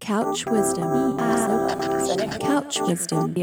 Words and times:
Couch 0.00 0.46
Wisdom. 0.46 1.18
Couch 2.38 2.80
Wisdom. 2.80 3.34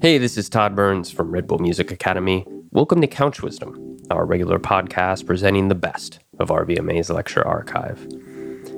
Hey, 0.00 0.18
this 0.18 0.36
is 0.36 0.48
Todd 0.48 0.76
Burns 0.76 1.10
from 1.10 1.30
Red 1.30 1.46
Bull 1.46 1.58
Music 1.58 1.90
Academy. 1.90 2.46
Welcome 2.70 3.00
to 3.00 3.06
Couch 3.06 3.42
Wisdom, 3.42 3.98
our 4.10 4.24
regular 4.24 4.58
podcast 4.58 5.26
presenting 5.26 5.68
the 5.68 5.74
best 5.74 6.20
of 6.38 6.48
RBMA's 6.48 7.10
lecture 7.10 7.46
archive. 7.46 8.06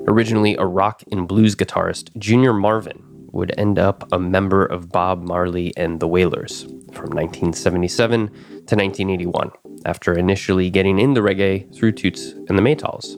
Originally 0.09 0.57
a 0.57 0.65
rock 0.65 1.03
and 1.13 1.29
blues 1.29 1.55
guitarist, 1.55 2.17
Junior 2.17 2.53
Marvin 2.53 3.03
would 3.33 3.53
end 3.59 3.79
up 3.79 4.11
a 4.13 4.19
member 4.19 4.65
of 4.65 4.91
Bob 4.91 5.23
Marley 5.23 5.73
and 5.77 6.01
the 6.01 6.09
Wailers 6.09 6.63
from 6.93 7.11
1977 7.11 8.29
to 8.29 8.77
1981, 8.77 9.51
after 9.85 10.13
initially 10.13 10.71
getting 10.71 10.99
into 10.99 11.21
reggae 11.21 11.75
through 11.75 11.93
Toots 11.93 12.33
and 12.49 12.59
the 12.59 12.63
Maytals. 12.63 13.17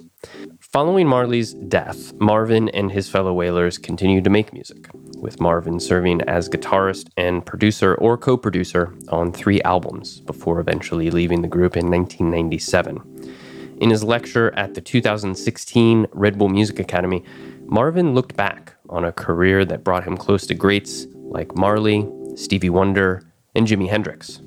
Following 0.75 1.07
Marley's 1.07 1.55
death, 1.55 2.13
Marvin 2.15 2.69
and 2.71 2.91
his 2.91 3.09
fellow 3.09 3.33
Wailers 3.33 3.79
continued 3.79 4.25
to 4.25 4.31
make 4.31 4.53
music, 4.53 4.89
with 5.19 5.41
Marvin 5.41 5.79
serving 5.79 6.21
as 6.23 6.49
guitarist 6.49 7.11
and 7.17 7.47
producer 7.47 7.95
or 7.95 8.19
co 8.19 8.37
producer 8.37 8.93
on 9.09 9.33
three 9.33 9.63
albums 9.63 10.21
before 10.23 10.59
eventually 10.59 11.11
leaving 11.13 11.43
the 11.43 11.49
group 11.49 11.77
in 11.77 11.89
1997. 11.89 13.79
In 13.81 13.91
his 13.91 14.03
lecture 14.03 14.53
at 14.57 14.75
the 14.75 14.81
2016 14.81 16.07
Red 16.13 16.39
Bull 16.39 16.49
Music 16.49 16.81
Academy, 16.81 17.23
Marvin 17.67 18.15
looked 18.15 18.35
back 18.35 18.75
on 18.89 19.05
a 19.05 19.13
career 19.13 19.65
that 19.65 19.85
brought 19.85 20.05
him 20.05 20.17
close 20.17 20.47
to 20.47 20.55
greats 20.55 21.07
like 21.15 21.57
Marley, 21.57 22.09
Stevie 22.35 22.71
Wonder, 22.71 23.23
and 23.55 23.67
Jimi 23.67 23.89
Hendrix. 23.89 24.41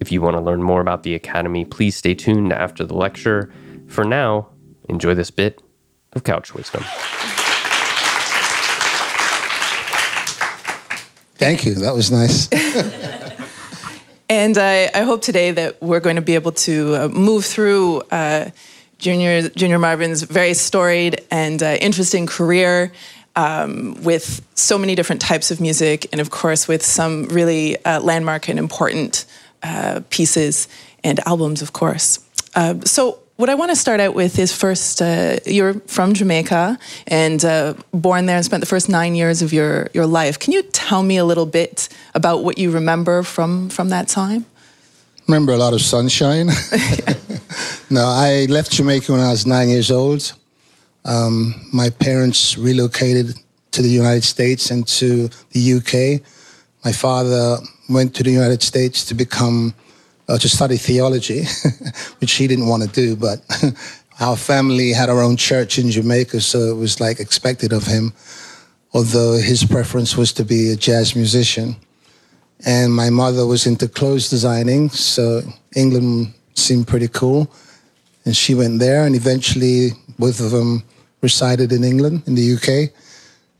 If 0.00 0.12
you 0.12 0.22
want 0.22 0.36
to 0.36 0.40
learn 0.40 0.62
more 0.62 0.80
about 0.80 1.02
the 1.02 1.14
Academy, 1.14 1.64
please 1.64 1.96
stay 1.96 2.14
tuned 2.14 2.52
after 2.52 2.84
the 2.84 2.94
lecture. 2.94 3.52
For 3.88 4.04
now, 4.04 4.48
enjoy 4.88 5.14
this 5.14 5.30
bit 5.30 5.62
of 6.12 6.24
couch 6.24 6.54
wisdom. 6.54 6.84
Thank 11.34 11.64
you. 11.64 11.74
That 11.74 11.94
was 11.94 12.10
nice. 12.10 12.48
and 14.28 14.58
I, 14.58 14.90
I, 14.92 15.02
hope 15.02 15.22
today 15.22 15.52
that 15.52 15.80
we're 15.80 16.00
going 16.00 16.16
to 16.16 16.22
be 16.22 16.34
able 16.34 16.50
to 16.52 16.96
uh, 16.96 17.08
move 17.08 17.44
through 17.44 18.02
uh, 18.10 18.50
Junior, 18.98 19.48
Junior 19.50 19.78
Marvin's 19.78 20.22
very 20.22 20.54
storied 20.54 21.20
and 21.30 21.62
uh, 21.62 21.76
interesting 21.80 22.26
career 22.26 22.92
um, 23.36 24.02
with 24.02 24.44
so 24.56 24.76
many 24.76 24.96
different 24.96 25.22
types 25.22 25.52
of 25.52 25.60
music, 25.60 26.08
and 26.10 26.20
of 26.20 26.30
course, 26.30 26.66
with 26.66 26.84
some 26.84 27.26
really 27.26 27.82
uh, 27.84 28.00
landmark 28.00 28.48
and 28.48 28.58
important 28.58 29.24
uh, 29.62 30.00
pieces 30.10 30.68
and 31.04 31.20
albums, 31.26 31.62
of 31.62 31.72
course. 31.72 32.20
Uh, 32.54 32.74
so, 32.84 33.20
what 33.36 33.48
I 33.48 33.54
want 33.54 33.70
to 33.70 33.76
start 33.76 34.00
out 34.00 34.16
with 34.16 34.36
is 34.36 34.52
first, 34.52 35.00
uh, 35.00 35.38
you're 35.46 35.74
from 35.86 36.12
Jamaica 36.12 36.76
and 37.06 37.44
uh, 37.44 37.74
born 37.92 38.26
there 38.26 38.34
and 38.34 38.44
spent 38.44 38.62
the 38.62 38.66
first 38.66 38.88
nine 38.88 39.14
years 39.14 39.42
of 39.42 39.52
your, 39.52 39.90
your 39.94 40.06
life. 40.06 40.40
Can 40.40 40.52
you 40.52 40.62
tell 40.62 41.04
me 41.04 41.18
a 41.18 41.24
little 41.24 41.46
bit 41.46 41.88
about 42.16 42.42
what 42.42 42.58
you 42.58 42.72
remember 42.72 43.22
from, 43.22 43.68
from 43.68 43.90
that 43.90 44.08
time? 44.08 44.44
Remember 45.28 45.52
a 45.52 45.56
lot 45.56 45.72
of 45.72 45.80
sunshine. 45.80 46.46
no, 47.90 48.04
I 48.06 48.46
left 48.48 48.72
Jamaica 48.72 49.12
when 49.12 49.20
I 49.20 49.30
was 49.30 49.46
nine 49.46 49.68
years 49.68 49.92
old. 49.92 50.32
Um, 51.04 51.54
my 51.72 51.90
parents 51.90 52.58
relocated 52.58 53.36
to 53.70 53.82
the 53.82 53.88
United 53.88 54.24
States 54.24 54.72
and 54.72 54.84
to 54.88 55.28
the 55.52 55.74
UK. 55.74 56.26
My 56.84 56.90
father 56.90 57.58
went 57.88 58.14
to 58.14 58.22
the 58.22 58.30
United 58.30 58.62
States 58.62 59.04
to 59.06 59.14
become 59.14 59.74
uh, 60.28 60.38
to 60.38 60.48
study 60.48 60.76
theology, 60.76 61.44
which 62.18 62.32
he 62.34 62.46
didn't 62.46 62.68
want 62.68 62.82
to 62.82 62.88
do, 62.88 63.16
but 63.16 63.40
our 64.20 64.36
family 64.36 64.92
had 64.92 65.08
our 65.08 65.22
own 65.22 65.36
church 65.36 65.78
in 65.78 65.90
Jamaica, 65.90 66.40
so 66.40 66.58
it 66.58 66.76
was 66.76 67.00
like 67.00 67.20
expected 67.20 67.72
of 67.72 67.86
him, 67.86 68.12
although 68.92 69.34
his 69.38 69.64
preference 69.64 70.16
was 70.16 70.32
to 70.34 70.44
be 70.44 70.70
a 70.70 70.76
jazz 70.76 71.16
musician. 71.16 71.76
And 72.66 72.92
my 72.92 73.08
mother 73.08 73.46
was 73.46 73.66
into 73.66 73.88
clothes 73.88 74.28
designing, 74.28 74.90
so 74.90 75.42
England 75.76 76.34
seemed 76.54 76.88
pretty 76.88 77.08
cool. 77.08 77.50
And 78.24 78.36
she 78.36 78.54
went 78.54 78.80
there, 78.80 79.06
and 79.06 79.14
eventually 79.14 79.90
both 80.18 80.40
of 80.40 80.50
them 80.50 80.82
resided 81.22 81.72
in 81.72 81.84
England, 81.84 82.24
in 82.26 82.34
the 82.34 82.54
UK. 82.54 82.92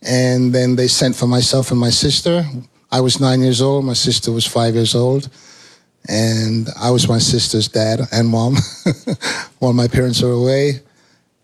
And 0.02 0.52
then 0.52 0.76
they 0.76 0.88
sent 0.88 1.16
for 1.16 1.26
myself 1.26 1.70
and 1.70 1.80
my 1.80 1.90
sister. 1.90 2.44
I 2.90 3.00
was 3.00 3.20
nine 3.20 3.42
years 3.42 3.60
old, 3.60 3.84
my 3.84 3.92
sister 3.94 4.32
was 4.32 4.46
five 4.46 4.74
years 4.74 4.94
old 4.94 5.28
and 6.08 6.68
I 6.80 6.90
was 6.90 7.08
my 7.08 7.18
sister's 7.18 7.68
dad 7.68 8.00
and 8.12 8.28
mom 8.28 8.56
while 9.58 9.74
my 9.74 9.88
parents 9.88 10.22
were 10.22 10.30
away. 10.30 10.80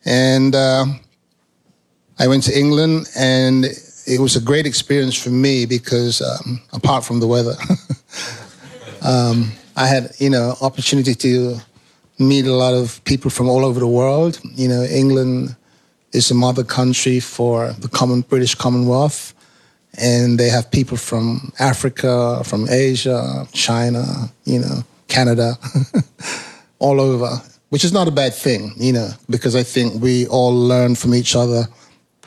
And 0.07 0.55
uh, 0.55 0.87
I 2.19 2.29
went 2.29 2.45
to 2.45 2.59
England, 2.59 3.09
and 3.17 3.65
it 4.07 4.21
was 4.21 4.37
a 4.37 4.41
great 4.41 4.67
experience 4.67 5.21
for 5.21 5.31
me 5.31 5.67
because, 5.67 6.21
um, 6.21 6.61
apart 6.73 7.05
from 7.05 7.21
the 7.21 7.27
weather, 7.27 7.55
um, 9.03 9.53
I 9.77 9.87
had 9.87 10.13
you 10.19 10.31
know 10.31 10.55
opportunity 10.61 11.15
to 11.15 11.57
meet 12.19 12.47
a 12.47 12.53
lot 12.53 12.75
of 12.75 13.03
people 13.05 13.31
from 13.31 13.49
all 13.49 13.65
over 13.65 13.81
the 13.81 13.89
world. 13.89 14.41
You 14.43 14.69
know, 14.69 14.83
England 14.83 15.57
is 16.13 16.31
a 16.31 16.35
mother 16.35 16.65
country 16.65 17.19
for 17.19 17.73
the 17.73 17.89
common 17.89 18.21
British 18.21 18.55
Commonwealth 18.55 19.34
and 19.99 20.39
they 20.39 20.49
have 20.49 20.71
people 20.71 20.97
from 20.97 21.53
Africa, 21.59 22.43
from 22.45 22.69
Asia, 22.69 23.47
China, 23.53 24.05
you 24.45 24.59
know, 24.59 24.83
Canada, 25.09 25.55
all 26.79 27.01
over, 27.01 27.31
which 27.69 27.85
is 27.85 27.93
not 27.93 28.09
a 28.09 28.11
bad 28.11 28.35
thing, 28.35 28.73
you 28.77 28.93
know, 28.93 29.11
because 29.31 29.55
I 29.55 29.63
think 29.63 30.03
we 30.03 30.27
all 30.27 30.55
learn 30.55 30.95
from 30.95 31.15
each 31.15 31.37
other 31.37 31.65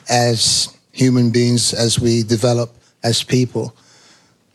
as 0.10 0.76
human 0.92 1.30
beings 1.30 1.74
as 1.74 2.00
we 2.00 2.24
develop 2.24 2.76
as 3.04 3.24
people. 3.24 3.76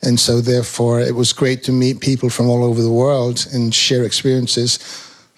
And 0.02 0.18
so, 0.18 0.40
therefore, 0.40 1.00
it 1.00 1.14
was 1.14 1.32
great 1.32 1.62
to 1.64 1.72
meet 1.72 2.00
people 2.00 2.28
from 2.28 2.48
all 2.48 2.64
over 2.64 2.82
the 2.82 2.90
world 2.90 3.46
and 3.52 3.72
share 3.72 4.04
experiences. 4.04 4.80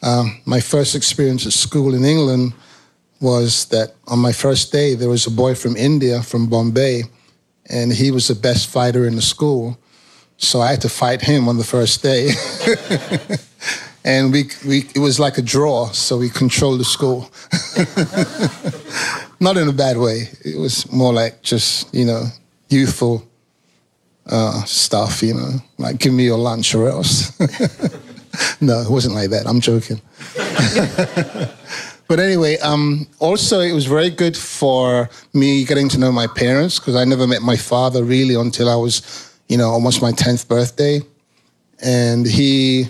Um, 0.03 0.41
my 0.47 0.61
first 0.61 0.95
experience 0.95 1.45
at 1.47 1.53
school 1.53 1.95
in 1.95 2.05
England 2.05 2.55
was 3.21 3.67
that 3.67 3.95
on 4.07 4.19
my 4.19 4.33
first 4.33 4.73
day, 4.73 4.95
there 4.95 5.09
was 5.09 5.27
a 5.27 5.31
boy 5.31 5.55
from 5.55 5.77
India, 5.77 6.23
from 6.23 6.47
Bombay, 6.47 7.03
and 7.71 7.93
he 7.93 8.11
was 8.11 8.29
the 8.29 8.35
best 8.35 8.69
fighter 8.69 9.07
in 9.07 9.17
the 9.17 9.23
school. 9.23 9.79
So 10.37 10.61
I 10.61 10.71
had 10.71 10.81
to 10.83 10.89
fight 10.89 11.23
him 11.23 11.49
on 11.49 11.59
the 11.59 11.65
first 11.65 12.03
day. 12.03 12.31
and 14.05 14.33
we, 14.33 14.45
we, 14.67 14.89
it 14.95 14.99
was 14.99 15.19
like 15.19 15.39
a 15.39 15.43
draw, 15.43 15.87
so 15.93 16.19
we 16.19 16.29
controlled 16.29 16.81
the 16.81 16.85
school. 16.85 17.31
Not 19.41 19.57
in 19.57 19.69
a 19.69 19.73
bad 19.73 19.97
way. 19.97 20.29
It 20.45 20.59
was 20.59 20.91
more 20.93 21.13
like 21.13 21.43
just, 21.43 21.93
you 21.95 22.05
know, 22.05 22.25
youthful 22.69 23.27
uh, 24.27 24.65
stuff, 24.65 25.23
you 25.23 25.35
know, 25.35 25.51
like 25.79 25.99
give 25.99 26.13
me 26.13 26.25
your 26.25 26.39
lunch 26.39 26.75
or 26.75 26.89
else. 26.89 27.39
no, 28.61 28.81
it 28.81 28.91
wasn't 28.91 29.15
like 29.15 29.31
that. 29.31 29.47
I'm 29.47 29.61
joking. 29.61 30.01
But 32.07 32.21
anyway, 32.21 32.59
um, 32.59 33.07
also 33.19 33.61
it 33.61 33.73
was 33.73 33.87
very 33.87 34.11
good 34.11 34.37
for 34.37 35.09
me 35.33 35.65
getting 35.65 35.89
to 35.91 35.99
know 35.99 36.13
my 36.13 36.27
parents 36.27 36.79
because 36.79 36.97
I 36.97 37.05
never 37.05 37.27
met 37.27 37.43
my 37.43 37.57
father 37.57 38.05
really 38.05 38.35
until 38.35 38.69
I 38.69 38.77
was, 38.77 39.33
you 39.49 39.57
know, 39.57 39.71
almost 39.71 40.03
my 40.03 40.13
tenth 40.13 40.47
birthday, 40.47 41.01
and 41.81 42.27
he 42.27 42.89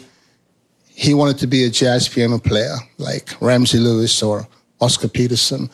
he 0.86 1.14
wanted 1.14 1.38
to 1.38 1.47
be 1.47 1.64
a 1.64 1.70
jazz 1.70 2.08
piano 2.08 2.38
player 2.38 2.76
like 2.98 3.30
Ramsey 3.41 3.78
Lewis 3.78 4.22
or 4.22 4.47
Oscar 4.80 5.08
Peterson 5.08 5.70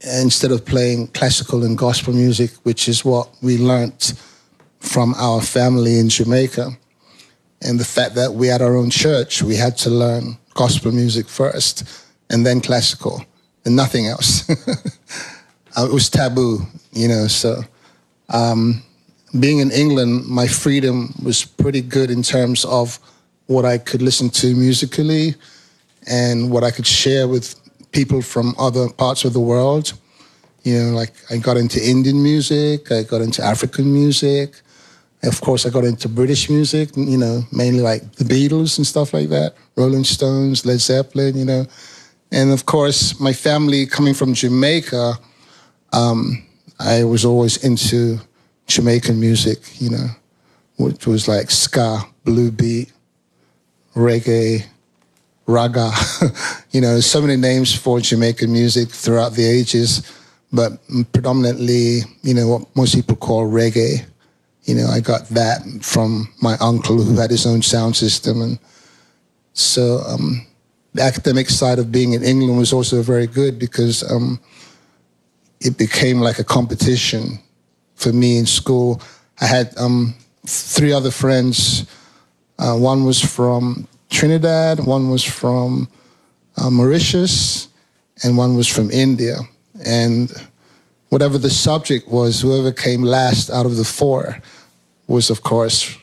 instead 0.00 0.50
of 0.50 0.64
playing 0.64 1.08
classical 1.08 1.64
and 1.64 1.76
gospel 1.78 2.12
music, 2.12 2.50
which 2.64 2.88
is 2.88 3.04
what 3.04 3.28
we 3.42 3.56
learnt 3.56 4.14
from 4.80 5.14
our 5.14 5.40
family 5.40 5.98
in 5.98 6.08
Jamaica. 6.08 6.70
And 7.62 7.78
the 7.78 7.84
fact 7.84 8.14
that 8.16 8.34
we 8.34 8.48
had 8.48 8.60
our 8.60 8.74
own 8.76 8.90
church, 8.90 9.42
we 9.42 9.54
had 9.54 9.76
to 9.78 9.90
learn 9.90 10.36
gospel 10.54 10.92
music 10.92 11.28
first 11.28 11.84
and 12.32 12.44
then 12.44 12.60
classical 12.60 13.24
and 13.64 13.76
nothing 13.76 14.06
else. 14.06 14.48
uh, 15.76 15.86
it 15.86 15.92
was 15.92 16.10
taboo, 16.10 16.66
you 16.92 17.08
know. 17.08 17.26
So, 17.28 17.62
um, 18.30 18.82
being 19.38 19.60
in 19.60 19.70
England, 19.70 20.26
my 20.26 20.46
freedom 20.46 21.14
was 21.22 21.44
pretty 21.44 21.80
good 21.80 22.10
in 22.10 22.22
terms 22.22 22.64
of 22.64 22.98
what 23.46 23.64
I 23.64 23.78
could 23.78 24.02
listen 24.02 24.30
to 24.30 24.54
musically 24.54 25.34
and 26.08 26.50
what 26.50 26.64
I 26.64 26.70
could 26.70 26.86
share 26.86 27.28
with 27.28 27.54
people 27.92 28.22
from 28.22 28.54
other 28.58 28.88
parts 28.88 29.24
of 29.24 29.32
the 29.32 29.40
world. 29.40 29.92
You 30.64 30.78
know, 30.78 30.90
like 30.90 31.12
I 31.30 31.38
got 31.38 31.56
into 31.56 31.84
Indian 31.84 32.22
music, 32.22 32.90
I 32.92 33.02
got 33.02 33.20
into 33.20 33.42
African 33.42 33.92
music. 33.92 34.60
Of 35.24 35.40
course, 35.40 35.66
I 35.66 35.70
got 35.70 35.84
into 35.84 36.08
British 36.08 36.50
music, 36.50 36.96
you 36.96 37.16
know, 37.16 37.44
mainly 37.52 37.80
like 37.80 38.12
the 38.16 38.24
Beatles 38.24 38.76
and 38.78 38.86
stuff 38.86 39.14
like 39.14 39.28
that, 39.28 39.54
Rolling 39.76 40.02
Stones, 40.02 40.66
Led 40.66 40.80
Zeppelin, 40.80 41.36
you 41.36 41.44
know. 41.44 41.64
And 42.32 42.50
of 42.50 42.64
course, 42.64 43.20
my 43.20 43.34
family 43.34 43.84
coming 43.84 44.14
from 44.14 44.32
Jamaica, 44.32 45.14
um, 45.92 46.42
I 46.80 47.04
was 47.04 47.24
always 47.26 47.62
into 47.62 48.18
Jamaican 48.66 49.20
music, 49.20 49.58
you 49.80 49.90
know, 49.90 50.06
which 50.76 51.06
was 51.06 51.28
like 51.28 51.50
ska, 51.50 52.00
blue 52.24 52.50
beat, 52.50 52.90
reggae, 53.94 54.64
raga. 55.46 55.90
you 56.70 56.80
know, 56.80 57.00
so 57.00 57.20
many 57.20 57.36
names 57.36 57.74
for 57.74 58.00
Jamaican 58.00 58.50
music 58.50 58.88
throughout 58.88 59.34
the 59.34 59.44
ages, 59.44 60.10
but 60.52 60.72
predominantly, 61.12 62.00
you 62.22 62.32
know, 62.32 62.48
what 62.48 62.76
most 62.76 62.94
people 62.94 63.16
call 63.16 63.46
reggae. 63.46 64.06
You 64.64 64.76
know, 64.76 64.86
I 64.86 65.00
got 65.00 65.28
that 65.30 65.60
from 65.82 66.32
my 66.40 66.56
uncle 66.60 67.02
who 67.02 67.18
had 67.18 67.30
his 67.30 67.46
own 67.46 67.60
sound 67.62 67.96
system. 67.96 68.40
And 68.40 68.58
so 69.52 69.98
um, 70.06 70.46
the 70.94 71.02
academic 71.02 71.48
side 71.48 71.78
of 71.78 71.90
being 71.90 72.12
in 72.12 72.22
England 72.22 72.58
was 72.58 72.72
also 72.72 73.02
very 73.02 73.26
good 73.26 73.58
because 73.58 74.08
um, 74.10 74.38
it 75.60 75.78
became 75.78 76.20
like 76.20 76.38
a 76.38 76.44
competition 76.44 77.38
for 77.94 78.12
me 78.12 78.38
in 78.38 78.46
school. 78.46 79.00
I 79.40 79.46
had 79.46 79.76
um, 79.78 80.14
three 80.46 80.92
other 80.92 81.10
friends. 81.10 81.86
Uh, 82.58 82.76
one 82.76 83.04
was 83.04 83.20
from 83.20 83.88
Trinidad, 84.10 84.84
one 84.84 85.10
was 85.10 85.24
from 85.24 85.88
uh, 86.56 86.68
Mauritius, 86.70 87.68
and 88.22 88.36
one 88.36 88.56
was 88.56 88.68
from 88.68 88.90
India. 88.90 89.36
And 89.86 90.30
whatever 91.08 91.38
the 91.38 91.50
subject 91.50 92.08
was, 92.08 92.40
whoever 92.40 92.72
came 92.72 93.02
last 93.02 93.50
out 93.50 93.66
of 93.66 93.76
the 93.76 93.84
four 93.84 94.38
was, 95.06 95.30
of 95.30 95.42
course, 95.42 95.96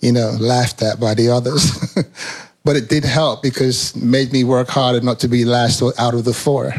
you 0.00 0.12
know, 0.12 0.36
laughed 0.40 0.82
at 0.82 0.98
by 1.00 1.14
the 1.14 1.30
others. 1.30 1.94
but 2.66 2.74
it 2.74 2.88
did 2.88 3.04
help 3.04 3.44
because 3.44 3.94
it 3.94 4.02
made 4.02 4.32
me 4.32 4.42
work 4.42 4.68
harder 4.68 5.00
not 5.00 5.20
to 5.20 5.28
be 5.28 5.44
last 5.44 5.80
out 6.00 6.14
of 6.14 6.24
the 6.24 6.34
four. 6.34 6.74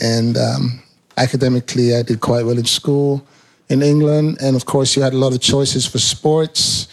And 0.00 0.38
um, 0.38 0.82
academically, 1.18 1.94
I 1.94 2.00
did 2.00 2.20
quite 2.20 2.46
well 2.46 2.56
in 2.56 2.64
school 2.64 3.22
in 3.68 3.82
England. 3.82 4.38
And 4.40 4.56
of 4.56 4.64
course, 4.64 4.96
you 4.96 5.02
had 5.02 5.12
a 5.12 5.18
lot 5.18 5.34
of 5.34 5.42
choices 5.42 5.86
for 5.86 5.98
sports 5.98 6.88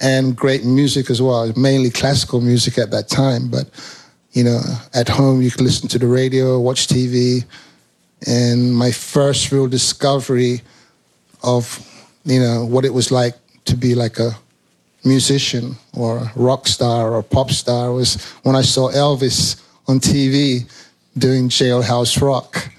and 0.00 0.36
great 0.36 0.64
music 0.64 1.10
as 1.10 1.20
well, 1.20 1.52
mainly 1.56 1.90
classical 1.90 2.40
music 2.40 2.78
at 2.78 2.92
that 2.92 3.08
time. 3.08 3.50
But, 3.50 3.68
you 4.30 4.44
know, 4.44 4.60
at 4.94 5.08
home, 5.08 5.42
you 5.42 5.50
could 5.50 5.62
listen 5.62 5.88
to 5.88 5.98
the 5.98 6.06
radio, 6.06 6.60
watch 6.60 6.86
TV. 6.86 7.44
And 8.28 8.76
my 8.76 8.92
first 8.92 9.50
real 9.50 9.66
discovery 9.66 10.60
of, 11.42 11.64
you 12.24 12.38
know, 12.38 12.64
what 12.64 12.84
it 12.84 12.94
was 12.94 13.10
like 13.10 13.34
to 13.64 13.76
be 13.76 13.96
like 13.96 14.20
a 14.20 14.38
musician 15.04 15.76
or 15.96 16.30
rock 16.36 16.66
star 16.66 17.12
or 17.12 17.22
pop 17.22 17.50
star 17.50 17.92
was 17.92 18.22
when 18.42 18.54
I 18.54 18.62
saw 18.62 18.90
Elvis 18.90 19.62
on 19.88 19.98
TV 19.98 20.70
doing 21.16 21.48
Jailhouse 21.48 22.20
Rock. 22.20 22.70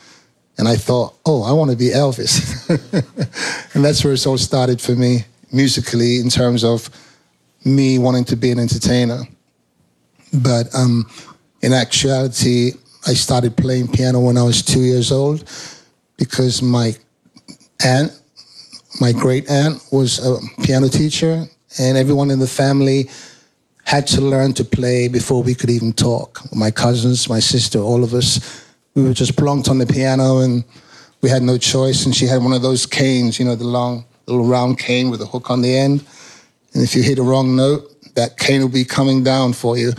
And 0.58 0.68
I 0.68 0.76
thought, 0.76 1.16
oh, 1.26 1.44
I 1.44 1.54
want 1.54 1.72
to 1.72 1.78
be 1.78 1.90
Elvis. 1.90 2.70
and 3.74 3.84
that's 3.84 4.04
where 4.04 4.14
it 4.14 4.28
all 4.28 4.38
started 4.38 4.80
for 4.80 4.92
me 4.92 5.26
musically 5.52 6.20
in 6.20 6.30
terms 6.30 6.64
of 6.64 6.90
me 7.66 7.98
wanting 7.98 8.26
to 8.26 8.36
be 8.36 8.52
an 8.52 8.60
entertainer. 8.60 9.24
But 10.34 10.74
um, 10.76 11.10
in 11.62 11.74
actuality, 11.74 12.74
I 13.08 13.14
started 13.14 13.58
playing 13.58 13.88
piano 13.88 14.20
when 14.20 14.38
I 14.38 14.44
was 14.44 14.62
two 14.62 14.82
years 14.82 15.12
old 15.12 15.50
because 16.18 16.62
my 16.62 16.94
aunt, 17.84 18.12
my 19.00 19.12
great 19.12 19.50
aunt, 19.50 19.82
was 19.92 20.24
a 20.26 20.38
piano 20.64 20.88
teacher, 20.88 21.46
and 21.80 21.98
everyone 21.98 22.32
in 22.32 22.40
the 22.40 22.48
family 22.48 23.10
had 23.84 24.08
to 24.08 24.22
learn 24.22 24.54
to 24.54 24.64
play 24.64 25.08
before 25.08 25.44
we 25.44 25.56
could 25.56 25.70
even 25.70 25.94
talk. 25.94 26.42
My 26.54 26.72
cousins, 26.72 27.28
my 27.28 27.40
sister, 27.40 27.80
all 27.80 28.04
of 28.04 28.14
us 28.14 28.62
we 28.96 29.04
were 29.04 29.14
just 29.14 29.36
plonked 29.36 29.70
on 29.70 29.78
the 29.78 29.86
piano 29.86 30.40
and 30.40 30.64
we 31.22 31.30
had 31.30 31.44
no 31.44 31.58
choice. 31.58 32.06
And 32.06 32.16
she 32.16 32.26
had 32.26 32.44
one 32.44 32.54
of 32.54 32.62
those 32.62 32.86
canes, 32.86 33.40
you 33.40 33.46
know, 33.46 33.56
the 33.56 33.64
long 33.64 34.06
little 34.28 34.46
round 34.46 34.80
cane 34.80 35.10
with 35.10 35.22
a 35.22 35.26
hook 35.26 35.50
on 35.50 35.62
the 35.62 35.76
end. 35.76 36.04
And 36.74 36.84
if 36.84 36.96
you 36.96 37.04
hit 37.04 37.20
a 37.20 37.24
wrong 37.24 37.56
note, 37.56 37.90
that 38.16 38.38
cane 38.38 38.62
will 38.62 38.70
be 38.70 38.84
coming 38.84 39.24
down 39.24 39.54
for 39.54 39.78
you. 39.78 39.94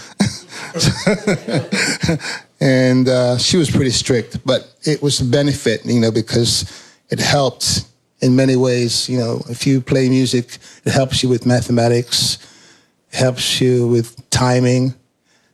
and 2.61 3.09
uh, 3.09 3.39
she 3.39 3.57
was 3.57 3.71
pretty 3.71 3.91
strict, 3.91 4.45
but 4.45 4.75
it 4.83 5.03
was 5.03 5.21
a 5.21 5.25
benefit, 5.25 5.85
you 5.87 6.01
know, 6.01 6.11
because 6.11 6.71
it 7.11 7.19
helped 7.19 7.87
in 8.23 8.37
many 8.37 8.57
ways. 8.57 9.09
You 9.09 9.19
know, 9.19 9.43
if 9.51 9.67
you 9.67 9.81
play 9.81 10.09
music, 10.09 10.59
it 10.85 10.93
helps 10.93 11.23
you 11.23 11.29
with 11.29 11.45
mathematics, 11.45 12.39
helps 13.13 13.61
you 13.61 13.87
with 13.87 14.31
timing, 14.31 14.95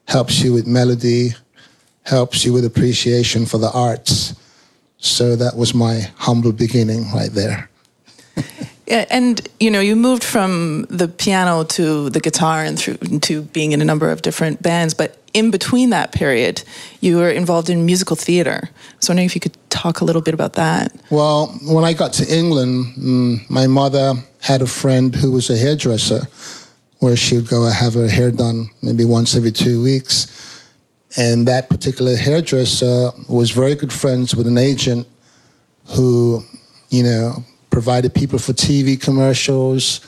helps 0.06 0.41
you 0.41 0.53
with 0.53 0.67
melody, 0.67 1.31
helps 2.05 2.44
you 2.44 2.53
with 2.53 2.65
appreciation 2.65 3.47
for 3.47 3.59
the 3.59 3.70
arts. 3.73 4.35
So 4.99 5.37
that 5.37 5.56
was 5.56 5.75
my 5.75 6.11
humble 6.17 6.53
beginning 6.53 7.11
right 7.12 7.31
there. 7.31 7.70
yeah, 8.87 9.05
and 9.11 9.47
you 9.61 9.71
know, 9.71 9.81
you 9.81 9.97
moved 9.97 10.25
from 10.25 10.87
the 10.88 11.09
piano 11.09 11.64
to 11.64 12.11
the 12.11 12.21
guitar 12.21 12.64
and 12.64 12.79
through 12.79 12.97
to 12.97 13.43
being 13.43 13.73
in 13.73 13.81
a 13.81 13.85
number 13.85 14.11
of 14.11 14.23
different 14.23 14.62
bands, 14.62 14.94
but 14.94 15.18
in 15.34 15.50
between 15.50 15.90
that 15.90 16.12
period, 16.12 16.62
you 17.00 17.16
were 17.16 17.30
involved 17.30 17.70
in 17.70 17.84
musical 17.84 18.16
theater. 18.16 18.70
I 18.72 18.96
was 18.96 19.08
wondering 19.08 19.26
if 19.26 19.34
you 19.34 19.40
could 19.40 19.56
talk 19.70 20.00
a 20.00 20.04
little 20.04 20.22
bit 20.22 20.34
about 20.34 20.54
that. 20.54 20.92
Well, 21.10 21.48
when 21.64 21.84
I 21.84 21.92
got 21.92 22.12
to 22.14 22.34
England, 22.34 22.94
mm, 22.96 23.50
my 23.50 23.66
mother 23.66 24.14
had 24.40 24.62
a 24.62 24.66
friend 24.66 25.14
who 25.14 25.32
was 25.32 25.50
a 25.50 25.56
hairdresser 25.56 26.26
where 27.00 27.16
she 27.16 27.36
would 27.36 27.48
go 27.48 27.64
have 27.64 27.94
her 27.94 28.08
hair 28.08 28.30
done 28.30 28.70
maybe 28.82 29.04
once 29.04 29.36
every 29.36 29.52
two 29.52 29.82
weeks. 29.82 30.64
And 31.16 31.46
that 31.48 31.69
particular 31.69 32.16
hairdresser 32.16 33.10
was 33.28 33.50
very 33.50 33.75
good 33.75 33.92
friends 33.92 34.34
with 34.34 34.46
an 34.46 34.58
agent 34.58 35.06
who, 35.86 36.44
you 36.90 37.02
know, 37.02 37.44
provided 37.70 38.14
people 38.14 38.38
for 38.38 38.52
TV 38.52 39.00
commercials, 39.00 40.00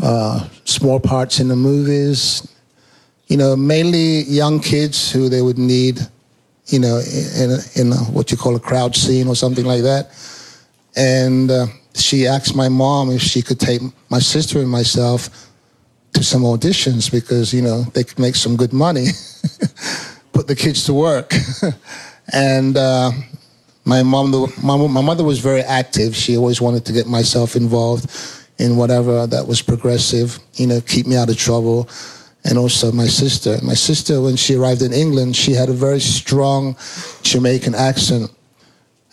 uh, 0.00 0.48
small 0.64 1.00
parts 1.00 1.40
in 1.40 1.48
the 1.48 1.56
movies, 1.56 2.46
you 3.26 3.36
know, 3.36 3.56
mainly 3.56 4.22
young 4.22 4.60
kids 4.60 5.10
who 5.10 5.28
they 5.28 5.42
would 5.42 5.58
need, 5.58 6.00
you 6.66 6.78
know, 6.78 7.00
in, 7.36 7.58
in 7.74 7.92
what 8.12 8.30
you 8.30 8.36
call 8.36 8.56
a 8.56 8.60
crowd 8.60 8.94
scene 8.94 9.28
or 9.28 9.34
something 9.34 9.64
like 9.64 9.82
that. 9.82 10.10
And 10.96 11.50
uh, 11.50 11.66
she 11.94 12.26
asked 12.26 12.54
my 12.54 12.68
mom 12.68 13.10
if 13.10 13.20
she 13.20 13.42
could 13.42 13.60
take 13.60 13.80
my 14.10 14.18
sister 14.18 14.60
and 14.60 14.70
myself 14.70 15.50
to 16.14 16.22
some 16.22 16.42
auditions 16.42 17.10
because, 17.10 17.52
you 17.52 17.62
know, 17.62 17.82
they 17.94 18.04
could 18.04 18.18
make 18.18 18.36
some 18.36 18.56
good 18.56 18.72
money. 18.72 19.06
put 20.36 20.46
the 20.46 20.54
kids 20.54 20.84
to 20.84 20.92
work. 20.92 21.32
and 22.32 22.76
uh, 22.76 23.10
my 23.86 24.02
mom, 24.02 24.30
my, 24.62 24.76
my 24.76 25.00
mother 25.00 25.24
was 25.24 25.38
very 25.38 25.62
active. 25.62 26.14
She 26.14 26.36
always 26.36 26.60
wanted 26.60 26.84
to 26.84 26.92
get 26.92 27.06
myself 27.06 27.56
involved 27.56 28.10
in 28.58 28.76
whatever 28.76 29.26
that 29.26 29.46
was 29.46 29.62
progressive, 29.62 30.38
you 30.54 30.66
know, 30.66 30.80
keep 30.80 31.06
me 31.06 31.16
out 31.16 31.30
of 31.30 31.36
trouble. 31.36 31.88
And 32.48 32.58
also 32.58 32.92
my 32.92 33.06
sister. 33.06 33.58
My 33.62 33.74
sister, 33.74 34.20
when 34.20 34.36
she 34.36 34.54
arrived 34.54 34.82
in 34.82 34.92
England, 34.92 35.34
she 35.34 35.52
had 35.52 35.68
a 35.68 35.72
very 35.72 36.00
strong 36.00 36.76
Jamaican 37.22 37.74
accent. 37.74 38.30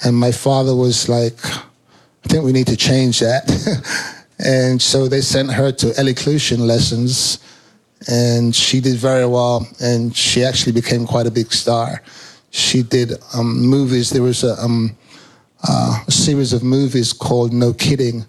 And 0.03 0.15
my 0.15 0.31
father 0.31 0.75
was 0.75 1.09
like, 1.09 1.37
I 1.45 2.27
think 2.27 2.45
we 2.45 2.51
need 2.51 2.67
to 2.67 2.77
change 2.77 3.19
that. 3.19 3.43
and 4.39 4.81
so 4.81 5.07
they 5.07 5.21
sent 5.21 5.51
her 5.53 5.71
to 5.71 5.93
elocution 5.97 6.67
lessons 6.67 7.39
and 8.07 8.55
she 8.55 8.79
did 8.79 8.97
very 8.97 9.25
well, 9.25 9.67
and 9.79 10.15
she 10.15 10.43
actually 10.43 10.73
became 10.73 11.05
quite 11.05 11.27
a 11.27 11.31
big 11.31 11.51
star. 11.53 12.01
She 12.51 12.83
did 12.83 13.13
um, 13.33 13.61
movies. 13.61 14.09
There 14.09 14.21
was 14.21 14.43
a, 14.43 14.53
um, 14.61 14.95
uh, 15.67 16.03
a, 16.07 16.11
series 16.11 16.53
of 16.53 16.63
movies 16.63 17.13
called 17.13 17.53
No 17.53 17.73
Kidding, 17.73 18.25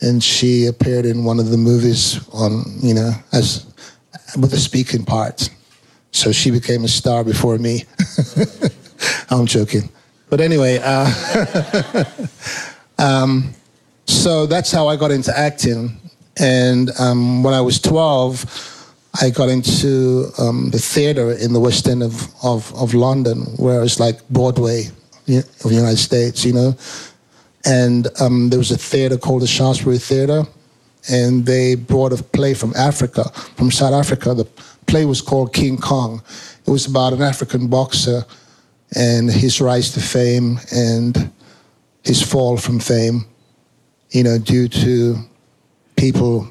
and 0.00 0.22
she 0.22 0.66
appeared 0.66 1.06
in 1.06 1.24
one 1.24 1.40
of 1.40 1.50
the 1.50 1.56
movies 1.56 2.20
on, 2.32 2.64
you 2.80 2.94
know, 2.94 3.12
as 3.32 3.66
with 4.36 4.50
the 4.50 4.58
speaking 4.58 5.04
part. 5.04 5.48
So 6.10 6.32
she 6.32 6.50
became 6.50 6.84
a 6.84 6.88
star 6.88 7.24
before 7.24 7.58
me. 7.58 7.84
I'm 9.30 9.46
joking, 9.46 9.88
but 10.30 10.40
anyway. 10.40 10.78
Uh, 10.82 12.04
um, 12.98 13.54
so 14.06 14.46
that's 14.46 14.70
how 14.70 14.88
I 14.88 14.96
got 14.96 15.10
into 15.10 15.36
acting. 15.36 16.00
And 16.38 16.90
um, 16.98 17.42
when 17.42 17.54
I 17.54 17.60
was 17.60 17.80
12, 17.80 18.74
I 19.22 19.30
got 19.30 19.48
into 19.48 20.30
um, 20.38 20.70
the 20.70 20.78
theater 20.78 21.32
in 21.32 21.52
the 21.52 21.60
West 21.60 21.86
End 21.86 22.02
of, 22.02 22.28
of, 22.44 22.74
of 22.74 22.94
London, 22.94 23.42
where 23.56 23.82
it's 23.82 24.00
like 24.00 24.26
Broadway 24.28 24.86
of 25.28 25.62
the 25.62 25.74
United 25.74 25.98
States, 25.98 26.44
you 26.44 26.52
know. 26.52 26.76
And 27.64 28.08
um, 28.20 28.50
there 28.50 28.58
was 28.58 28.70
a 28.70 28.78
theater 28.78 29.16
called 29.16 29.42
the 29.42 29.46
Shaftesbury 29.46 29.98
Theater, 29.98 30.44
and 31.08 31.44
they 31.44 31.74
brought 31.74 32.12
a 32.12 32.22
play 32.22 32.54
from 32.54 32.72
Africa, 32.76 33.24
from 33.56 33.70
South 33.70 33.92
Africa. 33.92 34.34
The 34.34 34.44
play 34.86 35.04
was 35.04 35.20
called 35.20 35.52
King 35.52 35.76
Kong. 35.76 36.22
It 36.66 36.70
was 36.70 36.86
about 36.86 37.12
an 37.12 37.22
African 37.22 37.68
boxer 37.68 38.24
and 38.96 39.30
his 39.30 39.60
rise 39.60 39.90
to 39.92 40.00
fame 40.00 40.58
and 40.72 41.30
his 42.04 42.22
fall 42.22 42.56
from 42.56 42.80
fame, 42.80 43.26
you 44.10 44.22
know, 44.22 44.38
due 44.38 44.68
to 44.68 45.16
people 45.96 46.48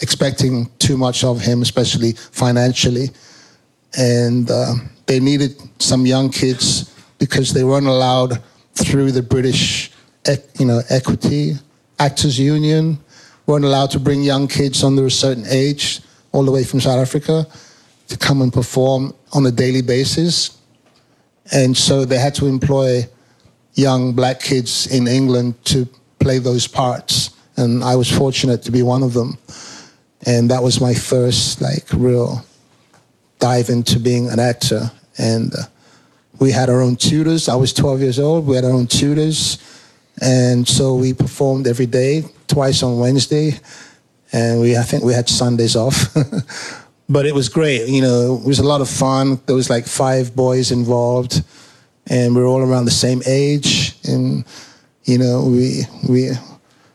expecting 0.00 0.70
too 0.78 0.96
much 0.96 1.24
of 1.24 1.40
him, 1.40 1.62
especially 1.62 2.12
financially. 2.12 3.10
And 3.96 4.50
uh, 4.50 4.74
they 5.06 5.18
needed 5.18 5.56
some 5.80 6.06
young 6.06 6.30
kids 6.30 6.94
because 7.18 7.52
they 7.52 7.64
weren't 7.64 7.86
allowed 7.86 8.42
through 8.74 9.12
the 9.12 9.22
British, 9.22 9.90
you 10.58 10.66
know, 10.66 10.82
equity 10.88 11.54
actors 11.98 12.38
union, 12.38 12.98
weren't 13.48 13.64
allowed 13.64 13.90
to 13.90 13.98
bring 13.98 14.22
young 14.22 14.46
kids 14.46 14.84
under 14.84 15.06
a 15.06 15.10
certain 15.10 15.46
age 15.48 16.00
all 16.32 16.44
the 16.44 16.52
way 16.52 16.62
from 16.62 16.80
South 16.80 17.00
Africa. 17.00 17.46
to 18.08 18.16
come 18.16 18.40
and 18.40 18.52
perform 18.52 19.12
on 19.34 19.44
a 19.44 19.50
daily 19.50 19.82
basis. 19.82 20.56
And 21.52 21.76
so 21.76 22.06
they 22.06 22.18
had 22.18 22.34
to 22.36 22.46
employ 22.46 23.06
young 23.74 24.14
black 24.14 24.40
kids 24.40 24.86
in 24.86 25.06
England 25.06 25.62
to 25.66 25.86
play 26.18 26.38
those 26.38 26.66
parts. 26.66 27.30
And 27.58 27.84
I 27.84 27.96
was 27.96 28.10
fortunate 28.10 28.62
to 28.62 28.70
be 28.70 28.82
one 28.82 29.02
of 29.02 29.12
them. 29.12 29.36
And 30.24 30.50
that 30.50 30.62
was 30.62 30.80
my 30.80 30.94
first, 30.94 31.60
like, 31.60 31.86
real 31.92 32.42
dive 33.40 33.68
into 33.68 34.00
being 34.00 34.30
an 34.30 34.40
actor. 34.40 34.90
And 35.18 35.54
uh, 35.54 35.64
we 36.38 36.50
had 36.50 36.70
our 36.70 36.80
own 36.80 36.96
tutors. 36.96 37.48
I 37.48 37.56
was 37.56 37.74
12 37.74 38.00
years 38.00 38.18
old. 38.18 38.46
We 38.46 38.56
had 38.56 38.64
our 38.64 38.72
own 38.72 38.86
tutors. 38.86 39.58
And 40.20 40.66
so 40.66 40.94
we 40.94 41.12
performed 41.12 41.66
every 41.66 41.86
day, 41.86 42.24
twice 42.58 42.82
on 42.82 42.98
Wednesday. 42.98 43.52
And 44.32 44.60
we, 44.60 44.76
I 44.76 44.82
think 44.82 45.04
we 45.04 45.12
had 45.12 45.28
Sundays 45.28 45.76
off. 45.76 46.12
but 47.08 47.24
it 47.24 47.32
was 47.32 47.48
great. 47.48 47.88
You 47.88 48.02
know, 48.02 48.40
it 48.42 48.44
was 48.44 48.58
a 48.58 48.66
lot 48.66 48.80
of 48.80 48.90
fun. 48.90 49.40
There 49.46 49.54
was 49.54 49.70
like 49.70 49.86
five 49.86 50.34
boys 50.34 50.72
involved, 50.72 51.44
and 52.08 52.34
we 52.34 52.40
were 52.40 52.48
all 52.48 52.60
around 52.60 52.86
the 52.86 53.00
same 53.06 53.22
age. 53.26 53.94
And 54.02 54.44
you 55.04 55.18
know, 55.18 55.44
we 55.44 55.84
we 56.08 56.30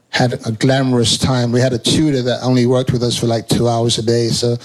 had 0.10 0.34
a 0.46 0.52
glamorous 0.52 1.18
time. 1.18 1.54
We 1.54 1.62
had 1.62 1.72
a 1.72 1.80
tutor 1.80 2.22
that 2.24 2.44
only 2.44 2.66
worked 2.66 2.92
with 2.92 3.02
us 3.02 3.18
for 3.18 3.28
like 3.28 3.48
two 3.48 3.70
hours 3.70 3.98
a 3.98 4.04
day, 4.04 4.28
so 4.28 4.58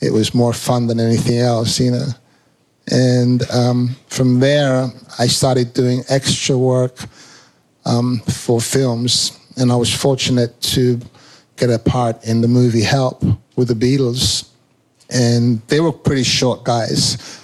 it 0.00 0.14
was 0.14 0.34
more 0.34 0.54
fun 0.54 0.86
than 0.86 0.98
anything 0.98 1.40
else. 1.40 1.78
You 1.78 1.90
know. 1.90 2.08
And 2.90 3.42
um, 3.50 3.96
from 4.06 4.40
there, 4.40 4.88
I 5.18 5.26
started 5.26 5.74
doing 5.74 6.04
extra 6.08 6.56
work 6.56 6.96
um, 7.84 8.20
for 8.20 8.62
films, 8.62 9.37
and 9.58 9.72
I 9.72 9.76
was 9.76 9.92
fortunate 9.92 10.60
to 10.62 11.00
get 11.56 11.70
a 11.70 11.78
part 11.78 12.24
in 12.24 12.40
the 12.40 12.48
movie 12.48 12.82
Help 12.82 13.24
with 13.56 13.68
the 13.68 13.74
Beatles 13.74 14.48
and 15.10 15.60
they 15.68 15.80
were 15.80 15.92
pretty 15.92 16.22
short 16.22 16.64
guys. 16.64 17.40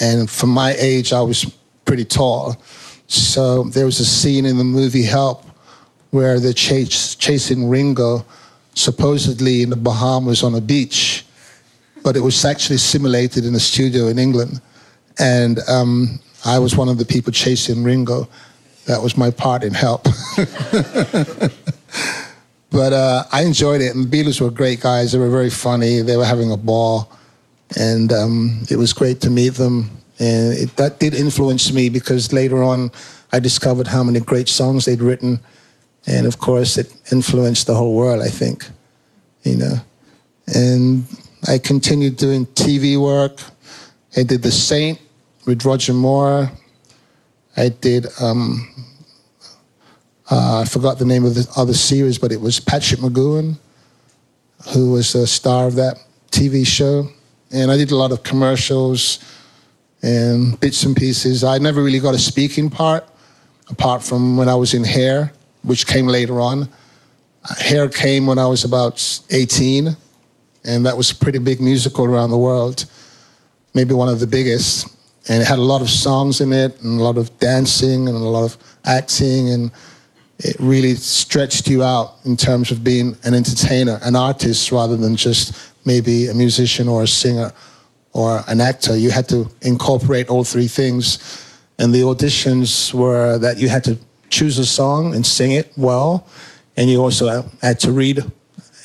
And 0.00 0.28
for 0.28 0.46
my 0.46 0.74
age, 0.78 1.12
I 1.12 1.22
was 1.22 1.44
pretty 1.84 2.04
tall. 2.04 2.56
So 3.06 3.64
there 3.64 3.84
was 3.84 4.00
a 4.00 4.04
scene 4.04 4.46
in 4.46 4.58
the 4.58 4.64
movie 4.64 5.04
Help 5.04 5.44
where 6.10 6.40
they're 6.40 6.52
chase, 6.52 7.14
chasing 7.14 7.68
Ringo, 7.68 8.24
supposedly 8.74 9.62
in 9.62 9.70
the 9.70 9.76
Bahamas 9.76 10.42
on 10.42 10.54
a 10.54 10.60
beach, 10.60 11.24
but 12.02 12.16
it 12.16 12.20
was 12.20 12.44
actually 12.44 12.78
simulated 12.78 13.44
in 13.44 13.54
a 13.54 13.60
studio 13.60 14.08
in 14.08 14.18
England. 14.18 14.60
And 15.18 15.60
um, 15.68 16.20
I 16.44 16.58
was 16.58 16.76
one 16.76 16.88
of 16.88 16.98
the 16.98 17.04
people 17.04 17.32
chasing 17.32 17.84
Ringo. 17.84 18.28
That 18.86 19.02
was 19.02 19.16
my 19.16 19.30
part 19.30 19.64
in 19.64 19.74
Help. 19.74 20.06
But 22.74 22.92
uh, 22.92 23.22
I 23.30 23.42
enjoyed 23.42 23.80
it, 23.80 23.94
and 23.94 24.04
the 24.04 24.10
Beatles 24.10 24.40
were 24.40 24.50
great 24.50 24.80
guys. 24.80 25.12
They 25.12 25.18
were 25.18 25.30
very 25.30 25.48
funny. 25.48 26.00
They 26.00 26.16
were 26.16 26.24
having 26.24 26.50
a 26.50 26.56
ball, 26.56 27.08
and 27.78 28.12
um, 28.12 28.64
it 28.68 28.74
was 28.74 28.92
great 28.92 29.20
to 29.20 29.30
meet 29.30 29.54
them. 29.54 29.90
And 30.18 30.54
it, 30.54 30.74
that 30.74 30.98
did 30.98 31.14
influence 31.14 31.72
me 31.72 31.88
because 31.88 32.32
later 32.32 32.64
on, 32.64 32.90
I 33.32 33.38
discovered 33.38 33.86
how 33.86 34.02
many 34.02 34.18
great 34.18 34.48
songs 34.48 34.86
they'd 34.86 35.00
written, 35.00 35.38
and 36.08 36.26
of 36.26 36.38
course, 36.38 36.76
it 36.76 36.92
influenced 37.12 37.68
the 37.68 37.76
whole 37.76 37.94
world. 37.94 38.20
I 38.20 38.28
think, 38.28 38.68
you 39.44 39.56
know, 39.56 39.76
and 40.52 41.04
I 41.46 41.58
continued 41.58 42.16
doing 42.16 42.44
TV 42.44 43.00
work. 43.00 43.38
I 44.16 44.24
did 44.24 44.42
The 44.42 44.50
Saint 44.50 45.00
with 45.46 45.64
Roger 45.64 45.94
Moore. 45.94 46.50
I 47.56 47.68
did 47.68 48.08
um, 48.20 48.68
uh, 50.30 50.60
I 50.60 50.64
forgot 50.64 50.98
the 50.98 51.04
name 51.04 51.24
of 51.24 51.34
the 51.34 51.46
other 51.56 51.74
series, 51.74 52.18
but 52.18 52.32
it 52.32 52.40
was 52.40 52.58
Patrick 52.58 53.00
McGoohan, 53.00 53.56
who 54.72 54.92
was 54.92 55.12
the 55.12 55.26
star 55.26 55.66
of 55.66 55.74
that 55.74 55.98
TV 56.30 56.66
show. 56.66 57.08
And 57.52 57.70
I 57.70 57.76
did 57.76 57.90
a 57.90 57.96
lot 57.96 58.10
of 58.10 58.22
commercials 58.22 59.18
and 60.02 60.58
bits 60.60 60.82
and 60.84 60.96
pieces. 60.96 61.44
I 61.44 61.58
never 61.58 61.82
really 61.82 62.00
got 62.00 62.14
a 62.14 62.18
speaking 62.18 62.70
part, 62.70 63.06
apart 63.68 64.02
from 64.02 64.36
when 64.36 64.48
I 64.48 64.54
was 64.54 64.72
in 64.72 64.82
Hair, 64.82 65.32
which 65.62 65.86
came 65.86 66.06
later 66.06 66.40
on. 66.40 66.68
Hair 67.58 67.90
came 67.90 68.26
when 68.26 68.38
I 68.38 68.46
was 68.46 68.64
about 68.64 69.20
18, 69.30 69.94
and 70.64 70.86
that 70.86 70.96
was 70.96 71.10
a 71.10 71.16
pretty 71.16 71.38
big 71.38 71.60
musical 71.60 72.06
around 72.06 72.30
the 72.30 72.38
world, 72.38 72.86
maybe 73.74 73.92
one 73.92 74.08
of 74.08 74.20
the 74.20 74.26
biggest. 74.26 74.88
And 75.28 75.42
it 75.42 75.46
had 75.46 75.58
a 75.58 75.62
lot 75.62 75.82
of 75.82 75.90
songs 75.90 76.40
in 76.40 76.52
it, 76.54 76.80
and 76.82 76.98
a 76.98 77.02
lot 77.02 77.18
of 77.18 77.38
dancing, 77.38 78.08
and 78.08 78.16
a 78.16 78.20
lot 78.20 78.44
of 78.44 78.56
acting, 78.86 79.50
and 79.50 79.70
it 80.38 80.56
really 80.58 80.94
stretched 80.94 81.68
you 81.68 81.82
out 81.82 82.16
in 82.24 82.36
terms 82.36 82.70
of 82.70 82.82
being 82.82 83.16
an 83.24 83.34
entertainer, 83.34 83.98
an 84.02 84.16
artist, 84.16 84.72
rather 84.72 84.96
than 84.96 85.16
just 85.16 85.72
maybe 85.84 86.26
a 86.28 86.34
musician 86.34 86.88
or 86.88 87.02
a 87.02 87.06
singer 87.06 87.52
or 88.12 88.42
an 88.48 88.60
actor. 88.60 88.96
You 88.96 89.10
had 89.10 89.28
to 89.28 89.48
incorporate 89.62 90.28
all 90.28 90.44
three 90.44 90.68
things. 90.68 91.40
And 91.78 91.94
the 91.94 92.02
auditions 92.02 92.94
were 92.94 93.38
that 93.38 93.58
you 93.58 93.68
had 93.68 93.84
to 93.84 93.98
choose 94.30 94.58
a 94.58 94.66
song 94.66 95.14
and 95.14 95.24
sing 95.26 95.52
it 95.52 95.72
well. 95.76 96.26
And 96.76 96.90
you 96.90 97.00
also 97.00 97.44
had 97.62 97.78
to 97.80 97.92
read 97.92 98.22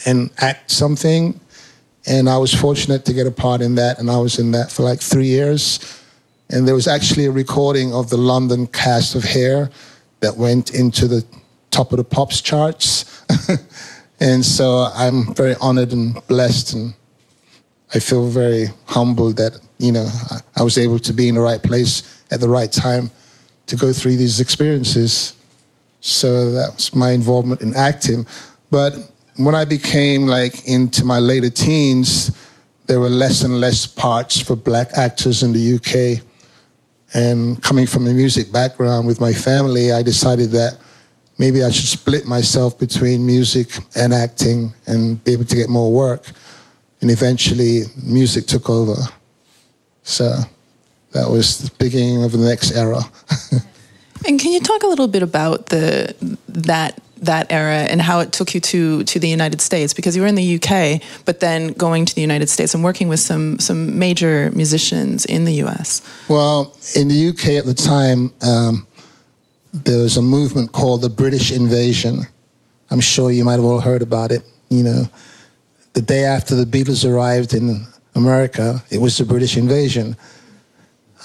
and 0.06 0.30
act 0.40 0.72
something. 0.72 1.40
And 2.08 2.30
I 2.30 2.38
was 2.38 2.54
fortunate 2.54 3.06
to 3.06 3.14
get 3.14 3.28
a 3.28 3.32
part 3.32 3.62
in 3.62 3.76
that. 3.76 4.00
And 4.00 4.10
I 4.10 4.18
was 4.18 4.40
in 4.40 4.52
that 4.52 4.72
for 4.72 4.84
like 4.84 5.02
three 5.02 5.28
years. 5.28 5.80
And 6.50 6.68
there 6.68 6.76
was 6.76 6.88
actually 6.88 7.26
a 7.26 7.32
recording 7.32 7.94
of 7.94 8.10
the 8.10 8.18
London 8.18 8.66
cast 8.68 9.16
of 9.16 9.24
Hair 9.24 9.70
that 10.20 10.38
went 10.38 10.74
into 10.74 11.08
the 11.08 11.26
top 11.72 11.92
of 11.92 11.98
the 11.98 12.04
pops 12.04 12.42
charts. 12.42 13.24
and 14.20 14.44
so 14.44 14.90
I'm 14.94 15.34
very 15.34 15.56
honored 15.62 15.94
and 15.94 16.16
blessed, 16.28 16.74
and 16.74 16.94
I 17.94 18.00
feel 18.00 18.28
very 18.28 18.68
humbled 18.86 19.38
that 19.38 19.60
you 19.78 19.92
know 19.92 20.08
I 20.56 20.64
was 20.64 20.78
able 20.78 21.00
to 21.00 21.14
be 21.14 21.28
in 21.30 21.36
the 21.36 21.42
right 21.42 21.62
place 21.62 22.24
at 22.32 22.40
the 22.40 22.50
right 22.50 22.72
time 22.72 23.12
to 23.68 23.76
go 23.76 23.94
through 23.94 24.18
these 24.18 24.40
experiences. 24.40 25.36
So 26.02 26.52
that's 26.52 26.96
my 26.96 27.12
involvement 27.12 27.62
in 27.62 27.76
acting. 27.76 28.26
But 28.72 28.94
when 29.36 29.56
I 29.56 29.66
became 29.66 30.28
like 30.28 30.68
into 30.68 31.06
my 31.06 31.20
later 31.20 31.50
teens, 31.50 32.32
there 32.88 33.00
were 33.00 33.10
less 33.10 33.44
and 33.44 33.60
less 33.60 33.86
parts 33.86 34.42
for 34.42 34.56
black 34.56 34.90
actors 34.98 35.44
in 35.44 35.54
the 35.54 35.76
UK. 35.76 36.24
And 37.14 37.62
coming 37.64 37.88
from 37.88 38.08
a 38.08 38.14
music 38.14 38.52
background 38.52 39.08
with 39.08 39.20
my 39.20 39.34
family, 39.34 39.92
I 39.92 40.04
decided 40.04 40.52
that 40.52 40.78
maybe 41.38 41.64
I 41.64 41.72
should 41.72 41.88
split 41.88 42.26
myself 42.26 42.78
between 42.78 43.26
music 43.26 43.70
and 43.96 44.14
acting 44.14 44.74
and 44.86 45.24
be 45.24 45.34
able 45.34 45.46
to 45.46 45.56
get 45.56 45.70
more 45.70 45.92
work. 45.92 46.30
And 47.02 47.10
eventually, 47.10 47.84
music 48.04 48.46
took 48.46 48.70
over. 48.70 48.96
So 50.04 50.36
that 51.14 51.30
was 51.30 51.58
the 51.60 51.72
beginning 51.78 52.24
of 52.24 52.32
the 52.32 52.38
next 52.38 52.72
era. 52.72 53.02
and 54.28 54.40
can 54.40 54.52
you 54.52 54.60
talk 54.60 54.84
a 54.84 54.88
little 54.88 55.08
bit 55.08 55.24
about 55.24 55.68
the 55.68 56.16
that 56.48 57.02
that 57.22 57.52
era 57.52 57.88
and 57.90 58.02
how 58.02 58.20
it 58.20 58.32
took 58.32 58.54
you 58.54 58.62
to 58.62 59.04
to 59.04 59.20
the 59.20 59.28
United 59.28 59.62
States 59.62 59.94
because 59.94 60.16
you 60.16 60.22
were 60.22 60.28
in 60.28 60.36
the 60.36 60.56
UK, 60.56 61.02
but 61.26 61.40
then 61.40 61.74
going 61.74 62.06
to 62.06 62.16
the 62.16 62.22
United 62.22 62.50
States 62.50 62.74
and 62.74 62.84
working 62.84 63.08
with 63.08 63.20
some 63.20 63.60
some 63.60 63.98
major 63.98 64.52
musicians 64.52 65.26
in 65.26 65.46
the 65.46 65.54
US. 65.64 66.02
Well, 66.28 66.76
in 66.96 67.08
the 67.08 67.30
UK 67.30 67.60
at 67.60 67.66
the 67.66 67.74
time, 67.74 68.34
um, 68.42 68.88
there 69.74 70.00
was 70.00 70.18
a 70.18 70.22
movement 70.22 70.72
called 70.72 71.02
the 71.02 71.10
British 71.10 71.52
Invasion. 71.52 72.22
I'm 72.92 73.02
sure 73.02 73.32
you 73.32 73.44
might 73.46 73.54
have 73.54 73.66
all 73.66 73.80
heard 73.82 74.02
about 74.02 74.32
it. 74.32 74.44
You 74.70 74.84
know, 74.84 75.10
the 75.94 76.02
day 76.02 76.24
after 76.24 76.56
the 76.56 76.66
Beatles 76.66 77.10
arrived 77.10 77.54
in 77.54 77.86
America, 78.16 78.84
it 78.90 79.00
was 79.00 79.18
the 79.18 79.26
British 79.26 79.58
invasion. 79.58 80.16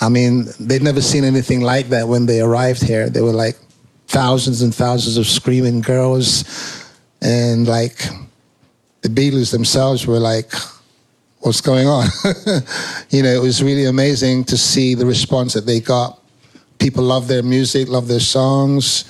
I 0.01 0.09
mean, 0.09 0.47
they'd 0.59 0.83
never 0.83 1.01
seen 1.01 1.25
anything 1.25 1.61
like 1.61 1.89
that 1.89 2.09
when 2.09 2.27
they 2.27 2.41
arrived 2.41 2.83
here. 2.83 3.09
They 3.09 3.21
were 3.21 3.33
like 3.33 3.57
thousands 4.09 4.63
and 4.63 4.75
thousands 4.75 5.17
of 5.17 5.27
screaming 5.27 5.81
girls, 5.81 6.45
and 7.21 7.67
like 7.67 7.99
the 9.03 9.09
Beatles 9.09 9.51
themselves 9.51 10.07
were 10.07 10.21
like, 10.21 10.53
"What's 11.41 11.61
going 11.61 11.87
on?" 11.87 12.09
you 13.11 13.23
know, 13.23 13.31
it 13.31 13.43
was 13.43 13.63
really 13.63 13.87
amazing 13.87 14.45
to 14.45 14.57
see 14.57 14.95
the 14.95 15.07
response 15.07 15.53
that 15.55 15.67
they 15.67 15.81
got 15.81 16.21
people 16.85 17.03
love 17.03 17.29
their 17.29 17.43
music, 17.43 17.89
love 17.89 18.09
their 18.09 18.21
songs, 18.21 19.05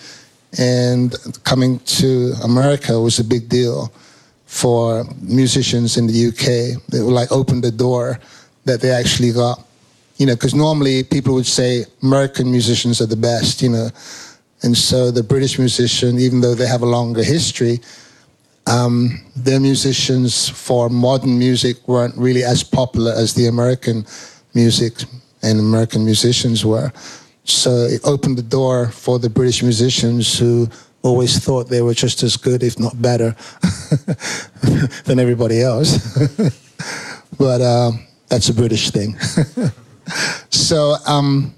and 0.59 1.15
coming 1.43 1.81
to 1.81 2.33
America 2.45 3.01
was 3.01 3.19
a 3.19 3.25
big 3.25 3.49
deal 3.49 3.93
for 4.47 5.05
musicians 5.21 5.97
in 5.97 6.07
the 6.07 6.29
UK. 6.29 6.81
It 6.95 7.03
like 7.03 7.33
open 7.33 7.61
the 7.61 7.73
door 7.73 8.21
that 8.65 8.81
they 8.81 8.91
actually 8.91 9.33
got, 9.33 9.67
you 10.19 10.27
know, 10.27 10.35
because 10.35 10.55
normally 10.55 11.03
people 11.03 11.35
would 11.35 11.47
say 11.47 11.85
American 12.03 12.49
musicians 12.49 13.01
are 13.01 13.07
the 13.07 13.17
best, 13.17 13.61
you 13.61 13.71
know, 13.71 13.89
and 14.65 14.75
so 14.75 15.11
the 15.11 15.23
British 15.23 15.59
musician, 15.59 16.19
even 16.19 16.41
though 16.41 16.55
they 16.55 16.67
have 16.67 16.81
a 16.81 16.87
longer 16.87 17.23
history, 17.23 17.81
um, 18.67 19.21
their 19.37 19.61
musicians 19.61 20.49
for 20.49 20.89
modern 20.89 21.39
music 21.39 21.87
weren't 21.87 22.17
really 22.17 22.43
as 22.43 22.65
popular 22.65 23.13
as 23.13 23.35
the 23.35 23.47
American 23.47 24.07
music 24.55 24.95
and 25.43 25.61
American 25.61 26.07
musicians 26.07 26.65
were. 26.65 26.91
So 27.45 27.71
it 27.71 28.01
opened 28.05 28.39
the 28.39 28.43
door 28.43 28.89
for 28.89 29.19
the 29.19 29.29
British 29.29 29.63
musicians 29.63 30.39
who 30.39 30.71
always 31.03 31.39
thought 31.39 31.69
they 31.69 31.83
were 31.83 31.93
just 31.93 32.23
as 32.23 32.39
good, 32.39 32.63
if 32.63 32.79
not 32.81 33.03
better, 33.03 33.37
than 35.05 35.19
everybody 35.19 35.61
else. 35.61 35.99
but 37.39 37.61
uh, 37.61 37.93
That's 38.29 38.49
a 38.49 38.55
British 38.55 38.91
thing. 38.91 39.19
so 40.49 40.97
um, 41.07 41.55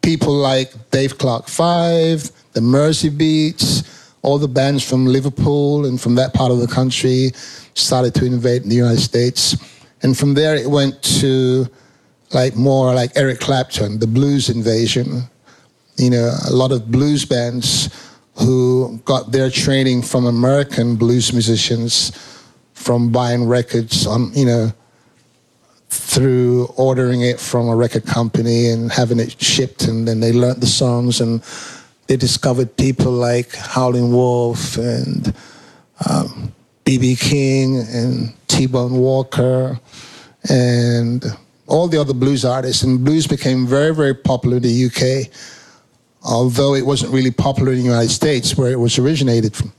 people 0.00 0.32
like 0.32 0.72
Dave 0.90 1.18
Clark 1.18 1.48
Five, 1.48 2.30
the 2.56 2.62
Mersey 2.62 3.10
Beats, 3.10 3.84
all 4.22 4.38
the 4.38 4.48
bands 4.48 4.82
from 4.82 5.04
Liverpool 5.04 5.84
and 5.84 6.00
from 6.00 6.14
that 6.14 6.32
part 6.32 6.50
of 6.50 6.58
the 6.58 6.66
country 6.66 7.32
started 7.74 8.14
to 8.14 8.24
invade 8.24 8.64
the 8.64 8.74
United 8.74 9.02
States. 9.02 9.54
And 10.02 10.16
from 10.16 10.32
there 10.32 10.56
it 10.56 10.66
went 10.66 11.02
to 11.20 11.66
like 12.32 12.56
more 12.56 12.94
like 12.94 13.12
Eric 13.14 13.40
Clapton, 13.40 13.98
the 13.98 14.06
blues 14.06 14.48
invasion. 14.48 15.24
You 15.98 16.08
know, 16.08 16.34
a 16.48 16.52
lot 16.52 16.72
of 16.72 16.90
blues 16.90 17.26
bands 17.26 17.90
who 18.36 19.02
got 19.04 19.32
their 19.32 19.50
training 19.50 20.00
from 20.00 20.24
American 20.24 20.96
blues 20.96 21.34
musicians 21.34 22.10
from 22.72 23.12
buying 23.12 23.46
records 23.46 24.06
on, 24.06 24.32
you 24.32 24.46
know, 24.46 24.72
through 25.90 26.72
ordering 26.76 27.20
it 27.20 27.38
from 27.38 27.68
a 27.68 27.76
record 27.76 28.06
company 28.06 28.70
and 28.70 28.90
having 28.90 29.20
it 29.20 29.40
shipped, 29.42 29.88
and 29.88 30.08
then 30.08 30.20
they 30.20 30.32
learned 30.32 30.62
the 30.62 30.66
songs 30.66 31.20
and 31.20 31.42
they 32.06 32.16
discovered 32.16 32.76
people 32.76 33.12
like 33.12 33.54
Howlin' 33.54 34.12
Wolf 34.12 34.76
and 34.76 35.34
BB 36.84 37.10
um, 37.10 37.16
King 37.16 37.78
and 37.78 38.32
T-Bone 38.48 38.94
Walker 38.94 39.80
and 40.48 41.24
all 41.66 41.88
the 41.88 42.00
other 42.00 42.14
blues 42.14 42.44
artists. 42.44 42.82
And 42.82 43.04
blues 43.04 43.26
became 43.26 43.66
very, 43.66 43.94
very 43.94 44.14
popular 44.14 44.58
in 44.58 44.62
the 44.62 44.86
UK, 44.86 45.32
although 46.22 46.74
it 46.74 46.86
wasn't 46.86 47.12
really 47.12 47.32
popular 47.32 47.72
in 47.72 47.78
the 47.78 47.84
United 47.84 48.10
States 48.10 48.56
where 48.56 48.70
it 48.70 48.78
was 48.78 48.98
originated 48.98 49.54
from. 49.54 49.72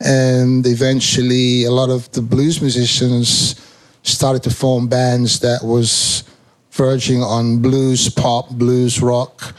And 0.00 0.66
eventually, 0.66 1.64
a 1.64 1.70
lot 1.70 1.90
of 1.90 2.10
the 2.12 2.22
blues 2.22 2.60
musicians 2.60 3.60
started 4.02 4.42
to 4.42 4.50
form 4.50 4.88
bands 4.88 5.40
that 5.40 5.62
was 5.62 6.24
verging 6.72 7.22
on 7.22 7.62
blues 7.62 8.08
pop, 8.08 8.50
blues 8.50 9.00
rock, 9.00 9.54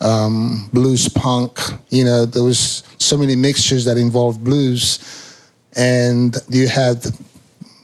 um, 0.00 0.68
blues 0.72 1.08
punk. 1.08 1.58
You 1.90 2.04
know, 2.04 2.26
there 2.26 2.42
was 2.42 2.82
so 2.98 3.16
many 3.16 3.36
mixtures 3.36 3.84
that 3.84 3.96
involved 3.96 4.42
blues, 4.42 4.98
and 5.76 6.36
you 6.48 6.68
had, 6.68 7.04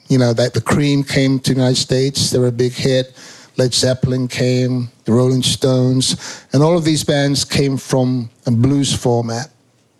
you 0.08 0.18
know, 0.18 0.32
that 0.32 0.54
the 0.54 0.60
Cream 0.60 1.02
came 1.04 1.38
to 1.40 1.50
the 1.52 1.56
United 1.56 1.76
States. 1.76 2.30
They 2.30 2.38
were 2.38 2.48
a 2.48 2.52
big 2.52 2.72
hit. 2.72 3.14
Led 3.58 3.74
Zeppelin 3.74 4.28
came, 4.28 4.88
the 5.04 5.12
Rolling 5.12 5.42
Stones, 5.42 6.46
and 6.54 6.62
all 6.62 6.76
of 6.76 6.84
these 6.84 7.04
bands 7.04 7.44
came 7.44 7.76
from 7.76 8.30
a 8.46 8.50
blues 8.50 8.94
format. 8.94 9.50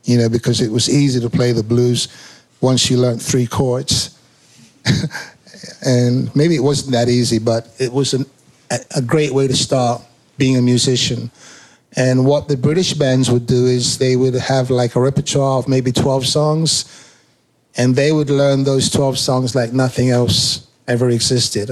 You 0.05 0.19
know, 0.19 0.29
because 0.29 0.61
it 0.61 0.71
was 0.71 0.89
easy 0.91 1.21
to 1.21 1.31
play 1.31 1.53
the 1.53 1.63
blues 1.63 2.09
once 2.61 2.91
you 2.91 2.97
learned 2.97 3.23
three 3.23 3.47
chords. 3.47 4.19
and 5.87 6.35
maybe 6.35 6.57
it 6.57 6.63
wasn't 6.63 6.93
that 6.93 7.09
easy, 7.09 7.39
but 7.39 7.69
it 7.79 7.93
was 7.93 8.15
an, 8.15 8.27
a 8.97 9.03
great 9.03 9.33
way 9.33 9.47
to 9.47 9.55
start 9.55 10.03
being 10.39 10.57
a 10.57 10.63
musician. 10.63 11.31
And 11.97 12.25
what 12.25 12.49
the 12.49 12.57
British 12.57 12.95
bands 12.95 13.31
would 13.31 13.47
do 13.47 13.67
is 13.67 13.99
they 13.99 14.17
would 14.17 14.35
have 14.35 14.71
like 14.71 14.97
a 14.97 15.01
repertoire 15.01 15.59
of 15.59 15.69
maybe 15.69 15.93
12 15.93 16.27
songs, 16.27 17.17
and 17.77 17.95
they 17.95 18.13
would 18.13 18.31
learn 18.31 18.65
those 18.65 18.91
12 18.91 19.19
songs 19.19 19.55
like 19.55 19.73
nothing 19.73 20.11
else 20.11 20.67
ever 20.89 21.11
existed. 21.11 21.71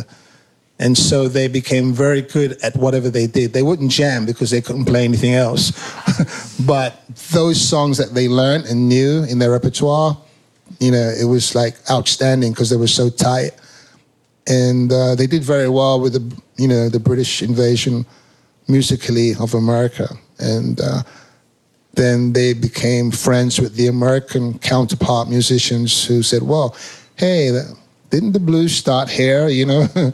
And 0.78 0.96
so 0.96 1.28
they 1.28 1.46
became 1.46 1.92
very 1.92 2.22
good 2.22 2.52
at 2.62 2.74
whatever 2.74 3.10
they 3.10 3.26
did. 3.26 3.52
They 3.52 3.62
wouldn't 3.62 3.90
jam 3.90 4.24
because 4.24 4.50
they 4.50 4.62
couldn't 4.62 4.86
play 4.86 5.04
anything 5.04 5.34
else. 5.34 5.72
but 6.66 7.02
those 7.32 7.60
songs 7.60 7.98
that 7.98 8.14
they 8.14 8.28
learned 8.28 8.64
and 8.64 8.88
knew 8.88 9.24
in 9.24 9.38
their 9.38 9.50
repertoire, 9.50 10.16
you 10.78 10.90
know, 10.90 11.12
it 11.20 11.26
was 11.26 11.54
like 11.54 11.76
outstanding 11.90 12.52
because 12.52 12.70
they 12.70 12.76
were 12.76 12.86
so 12.86 13.10
tight. 13.10 13.52
And 14.46 14.90
uh, 14.90 15.16
they 15.16 15.26
did 15.26 15.44
very 15.44 15.68
well 15.68 16.00
with 16.00 16.14
the, 16.14 16.42
you 16.56 16.66
know, 16.66 16.88
the 16.88 16.98
British 16.98 17.42
invasion 17.42 18.06
musically 18.70 19.34
of 19.34 19.54
America. 19.54 20.08
And 20.38 20.80
uh, 20.80 21.02
then 21.94 22.32
they 22.32 22.54
became 22.54 23.10
friends 23.10 23.60
with 23.60 23.74
the 23.74 23.88
American 23.88 24.58
counterpart 24.58 25.28
musicians 25.28 26.04
who 26.04 26.22
said, 26.22 26.42
well, 26.42 26.76
hey, 27.16 27.50
didn't 28.10 28.32
the 28.32 28.40
blues 28.40 28.74
start 28.74 29.08
here, 29.08 29.48
you 29.48 29.66
know? 29.66 29.86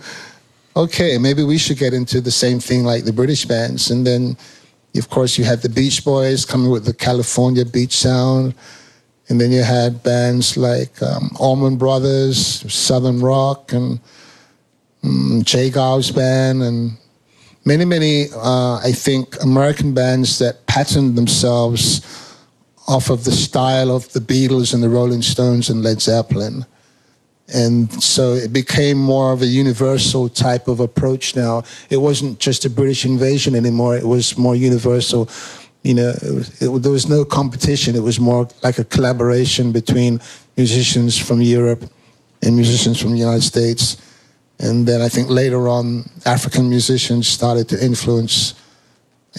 okay, 0.77 1.19
maybe 1.19 1.43
we 1.43 1.59
should 1.59 1.79
get 1.79 1.95
into 1.95 2.21
the 2.21 2.31
same 2.31 2.59
thing 2.59 2.85
like 2.85 3.05
the 3.05 3.13
British 3.13 3.45
bands. 3.45 3.91
And 3.91 4.07
then, 4.07 4.37
of 4.97 5.09
course, 5.11 5.39
you 5.39 5.45
had 5.45 5.63
the 5.63 5.69
Beach 5.69 6.05
Boys 6.05 6.45
coming 6.45 6.71
with 6.71 6.85
the 6.85 6.95
California 6.95 7.65
beach 7.65 7.97
sound. 7.97 8.55
And 9.29 9.41
then 9.41 9.51
you 9.51 9.63
had 9.63 10.03
bands 10.03 10.57
like 10.57 11.03
um, 11.03 11.31
Allman 11.41 11.77
Brothers, 11.77 12.73
Southern 12.73 13.21
Rock, 13.21 13.73
and 13.73 13.99
um, 15.03 15.43
J. 15.45 15.71
Geils 15.71 16.15
Band, 16.15 16.63
and 16.63 16.97
many, 17.67 17.85
many, 17.85 18.29
uh, 18.33 18.77
I 18.77 18.93
think, 18.93 19.43
American 19.43 19.93
bands 19.93 20.39
that 20.39 20.67
patterned 20.67 21.17
themselves 21.17 22.01
off 22.89 23.11
of 23.11 23.25
the 23.25 23.33
style 23.33 23.91
of 23.95 24.11
the 24.13 24.21
Beatles 24.21 24.73
and 24.73 24.83
the 24.83 24.89
Rolling 24.89 25.21
Stones 25.21 25.69
and 25.69 25.83
Led 25.83 26.01
Zeppelin. 26.01 26.65
And 27.53 27.93
so 28.03 28.35
it 28.35 28.53
became 28.53 28.99
more 28.99 29.33
of 29.33 29.43
a 29.43 29.47
universal 29.47 30.29
type 30.29 30.69
of 30.69 30.81
approach 30.81 31.37
now. 31.37 31.65
It 31.91 31.99
wasn't 31.99 32.39
just 32.39 32.65
a 32.65 32.71
British 32.71 33.05
invasion 33.05 33.55
anymore, 33.55 33.97
it 33.97 34.07
was 34.07 34.39
more 34.39 34.57
universal. 34.57 35.29
You 35.83 35.95
know, 35.95 36.13
it 36.23 36.35
was, 36.35 36.63
it, 36.63 36.83
there 36.83 36.93
was 36.93 37.09
no 37.09 37.25
competition, 37.25 37.95
it 37.95 38.03
was 38.03 38.19
more 38.19 38.49
like 38.63 38.79
a 38.79 38.85
collaboration 38.85 39.73
between 39.73 40.21
musicians 40.57 41.19
from 41.19 41.43
Europe 41.43 41.85
and 42.43 42.57
musicians 42.57 43.01
from 43.01 43.13
the 43.13 43.19
United 43.19 43.43
States 43.43 43.97
and 44.59 44.87
then 44.87 45.03
I 45.03 45.09
think 45.09 45.29
later 45.29 45.69
on, 45.69 46.09
African 46.25 46.69
musicians 46.69 47.29
started 47.29 47.69
to 47.69 47.85
influence. 47.85 48.55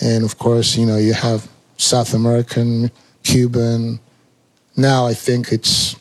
And 0.01 0.23
of 0.23 0.37
course, 0.37 0.77
you 0.77 0.85
know, 0.85 0.97
you 0.97 1.13
have 1.13 1.49
South 1.77 2.13
American, 2.13 2.91
Cuban. 3.23 3.99
Now 4.75 5.07
I 5.07 5.13
think 5.13 5.51
it's 5.51 5.95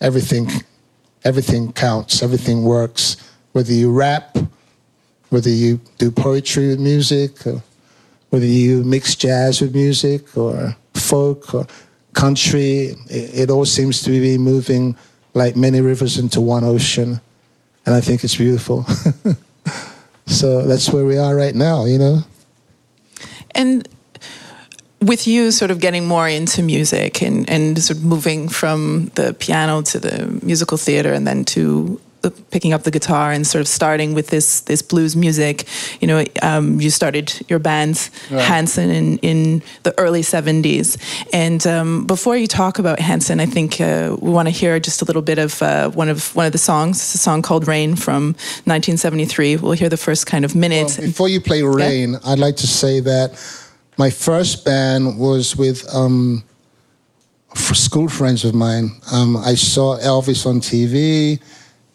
everything, 0.00 0.48
everything 1.24 1.72
counts, 1.72 2.22
everything 2.22 2.62
works. 2.62 3.16
Whether 3.52 3.72
you 3.72 3.92
rap, 3.92 4.38
whether 5.30 5.50
you 5.50 5.80
do 5.98 6.12
poetry 6.12 6.68
with 6.68 6.80
music, 6.80 7.38
whether 8.30 8.46
you 8.46 8.84
mix 8.84 9.16
jazz 9.16 9.60
with 9.60 9.74
music 9.74 10.36
or 10.36 10.76
folk 10.94 11.52
or 11.54 11.66
country, 12.12 12.94
it, 13.08 13.34
it 13.34 13.50
all 13.50 13.64
seems 13.64 14.02
to 14.02 14.10
be 14.10 14.38
moving 14.38 14.96
like 15.34 15.56
many 15.56 15.80
rivers 15.80 16.18
into 16.18 16.40
one 16.40 16.62
ocean 16.62 17.20
and 17.86 17.94
I 17.94 18.00
think 18.00 18.24
it's 18.24 18.36
beautiful. 18.36 18.84
so 20.26 20.66
that's 20.66 20.90
where 20.90 21.04
we 21.04 21.18
are 21.18 21.34
right 21.34 21.54
now, 21.54 21.84
you 21.84 21.98
know. 21.98 22.24
And 23.54 23.88
with 25.00 25.26
you 25.26 25.50
sort 25.50 25.70
of 25.70 25.80
getting 25.80 26.06
more 26.06 26.28
into 26.28 26.62
music 26.62 27.22
and, 27.22 27.48
and 27.48 27.82
sort 27.82 27.98
of 27.98 28.04
moving 28.04 28.48
from 28.48 29.10
the 29.14 29.34
piano 29.34 29.82
to 29.82 29.98
the 29.98 30.40
musical 30.42 30.76
theater 30.76 31.12
and 31.12 31.26
then 31.26 31.44
to 31.46 32.00
picking 32.50 32.72
up 32.72 32.82
the 32.82 32.90
guitar 32.90 33.32
and 33.32 33.46
sort 33.46 33.60
of 33.60 33.68
starting 33.68 34.14
with 34.14 34.28
this 34.28 34.60
this 34.60 34.82
blues 34.82 35.16
music. 35.16 35.66
You 36.00 36.08
know, 36.08 36.24
um, 36.42 36.80
you 36.80 36.90
started 36.90 37.32
your 37.48 37.58
band 37.58 38.10
right. 38.30 38.42
Hanson 38.42 38.90
in 38.90 39.18
in 39.18 39.62
the 39.82 39.98
early 39.98 40.22
'70s, 40.22 40.96
and 41.32 41.66
um, 41.66 42.06
before 42.06 42.36
you 42.36 42.46
talk 42.46 42.78
about 42.78 43.00
Hanson, 43.00 43.40
I 43.40 43.46
think 43.46 43.80
uh, 43.80 44.16
we 44.20 44.30
want 44.30 44.48
to 44.48 44.52
hear 44.52 44.80
just 44.80 45.02
a 45.02 45.04
little 45.04 45.22
bit 45.22 45.38
of 45.38 45.62
uh, 45.62 45.90
one 45.90 46.08
of 46.08 46.34
one 46.36 46.46
of 46.46 46.52
the 46.52 46.58
songs. 46.58 46.96
It's 46.98 47.14
a 47.14 47.18
song 47.18 47.42
called 47.42 47.66
"Rain" 47.66 47.96
from 47.96 48.34
1973. 48.66 49.56
We'll 49.56 49.72
hear 49.72 49.88
the 49.88 49.96
first 49.96 50.26
kind 50.26 50.44
of 50.44 50.54
minutes. 50.54 50.98
Well, 50.98 51.06
before 51.06 51.28
you 51.28 51.40
play 51.40 51.62
"Rain," 51.62 52.12
yeah? 52.12 52.18
I'd 52.24 52.38
like 52.38 52.56
to 52.56 52.66
say 52.66 53.00
that 53.00 53.32
my 53.96 54.10
first 54.10 54.64
band 54.64 55.18
was 55.18 55.56
with. 55.56 55.86
Um, 55.94 56.44
school 57.74 58.08
friends 58.08 58.44
of 58.44 58.54
mine. 58.54 58.90
Um, 59.12 59.36
I 59.36 59.56
saw 59.56 59.98
Elvis 59.98 60.46
on 60.46 60.60
TV 60.60 61.40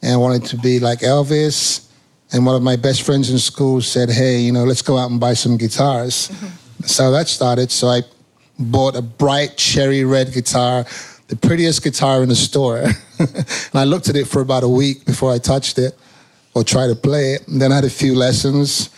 and 0.01 0.13
I 0.13 0.17
wanted 0.17 0.45
to 0.45 0.57
be 0.57 0.79
like 0.79 0.99
Elvis. 0.99 1.87
And 2.31 2.45
one 2.45 2.55
of 2.55 2.63
my 2.63 2.75
best 2.75 3.03
friends 3.03 3.29
in 3.29 3.37
school 3.37 3.81
said, 3.81 4.09
"Hey, 4.09 4.39
you 4.39 4.51
know, 4.51 4.63
let's 4.63 4.81
go 4.81 4.97
out 4.97 5.11
and 5.11 5.19
buy 5.19 5.33
some 5.33 5.57
guitars." 5.57 6.29
Mm-hmm. 6.29 6.83
So 6.85 7.11
that 7.11 7.27
started. 7.27 7.71
So 7.71 7.87
I 7.87 8.01
bought 8.59 8.95
a 8.95 9.01
bright 9.01 9.57
cherry 9.57 10.03
red 10.03 10.33
guitar, 10.33 10.85
the 11.27 11.35
prettiest 11.35 11.83
guitar 11.83 12.23
in 12.23 12.29
the 12.29 12.35
store, 12.35 12.77
and 13.19 13.73
I 13.73 13.83
looked 13.83 14.09
at 14.09 14.15
it 14.15 14.27
for 14.27 14.41
about 14.41 14.63
a 14.63 14.69
week 14.69 15.05
before 15.05 15.31
I 15.31 15.37
touched 15.37 15.77
it 15.77 15.97
or 16.53 16.63
tried 16.63 16.87
to 16.87 16.95
play 16.95 17.33
it. 17.33 17.47
And 17.47 17.61
then 17.61 17.71
I 17.71 17.75
had 17.75 17.85
a 17.85 17.89
few 17.89 18.15
lessons, 18.15 18.89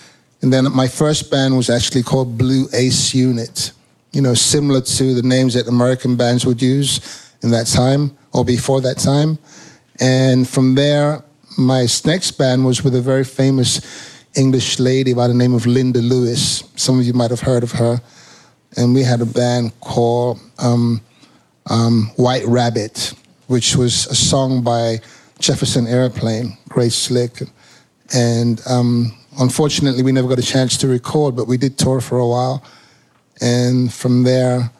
and 0.42 0.54
then 0.54 0.72
my 0.74 0.88
first 0.88 1.32
band 1.32 1.58
was 1.58 1.70
actually 1.70 2.04
called 2.04 2.38
Blue 2.38 2.68
Ace 2.74 3.14
Unit. 3.14 3.72
You 4.14 4.22
know, 4.22 4.34
similar 4.34 4.82
to 4.82 5.14
the 5.14 5.22
names 5.22 5.54
that 5.56 5.68
American 5.68 6.16
bands 6.16 6.46
would 6.46 6.62
use 6.62 7.02
in 7.44 7.52
that 7.52 7.68
time 7.68 8.18
or 8.34 8.46
before 8.46 8.82
that 8.82 8.98
time. 8.98 9.38
And 10.00 10.48
from 10.48 10.76
there, 10.76 11.24
my 11.58 11.88
next 12.06 12.32
band 12.32 12.66
was 12.66 12.84
with 12.84 12.96
a 12.96 13.02
very 13.02 13.24
famous 13.24 13.82
English 14.36 14.80
lady 14.80 15.14
by 15.14 15.28
the 15.28 15.34
name 15.34 15.54
of 15.54 15.66
Linda 15.66 16.00
Lewis. 16.00 16.64
Some 16.76 17.00
of 17.00 17.06
you 17.06 17.14
might 17.14 17.32
have 17.32 17.42
heard 17.42 17.64
of 17.64 17.72
her. 17.74 18.00
And 18.76 18.94
we 18.94 19.02
had 19.02 19.22
a 19.22 19.26
band 19.26 19.80
called 19.80 20.40
um, 20.60 21.02
um, 21.70 22.12
White 22.16 22.46
Rabbit, 22.46 23.14
which 23.48 23.76
was 23.76 24.06
a 24.08 24.16
song 24.16 24.62
by 24.62 25.00
Jefferson 25.40 25.88
Airplane, 25.88 26.58
Grace 26.70 26.96
Slick. 26.96 27.42
And 28.14 28.62
um, 28.68 29.18
unfortunately, 29.40 30.04
we 30.04 30.12
never 30.12 30.28
got 30.28 30.40
a 30.40 30.44
chance 30.44 30.78
to 30.78 30.88
record, 30.88 31.36
but 31.36 31.48
we 31.48 31.58
did 31.58 31.78
tour 31.78 32.02
for 32.02 32.20
a 32.20 32.28
while. 32.28 32.64
And 33.42 33.92
from 33.92 34.24
there, 34.24 34.72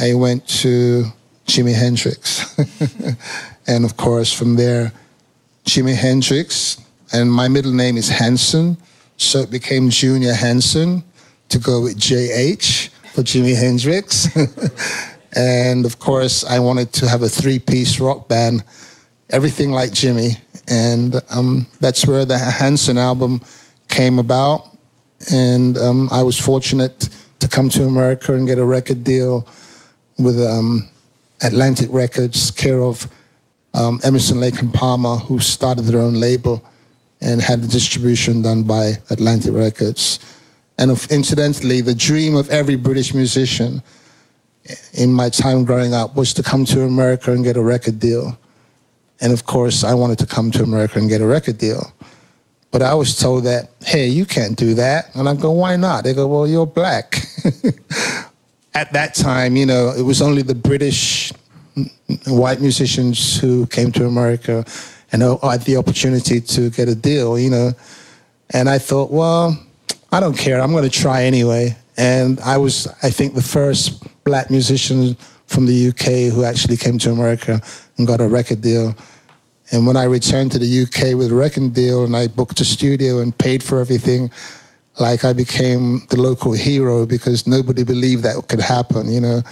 I 0.00 0.14
went 0.14 0.46
to 0.60 1.04
Jimi 1.46 1.74
Hendrix. 1.74 2.56
and 3.68 3.84
of 3.84 3.96
course, 3.98 4.32
from 4.32 4.56
there, 4.56 4.92
Jimi 5.66 5.94
Hendrix. 5.94 6.78
And 7.12 7.30
my 7.30 7.48
middle 7.48 7.72
name 7.72 7.96
is 7.96 8.08
Hanson, 8.08 8.78
so 9.18 9.40
it 9.40 9.50
became 9.50 9.90
Junior 9.90 10.32
Hanson 10.32 11.04
to 11.50 11.58
go 11.58 11.82
with 11.82 11.98
JH 11.98 12.88
for 13.12 13.22
Jimi 13.22 13.54
Hendrix. 13.54 14.28
and 15.36 15.84
of 15.84 15.98
course, 15.98 16.44
I 16.44 16.58
wanted 16.58 16.92
to 16.94 17.08
have 17.08 17.22
a 17.22 17.28
three 17.28 17.58
piece 17.58 18.00
rock 18.00 18.26
band, 18.26 18.64
everything 19.30 19.70
like 19.70 19.90
Jimi. 19.90 20.38
And 20.66 21.20
um, 21.30 21.66
that's 21.80 22.06
where 22.06 22.24
the 22.24 22.38
Hanson 22.38 22.96
album 22.96 23.42
came 23.88 24.18
about. 24.18 24.76
And 25.30 25.76
um, 25.76 26.08
I 26.10 26.22
was 26.22 26.38
fortunate 26.38 27.08
to 27.40 27.48
come 27.48 27.68
to 27.70 27.84
America 27.84 28.34
and 28.34 28.46
get 28.46 28.58
a 28.58 28.64
record 28.64 29.04
deal 29.04 29.46
with 30.18 30.40
um, 30.40 30.88
Atlantic 31.42 31.88
Records, 31.90 32.50
care 32.50 32.82
of 32.82 33.06
um, 33.74 34.00
Emerson, 34.04 34.40
Lake 34.40 34.60
and 34.60 34.72
Palmer, 34.72 35.16
who 35.16 35.38
started 35.38 35.82
their 35.82 36.00
own 36.00 36.14
label 36.14 36.64
and 37.20 37.40
had 37.40 37.62
the 37.62 37.68
distribution 37.68 38.42
done 38.42 38.62
by 38.62 38.92
Atlantic 39.10 39.52
Records. 39.54 40.20
And 40.78 40.90
of, 40.90 41.10
incidentally, 41.10 41.80
the 41.80 41.94
dream 41.94 42.36
of 42.36 42.48
every 42.50 42.76
British 42.76 43.12
musician 43.12 43.82
in 44.94 45.12
my 45.12 45.28
time 45.28 45.64
growing 45.64 45.94
up 45.94 46.14
was 46.14 46.32
to 46.34 46.42
come 46.42 46.64
to 46.66 46.82
America 46.82 47.32
and 47.32 47.44
get 47.44 47.56
a 47.56 47.62
record 47.62 47.98
deal. 47.98 48.38
And 49.20 49.32
of 49.32 49.44
course, 49.46 49.82
I 49.82 49.94
wanted 49.94 50.18
to 50.18 50.26
come 50.26 50.50
to 50.52 50.62
America 50.62 50.98
and 50.98 51.08
get 51.08 51.20
a 51.20 51.26
record 51.26 51.58
deal. 51.58 51.92
But 52.70 52.82
I 52.82 52.94
was 52.94 53.18
told 53.18 53.44
that, 53.44 53.70
hey, 53.80 54.06
you 54.08 54.26
can't 54.26 54.56
do 54.56 54.74
that. 54.74 55.14
And 55.14 55.28
I 55.28 55.34
go, 55.34 55.50
why 55.52 55.76
not? 55.76 56.04
They 56.04 56.12
go, 56.12 56.26
well, 56.28 56.46
you're 56.46 56.66
black. 56.66 57.18
At 58.74 58.92
that 58.92 59.14
time, 59.14 59.56
you 59.56 59.66
know, 59.66 59.92
it 59.96 60.02
was 60.02 60.20
only 60.20 60.42
the 60.42 60.54
British 60.54 61.32
white 62.26 62.60
musicians 62.60 63.38
who 63.38 63.66
came 63.66 63.92
to 63.92 64.06
America 64.06 64.64
and 65.12 65.22
had 65.22 65.62
the 65.62 65.76
opportunity 65.76 66.40
to 66.40 66.70
get 66.70 66.88
a 66.88 66.94
deal, 66.94 67.38
you 67.38 67.50
know. 67.50 67.72
And 68.50 68.68
I 68.68 68.78
thought, 68.78 69.10
well, 69.10 69.58
I 70.12 70.20
don't 70.20 70.36
care. 70.36 70.60
I'm 70.60 70.72
going 70.72 70.84
to 70.84 70.90
try 70.90 71.24
anyway. 71.24 71.76
And 71.96 72.40
I 72.40 72.56
was, 72.56 72.86
I 73.02 73.10
think, 73.10 73.34
the 73.34 73.42
first 73.42 74.02
black 74.24 74.50
musician 74.50 75.16
from 75.46 75.66
the 75.66 75.88
UK 75.88 76.32
who 76.32 76.44
actually 76.44 76.76
came 76.76 76.98
to 76.98 77.10
America 77.10 77.60
and 77.96 78.06
got 78.06 78.20
a 78.20 78.28
record 78.28 78.60
deal. 78.60 78.94
And 79.72 79.86
when 79.86 79.96
I 79.96 80.04
returned 80.04 80.52
to 80.52 80.58
the 80.58 80.82
UK 80.82 81.16
with 81.16 81.32
a 81.32 81.34
record 81.34 81.74
deal 81.74 82.04
and 82.04 82.16
I 82.16 82.28
booked 82.28 82.60
a 82.60 82.64
studio 82.64 83.18
and 83.18 83.36
paid 83.36 83.62
for 83.62 83.80
everything, 83.80 84.30
like 84.98 85.24
I 85.24 85.32
became 85.32 86.06
the 86.10 86.20
local 86.20 86.52
hero 86.52 87.06
because 87.06 87.46
nobody 87.46 87.84
believed 87.84 88.22
that 88.22 88.48
could 88.48 88.60
happen, 88.60 89.10
you 89.10 89.20
know. 89.20 89.42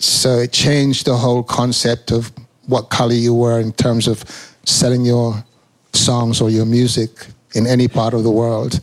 So 0.00 0.38
it 0.38 0.52
changed 0.52 1.06
the 1.06 1.16
whole 1.16 1.42
concept 1.42 2.10
of 2.10 2.32
what 2.66 2.88
color 2.88 3.12
you 3.12 3.34
were 3.34 3.60
in 3.60 3.72
terms 3.72 4.08
of 4.08 4.24
selling 4.64 5.04
your 5.04 5.44
songs 5.92 6.40
or 6.40 6.48
your 6.48 6.64
music 6.64 7.10
in 7.54 7.66
any 7.66 7.86
part 7.86 8.14
of 8.14 8.22
the 8.24 8.30
world. 8.30 8.80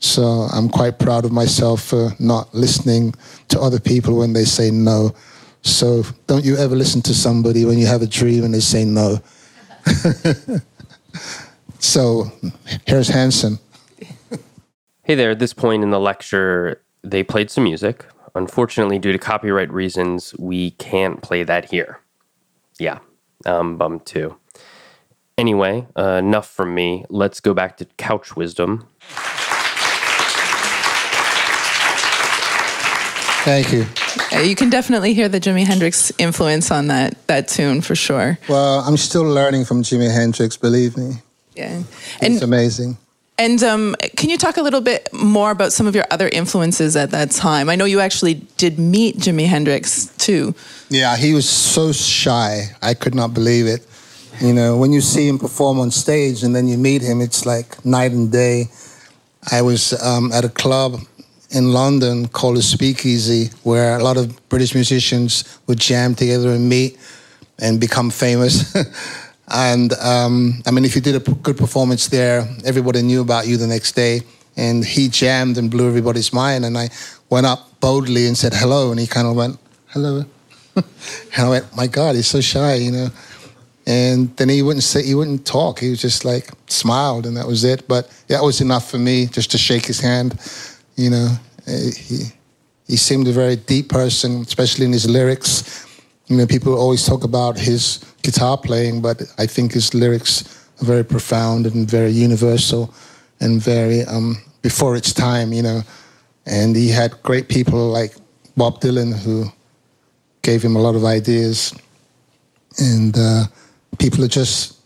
So 0.00 0.22
I'm 0.22 0.68
quite 0.68 0.98
proud 0.98 1.24
of 1.24 1.30
myself 1.30 1.82
for 1.82 2.10
not 2.18 2.52
listening 2.52 3.14
to 3.48 3.60
other 3.60 3.78
people 3.78 4.18
when 4.18 4.32
they 4.32 4.44
say 4.44 4.70
no. 4.72 5.14
So 5.62 6.02
don't 6.26 6.44
you 6.44 6.56
ever 6.56 6.74
listen 6.74 7.00
to 7.02 7.14
somebody 7.14 7.64
when 7.64 7.78
you 7.78 7.86
have 7.86 8.02
a 8.02 8.06
dream 8.06 8.42
and 8.44 8.52
they 8.52 8.60
say 8.60 8.84
no. 8.84 9.18
so 11.78 12.30
here's 12.86 13.08
Hanson. 13.08 13.58
Hey 15.04 15.14
there, 15.14 15.30
at 15.30 15.38
this 15.38 15.52
point 15.52 15.84
in 15.84 15.90
the 15.90 16.00
lecture, 16.00 16.82
they 17.04 17.22
played 17.22 17.52
some 17.52 17.62
music. 17.62 18.04
Unfortunately, 18.36 18.98
due 18.98 19.12
to 19.12 19.18
copyright 19.18 19.72
reasons, 19.72 20.34
we 20.38 20.72
can't 20.72 21.22
play 21.22 21.42
that 21.42 21.70
here. 21.70 22.00
Yeah, 22.78 22.98
I'm 23.46 23.78
bummed 23.78 24.04
too. 24.04 24.36
Anyway, 25.38 25.86
uh, 25.96 26.20
enough 26.22 26.48
from 26.48 26.74
me. 26.74 27.06
Let's 27.08 27.40
go 27.40 27.54
back 27.54 27.78
to 27.78 27.86
couch 27.96 28.36
wisdom. 28.36 28.86
Thank 33.44 33.72
you. 33.72 33.86
You 34.42 34.54
can 34.54 34.68
definitely 34.68 35.14
hear 35.14 35.28
the 35.30 35.40
Jimi 35.40 35.64
Hendrix 35.64 36.12
influence 36.18 36.70
on 36.70 36.88
that 36.88 37.26
that 37.28 37.48
tune 37.48 37.80
for 37.80 37.94
sure. 37.94 38.38
Well, 38.50 38.80
I'm 38.80 38.98
still 38.98 39.24
learning 39.24 39.64
from 39.64 39.82
Jimi 39.82 40.12
Hendrix, 40.12 40.58
believe 40.58 40.96
me. 40.96 41.22
Yeah, 41.54 41.84
It's 42.20 42.22
and 42.22 42.42
amazing. 42.42 42.98
And 43.38 43.62
um, 43.62 43.94
can 44.16 44.30
you 44.30 44.38
talk 44.38 44.56
a 44.56 44.62
little 44.62 44.80
bit 44.80 45.08
more 45.12 45.50
about 45.50 45.72
some 45.72 45.86
of 45.86 45.94
your 45.94 46.06
other 46.10 46.28
influences 46.28 46.96
at 46.96 47.10
that 47.10 47.30
time? 47.30 47.68
I 47.68 47.76
know 47.76 47.84
you 47.84 48.00
actually 48.00 48.34
did 48.56 48.78
meet 48.78 49.18
Jimi 49.18 49.46
Hendrix 49.46 50.06
too. 50.16 50.54
Yeah, 50.88 51.16
he 51.16 51.34
was 51.34 51.48
so 51.48 51.92
shy. 51.92 52.68
I 52.80 52.94
could 52.94 53.14
not 53.14 53.34
believe 53.34 53.66
it. 53.66 53.86
You 54.40 54.52
know, 54.52 54.76
when 54.76 54.92
you 54.92 55.00
see 55.00 55.28
him 55.28 55.38
perform 55.38 55.78
on 55.80 55.90
stage 55.90 56.42
and 56.42 56.54
then 56.54 56.66
you 56.66 56.78
meet 56.78 57.02
him, 57.02 57.20
it's 57.20 57.44
like 57.44 57.84
night 57.84 58.12
and 58.12 58.32
day. 58.32 58.68
I 59.50 59.62
was 59.62 59.92
um, 60.02 60.32
at 60.32 60.44
a 60.44 60.48
club 60.48 61.00
in 61.50 61.72
London 61.72 62.28
called 62.28 62.56
a 62.56 62.62
Speakeasy, 62.62 63.50
where 63.62 63.96
a 63.96 64.02
lot 64.02 64.16
of 64.16 64.48
British 64.48 64.74
musicians 64.74 65.58
would 65.66 65.78
jam 65.78 66.14
together 66.14 66.50
and 66.50 66.68
meet 66.68 66.98
and 67.58 67.80
become 67.80 68.10
famous. 68.10 68.74
and 69.48 69.92
um, 69.94 70.62
I 70.66 70.70
mean, 70.70 70.84
if 70.84 70.94
you 70.94 71.00
did 71.00 71.16
a 71.16 71.20
good 71.20 71.56
performance 71.56 72.08
there, 72.08 72.48
everybody 72.64 73.02
knew 73.02 73.20
about 73.20 73.46
you 73.46 73.56
the 73.56 73.66
next 73.66 73.92
day. 73.92 74.22
And 74.56 74.84
he 74.84 75.08
jammed 75.08 75.58
and 75.58 75.70
blew 75.70 75.86
everybody's 75.86 76.32
mind. 76.32 76.64
And 76.64 76.78
I 76.78 76.88
went 77.28 77.46
up 77.46 77.78
boldly 77.80 78.26
and 78.26 78.36
said 78.36 78.54
hello, 78.54 78.90
and 78.90 78.98
he 78.98 79.06
kind 79.06 79.26
of 79.26 79.36
went, 79.36 79.58
hello. 79.88 80.24
and 80.76 80.84
I 81.36 81.48
went, 81.48 81.76
my 81.76 81.86
God, 81.86 82.16
he's 82.16 82.26
so 82.26 82.40
shy, 82.40 82.74
you 82.76 82.90
know. 82.90 83.08
And 83.86 84.34
then 84.36 84.48
he 84.48 84.62
wouldn't 84.62 84.82
say, 84.82 85.04
he 85.04 85.14
wouldn't 85.14 85.46
talk. 85.46 85.78
He 85.78 85.90
was 85.90 86.00
just 86.00 86.24
like 86.24 86.50
smiled, 86.68 87.26
and 87.26 87.36
that 87.36 87.46
was 87.46 87.64
it. 87.64 87.86
But 87.86 88.10
that 88.28 88.42
was 88.42 88.60
enough 88.60 88.90
for 88.90 88.98
me 88.98 89.26
just 89.26 89.50
to 89.52 89.58
shake 89.58 89.84
his 89.84 90.00
hand. 90.00 90.40
You 90.96 91.10
know, 91.10 91.28
Uh, 91.68 91.90
he 91.96 92.32
he 92.86 92.96
seemed 92.96 93.26
a 93.26 93.32
very 93.32 93.56
deep 93.56 93.88
person, 93.88 94.42
especially 94.42 94.86
in 94.86 94.92
his 94.92 95.08
lyrics. 95.08 95.85
You 96.26 96.36
know, 96.36 96.46
people 96.46 96.74
always 96.76 97.04
talk 97.06 97.24
about 97.24 97.58
his 97.58 98.04
guitar 98.22 98.58
playing, 98.58 99.02
but 99.02 99.22
I 99.38 99.46
think 99.46 99.72
his 99.72 99.94
lyrics 99.94 100.66
are 100.80 100.84
very 100.84 101.04
profound 101.04 101.66
and 101.66 101.88
very 101.88 102.10
universal, 102.10 102.92
and 103.40 103.62
very 103.62 104.02
um, 104.02 104.36
before 104.62 104.96
its 104.96 105.12
time. 105.12 105.52
You 105.52 105.62
know, 105.62 105.82
and 106.46 106.74
he 106.76 106.88
had 106.88 107.22
great 107.22 107.48
people 107.48 107.88
like 107.88 108.14
Bob 108.56 108.80
Dylan 108.80 109.16
who 109.16 109.46
gave 110.42 110.62
him 110.62 110.76
a 110.76 110.80
lot 110.80 110.94
of 110.94 111.04
ideas 111.04 111.74
and 112.78 113.16
uh, 113.16 113.44
people 113.98 114.24
are 114.24 114.28
just 114.28 114.76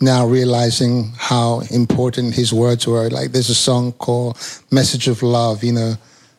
now 0.00 0.26
realizing 0.26 1.12
how 1.16 1.60
important 1.70 2.34
his 2.34 2.52
words 2.52 2.86
were. 2.86 3.08
Like 3.08 3.32
there's 3.32 3.50
a 3.50 3.54
song 3.54 3.92
called 3.92 4.38
"Message 4.70 5.08
of 5.08 5.22
Love," 5.22 5.64
you 5.64 5.72
know, 5.72 5.94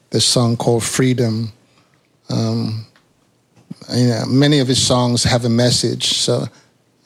the 0.09 0.21
song 0.21 0.57
called 0.57 0.83
"Freedom." 0.83 1.51
Um, 2.29 2.85
you 3.93 4.07
know, 4.07 4.25
many 4.27 4.59
of 4.59 4.67
his 4.67 4.85
songs 4.85 5.23
have 5.23 5.45
a 5.45 5.49
message, 5.49 6.13
so 6.13 6.45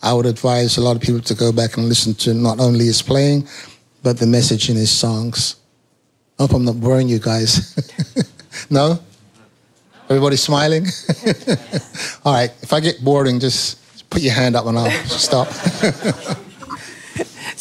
I 0.01 0.13
would 0.13 0.25
advise 0.25 0.77
a 0.77 0.81
lot 0.81 0.95
of 0.95 1.01
people 1.01 1.21
to 1.21 1.35
go 1.35 1.51
back 1.51 1.77
and 1.77 1.87
listen 1.87 2.13
to 2.15 2.33
not 2.33 2.59
only 2.59 2.85
his 2.85 3.01
playing, 3.01 3.47
but 4.03 4.17
the 4.17 4.27
message 4.27 4.69
in 4.69 4.75
his 4.75 4.91
songs. 4.91 5.55
I 6.39 6.43
hope 6.43 6.53
I'm 6.53 6.65
not 6.65 6.79
boring 6.79 7.07
you 7.07 7.19
guys. 7.19 7.75
no? 8.69 8.99
Everybody 10.09 10.35
smiling? 10.35 10.85
All 12.25 12.33
right, 12.33 12.51
if 12.61 12.73
I 12.73 12.79
get 12.79 13.03
boring, 13.03 13.39
just 13.39 14.09
put 14.09 14.21
your 14.21 14.33
hand 14.33 14.55
up 14.55 14.65
and 14.65 14.77
I'll 14.77 14.91
stop. 15.05 15.47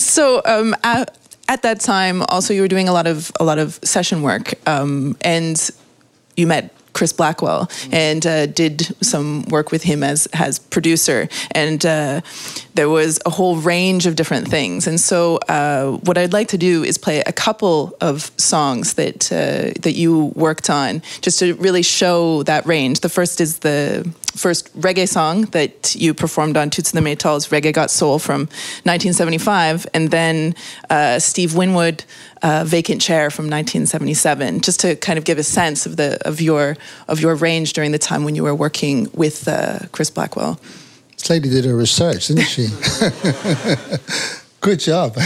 So 0.00 0.40
um, 0.46 0.74
at, 0.83 1.16
at 1.48 1.62
that 1.62 1.80
time, 1.80 2.22
also 2.28 2.54
you 2.54 2.62
were 2.62 2.68
doing 2.68 2.88
a 2.88 2.92
lot 2.92 3.06
of 3.06 3.30
a 3.38 3.44
lot 3.44 3.59
of 3.59 3.78
session 3.85 4.22
work, 4.22 4.54
um, 4.66 5.16
and 5.20 5.70
you 6.37 6.46
met 6.46 6.74
Chris 6.92 7.12
Blackwell 7.12 7.70
and 7.90 8.26
uh, 8.26 8.46
did 8.46 8.83
some 9.05 9.44
work 9.44 9.70
with 9.70 9.83
him 9.83 10.03
as 10.03 10.26
as 10.33 10.59
producer, 10.59 11.29
and 11.53 11.85
uh, 11.85 12.20
there 12.74 12.88
was 12.88 13.20
a 13.26 13.31
whole 13.31 13.57
range 13.57 14.07
of 14.07 14.16
different 14.16 14.48
things. 14.48 14.87
And 14.87 15.00
so, 15.00 15.37
uh, 15.48 15.92
what 15.98 16.16
I'd 16.18 16.33
like 16.33 16.48
to 16.48 16.59
do 16.59 16.85
is 16.85 16.98
play 16.98 17.20
a 17.20 17.33
couple 17.33 17.96
of 18.00 18.31
songs 18.37 18.94
that 18.94 19.33
uh, 19.33 19.79
that 19.83 19.94
you 19.94 20.33
worked 20.35 20.70
on, 20.70 21.03
just 21.20 21.38
to 21.40 21.55
really 21.55 21.83
show 21.83 22.42
that 22.44 22.66
range. 22.66 23.00
The 23.00 23.09
first 23.09 23.40
is 23.40 23.59
the 23.59 24.11
first 24.37 24.74
reggae 24.81 25.09
song 25.09 25.42
that 25.46 25.94
you 25.94 26.14
performed 26.14 26.57
on 26.57 26.70
Toots 26.70 26.92
and 26.92 27.05
the 27.05 27.09
Maytals, 27.09 27.48
Reggae 27.50 27.72
Got 27.72 27.90
Soul 27.90 28.18
from 28.18 28.42
1975, 28.85 29.87
and 29.94 30.11
then 30.11 30.55
uh, 30.88 31.18
Steve 31.18 31.55
Winwood, 31.55 32.05
uh, 32.42 32.64
Vacant 32.66 33.00
Chair 33.00 33.31
from 33.31 33.44
1977, 33.44 34.61
just 34.61 34.81
to 34.81 34.96
kind 34.96 35.18
of 35.18 35.24
give 35.24 35.38
a 35.38 35.42
sense 35.42 35.87
of 35.87 35.96
the 35.96 36.18
of 36.26 36.40
your 36.40 36.76
of 37.09 37.20
your 37.20 37.35
range 37.35 37.72
during 37.72 37.92
the 37.92 37.98
time 37.98 38.24
when 38.24 38.35
you 38.35 38.42
were 38.42 38.55
working 38.55 39.09
with 39.14 39.46
uh, 39.48 39.81
Chris 39.92 40.11
Blackwell. 40.11 40.61
This 41.12 41.29
lady 41.29 41.50
did 41.50 41.64
her 41.66 41.76
research, 41.76 42.29
didn't 42.29 42.44
she? 42.44 42.68
Good 44.61 44.81
job. 44.81 45.16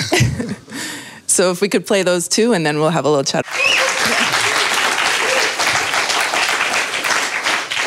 So 1.34 1.50
if 1.50 1.60
we 1.60 1.68
could 1.68 1.84
play 1.84 2.04
those 2.04 2.28
two, 2.28 2.52
and 2.52 2.64
then 2.64 2.78
we'll 2.78 2.90
have 2.90 3.04
a 3.04 3.08
little 3.08 3.24
chat. 3.24 3.44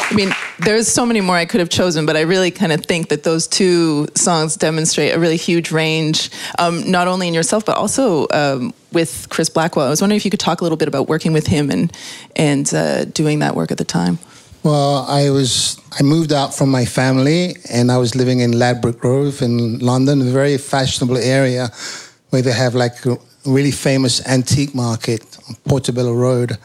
I 0.09 0.13
mean, 0.13 0.33
there's 0.59 0.87
so 0.87 1.05
many 1.05 1.21
more 1.21 1.35
I 1.35 1.45
could 1.45 1.59
have 1.59 1.69
chosen, 1.69 2.05
but 2.05 2.17
I 2.17 2.21
really 2.21 2.51
kind 2.51 2.71
of 2.71 2.85
think 2.85 3.09
that 3.09 3.23
those 3.23 3.47
two 3.47 4.07
songs 4.15 4.55
demonstrate 4.55 5.13
a 5.13 5.19
really 5.19 5.37
huge 5.37 5.71
range, 5.71 6.29
um, 6.57 6.89
not 6.89 7.07
only 7.07 7.27
in 7.27 7.33
yourself, 7.33 7.65
but 7.65 7.77
also 7.77 8.27
um, 8.31 8.73
with 8.91 9.27
Chris 9.29 9.49
Blackwell. 9.49 9.85
I 9.85 9.89
was 9.89 10.01
wondering 10.01 10.17
if 10.17 10.25
you 10.25 10.31
could 10.31 10.39
talk 10.39 10.61
a 10.61 10.63
little 10.63 10.77
bit 10.77 10.87
about 10.87 11.07
working 11.07 11.33
with 11.33 11.47
him 11.47 11.69
and 11.69 11.95
and 12.35 12.73
uh, 12.73 13.05
doing 13.05 13.39
that 13.39 13.55
work 13.55 13.71
at 13.71 13.77
the 13.77 13.85
time. 13.85 14.19
Well, 14.63 15.05
I 15.07 15.29
was 15.29 15.79
I 15.99 16.03
moved 16.03 16.33
out 16.33 16.53
from 16.53 16.69
my 16.69 16.85
family, 16.85 17.55
and 17.71 17.91
I 17.91 17.97
was 17.97 18.15
living 18.15 18.39
in 18.39 18.53
Ladbroke 18.53 18.99
Grove 18.99 19.41
in 19.41 19.79
London, 19.79 20.21
a 20.21 20.31
very 20.31 20.57
fashionable 20.57 21.17
area 21.17 21.69
where 22.31 22.41
they 22.41 22.51
have 22.51 22.75
like 22.75 23.05
a 23.05 23.17
really 23.45 23.71
famous 23.71 24.25
antique 24.27 24.73
market 24.75 25.21
on 25.47 25.55
Portobello 25.65 26.13
Road 26.13 26.57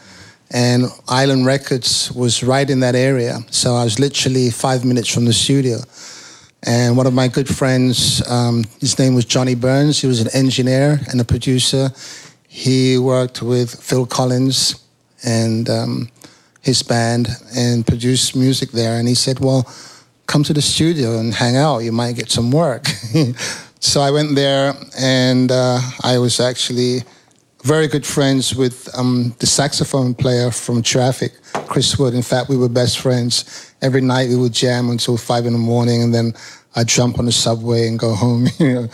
and 0.53 0.85
Island 1.09 1.47
Records 1.47 2.13
was 2.13 2.43
right 2.43 2.69
in 2.69 2.81
that 2.81 2.95
area. 2.95 3.39
So 3.51 3.75
I 3.75 3.85
was 3.85 3.99
literally 3.99 4.51
five 4.51 4.85
minutes 4.85 5.09
from 5.09 5.25
the 5.25 5.33
studio. 5.33 5.79
And 6.65 6.97
one 6.97 7.07
of 7.07 7.15
my 7.15 7.27
good 7.27 7.49
friends, 7.49 8.23
um, 8.29 8.65
his 8.79 8.99
name 8.99 9.15
was 9.15 9.25
Johnny 9.25 9.55
Burns. 9.55 10.01
He 10.01 10.07
was 10.07 10.21
an 10.21 10.29
engineer 10.33 11.01
and 11.11 11.21
a 11.21 11.25
producer. 11.25 11.91
He 12.47 12.99
worked 12.99 13.43
with 13.43 13.83
Phil 13.83 14.07
Collins 14.07 14.77
and 15.25 15.69
um, 15.71 16.11
his 16.61 16.83
band 16.83 17.29
and 17.57 17.87
produced 17.87 18.37
music 18.37 18.71
there. 18.71 18.99
And 18.99 19.09
he 19.09 19.15
said, 19.15 19.41
Well, 19.41 19.67
come 20.27 20.45
to 20.45 20.53
the 20.53 20.63
studio 20.63 21.19
and 21.19 21.35
hang 21.35 21.57
out. 21.57 21.79
You 21.79 21.93
might 21.93 22.15
get 22.15 22.31
some 22.31 22.51
work. 22.51 22.87
so 23.81 24.01
I 24.01 24.11
went 24.11 24.35
there 24.35 24.75
and 24.99 25.51
uh, 25.51 25.81
I 26.03 26.19
was 26.19 26.41
actually 26.41 27.03
very 27.63 27.87
good 27.87 28.05
friends 28.05 28.55
with 28.55 28.89
um, 28.99 29.35
the 29.39 29.47
saxophone 29.47 30.15
player 30.15 30.51
from 30.51 30.83
Traffic, 30.83 31.33
Chris 31.69 31.97
Wood. 31.97 32.15
In 32.15 32.23
fact, 32.23 32.49
we 32.49 32.57
were 32.57 32.69
best 32.69 32.99
friends. 32.99 33.73
Every 33.83 34.01
night 34.01 34.29
we 34.29 34.37
would 34.37 34.53
jam 34.53 34.91
until 34.91 35.17
five 35.17 35.47
in 35.47 35.53
the 35.53 35.59
morning, 35.59 36.03
and 36.03 36.13
then 36.13 36.35
I'd 36.75 36.89
jump 36.89 37.19
on 37.19 37.25
the 37.25 37.33
subway 37.33 37.87
and 37.87 37.99
go 37.99 38.15
home. 38.15 38.47
You 38.59 38.75
know, 38.75 38.89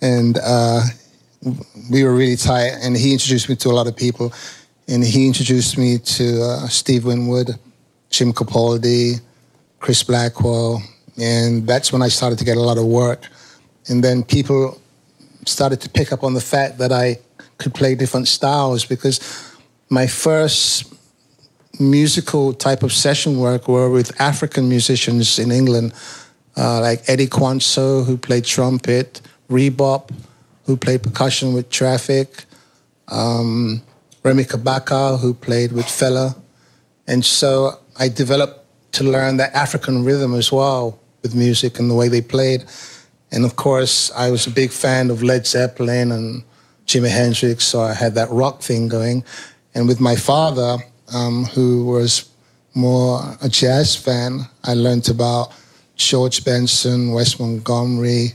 and 0.00 0.38
uh, 0.44 0.82
we 1.90 2.04
were 2.04 2.14
really 2.14 2.36
tight. 2.36 2.72
And 2.82 2.96
he 2.96 3.12
introduced 3.12 3.48
me 3.48 3.56
to 3.56 3.68
a 3.70 3.72
lot 3.72 3.86
of 3.86 3.96
people, 3.96 4.32
and 4.86 5.02
he 5.02 5.26
introduced 5.26 5.76
me 5.76 5.98
to 5.98 6.42
uh, 6.42 6.68
Steve 6.68 7.04
Winwood, 7.04 7.58
Jim 8.10 8.32
Capaldi, 8.32 9.20
Chris 9.80 10.02
Blackwell, 10.02 10.82
and 11.20 11.66
that's 11.66 11.92
when 11.92 12.02
I 12.02 12.08
started 12.08 12.38
to 12.38 12.44
get 12.44 12.56
a 12.56 12.62
lot 12.62 12.78
of 12.78 12.84
work. 12.84 13.28
And 13.88 14.04
then 14.04 14.22
people 14.22 14.80
started 15.46 15.80
to 15.82 15.90
pick 15.90 16.12
up 16.12 16.22
on 16.22 16.34
the 16.34 16.40
fact 16.40 16.78
that 16.78 16.92
I 16.92 17.18
could 17.58 17.74
play 17.74 17.94
different 17.94 18.28
styles 18.28 18.84
because 18.84 19.20
my 19.88 20.06
first 20.06 20.92
musical 21.80 22.52
type 22.52 22.82
of 22.82 22.92
session 22.92 23.38
work 23.38 23.68
were 23.68 23.90
with 23.90 24.20
African 24.20 24.68
musicians 24.68 25.38
in 25.38 25.50
England, 25.50 25.92
uh, 26.56 26.80
like 26.80 27.08
Eddie 27.08 27.26
Quansah, 27.26 28.04
who 28.06 28.16
played 28.16 28.44
trumpet, 28.44 29.20
Rebop, 29.50 30.10
who 30.66 30.76
played 30.76 31.02
percussion 31.02 31.52
with 31.52 31.68
Traffic, 31.70 32.44
um, 33.08 33.82
Remi 34.22 34.44
Kabaka, 34.44 35.18
who 35.20 35.34
played 35.34 35.72
with 35.72 35.86
Fela. 35.86 36.36
And 37.06 37.24
so 37.24 37.78
I 37.98 38.08
developed 38.08 38.60
to 38.92 39.04
learn 39.04 39.36
that 39.38 39.52
African 39.54 40.04
rhythm 40.04 40.34
as 40.34 40.50
well 40.50 40.98
with 41.22 41.34
music 41.34 41.78
and 41.78 41.90
the 41.90 41.94
way 41.94 42.08
they 42.08 42.22
played. 42.22 42.64
And 43.30 43.44
of 43.44 43.56
course, 43.56 44.12
I 44.12 44.30
was 44.30 44.46
a 44.46 44.50
big 44.50 44.70
fan 44.70 45.10
of 45.10 45.22
Led 45.22 45.46
Zeppelin 45.46 46.12
and 46.12 46.44
Jimi 46.86 47.08
Hendrix, 47.08 47.64
so 47.64 47.80
I 47.80 47.94
had 47.94 48.14
that 48.14 48.30
rock 48.30 48.60
thing 48.60 48.88
going. 48.88 49.24
And 49.74 49.88
with 49.88 50.00
my 50.00 50.16
father, 50.16 50.78
um, 51.12 51.44
who 51.44 51.86
was 51.86 52.28
more 52.74 53.20
a 53.42 53.48
jazz 53.48 53.96
fan, 53.96 54.40
I 54.64 54.74
learned 54.74 55.08
about 55.08 55.52
George 55.96 56.44
Benson, 56.44 57.12
Wes 57.12 57.38
Montgomery, 57.38 58.34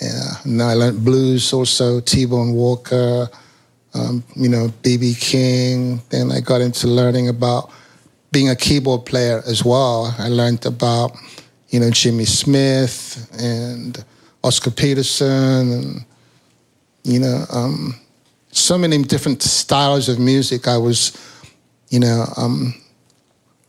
yeah, 0.00 0.34
and 0.44 0.62
I 0.62 0.74
learned 0.74 1.04
blues 1.04 1.52
also, 1.52 2.00
T-Bone 2.00 2.52
Walker, 2.52 3.28
um, 3.94 4.22
you 4.34 4.48
know, 4.48 4.72
B.B. 4.82 5.14
King. 5.18 6.02
Then 6.10 6.30
I 6.30 6.40
got 6.40 6.60
into 6.60 6.86
learning 6.86 7.28
about 7.30 7.70
being 8.30 8.50
a 8.50 8.56
keyboard 8.56 9.06
player 9.06 9.42
as 9.46 9.64
well. 9.64 10.14
I 10.18 10.28
learned 10.28 10.66
about, 10.66 11.16
you 11.70 11.80
know, 11.80 11.90
Jimmy 11.90 12.26
Smith 12.26 13.26
and 13.40 14.04
Oscar 14.44 14.70
Peterson 14.70 15.72
and 15.72 16.04
you 17.06 17.20
know, 17.20 17.44
um, 17.52 17.94
so 18.50 18.76
many 18.76 19.00
different 19.02 19.40
styles 19.40 20.08
of 20.08 20.18
music 20.18 20.66
I 20.66 20.76
was, 20.76 21.16
you 21.88 22.00
know, 22.00 22.24
um, 22.36 22.74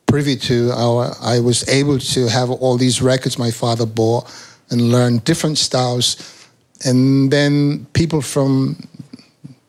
privy 0.07 0.35
to. 0.35 0.71
I, 0.71 1.35
I 1.35 1.39
was 1.39 1.67
able 1.69 1.99
to 1.99 2.27
have 2.27 2.49
all 2.49 2.77
these 2.77 2.99
records 2.99 3.37
my 3.37 3.51
father 3.51 3.85
bought 3.85 4.25
and 4.71 4.91
learn 4.91 5.19
different 5.19 5.59
styles. 5.59 6.47
And 6.83 7.29
then 7.31 7.85
people 7.93 8.21
from 8.21 8.87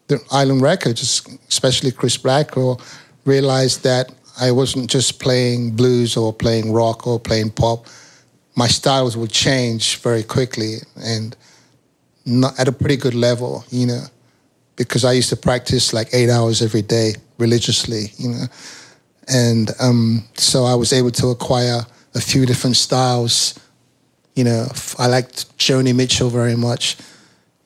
the 0.07 0.18
Island 0.31 0.62
Records, 0.62 1.22
especially 1.48 1.92
Chris 1.92 2.16
Blackwell, 2.16 2.81
realized 3.26 3.83
that 3.83 4.11
I 4.40 4.50
wasn't 4.50 4.88
just 4.88 5.20
playing 5.20 5.72
blues 5.72 6.16
or 6.16 6.33
playing 6.33 6.72
rock 6.72 7.07
or 7.07 7.20
playing 7.20 7.50
pop. 7.50 7.85
My 8.57 8.68
styles 8.68 9.14
would 9.14 9.31
change 9.31 9.98
very 9.98 10.22
quickly. 10.22 10.78
And 10.96 11.37
not 12.28 12.58
at 12.58 12.68
a 12.68 12.72
pretty 12.72 12.96
good 12.96 13.14
level, 13.14 13.64
you 13.70 13.86
know, 13.86 14.04
because 14.76 15.04
I 15.04 15.12
used 15.12 15.30
to 15.30 15.36
practice 15.36 15.92
like 15.92 16.08
eight 16.12 16.30
hours 16.30 16.62
every 16.62 16.82
day 16.82 17.14
religiously, 17.38 18.12
you 18.16 18.28
know. 18.28 18.44
And 19.28 19.70
um, 19.80 20.24
so 20.34 20.64
I 20.64 20.74
was 20.74 20.92
able 20.92 21.10
to 21.12 21.28
acquire 21.28 21.80
a 22.14 22.20
few 22.20 22.46
different 22.46 22.76
styles. 22.76 23.58
You 24.34 24.44
know, 24.44 24.66
I 24.98 25.06
liked 25.06 25.56
Joni 25.58 25.94
Mitchell 25.94 26.30
very 26.30 26.56
much. 26.56 26.96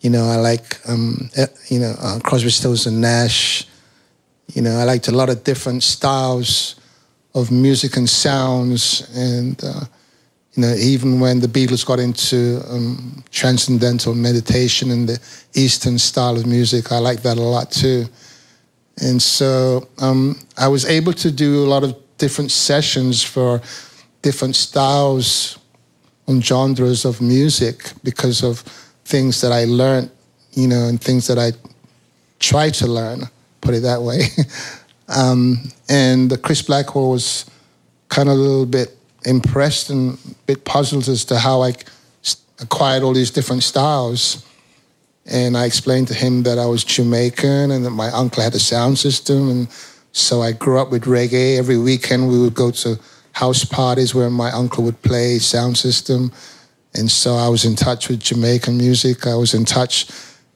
You 0.01 0.11
know, 0.11 0.25
I 0.25 0.37
like, 0.37 0.81
um, 0.88 1.31
eh, 1.37 1.46
you 1.68 1.79
know, 1.79 1.94
uh, 2.01 2.18
Crosby, 2.20 2.51
Stills 2.51 2.87
and 2.87 3.01
Nash. 3.01 3.66
You 4.53 4.62
know, 4.62 4.77
I 4.77 4.85
liked 4.85 5.09
a 5.09 5.12
lot 5.12 5.31
of 5.31 5.44
different 5.44 5.83
styles 5.83 6.77
of 7.35 7.51
music 7.51 7.96
and 7.96 8.09
sounds. 8.09 9.09
And, 9.14 9.62
uh, 9.62 9.85
you 10.55 10.62
know, 10.62 10.75
even 10.75 11.19
when 11.19 11.41
the 11.41 11.47
Beatles 11.47 11.85
got 11.85 11.99
into 11.99 12.62
um, 12.69 13.25
transcendental 13.31 14.15
meditation 14.15 14.91
and 14.91 15.09
the 15.09 15.19
Eastern 15.55 15.99
style 15.99 16.37
of 16.37 16.47
music, 16.47 16.93
I 16.93 16.99
like 16.99 17.23
that 17.23 17.38
a 17.38 17.43
lot 17.43 17.71
too. 17.71 18.05
And 19.01 19.21
so 19.21 19.88
um, 19.99 20.38
I 20.59 20.69
was 20.69 20.85
able 20.85 21.15
to 21.15 21.31
do 21.31 21.65
a 21.65 21.67
lot 21.67 21.85
of 21.85 21.97
different 22.19 22.51
sessions 22.51 23.23
for 23.23 23.62
different 24.21 24.55
styles 24.55 25.59
and 26.27 26.45
genres 26.45 27.07
of 27.07 27.21
music 27.21 27.93
because 28.05 28.45
of 28.45 28.61
things 29.05 29.41
that 29.41 29.53
I 29.53 29.65
learned, 29.65 30.11
you 30.53 30.69
know, 30.69 30.87
and 30.88 31.01
things 31.01 31.27
that 31.29 31.38
I 31.38 31.53
tried 32.38 32.75
to 32.75 32.87
learn, 32.87 33.23
put 33.62 33.75
it 33.75 33.81
that 33.81 34.03
way. 34.03 34.25
um, 35.09 35.73
and 35.88 36.31
the 36.31 36.37
Chris 36.37 36.61
Blackwell 36.61 37.11
was 37.11 37.47
kind 38.09 38.29
of 38.29 38.37
a 38.37 38.38
little 38.38 38.67
bit 38.67 38.97
impressed 39.25 39.91
and 39.91 40.15
a 40.15 40.35
bit 40.47 40.65
puzzled 40.65 41.09
as 41.09 41.25
to 41.27 41.39
how 41.39 41.63
I 41.63 41.75
acquired 42.61 43.03
all 43.03 43.13
these 43.13 43.31
different 43.31 43.63
styles. 43.63 44.47
And 45.27 45.57
I 45.57 45.67
explained 45.67 46.09
to 46.09 46.15
him 46.15 46.43
that 46.45 46.59
I 46.59 46.67
was 46.67 46.85
Jamaican 46.85 47.71
and 47.71 47.85
that 47.85 47.91
my 47.91 48.11
uncle 48.11 48.43
had 48.43 48.55
a 48.55 48.59
sound 48.59 48.99
system. 48.99 49.51
And 49.51 49.69
so 50.13 50.43
I 50.43 50.53
grew 50.53 50.79
up 50.79 50.91
with 50.91 51.05
reggae. 51.05 51.59
Every 51.59 51.79
weekend 51.79 52.29
we 52.29 52.41
would 52.41 52.55
go 52.55 52.71
to 52.71 52.99
house 53.33 53.65
parties 53.65 54.15
where 54.15 54.31
my 54.31 54.51
uncle 54.51 54.85
would 54.85 55.01
play 55.03 55.39
sound 55.39 55.79
system. 55.79 56.33
And 56.95 57.11
so 57.11 57.35
I 57.35 57.49
was 57.49 57.65
in 57.65 57.77
touch 57.77 58.09
with 58.09 58.21
Jamaican 58.21 58.77
music. 58.77 59.27
I 59.27 59.35
was 59.35 59.55
in 59.55 59.65
touch 59.65 60.09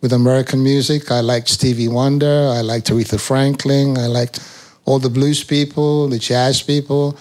with 0.03 0.13
American 0.13 0.63
music. 0.63 1.11
I 1.11 1.21
liked 1.21 1.49
Stevie 1.49 1.89
Wonder. 1.89 2.51
I 2.53 2.61
liked 2.61 2.89
Aretha 2.89 3.19
Franklin. 3.19 3.97
I 3.97 4.07
liked 4.07 4.41
all 4.85 4.99
the 4.99 5.09
blues 5.09 5.43
people, 5.43 6.09
the 6.09 6.19
jazz 6.19 6.63
people 6.63 7.19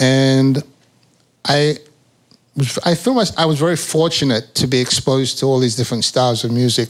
and 0.00 0.62
I 1.44 1.76
I 2.84 2.94
feel 2.96 3.14
my, 3.14 3.24
I 3.38 3.46
was 3.46 3.58
very 3.58 3.76
fortunate 3.76 4.54
to 4.56 4.66
be 4.66 4.80
exposed 4.80 5.38
to 5.38 5.46
all 5.46 5.60
these 5.60 5.76
different 5.76 6.04
styles 6.04 6.42
of 6.42 6.50
music, 6.50 6.88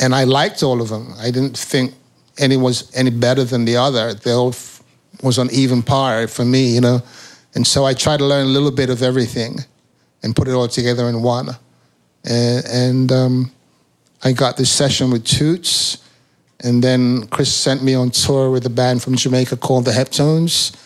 and 0.00 0.14
I 0.14 0.24
liked 0.24 0.62
all 0.62 0.80
of 0.80 0.88
them. 0.88 1.14
I 1.18 1.30
didn't 1.30 1.56
think 1.56 1.94
any 2.38 2.56
was 2.56 2.90
any 2.96 3.10
better 3.10 3.44
than 3.44 3.64
the 3.64 3.76
other. 3.76 4.14
They 4.14 4.32
all 4.32 4.48
f- 4.48 4.82
was 5.22 5.38
on 5.38 5.48
even 5.52 5.82
par 5.82 6.26
for 6.26 6.44
me, 6.44 6.74
you 6.74 6.80
know. 6.80 7.02
And 7.54 7.66
so 7.66 7.84
I 7.84 7.94
tried 7.94 8.18
to 8.18 8.26
learn 8.26 8.46
a 8.46 8.50
little 8.50 8.70
bit 8.70 8.90
of 8.90 9.02
everything, 9.02 9.60
and 10.22 10.34
put 10.34 10.48
it 10.48 10.52
all 10.52 10.68
together 10.68 11.08
in 11.08 11.22
one. 11.22 11.50
And, 12.24 12.66
and 12.66 13.12
um, 13.12 13.52
I 14.22 14.32
got 14.32 14.56
this 14.56 14.70
session 14.70 15.10
with 15.10 15.24
Toots, 15.24 15.98
and 16.60 16.82
then 16.82 17.26
Chris 17.28 17.54
sent 17.54 17.82
me 17.82 17.94
on 17.94 18.10
tour 18.10 18.50
with 18.50 18.66
a 18.66 18.70
band 18.70 19.02
from 19.02 19.14
Jamaica 19.14 19.56
called 19.56 19.84
the 19.84 19.92
Heptones 19.92 20.76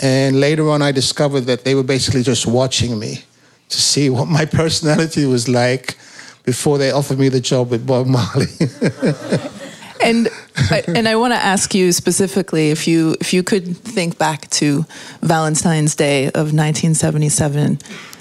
and 0.00 0.40
later 0.40 0.68
on, 0.70 0.82
I 0.82 0.92
discovered 0.92 1.42
that 1.42 1.64
they 1.64 1.74
were 1.74 1.82
basically 1.82 2.22
just 2.22 2.46
watching 2.46 2.98
me 2.98 3.24
to 3.68 3.80
see 3.80 4.10
what 4.10 4.26
my 4.26 4.44
personality 4.60 5.24
was 5.26 5.48
like 5.48 5.96
before 6.44 6.78
they 6.78 6.90
offered 6.90 7.18
me 7.18 7.28
the 7.28 7.40
job 7.40 7.70
with 7.70 7.86
Bob 7.86 8.06
Marley. 8.06 8.46
and 10.02 10.28
I, 10.70 10.82
and 10.86 11.08
I 11.08 11.16
want 11.16 11.32
to 11.32 11.38
ask 11.38 11.74
you 11.74 11.92
specifically 11.92 12.70
if 12.70 12.86
you 12.86 13.16
if 13.20 13.32
you 13.32 13.42
could 13.42 13.76
think 13.76 14.18
back 14.18 14.48
to 14.50 14.84
Valentine's 15.22 15.94
Day 15.94 16.26
of 16.26 16.52
1977. 16.52 17.78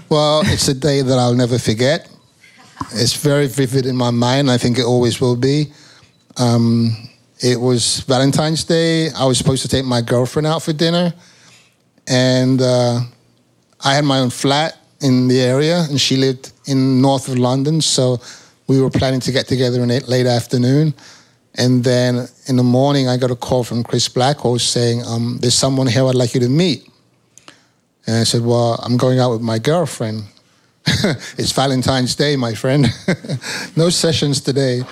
Well, 0.09 0.41
it's 0.45 0.67
a 0.67 0.73
day 0.73 1.01
that 1.01 1.17
I'll 1.17 1.33
never 1.33 1.59
forget. 1.59 2.09
It's 2.93 3.13
very 3.13 3.47
vivid 3.47 3.85
in 3.85 3.95
my 3.95 4.11
mind. 4.11 4.51
I 4.51 4.57
think 4.57 4.77
it 4.77 4.85
always 4.85 5.19
will 5.19 5.35
be. 5.35 5.71
Um, 6.38 7.09
it 7.41 7.59
was 7.59 8.01
Valentine's 8.01 8.63
Day. 8.63 9.09
I 9.11 9.25
was 9.25 9.38
supposed 9.38 9.61
to 9.63 9.67
take 9.67 9.85
my 9.85 10.01
girlfriend 10.01 10.47
out 10.47 10.61
for 10.61 10.73
dinner, 10.73 11.13
and 12.07 12.61
uh, 12.61 12.99
I 13.83 13.95
had 13.95 14.05
my 14.05 14.19
own 14.19 14.29
flat 14.29 14.77
in 15.01 15.27
the 15.27 15.41
area, 15.41 15.85
and 15.89 15.99
she 15.99 16.17
lived 16.17 16.51
in 16.65 17.01
north 17.01 17.27
of 17.27 17.37
London. 17.37 17.81
So 17.81 18.19
we 18.67 18.81
were 18.81 18.89
planning 18.89 19.19
to 19.21 19.31
get 19.31 19.47
together 19.47 19.81
in 19.83 19.89
late 19.89 20.25
afternoon. 20.25 20.93
And 21.57 21.83
then 21.83 22.27
in 22.47 22.57
the 22.57 22.63
morning, 22.63 23.07
I 23.07 23.17
got 23.17 23.31
a 23.31 23.35
call 23.35 23.63
from 23.63 23.83
Chris 23.83 24.09
Blackwell 24.09 24.59
saying, 24.59 25.03
um, 25.05 25.37
"There's 25.39 25.53
someone 25.53 25.87
here 25.87 26.05
I'd 26.05 26.15
like 26.15 26.33
you 26.33 26.41
to 26.41 26.49
meet." 26.49 26.89
And 28.05 28.17
I 28.17 28.23
said, 28.23 28.41
"Well, 28.41 28.79
I'm 28.83 28.97
going 28.97 29.19
out 29.19 29.31
with 29.31 29.41
my 29.41 29.59
girlfriend. 29.59 30.23
it's 31.37 31.51
Valentine's 31.51 32.15
Day, 32.15 32.35
my 32.35 32.53
friend. 32.53 32.87
no 33.75 33.89
sessions 33.89 34.41
today." 34.41 34.83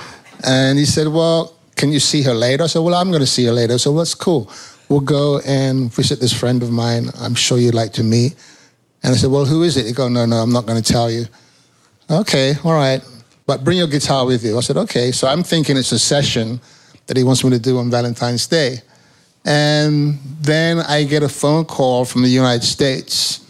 And 0.43 0.79
he 0.79 0.85
said, 0.85 1.07
"Well, 1.07 1.53
can 1.75 1.91
you 1.91 1.99
see 1.99 2.21
her 2.23 2.33
later?" 2.33 2.63
I 2.63 2.67
said, 2.67 2.79
"Well, 2.79 2.95
I'm 2.95 3.09
going 3.09 3.21
to 3.21 3.33
see 3.37 3.45
her 3.45 3.51
later." 3.51 3.77
So 3.77 3.93
that's 3.97 4.15
cool. 4.15 4.49
We'll 4.93 5.01
go 5.01 5.39
and 5.39 5.91
visit 5.91 6.19
this 6.19 6.33
friend 6.33 6.61
of 6.61 6.69
mine. 6.71 7.09
I'm 7.19 7.35
sure 7.35 7.57
you'd 7.57 7.73
like 7.73 7.93
to 7.93 8.03
meet. 8.03 8.35
And 9.01 9.13
I 9.13 9.17
said, 9.17 9.31
"Well, 9.31 9.45
who 9.45 9.63
is 9.63 9.75
it?" 9.75 9.85
He 9.87 9.93
go, 9.93 10.07
"No, 10.07 10.25
no, 10.25 10.37
I'm 10.37 10.53
not 10.53 10.65
going 10.67 10.81
to 10.81 10.93
tell 10.93 11.09
you." 11.09 11.25
Okay, 12.09 12.53
all 12.63 12.73
right 12.73 13.01
but 13.45 13.63
bring 13.63 13.77
your 13.77 13.87
guitar 13.87 14.25
with 14.25 14.43
you. 14.43 14.57
I 14.57 14.61
said, 14.61 14.77
okay. 14.77 15.11
So 15.11 15.27
I'm 15.27 15.43
thinking 15.43 15.77
it's 15.77 15.91
a 15.91 15.99
session 15.99 16.61
that 17.07 17.17
he 17.17 17.23
wants 17.23 17.43
me 17.43 17.49
to 17.51 17.59
do 17.59 17.77
on 17.77 17.89
Valentine's 17.89 18.47
Day. 18.47 18.81
And 19.45 20.17
then 20.41 20.79
I 20.79 21.03
get 21.03 21.23
a 21.23 21.29
phone 21.29 21.65
call 21.65 22.05
from 22.05 22.21
the 22.23 22.29
United 22.29 22.63
States. 22.63 23.41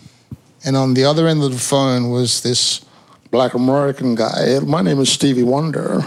And 0.65 0.75
on 0.75 0.93
the 0.93 1.05
other 1.05 1.27
end 1.27 1.43
of 1.43 1.51
the 1.51 1.59
phone 1.59 2.09
was 2.09 2.41
this 2.41 2.83
black 3.29 3.53
American 3.53 4.15
guy. 4.15 4.59
My 4.65 4.81
name 4.81 4.99
is 4.99 5.11
Stevie 5.11 5.43
Wonder. 5.43 6.03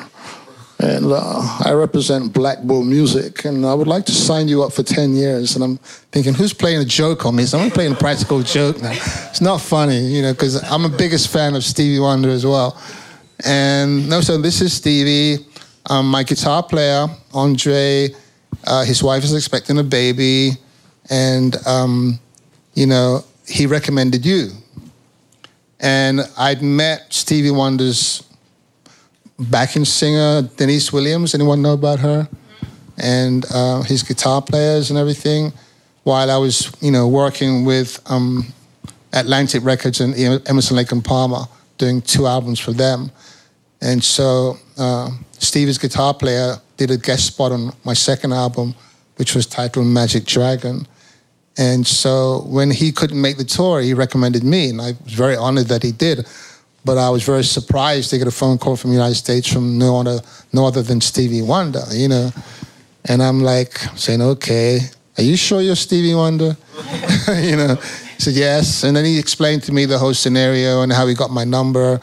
And 0.79 1.11
uh, 1.11 1.59
I 1.65 1.73
represent 1.73 2.35
Black 2.35 2.63
Bull 2.63 2.85
Music. 2.85 3.45
And 3.45 3.65
I 3.65 3.73
would 3.73 3.87
like 3.87 4.05
to 4.07 4.13
sign 4.13 4.47
you 4.49 4.63
up 4.63 4.73
for 4.73 4.83
10 4.83 5.15
years. 5.15 5.55
And 5.55 5.65
I'm 5.65 5.79
thinking, 6.13 6.35
who's 6.35 6.53
playing 6.53 6.81
a 6.81 6.85
joke 6.85 7.25
on 7.25 7.37
me? 7.37 7.45
So 7.45 7.59
I'm 7.59 7.71
playing 7.71 7.93
a 7.93 7.97
practical 7.97 8.43
joke 8.43 8.83
now. 8.83 8.93
It's 8.93 9.41
not 9.41 9.61
funny, 9.61 10.01
you 10.01 10.23
know, 10.23 10.33
because 10.33 10.63
I'm 10.71 10.85
a 10.85 10.91
biggest 10.91 11.33
fan 11.33 11.55
of 11.55 11.65
Stevie 11.65 11.99
Wonder 11.99 12.29
as 12.29 12.45
well. 12.45 12.81
And 13.45 14.09
no, 14.09 14.21
so 14.21 14.39
this 14.39 14.61
is 14.61 14.73
Stevie, 14.73 15.45
um, 15.91 16.11
my 16.11 16.23
guitar 16.23 16.63
player, 16.63 17.07
Andre. 17.35 18.09
Uh, 18.65 18.85
his 18.85 19.03
wife 19.03 19.23
is 19.25 19.35
expecting 19.35 19.79
a 19.79 19.83
baby, 19.83 20.53
and 21.11 21.57
um, 21.67 22.19
you 22.75 22.87
know 22.87 23.25
he 23.47 23.67
recommended 23.67 24.25
you. 24.25 24.51
And 25.79 26.21
I'd 26.39 26.63
met 26.63 27.13
Stevie 27.13 27.51
Wonder's 27.51 28.26
backing 29.39 29.85
singer 29.85 30.43
Deniece 30.57 30.93
Williams. 30.93 31.35
Anyone 31.35 31.63
know 31.63 31.75
about 31.75 31.99
her? 32.01 32.29
And 32.99 33.45
uh, 33.53 33.83
his 33.83 34.03
guitar 34.03 34.41
players 34.41 34.91
and 34.91 34.99
everything. 34.99 35.53
While 36.05 36.31
I 36.31 36.37
was, 36.37 36.73
you 36.81 36.91
know, 36.91 37.09
working 37.09 37.65
with 37.65 38.01
um, 38.07 38.47
Atlantic 39.13 39.65
Records 39.65 40.01
and 40.01 40.15
Emerson 40.49 40.77
Lake 40.77 40.93
and 40.93 41.05
Palmer, 41.05 41.45
doing 41.79 42.01
two 42.01 42.27
albums 42.27 42.61
for 42.61 42.73
them. 42.73 43.11
And 43.81 44.03
so 44.03 44.57
uh, 44.79 45.11
guitar 45.79 46.15
player 46.15 46.57
did 46.77 46.91
a 46.91 46.97
guest 46.97 47.27
spot 47.27 47.53
on 47.53 47.73
my 47.85 47.95
second 47.95 48.33
album, 48.33 48.75
which 49.17 49.35
was 49.35 49.47
titled 49.47 49.87
Magic 49.87 50.25
Dragon. 50.25 50.87
And 51.59 51.87
so 51.87 52.45
when 52.47 52.71
he 52.71 52.93
couldn't 52.93 53.21
make 53.21 53.39
the 53.39 53.45
tour, 53.45 53.81
he 53.81 53.95
recommended 53.95 54.45
me, 54.45 54.69
and 54.71 54.81
I 54.81 54.93
was 55.05 55.15
very 55.15 55.37
honored 55.37 55.69
that 55.69 55.83
he 55.83 55.93
did. 55.93 56.27
But 56.87 56.99
I 56.99 57.11
was 57.11 57.25
very 57.25 57.43
surprised 57.43 58.11
to 58.11 58.19
get 58.19 58.29
a 58.29 58.31
phone 58.31 58.59
call 58.59 58.77
from 58.77 58.91
the 58.91 58.97
United 58.97 59.17
States 59.17 59.53
from 59.53 59.77
no 59.77 60.01
other, 60.01 60.21
no 60.53 60.67
other 60.67 60.83
than 60.83 61.01
Stevie 61.01 61.43
Wonder, 61.43 61.83
you 61.91 62.09
know. 62.09 62.31
And 63.05 63.21
I'm 63.23 63.43
like 63.43 63.77
saying, 63.97 64.23
okay, 64.23 64.79
are 65.19 65.25
you 65.25 65.37
sure 65.37 65.61
you're 65.61 65.77
Stevie 65.77 66.15
Wonder? 66.15 66.57
you 67.43 67.57
know, 67.57 67.75
he 67.75 68.23
said, 68.23 68.35
yes. 68.35 68.85
And 68.85 68.97
then 68.97 69.05
he 69.05 69.19
explained 69.19 69.65
to 69.65 69.73
me 69.73 69.85
the 69.85 69.99
whole 69.99 70.15
scenario 70.15 70.83
and 70.83 70.93
how 70.93 71.09
he 71.09 71.15
got 71.15 71.31
my 71.31 71.45
number 71.45 72.01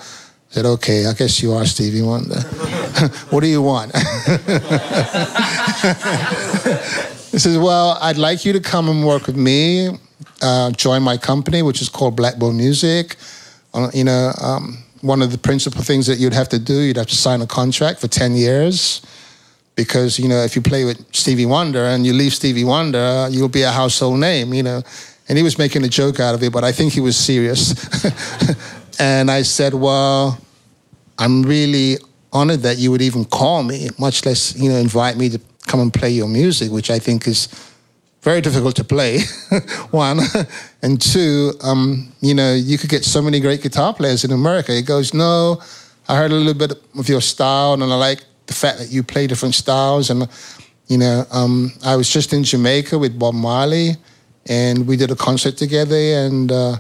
I 0.53 0.55
said, 0.55 0.65
okay, 0.67 1.07
I 1.07 1.13
guess 1.13 1.41
you 1.41 1.53
are 1.53 1.65
Stevie 1.65 2.03
Wonder. 2.03 2.39
what 3.31 3.41
do 3.41 3.47
you 3.47 3.63
want? 3.63 3.91
he 3.95 4.01
says, 7.39 7.57
well, 7.57 7.97
I'd 7.99 8.17
like 8.17 8.45
you 8.45 8.53
to 8.53 8.59
come 8.59 8.87
and 8.87 9.03
work 9.03 9.25
with 9.25 9.35
me, 9.35 9.97
uh, 10.43 10.69
join 10.69 11.01
my 11.01 11.17
company, 11.17 11.63
which 11.63 11.81
is 11.81 11.89
called 11.89 12.15
Black 12.15 12.37
Music. 12.37 13.15
You 13.93 14.03
know, 14.03 14.31
um, 14.39 14.83
one 15.01 15.21
of 15.21 15.31
the 15.31 15.37
principal 15.37 15.81
things 15.81 16.07
that 16.07 16.19
you'd 16.19 16.33
have 16.33 16.49
to 16.49 16.59
do, 16.59 16.79
you'd 16.79 16.97
have 16.97 17.07
to 17.07 17.15
sign 17.15 17.41
a 17.41 17.47
contract 17.47 17.99
for 17.99 18.07
10 18.07 18.35
years. 18.35 19.01
Because, 19.75 20.19
you 20.19 20.27
know, 20.27 20.43
if 20.43 20.55
you 20.55 20.61
play 20.61 20.85
with 20.85 21.03
Stevie 21.15 21.47
Wonder 21.47 21.85
and 21.85 22.05
you 22.05 22.13
leave 22.13 22.33
Stevie 22.33 22.63
Wonder, 22.63 23.27
you'll 23.31 23.49
be 23.49 23.63
a 23.63 23.71
household 23.71 24.19
name, 24.19 24.53
you 24.53 24.61
know. 24.61 24.83
And 25.27 25.37
he 25.37 25.43
was 25.43 25.57
making 25.57 25.83
a 25.83 25.89
joke 25.89 26.19
out 26.19 26.35
of 26.35 26.43
it, 26.43 26.53
but 26.53 26.63
I 26.63 26.71
think 26.71 26.93
he 26.93 26.99
was 26.99 27.17
serious. 27.17 27.73
and 28.99 29.31
I 29.31 29.41
said, 29.41 29.73
well, 29.73 30.37
I'm 31.17 31.41
really 31.41 31.97
honored 32.31 32.61
that 32.61 32.77
you 32.77 32.91
would 32.91 33.01
even 33.01 33.25
call 33.25 33.63
me, 33.63 33.89
much 33.97 34.25
less, 34.25 34.55
you 34.55 34.69
know, 34.69 34.75
invite 34.75 35.17
me 35.17 35.29
to 35.29 35.39
come 35.65 35.79
and 35.79 35.93
play 35.93 36.11
your 36.11 36.27
music, 36.27 36.71
which 36.71 36.91
I 36.91 36.99
think 36.99 37.27
is 37.27 37.47
very 38.23 38.39
difficult 38.39 38.75
to 38.77 38.83
play, 38.85 39.19
one. 39.91 40.19
and 40.81 40.99
two, 40.99 41.51
um, 41.61 42.11
you 42.21 42.33
know, 42.33 42.53
you 42.55 42.77
could 42.77 42.89
get 42.89 43.03
so 43.03 43.21
many 43.21 43.39
great 43.39 43.61
guitar 43.61 43.93
players 43.93 44.23
in 44.23 44.31
America. 44.31 44.73
He 44.73 44.81
goes, 44.81 45.13
no, 45.13 45.61
I 46.07 46.15
heard 46.15 46.31
a 46.31 46.35
little 46.35 46.53
bit 46.53 46.71
of 46.97 47.09
your 47.09 47.21
style 47.21 47.73
and 47.73 47.83
I 47.83 47.95
like 47.95 48.23
the 48.47 48.53
fact 48.53 48.79
that 48.79 48.89
you 48.91 49.03
play 49.03 49.27
different 49.27 49.55
styles. 49.55 50.09
And, 50.09 50.27
you 50.87 50.97
know, 50.97 51.25
um, 51.31 51.73
I 51.85 51.97
was 51.97 52.09
just 52.09 52.31
in 52.31 52.45
Jamaica 52.45 52.97
with 52.97 53.19
Bob 53.19 53.33
Marley 53.33 53.97
and 54.47 54.87
we 54.87 54.95
did 54.95 55.11
a 55.11 55.15
concert 55.15 55.57
together 55.57 55.95
and, 55.95 56.49
uh, 56.49 56.77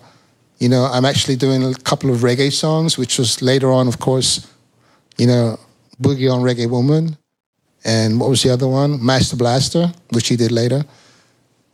you 0.59 0.69
know, 0.69 0.85
I'm 0.85 1.03
actually 1.03 1.35
doing 1.35 1.61
a 1.65 1.73
couple 1.73 2.09
of 2.09 2.19
reggae 2.19 2.53
songs, 2.53 2.97
which 2.97 3.19
was 3.19 3.41
later 3.41 3.69
on, 3.69 3.89
of 3.89 3.99
course, 3.99 4.47
you 5.17 5.27
know, 5.27 5.59
Boogie 6.01 6.31
on 6.31 6.41
Reggae 6.41 6.69
Woman. 6.69 7.17
And 7.83 8.17
what 8.17 8.29
was 8.29 8.43
the 8.43 8.49
other 8.49 8.67
one? 8.67 9.05
Master 9.05 9.35
Blaster, 9.35 9.91
which 10.11 10.29
he 10.29 10.37
did 10.37 10.53
later. 10.53 10.85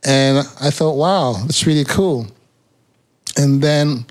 And 0.04 0.38
I 0.60 0.70
thought, 0.70 0.96
wow, 0.96 1.34
that's 1.44 1.66
really 1.66 1.84
cool. 1.84 2.26
And 3.36 3.62
then 3.62 4.06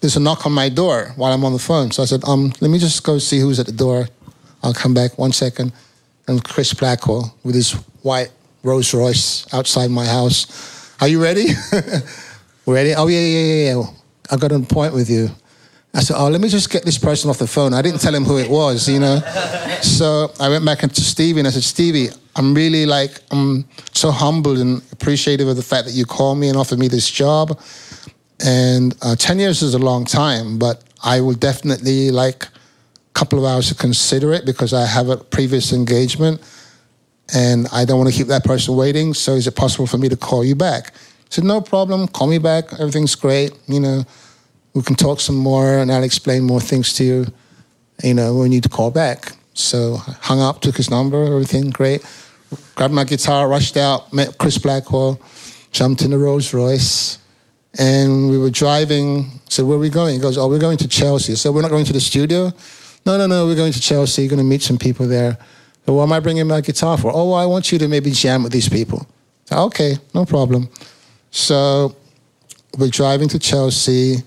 there's 0.00 0.16
a 0.16 0.20
knock 0.20 0.46
on 0.46 0.52
my 0.52 0.68
door 0.68 1.12
while 1.16 1.32
I'm 1.32 1.44
on 1.44 1.52
the 1.52 1.58
phone. 1.58 1.90
So 1.90 2.02
I 2.02 2.06
said, 2.06 2.22
um, 2.24 2.52
let 2.60 2.70
me 2.70 2.78
just 2.78 3.04
go 3.04 3.18
see 3.18 3.40
who's 3.40 3.60
at 3.60 3.66
the 3.66 3.72
door. 3.72 4.08
I'll 4.62 4.74
come 4.74 4.94
back 4.94 5.18
one 5.18 5.32
second. 5.32 5.72
And 6.26 6.42
Chris 6.44 6.72
Blackwell 6.74 7.34
with 7.42 7.54
his 7.54 7.72
white 8.02 8.30
Rolls 8.62 8.92
Royce 8.92 9.52
outside 9.54 9.90
my 9.90 10.04
house. 10.04 10.94
Are 11.00 11.08
you 11.08 11.22
ready? 11.22 11.46
ready? 12.66 12.94
Oh, 12.94 13.06
yeah, 13.06 13.20
yeah, 13.20 13.44
yeah, 13.44 13.74
yeah. 13.74 13.86
I 14.30 14.36
got 14.36 14.52
an 14.52 14.62
appointment 14.62 14.94
with 14.94 15.10
you. 15.10 15.30
I 15.94 16.00
said, 16.00 16.16
oh, 16.18 16.28
let 16.28 16.40
me 16.40 16.48
just 16.48 16.70
get 16.70 16.84
this 16.84 16.98
person 16.98 17.30
off 17.30 17.38
the 17.38 17.46
phone. 17.46 17.72
I 17.72 17.82
didn't 17.82 18.00
tell 18.00 18.14
him 18.14 18.24
who 18.24 18.38
it 18.38 18.50
was, 18.50 18.88
you 18.88 19.00
know. 19.00 19.20
so 19.82 20.32
I 20.38 20.48
went 20.48 20.64
back 20.64 20.80
to 20.80 21.00
Stevie 21.00 21.40
and 21.40 21.48
I 21.48 21.50
said, 21.50 21.62
Stevie, 21.64 22.08
I'm 22.36 22.54
really 22.54 22.86
like, 22.86 23.20
I'm 23.30 23.64
so 23.92 24.10
humbled 24.10 24.58
and 24.58 24.82
appreciative 24.92 25.48
of 25.48 25.56
the 25.56 25.62
fact 25.62 25.86
that 25.86 25.94
you 25.94 26.04
called 26.04 26.38
me 26.38 26.48
and 26.48 26.58
offered 26.58 26.78
me 26.78 26.88
this 26.88 27.10
job. 27.10 27.58
And 28.44 28.94
uh, 29.02 29.16
10 29.16 29.38
years 29.38 29.62
is 29.62 29.74
a 29.74 29.78
long 29.78 30.04
time, 30.04 30.58
but 30.58 30.84
I 31.02 31.20
will 31.20 31.34
definitely 31.34 32.10
like 32.10 32.44
a 32.44 32.48
couple 33.14 33.38
of 33.38 33.44
hours 33.44 33.68
to 33.68 33.74
consider 33.74 34.32
it 34.32 34.44
because 34.44 34.72
I 34.72 34.86
have 34.86 35.08
a 35.08 35.16
previous 35.16 35.72
engagement 35.72 36.40
and 37.34 37.66
I 37.72 37.84
don't 37.84 37.98
want 37.98 38.10
to 38.10 38.16
keep 38.16 38.28
that 38.28 38.44
person 38.44 38.76
waiting. 38.76 39.14
So 39.14 39.32
is 39.32 39.46
it 39.46 39.56
possible 39.56 39.86
for 39.86 39.98
me 39.98 40.08
to 40.08 40.16
call 40.16 40.44
you 40.44 40.54
back? 40.54 40.94
He 40.94 41.34
said, 41.34 41.44
no 41.44 41.60
problem, 41.60 42.08
call 42.08 42.26
me 42.26 42.38
back, 42.38 42.72
everything's 42.74 43.14
great, 43.14 43.52
you 43.66 43.80
know, 43.80 44.04
we 44.74 44.82
can 44.82 44.96
talk 44.96 45.20
some 45.20 45.36
more 45.36 45.78
and 45.78 45.90
I'll 45.90 46.02
explain 46.02 46.44
more 46.44 46.60
things 46.60 46.92
to 46.94 47.04
you, 47.04 47.26
you 48.02 48.14
know, 48.14 48.36
we 48.36 48.48
need 48.48 48.62
to 48.62 48.68
call 48.68 48.90
back. 48.90 49.32
So 49.54 49.96
hung 49.96 50.40
up, 50.40 50.60
took 50.60 50.76
his 50.76 50.90
number, 50.90 51.24
everything 51.24 51.70
great. 51.70 52.04
Grabbed 52.76 52.94
my 52.94 53.04
guitar, 53.04 53.48
rushed 53.48 53.76
out, 53.76 54.12
met 54.12 54.38
Chris 54.38 54.56
Blackwell, 54.56 55.20
jumped 55.72 56.02
in 56.02 56.12
the 56.12 56.18
Rolls 56.18 56.54
Royce, 56.54 57.18
and 57.78 58.30
we 58.30 58.38
were 58.38 58.50
driving. 58.50 59.40
Said, 59.48 59.64
where 59.66 59.76
are 59.76 59.80
we 59.80 59.90
going? 59.90 60.14
He 60.14 60.20
goes, 60.20 60.38
oh, 60.38 60.48
we're 60.48 60.58
going 60.58 60.78
to 60.78 60.88
Chelsea. 60.88 61.34
So 61.34 61.52
we're 61.52 61.62
not 61.62 61.70
going 61.70 61.84
to 61.86 61.92
the 61.92 62.00
studio? 62.00 62.52
No, 63.04 63.18
no, 63.18 63.26
no, 63.26 63.46
we're 63.46 63.56
going 63.56 63.72
to 63.72 63.80
Chelsea, 63.80 64.22
You're 64.22 64.30
going 64.30 64.38
to 64.38 64.44
meet 64.44 64.62
some 64.62 64.78
people 64.78 65.06
there. 65.06 65.36
So 65.84 65.94
what 65.94 66.04
am 66.04 66.12
I 66.12 66.20
bringing 66.20 66.46
my 66.46 66.60
guitar 66.60 66.98
for? 66.98 67.10
Oh, 67.14 67.32
I 67.32 67.46
want 67.46 67.72
you 67.72 67.78
to 67.78 67.88
maybe 67.88 68.10
jam 68.10 68.42
with 68.42 68.52
these 68.52 68.68
people. 68.68 69.06
So, 69.46 69.56
okay, 69.64 69.96
no 70.14 70.24
problem. 70.24 70.68
So 71.30 71.96
we're 72.76 72.90
driving 72.90 73.28
to 73.30 73.38
Chelsea, 73.38 74.22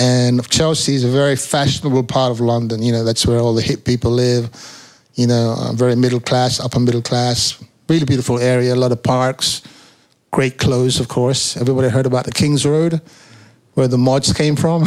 And 0.00 0.48
Chelsea 0.48 0.94
is 0.94 1.04
a 1.04 1.10
very 1.10 1.36
fashionable 1.36 2.04
part 2.04 2.32
of 2.32 2.40
London. 2.40 2.82
You 2.82 2.90
know, 2.90 3.04
that's 3.04 3.26
where 3.26 3.38
all 3.38 3.52
the 3.52 3.60
hip 3.60 3.84
people 3.84 4.10
live. 4.10 4.48
You 5.14 5.26
know, 5.26 5.72
very 5.74 5.94
middle 5.94 6.20
class, 6.20 6.58
upper 6.58 6.80
middle 6.80 7.02
class. 7.02 7.62
Really 7.86 8.06
beautiful 8.06 8.38
area, 8.38 8.72
a 8.72 8.76
lot 8.76 8.92
of 8.92 9.02
parks, 9.02 9.60
great 10.30 10.56
clothes, 10.56 11.00
of 11.00 11.08
course. 11.08 11.54
Everybody 11.58 11.90
heard 11.90 12.06
about 12.06 12.24
the 12.24 12.32
King's 12.32 12.64
Road, 12.64 13.02
where 13.74 13.88
the 13.88 13.98
mods 13.98 14.32
came 14.32 14.56
from. 14.56 14.86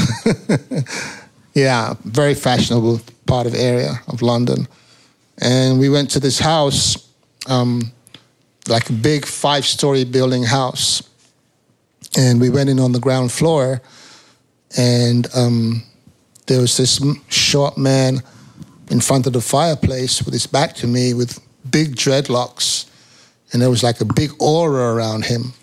yeah, 1.53 1.93
very 2.05 2.34
fashionable 2.34 2.99
part 3.28 3.45
of 3.45 3.53
area 3.53 4.01
of 4.07 4.24
London. 4.24 4.68
And 5.38 5.80
we 5.80 5.89
went 5.89 6.09
to 6.11 6.20
this 6.20 6.39
house, 6.39 7.07
um, 7.45 7.91
like 8.68 8.89
a 8.89 8.93
big 8.93 9.28
five-story 9.28 10.05
building 10.05 10.43
house. 10.43 11.03
And 12.18 12.41
we 12.41 12.49
went 12.49 12.70
in 12.70 12.80
on 12.80 12.93
the 12.93 12.99
ground 12.99 13.32
floor, 13.32 13.82
and 14.78 15.28
um, 15.36 15.84
there 16.47 16.61
was 16.61 16.78
this 16.78 17.01
short 17.30 17.78
man 17.78 18.21
in 18.89 18.99
front 18.99 19.28
of 19.28 19.34
the 19.34 19.41
fireplace 19.41 20.24
with 20.24 20.34
his 20.34 20.47
back 20.47 20.76
to 20.76 20.88
me 20.88 21.13
with 21.13 21.39
big 21.69 21.95
dreadlocks. 21.95 22.89
And 23.51 23.61
there 23.61 23.69
was 23.69 23.84
like 23.84 24.01
a 24.01 24.05
big 24.05 24.32
aura 24.39 24.93
around 24.93 25.26
him. 25.26 25.53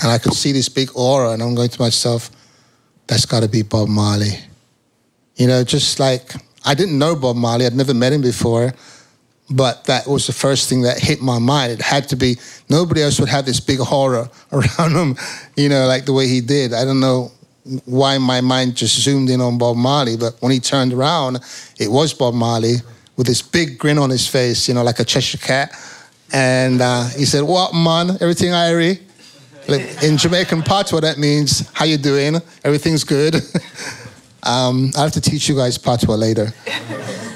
And 0.00 0.10
I 0.10 0.18
could 0.18 0.34
see 0.34 0.52
this 0.52 0.68
big 0.68 0.90
aura, 0.94 1.32
and 1.32 1.42
I'm 1.42 1.54
going 1.54 1.68
to 1.68 1.80
myself, 1.80 2.30
that's 3.06 3.26
got 3.26 3.42
to 3.42 3.48
be 3.48 3.62
Bob 3.62 3.88
Marley. 3.88 4.38
You 5.36 5.46
know, 5.46 5.64
just 5.64 6.00
like 6.00 6.32
I 6.64 6.74
didn't 6.74 6.98
know 6.98 7.14
Bob 7.14 7.36
Marley, 7.36 7.66
I'd 7.66 7.74
never 7.74 7.94
met 7.94 8.12
him 8.12 8.22
before, 8.22 8.72
but 9.50 9.84
that 9.84 10.06
was 10.06 10.26
the 10.26 10.32
first 10.32 10.68
thing 10.68 10.82
that 10.82 10.98
hit 10.98 11.20
my 11.20 11.38
mind. 11.38 11.72
It 11.72 11.80
had 11.80 12.08
to 12.08 12.16
be, 12.16 12.36
nobody 12.68 13.02
else 13.02 13.20
would 13.20 13.28
have 13.28 13.44
this 13.44 13.60
big 13.60 13.78
horror 13.78 14.30
around 14.52 14.92
him, 14.92 15.16
you 15.56 15.68
know, 15.68 15.86
like 15.86 16.06
the 16.06 16.12
way 16.12 16.26
he 16.26 16.40
did. 16.40 16.72
I 16.72 16.84
don't 16.84 17.00
know 17.00 17.32
why 17.84 18.18
my 18.18 18.40
mind 18.40 18.76
just 18.76 19.00
zoomed 19.00 19.30
in 19.30 19.40
on 19.40 19.58
Bob 19.58 19.76
Marley, 19.76 20.16
but 20.16 20.34
when 20.40 20.52
he 20.52 20.60
turned 20.60 20.92
around, 20.92 21.36
it 21.78 21.90
was 21.90 22.12
Bob 22.12 22.34
Marley 22.34 22.76
with 23.16 23.26
this 23.26 23.42
big 23.42 23.78
grin 23.78 23.98
on 23.98 24.10
his 24.10 24.26
face, 24.26 24.68
you 24.68 24.74
know, 24.74 24.82
like 24.82 24.98
a 24.98 25.04
Cheshire 25.04 25.38
cat. 25.38 25.72
And 26.32 26.80
uh, 26.80 27.08
he 27.10 27.24
said, 27.24 27.42
"What 27.42 27.74
man? 27.74 28.16
Everything 28.20 28.52
Irie?" 28.52 29.00
Like 29.68 30.02
in 30.02 30.16
Jamaican 30.16 30.62
patois, 30.62 31.00
that 31.00 31.18
means 31.18 31.68
"How 31.72 31.84
you 31.84 31.98
doing? 31.98 32.36
Everything's 32.64 33.04
good." 33.04 33.36
um, 34.42 34.90
I 34.96 35.02
have 35.02 35.12
to 35.12 35.20
teach 35.20 35.48
you 35.48 35.56
guys 35.56 35.76
patois 35.78 36.16
later. 36.16 36.52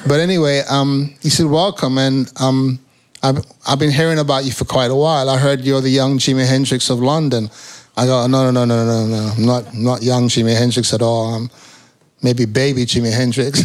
but 0.08 0.18
anyway, 0.18 0.62
um, 0.68 1.14
he 1.20 1.28
said, 1.28 1.46
"Welcome," 1.46 1.98
and 1.98 2.32
um, 2.40 2.80
I've, 3.22 3.44
I've 3.66 3.78
been 3.78 3.90
hearing 3.90 4.18
about 4.18 4.44
you 4.44 4.52
for 4.52 4.64
quite 4.64 4.90
a 4.90 4.94
while. 4.94 5.28
I 5.28 5.36
heard 5.36 5.60
you're 5.60 5.80
the 5.80 5.90
young 5.90 6.18
Jimi 6.18 6.46
Hendrix 6.46 6.90
of 6.90 7.00
London. 7.00 7.50
I 7.96 8.04
go, 8.04 8.26
no, 8.26 8.50
no, 8.50 8.64
no, 8.64 8.64
no, 8.66 8.84
no, 8.84 9.06
no. 9.06 9.32
I'm 9.36 9.46
not, 9.46 9.74
not 9.74 10.02
young 10.02 10.28
Jimi 10.28 10.56
Hendrix 10.56 10.92
at 10.92 11.00
all. 11.00 11.34
I'm 11.34 11.50
maybe 12.22 12.44
baby 12.44 12.84
Jimi 12.84 13.12
Hendrix. 13.12 13.62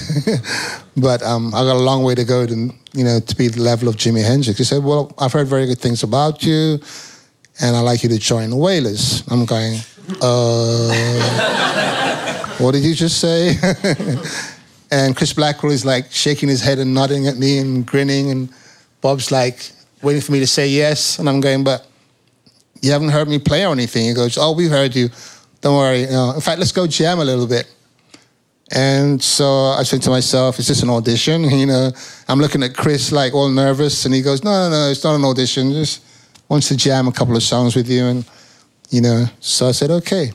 but 0.97 1.21
um, 1.23 1.53
I 1.53 1.63
got 1.63 1.75
a 1.75 1.83
long 1.83 2.03
way 2.03 2.15
to 2.15 2.23
go 2.23 2.45
to, 2.45 2.53
you 2.93 3.03
know, 3.03 3.19
to 3.19 3.35
be 3.35 3.49
the 3.49 3.61
level 3.61 3.89
of 3.89 3.95
Jimi 3.95 4.23
Hendrix. 4.23 4.57
He 4.57 4.63
said, 4.63 4.83
well, 4.83 5.13
I've 5.17 5.33
heard 5.33 5.47
very 5.47 5.65
good 5.65 5.79
things 5.79 6.03
about 6.03 6.43
you, 6.43 6.79
and 7.61 7.75
I'd 7.75 7.81
like 7.81 8.03
you 8.03 8.09
to 8.09 8.19
join 8.19 8.49
the 8.51 8.55
Wailers. 8.55 9.23
I'm 9.29 9.45
going, 9.45 9.79
uh, 10.21 10.87
what 12.59 12.71
did 12.71 12.83
you 12.83 12.95
just 12.95 13.19
say? 13.19 13.55
and 14.91 15.15
Chris 15.15 15.33
Blackwell 15.33 15.73
is 15.73 15.83
like 15.85 16.11
shaking 16.11 16.47
his 16.47 16.61
head 16.61 16.79
and 16.79 16.93
nodding 16.93 17.27
at 17.27 17.37
me 17.37 17.57
and 17.57 17.85
grinning, 17.85 18.31
and 18.31 18.49
Bob's 19.01 19.29
like 19.29 19.71
waiting 20.01 20.21
for 20.21 20.31
me 20.31 20.39
to 20.39 20.47
say 20.47 20.69
yes, 20.69 21.19
and 21.19 21.27
I'm 21.27 21.41
going, 21.41 21.65
but 21.65 21.85
you 22.81 22.91
haven't 22.91 23.09
heard 23.09 23.27
me 23.27 23.39
play 23.39 23.65
or 23.65 23.71
anything. 23.71 24.05
He 24.05 24.13
goes, 24.13 24.37
oh, 24.37 24.53
we've 24.53 24.71
heard 24.71 24.95
you. 24.95 25.09
Don't 25.61 25.77
worry. 25.77 26.01
You 26.01 26.11
know, 26.11 26.31
in 26.31 26.41
fact, 26.41 26.59
let's 26.59 26.71
go 26.71 26.87
jam 26.87 27.19
a 27.19 27.25
little 27.25 27.47
bit. 27.47 27.71
And 28.73 29.21
so 29.21 29.45
I 29.77 29.83
said 29.83 30.01
to 30.03 30.09
myself, 30.09 30.57
is 30.57 30.67
this 30.67 30.81
an 30.81 30.89
audition? 30.89 31.43
You 31.61 31.65
know, 31.65 31.91
I'm 32.27 32.39
looking 32.39 32.63
at 32.63 32.75
Chris 32.75 33.11
like 33.11 33.33
all 33.33 33.49
nervous, 33.49 34.05
and 34.05 34.13
he 34.13 34.21
goes, 34.21 34.43
no, 34.43 34.51
no, 34.51 34.69
no, 34.69 34.89
it's 34.89 35.03
not 35.03 35.15
an 35.15 35.25
audition. 35.25 35.71
Just 35.73 36.03
wants 36.47 36.69
to 36.69 36.77
jam 36.77 37.07
a 37.07 37.11
couple 37.11 37.35
of 37.35 37.43
songs 37.43 37.75
with 37.75 37.89
you, 37.89 38.05
and 38.05 38.25
you 38.89 39.01
know. 39.01 39.25
So 39.39 39.67
I 39.67 39.71
said, 39.71 39.91
okay. 39.91 40.31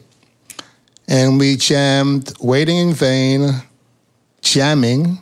And 1.09 1.38
we 1.38 1.57
jammed 1.57 2.32
"Waiting 2.40 2.76
in 2.78 2.94
Vain," 2.94 3.62
"Jamming," 4.42 5.18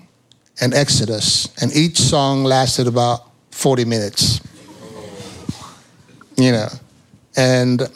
and 0.61 0.75
"Exodus," 0.75 1.49
and 1.63 1.75
each 1.75 1.99
song 1.99 2.43
lasted 2.43 2.87
about 2.87 3.31
40 3.51 3.85
minutes. 3.85 4.41
You 6.37 6.53
know, 6.53 6.69
and 7.37 7.89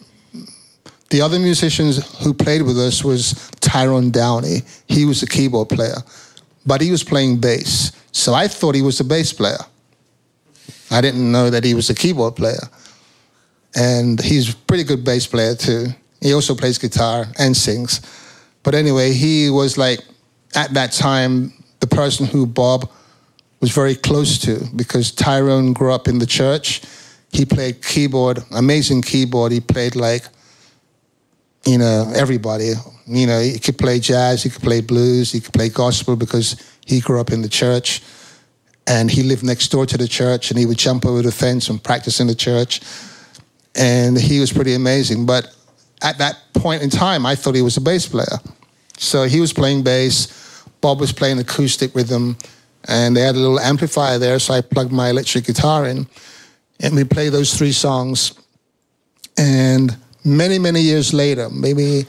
the 1.10 1.22
other 1.22 1.38
musicians 1.38 2.04
who 2.22 2.34
played 2.34 2.62
with 2.62 2.78
us 2.78 3.02
was 3.02 3.50
Tyrone 3.60 4.10
Downie. 4.10 4.62
He 4.86 5.04
was 5.04 5.22
a 5.22 5.26
keyboard 5.26 5.70
player, 5.70 5.96
but 6.66 6.80
he 6.80 6.90
was 6.90 7.02
playing 7.02 7.40
bass. 7.40 7.92
So 8.12 8.34
I 8.34 8.48
thought 8.48 8.74
he 8.74 8.82
was 8.82 9.00
a 9.00 9.04
bass 9.04 9.32
player. 9.32 9.58
I 10.90 11.00
didn't 11.00 11.30
know 11.30 11.50
that 11.50 11.64
he 11.64 11.74
was 11.74 11.88
a 11.90 11.94
keyboard 11.94 12.36
player. 12.36 12.68
And 13.74 14.20
he's 14.20 14.52
a 14.52 14.56
pretty 14.56 14.84
good 14.84 15.04
bass 15.04 15.26
player 15.26 15.54
too. 15.54 15.88
He 16.20 16.32
also 16.34 16.54
plays 16.54 16.78
guitar 16.78 17.26
and 17.38 17.56
sings. 17.56 18.00
But 18.62 18.74
anyway, 18.74 19.12
he 19.12 19.50
was 19.50 19.78
like, 19.78 20.00
at 20.54 20.74
that 20.74 20.92
time, 20.92 21.52
the 21.80 21.86
person 21.86 22.26
who 22.26 22.46
Bob 22.46 22.90
was 23.60 23.70
very 23.70 23.94
close 23.94 24.38
to 24.38 24.64
because 24.74 25.12
Tyrone 25.12 25.72
grew 25.72 25.92
up 25.92 26.08
in 26.08 26.18
the 26.18 26.26
church 26.26 26.82
he 27.32 27.44
played 27.44 27.82
keyboard, 27.82 28.42
amazing 28.52 29.02
keyboard. 29.02 29.52
He 29.52 29.60
played 29.60 29.94
like, 29.94 30.24
you 31.66 31.78
know, 31.78 32.10
everybody. 32.14 32.72
You 33.06 33.26
know, 33.26 33.40
he 33.40 33.58
could 33.58 33.78
play 33.78 34.00
jazz, 34.00 34.42
he 34.42 34.50
could 34.50 34.62
play 34.62 34.80
blues, 34.80 35.32
he 35.32 35.40
could 35.40 35.52
play 35.52 35.68
gospel 35.68 36.16
because 36.16 36.56
he 36.86 37.00
grew 37.00 37.20
up 37.20 37.30
in 37.30 37.42
the 37.42 37.48
church. 37.48 38.02
And 38.86 39.10
he 39.10 39.22
lived 39.22 39.44
next 39.44 39.68
door 39.68 39.84
to 39.84 39.98
the 39.98 40.08
church 40.08 40.50
and 40.50 40.58
he 40.58 40.64
would 40.64 40.78
jump 40.78 41.04
over 41.04 41.20
the 41.20 41.32
fence 41.32 41.68
and 41.68 41.82
practice 41.82 42.20
in 42.20 42.26
the 42.26 42.34
church. 42.34 42.80
And 43.74 44.18
he 44.18 44.40
was 44.40 44.50
pretty 44.50 44.74
amazing. 44.74 45.26
But 45.26 45.54
at 46.02 46.16
that 46.18 46.38
point 46.54 46.82
in 46.82 46.88
time, 46.88 47.26
I 47.26 47.34
thought 47.34 47.54
he 47.54 47.62
was 47.62 47.76
a 47.76 47.82
bass 47.82 48.06
player. 48.06 48.38
So 48.96 49.24
he 49.24 49.40
was 49.40 49.52
playing 49.52 49.82
bass, 49.82 50.64
Bob 50.80 51.00
was 51.00 51.12
playing 51.12 51.38
acoustic 51.38 51.94
him, 52.08 52.36
and 52.88 53.16
they 53.16 53.20
had 53.20 53.34
a 53.34 53.38
little 53.38 53.60
amplifier 53.60 54.18
there, 54.18 54.38
so 54.38 54.54
I 54.54 54.60
plugged 54.60 54.92
my 54.92 55.10
electric 55.10 55.44
guitar 55.44 55.86
in 55.86 56.06
and 56.80 56.94
we 56.94 57.04
played 57.04 57.32
those 57.32 57.56
three 57.56 57.72
songs. 57.72 58.34
And 59.36 59.96
many, 60.24 60.58
many 60.58 60.80
years 60.80 61.12
later, 61.12 61.48
maybe 61.50 62.06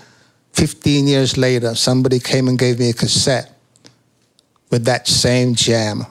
15 0.53 1.07
years 1.07 1.37
later, 1.37 1.75
somebody 1.75 2.19
came 2.19 2.47
and 2.47 2.57
gave 2.57 2.79
me 2.79 2.89
a 2.89 2.93
cassette 2.93 3.55
with 4.69 4.85
that 4.85 5.07
same 5.07 5.55
jam. 5.55 6.05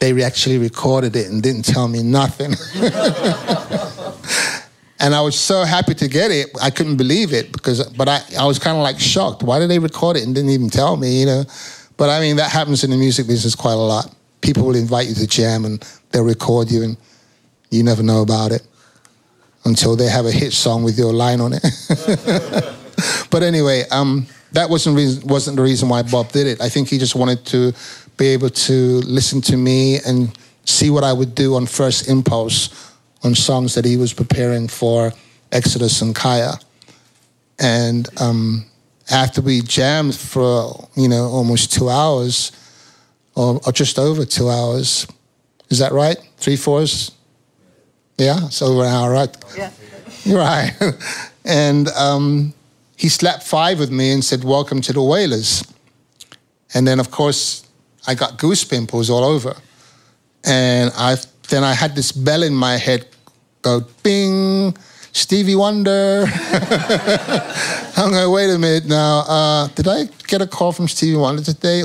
They 0.00 0.22
actually 0.22 0.58
recorded 0.58 1.14
it 1.14 1.28
and 1.28 1.42
didn't 1.42 1.64
tell 1.64 1.86
me 1.86 2.02
nothing. 2.02 2.52
and 4.98 5.14
I 5.14 5.20
was 5.20 5.38
so 5.38 5.62
happy 5.62 5.94
to 5.94 6.08
get 6.08 6.32
it. 6.32 6.48
I 6.60 6.70
couldn't 6.70 6.96
believe 6.96 7.32
it 7.32 7.52
because, 7.52 7.86
but 7.90 8.08
I, 8.08 8.20
I 8.38 8.46
was 8.46 8.58
kind 8.58 8.76
of 8.76 8.82
like 8.82 8.98
shocked. 8.98 9.44
Why 9.44 9.60
did 9.60 9.70
they 9.70 9.78
record 9.78 10.16
it 10.16 10.24
and 10.24 10.34
didn't 10.34 10.50
even 10.50 10.70
tell 10.70 10.96
me, 10.96 11.20
you 11.20 11.26
know? 11.26 11.44
But 11.96 12.10
I 12.10 12.20
mean, 12.20 12.34
that 12.36 12.50
happens 12.50 12.82
in 12.82 12.90
the 12.90 12.96
music 12.96 13.28
business 13.28 13.54
quite 13.54 13.74
a 13.74 13.76
lot. 13.76 14.12
People 14.40 14.64
will 14.64 14.74
invite 14.74 15.06
you 15.06 15.14
to 15.14 15.26
jam 15.28 15.64
and 15.64 15.80
they'll 16.10 16.24
record 16.24 16.68
you 16.68 16.82
and 16.82 16.96
you 17.72 17.82
never 17.82 18.02
know 18.02 18.22
about 18.22 18.52
it 18.52 18.62
until 19.64 19.96
they 19.96 20.08
have 20.08 20.26
a 20.26 20.30
hit 20.32 20.52
song 20.52 20.82
with 20.82 20.98
your 20.98 21.12
line 21.12 21.40
on 21.40 21.52
it. 21.54 21.62
but 23.30 23.42
anyway, 23.42 23.84
um, 23.90 24.26
that 24.52 24.68
wasn't 24.68 25.24
wasn't 25.24 25.56
the 25.56 25.62
reason 25.62 25.88
why 25.88 26.02
Bob 26.02 26.30
did 26.32 26.46
it. 26.46 26.60
I 26.60 26.68
think 26.68 26.88
he 26.88 26.98
just 26.98 27.14
wanted 27.14 27.44
to 27.46 27.72
be 28.16 28.28
able 28.28 28.50
to 28.50 29.00
listen 29.00 29.40
to 29.42 29.56
me 29.56 29.98
and 30.06 30.36
see 30.64 30.90
what 30.90 31.04
I 31.04 31.12
would 31.12 31.34
do 31.34 31.54
on 31.54 31.66
first 31.66 32.08
impulse 32.08 32.92
on 33.24 33.34
songs 33.34 33.74
that 33.74 33.84
he 33.84 33.96
was 33.96 34.12
preparing 34.12 34.68
for 34.68 35.12
Exodus 35.50 36.02
and 36.02 36.14
Kaya. 36.14 36.54
And 37.58 38.08
um, 38.20 38.66
after 39.10 39.40
we 39.40 39.62
jammed 39.62 40.14
for 40.14 40.88
you 40.96 41.08
know 41.08 41.24
almost 41.28 41.72
two 41.72 41.88
hours, 41.88 42.52
or, 43.34 43.60
or 43.64 43.72
just 43.72 43.98
over 43.98 44.24
two 44.24 44.50
hours, 44.50 45.06
is 45.70 45.78
that 45.78 45.92
right? 45.92 46.18
Three 46.36 46.56
fours, 46.56 47.12
yeah, 48.22 48.46
it's 48.46 48.62
over 48.62 48.82
an 48.82 48.88
hour, 48.88 49.10
right? 49.10 49.36
Yeah. 49.56 49.70
Right. 50.24 50.70
and 51.44 51.88
um, 51.88 52.54
he 52.96 53.08
slapped 53.08 53.42
five 53.42 53.80
with 53.80 53.90
me 53.90 54.12
and 54.12 54.24
said, 54.24 54.44
Welcome 54.44 54.80
to 54.82 54.92
the 54.92 55.02
Wailers. 55.02 55.64
And 56.74 56.86
then, 56.86 57.00
of 57.00 57.10
course, 57.10 57.66
I 58.06 58.14
got 58.14 58.38
goose 58.38 58.62
pimples 58.62 59.10
all 59.10 59.24
over. 59.24 59.56
And 60.44 60.92
I 60.96 61.16
then 61.48 61.64
I 61.64 61.74
had 61.74 61.96
this 61.96 62.12
bell 62.12 62.42
in 62.42 62.54
my 62.54 62.76
head 62.76 63.06
go 63.62 63.80
bing, 64.02 64.76
Stevie 65.12 65.54
Wonder. 65.54 66.24
I'm 67.96 68.10
going, 68.10 68.32
wait 68.32 68.50
a 68.50 68.58
minute 68.58 68.86
now. 68.86 69.20
Uh, 69.20 69.68
did 69.68 69.86
I 69.86 70.04
get 70.26 70.42
a 70.42 70.46
call 70.46 70.72
from 70.72 70.88
Stevie 70.88 71.16
Wonder 71.16 71.42
today? 71.42 71.84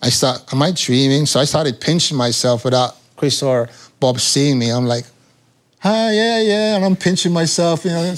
I 0.00 0.08
start, 0.10 0.52
am 0.52 0.62
I 0.62 0.72
dreaming? 0.72 1.26
So 1.26 1.40
I 1.40 1.44
started 1.44 1.80
pinching 1.80 2.16
myself 2.16 2.64
without 2.64 2.96
Chris 3.16 3.42
or 3.42 3.68
Bob 4.00 4.18
seeing 4.18 4.58
me. 4.58 4.70
I'm 4.70 4.86
like, 4.86 5.04
ah, 5.84 6.10
yeah, 6.10 6.40
yeah, 6.40 6.76
and 6.76 6.84
I'm 6.84 6.96
pinching 6.96 7.32
myself, 7.32 7.84
you 7.84 7.90
know. 7.90 8.14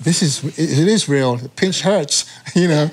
this 0.00 0.22
is 0.22 0.44
it 0.58 0.88
is 0.88 1.08
real. 1.08 1.38
Pinch 1.56 1.80
hurts, 1.80 2.24
you 2.54 2.68
know. 2.68 2.90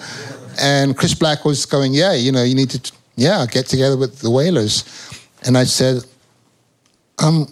And 0.60 0.98
Chris 0.98 1.14
Black 1.14 1.46
was 1.46 1.66
going, 1.66 1.94
yeah, 1.94 2.14
you 2.14 2.32
know, 2.32 2.44
you 2.44 2.56
need 2.56 2.72
to, 2.72 2.92
yeah, 3.16 3.46
get 3.46 3.68
together 3.68 3.96
with 3.96 4.20
the 4.20 4.30
Wailers. 4.30 4.84
And 5.46 5.58
I 5.58 5.66
said, 5.66 6.04
um, 7.20 7.48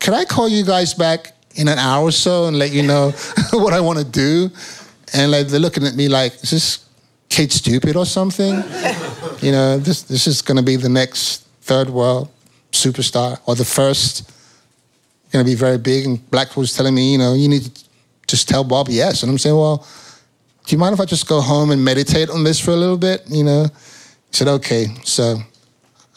can 0.00 0.14
I 0.14 0.24
call 0.24 0.48
you 0.48 0.64
guys 0.64 0.94
back 0.94 1.32
in 1.54 1.68
an 1.68 1.78
hour 1.78 2.08
or 2.08 2.12
so 2.12 2.46
and 2.46 2.58
let 2.58 2.72
you 2.72 2.82
know 2.82 3.10
what 3.52 3.72
I 3.72 3.80
want 3.80 3.98
to 4.00 4.04
do? 4.04 4.50
And 5.12 5.30
like 5.30 5.46
they're 5.46 5.60
looking 5.60 5.86
at 5.86 5.94
me 5.94 6.08
like, 6.08 6.34
is 6.42 6.50
this 6.50 6.84
kid 7.28 7.52
stupid 7.52 7.96
or 7.96 8.04
something? 8.04 8.62
you 9.40 9.52
know, 9.52 9.78
this 9.78 10.02
this 10.02 10.26
is 10.26 10.42
going 10.42 10.56
to 10.56 10.62
be 10.62 10.76
the 10.76 10.88
next 10.88 11.46
third 11.62 11.88
world 11.88 12.28
superstar 12.72 13.38
or 13.46 13.54
the 13.54 13.64
first 13.64 14.30
to 15.42 15.50
be 15.50 15.54
very 15.54 15.78
big. 15.78 16.04
And 16.04 16.30
Black 16.30 16.56
was 16.56 16.74
telling 16.74 16.94
me, 16.94 17.12
you 17.12 17.18
know, 17.18 17.34
you 17.34 17.48
need 17.48 17.62
to 17.64 17.84
just 18.26 18.48
tell 18.48 18.64
Bob 18.64 18.88
yes. 18.88 19.22
And 19.22 19.30
I'm 19.30 19.38
saying, 19.38 19.56
well, 19.56 19.86
do 20.66 20.74
you 20.74 20.78
mind 20.78 20.94
if 20.94 21.00
I 21.00 21.04
just 21.04 21.26
go 21.28 21.40
home 21.40 21.70
and 21.70 21.84
meditate 21.84 22.30
on 22.30 22.44
this 22.44 22.60
for 22.60 22.70
a 22.70 22.76
little 22.76 22.96
bit? 22.96 23.22
You 23.28 23.44
know, 23.44 23.64
he 23.64 24.32
said, 24.32 24.48
okay. 24.48 24.86
So 25.04 25.38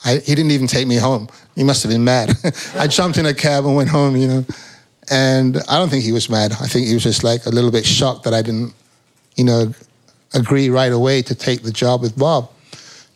I, 0.05 0.15
he 0.17 0.35
didn't 0.35 0.51
even 0.51 0.67
take 0.67 0.87
me 0.87 0.95
home. 0.95 1.27
He 1.55 1.63
must 1.63 1.83
have 1.83 1.91
been 1.91 2.03
mad. 2.03 2.31
I 2.75 2.87
jumped 2.87 3.17
in 3.17 3.25
a 3.25 3.33
cab 3.33 3.65
and 3.65 3.75
went 3.75 3.89
home, 3.89 4.15
you 4.15 4.27
know. 4.27 4.45
And 5.09 5.57
I 5.69 5.77
don't 5.77 5.89
think 5.89 6.03
he 6.03 6.11
was 6.11 6.29
mad. 6.29 6.51
I 6.53 6.67
think 6.67 6.87
he 6.87 6.93
was 6.93 7.03
just 7.03 7.23
like 7.23 7.45
a 7.45 7.49
little 7.49 7.71
bit 7.71 7.85
shocked 7.85 8.23
that 8.23 8.33
I 8.33 8.41
didn't, 8.41 8.73
you 9.35 9.43
know, 9.43 9.73
agree 10.33 10.69
right 10.69 10.91
away 10.91 11.21
to 11.23 11.35
take 11.35 11.63
the 11.63 11.71
job 11.71 12.01
with 12.01 12.17
Bob. 12.17 12.49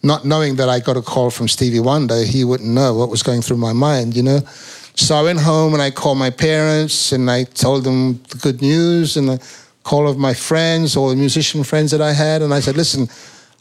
Not 0.03 0.25
knowing 0.25 0.55
that 0.55 0.69
I 0.69 0.79
got 0.79 0.97
a 0.97 1.01
call 1.01 1.29
from 1.29 1.47
Stevie 1.47 1.79
Wonder, 1.79 2.23
he 2.23 2.43
wouldn't 2.43 2.69
know 2.69 2.95
what 2.95 3.09
was 3.09 3.21
going 3.21 3.41
through 3.41 3.57
my 3.57 3.73
mind, 3.73 4.15
you 4.15 4.23
know. 4.23 4.39
So 4.95 5.15
I 5.15 5.23
went 5.23 5.39
home 5.39 5.73
and 5.73 5.81
I 5.81 5.91
called 5.91 6.17
my 6.17 6.29
parents 6.29 7.11
and 7.11 7.29
I 7.29 7.45
told 7.45 7.83
them 7.83 8.21
the 8.29 8.37
good 8.37 8.61
news 8.61 9.17
and 9.17 9.31
I 9.31 9.39
called 9.83 10.05
all 10.05 10.11
of 10.11 10.17
my 10.17 10.33
friends, 10.33 10.95
all 10.95 11.09
the 11.09 11.15
musician 11.15 11.63
friends 11.63 11.91
that 11.91 12.01
I 12.01 12.13
had, 12.13 12.41
and 12.41 12.53
I 12.53 12.59
said, 12.59 12.75
listen, 12.75 13.07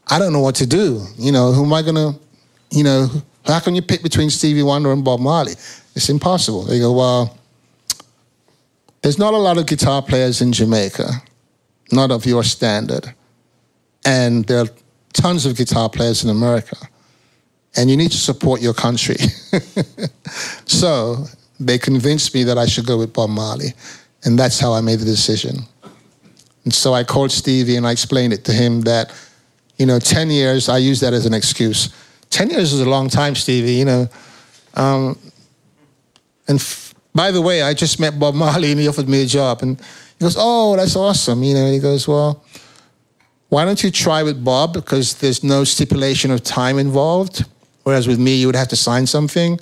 I 0.09 0.19
don't 0.19 0.33
know 0.33 0.41
what 0.41 0.57
to 0.57 0.67
do. 0.67 1.07
You 1.17 1.33
know, 1.33 1.53
who 1.53 1.65
am 1.65 1.73
I 1.73 1.83
gonna, 1.83 2.13
you 2.71 2.85
know, 2.85 3.09
how 3.47 3.61
can 3.61 3.75
you 3.75 3.83
pick 3.83 4.03
between 4.03 4.29
Stevie 4.29 4.63
Wonder 4.63 4.93
and 4.93 5.05
Bob 5.05 5.21
Marley? 5.21 5.53
It's 5.95 6.09
impossible. 6.09 6.65
They 6.65 6.79
go, 6.79 6.93
well, 6.93 7.39
there's 9.03 9.19
not 9.19 9.33
a 9.33 9.39
lot 9.39 9.57
of 9.57 9.67
guitar 9.67 10.03
players 10.03 10.43
in 10.43 10.53
Jamaica, 10.53 11.09
not 11.91 12.11
of 12.11 12.27
your 12.27 12.45
standard. 12.45 13.15
And 14.05 14.45
there 14.45 14.61
are 14.61 14.69
tons 15.13 15.47
of 15.47 15.57
guitar 15.57 15.89
players 15.89 16.23
in 16.23 16.31
America. 16.31 16.77
And 17.77 17.89
you 17.89 17.97
need 17.97 18.11
to 18.11 18.17
support 18.17 18.61
your 18.61 18.75
country. 18.75 19.17
so 20.67 21.25
they 21.61 21.79
convinced 21.79 22.35
me 22.35 22.43
that 22.45 22.59
I 22.59 22.67
should 22.67 22.87
go 22.87 22.99
with 22.99 23.13
Bob 23.13 23.31
Marley. 23.31 23.75
And 24.25 24.39
that's 24.39 24.59
how 24.59 24.73
I 24.73 24.81
made 24.81 24.99
the 24.99 25.05
decision. 25.05 25.61
And 26.65 26.75
so 26.75 26.93
I 26.93 27.05
called 27.05 27.31
Stevie 27.31 27.77
and 27.77 27.87
I 27.87 27.93
explained 27.93 28.33
it 28.33 28.45
to 28.47 28.53
him 28.53 28.83
that, 28.83 29.13
you 29.77 29.87
know, 29.87 29.99
10 29.99 30.31
years, 30.31 30.69
I 30.69 30.79
use 30.79 31.01
that 31.01 31.15
as 31.15 31.27
an 31.27 31.35
excuse. 31.35 31.95
10 32.31 32.51
years 32.51 32.73
is 32.73 32.81
a 32.81 32.89
long 32.89 33.09
time, 33.09 33.35
Stevie, 33.35 33.73
you 33.75 33.85
know. 33.85 34.09
Um, 34.75 35.19
and 36.49 36.59
f- 36.59 36.95
by 37.15 37.31
the 37.31 37.41
way, 37.41 37.63
I 37.63 37.75
just 37.75 37.99
met 37.99 38.19
Bob 38.19 38.35
Marley 38.35 38.73
and 38.73 38.81
he 38.81 38.89
offered 38.89 39.09
me 39.09 39.23
a 39.23 39.27
job. 39.27 39.63
And 39.63 39.79
he 39.81 40.25
goes, 40.25 40.37
Oh, 40.39 40.77
that's 40.77 40.97
awesome. 40.97 41.43
You 41.43 41.55
know, 41.55 41.65
and 41.65 41.75
he 41.75 41.81
goes, 41.81 42.07
Well, 42.07 42.45
why 43.49 43.65
don't 43.65 43.83
you 43.83 43.91
try 43.91 44.23
with 44.23 44.45
Bob? 44.45 44.75
Because 44.75 45.15
there's 45.15 45.43
no 45.43 45.65
stipulation 45.65 46.31
of 46.31 46.45
time 46.45 46.79
involved. 46.79 47.45
Whereas 47.91 48.07
with 48.07 48.21
me, 48.21 48.37
you 48.37 48.47
would 48.47 48.55
have 48.55 48.69
to 48.69 48.77
sign 48.77 49.05
something. 49.05 49.59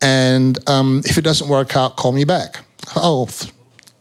And 0.00 0.56
um, 0.70 1.02
if 1.04 1.18
it 1.18 1.22
doesn't 1.22 1.48
work 1.48 1.76
out, 1.76 1.96
call 1.96 2.12
me 2.12 2.22
back. 2.22 2.60
Oh, 2.94 3.28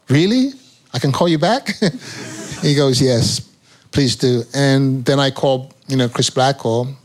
really? 0.07 0.51
I 0.93 0.99
can 0.99 1.11
call 1.11 1.27
you 1.27 1.39
back? 1.39 1.69
he 2.61 2.75
goes, 2.75 3.01
yes, 3.01 3.39
please 3.91 4.15
do. 4.15 4.43
And 4.53 5.03
then 5.03 5.19
I 5.19 5.31
called, 5.31 5.73
you 5.87 5.97
know, 5.97 6.07
Chris 6.07 6.29
Blackwell, 6.29 6.95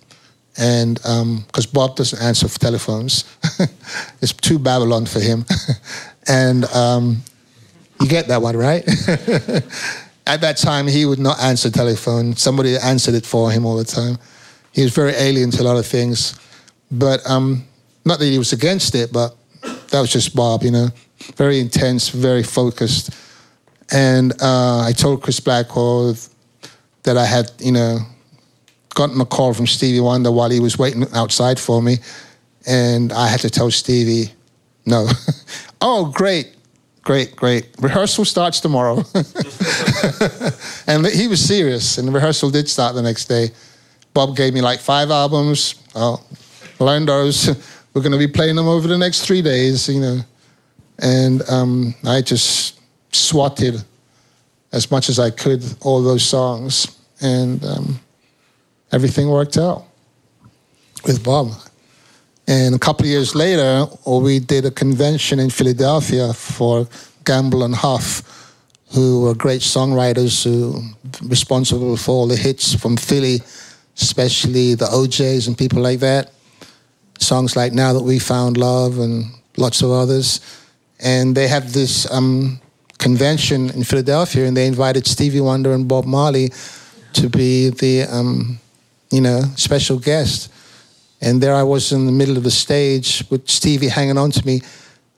and 0.58 0.96
because 0.96 1.66
um, 1.66 1.72
Bob 1.72 1.96
doesn't 1.96 2.22
answer 2.22 2.46
for 2.46 2.60
telephones, 2.60 3.24
it's 4.20 4.34
too 4.34 4.58
Babylon 4.58 5.06
for 5.06 5.20
him. 5.20 5.46
and 6.28 6.66
um, 6.66 7.22
you 8.02 8.06
get 8.06 8.28
that 8.28 8.42
one, 8.42 8.54
right? 8.54 8.86
At 10.26 10.42
that 10.42 10.58
time, 10.58 10.88
he 10.88 11.06
would 11.06 11.20
not 11.20 11.40
answer 11.40 11.70
telephone. 11.70 12.36
Somebody 12.36 12.76
answered 12.76 13.14
it 13.14 13.24
for 13.24 13.50
him 13.50 13.64
all 13.64 13.78
the 13.78 13.84
time. 13.84 14.18
He 14.72 14.82
was 14.82 14.94
very 14.94 15.12
alien 15.12 15.50
to 15.52 15.62
a 15.62 15.64
lot 15.64 15.76
of 15.76 15.86
things, 15.86 16.38
but 16.90 17.20
um, 17.28 17.64
not 18.04 18.18
that 18.18 18.26
he 18.26 18.38
was 18.38 18.52
against 18.52 18.94
it, 18.94 19.12
but 19.12 19.36
that 19.90 20.00
was 20.00 20.12
just 20.12 20.34
Bob, 20.34 20.62
you 20.62 20.70
know, 20.70 20.88
very 21.36 21.58
intense, 21.58 22.08
very 22.08 22.42
focused. 22.42 23.10
And 23.90 24.32
uh, 24.40 24.80
I 24.80 24.92
told 24.92 25.22
Chris 25.22 25.40
Blackwell 25.40 26.14
that 27.04 27.16
I 27.16 27.24
had, 27.24 27.50
you 27.58 27.72
know, 27.72 27.98
gotten 28.94 29.20
a 29.20 29.24
call 29.24 29.54
from 29.54 29.66
Stevie 29.66 30.00
Wonder 30.00 30.30
while 30.30 30.50
he 30.50 30.60
was 30.60 30.78
waiting 30.78 31.06
outside 31.14 31.58
for 31.58 31.80
me. 31.80 31.96
And 32.66 33.12
I 33.12 33.28
had 33.28 33.40
to 33.40 33.50
tell 33.50 33.70
Stevie, 33.70 34.32
no. 34.84 35.08
oh, 35.80 36.10
great, 36.10 36.54
great, 37.02 37.34
great. 37.36 37.68
Rehearsal 37.78 38.24
starts 38.24 38.60
tomorrow. 38.60 39.04
and 40.86 41.06
he 41.06 41.28
was 41.28 41.40
serious, 41.44 41.96
and 41.98 42.08
the 42.08 42.12
rehearsal 42.12 42.50
did 42.50 42.68
start 42.68 42.94
the 42.94 43.02
next 43.02 43.26
day. 43.26 43.50
Bob 44.14 44.36
gave 44.36 44.54
me 44.54 44.60
like 44.60 44.80
five 44.80 45.10
albums. 45.10 45.74
Oh, 45.94 46.22
learn 46.78 47.06
those. 47.06 47.48
We're 47.94 48.02
going 48.02 48.12
to 48.12 48.18
be 48.18 48.28
playing 48.28 48.56
them 48.56 48.68
over 48.68 48.86
the 48.86 48.98
next 48.98 49.26
three 49.26 49.42
days, 49.42 49.88
you 49.88 50.00
know. 50.00 50.20
And 50.98 51.48
um, 51.48 51.94
I 52.04 52.22
just 52.22 52.80
swatted 53.14 53.82
as 54.72 54.90
much 54.90 55.08
as 55.08 55.18
I 55.18 55.30
could 55.30 55.64
all 55.80 56.02
those 56.02 56.24
songs, 56.24 56.98
and 57.20 57.64
um, 57.64 58.00
everything 58.92 59.28
worked 59.28 59.56
out 59.56 59.84
with 61.04 61.24
Bob. 61.24 61.52
And 62.46 62.74
a 62.74 62.78
couple 62.78 63.04
of 63.04 63.10
years 63.10 63.34
later, 63.34 63.86
we 64.06 64.38
did 64.38 64.64
a 64.64 64.70
convention 64.70 65.38
in 65.38 65.50
Philadelphia 65.50 66.32
for 66.32 66.88
Gamble 67.24 67.62
and 67.62 67.74
Huff, 67.74 68.54
who 68.94 69.22
were 69.22 69.34
great 69.34 69.60
songwriters 69.60 70.44
who 70.44 70.82
responsible 71.22 71.96
for 71.96 72.12
all 72.12 72.26
the 72.26 72.36
hits 72.36 72.74
from 72.74 72.96
Philly, 72.96 73.42
especially 74.00 74.74
the 74.74 74.88
O'Jays 74.92 75.46
and 75.46 75.56
people 75.56 75.82
like 75.82 76.00
that. 76.00 76.30
Songs 77.18 77.56
like 77.56 77.72
Now 77.72 77.92
That 77.92 78.02
We 78.02 78.18
Found 78.18 78.56
Love 78.56 78.98
and 78.98 79.26
lots 79.56 79.82
of 79.82 79.90
others. 79.90 80.40
And 81.00 81.36
they 81.36 81.48
had 81.48 81.64
this 81.68 82.10
um, 82.10 82.60
convention 82.98 83.70
in 83.70 83.84
Philadelphia, 83.84 84.46
and 84.46 84.56
they 84.56 84.66
invited 84.66 85.06
Stevie 85.06 85.40
Wonder 85.40 85.72
and 85.72 85.88
Bob 85.88 86.04
Marley 86.04 86.50
to 87.14 87.28
be 87.28 87.70
the 87.70 88.02
um, 88.02 88.58
you 89.10 89.20
know 89.20 89.42
special 89.56 89.98
guest. 89.98 90.52
And 91.20 91.40
there 91.40 91.54
I 91.54 91.62
was 91.62 91.92
in 91.92 92.06
the 92.06 92.12
middle 92.12 92.36
of 92.36 92.44
the 92.44 92.50
stage 92.50 93.24
with 93.30 93.48
Stevie 93.48 93.88
hanging 93.88 94.18
on 94.18 94.30
to 94.32 94.46
me. 94.46 94.62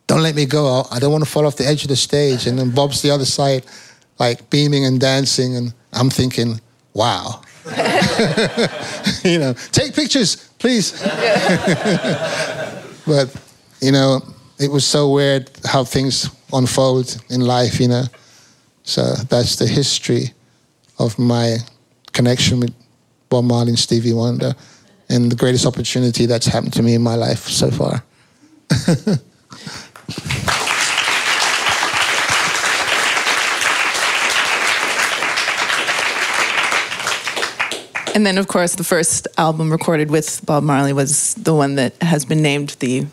Don't 0.06 0.22
let 0.22 0.34
me 0.34 0.46
go. 0.46 0.86
I 0.90 0.98
don't 0.98 1.12
want 1.12 1.24
to 1.24 1.30
fall 1.30 1.46
off 1.46 1.56
the 1.56 1.66
edge 1.66 1.82
of 1.82 1.88
the 1.88 1.96
stage. 1.96 2.46
And 2.46 2.58
then 2.58 2.70
Bob's 2.70 3.02
the 3.02 3.10
other 3.10 3.26
side, 3.26 3.66
like 4.18 4.48
beaming 4.48 4.86
and 4.86 4.98
dancing. 4.98 5.56
And 5.56 5.74
I'm 5.92 6.08
thinking, 6.08 6.60
wow. 6.94 7.42
you 9.24 9.38
know, 9.38 9.54
take 9.72 9.94
pictures, 9.94 10.36
please. 10.58 11.00
but, 13.06 13.34
you 13.80 13.92
know, 13.92 14.20
it 14.58 14.70
was 14.70 14.86
so 14.86 15.11
weird 15.11 15.50
how 15.64 15.84
things 15.84 16.30
unfold 16.52 17.22
in 17.30 17.42
life, 17.42 17.80
you 17.80 17.88
know. 17.88 18.04
So 18.82 19.02
that's 19.28 19.56
the 19.56 19.66
history 19.66 20.32
of 20.98 21.18
my 21.18 21.58
connection 22.12 22.61
with 22.61 22.74
Bob 23.28 23.44
Marley 23.44 23.70
and 23.70 23.78
Stevie 23.78 24.12
Wonder, 24.12 24.54
and 25.08 25.30
the 25.30 25.36
greatest 25.36 25.66
opportunity 25.66 26.26
that's 26.26 26.46
happened 26.46 26.72
to 26.74 26.82
me 26.82 26.94
in 26.94 27.02
my 27.02 27.14
life 27.14 27.48
so 27.48 27.70
far. 27.70 28.02
And 38.14 38.26
then, 38.26 38.38
of 38.38 38.48
course, 38.48 38.74
the 38.74 38.84
first 38.84 39.28
album 39.38 39.70
recorded 39.70 40.11
with 40.11 40.44
Bob 40.44 40.62
Marley 40.64 40.92
was 40.92 41.34
the 41.34 41.54
one 41.54 41.76
that 41.76 41.94
has 42.02 42.24
been 42.24 42.42
named 42.42 42.70
the 42.80 43.06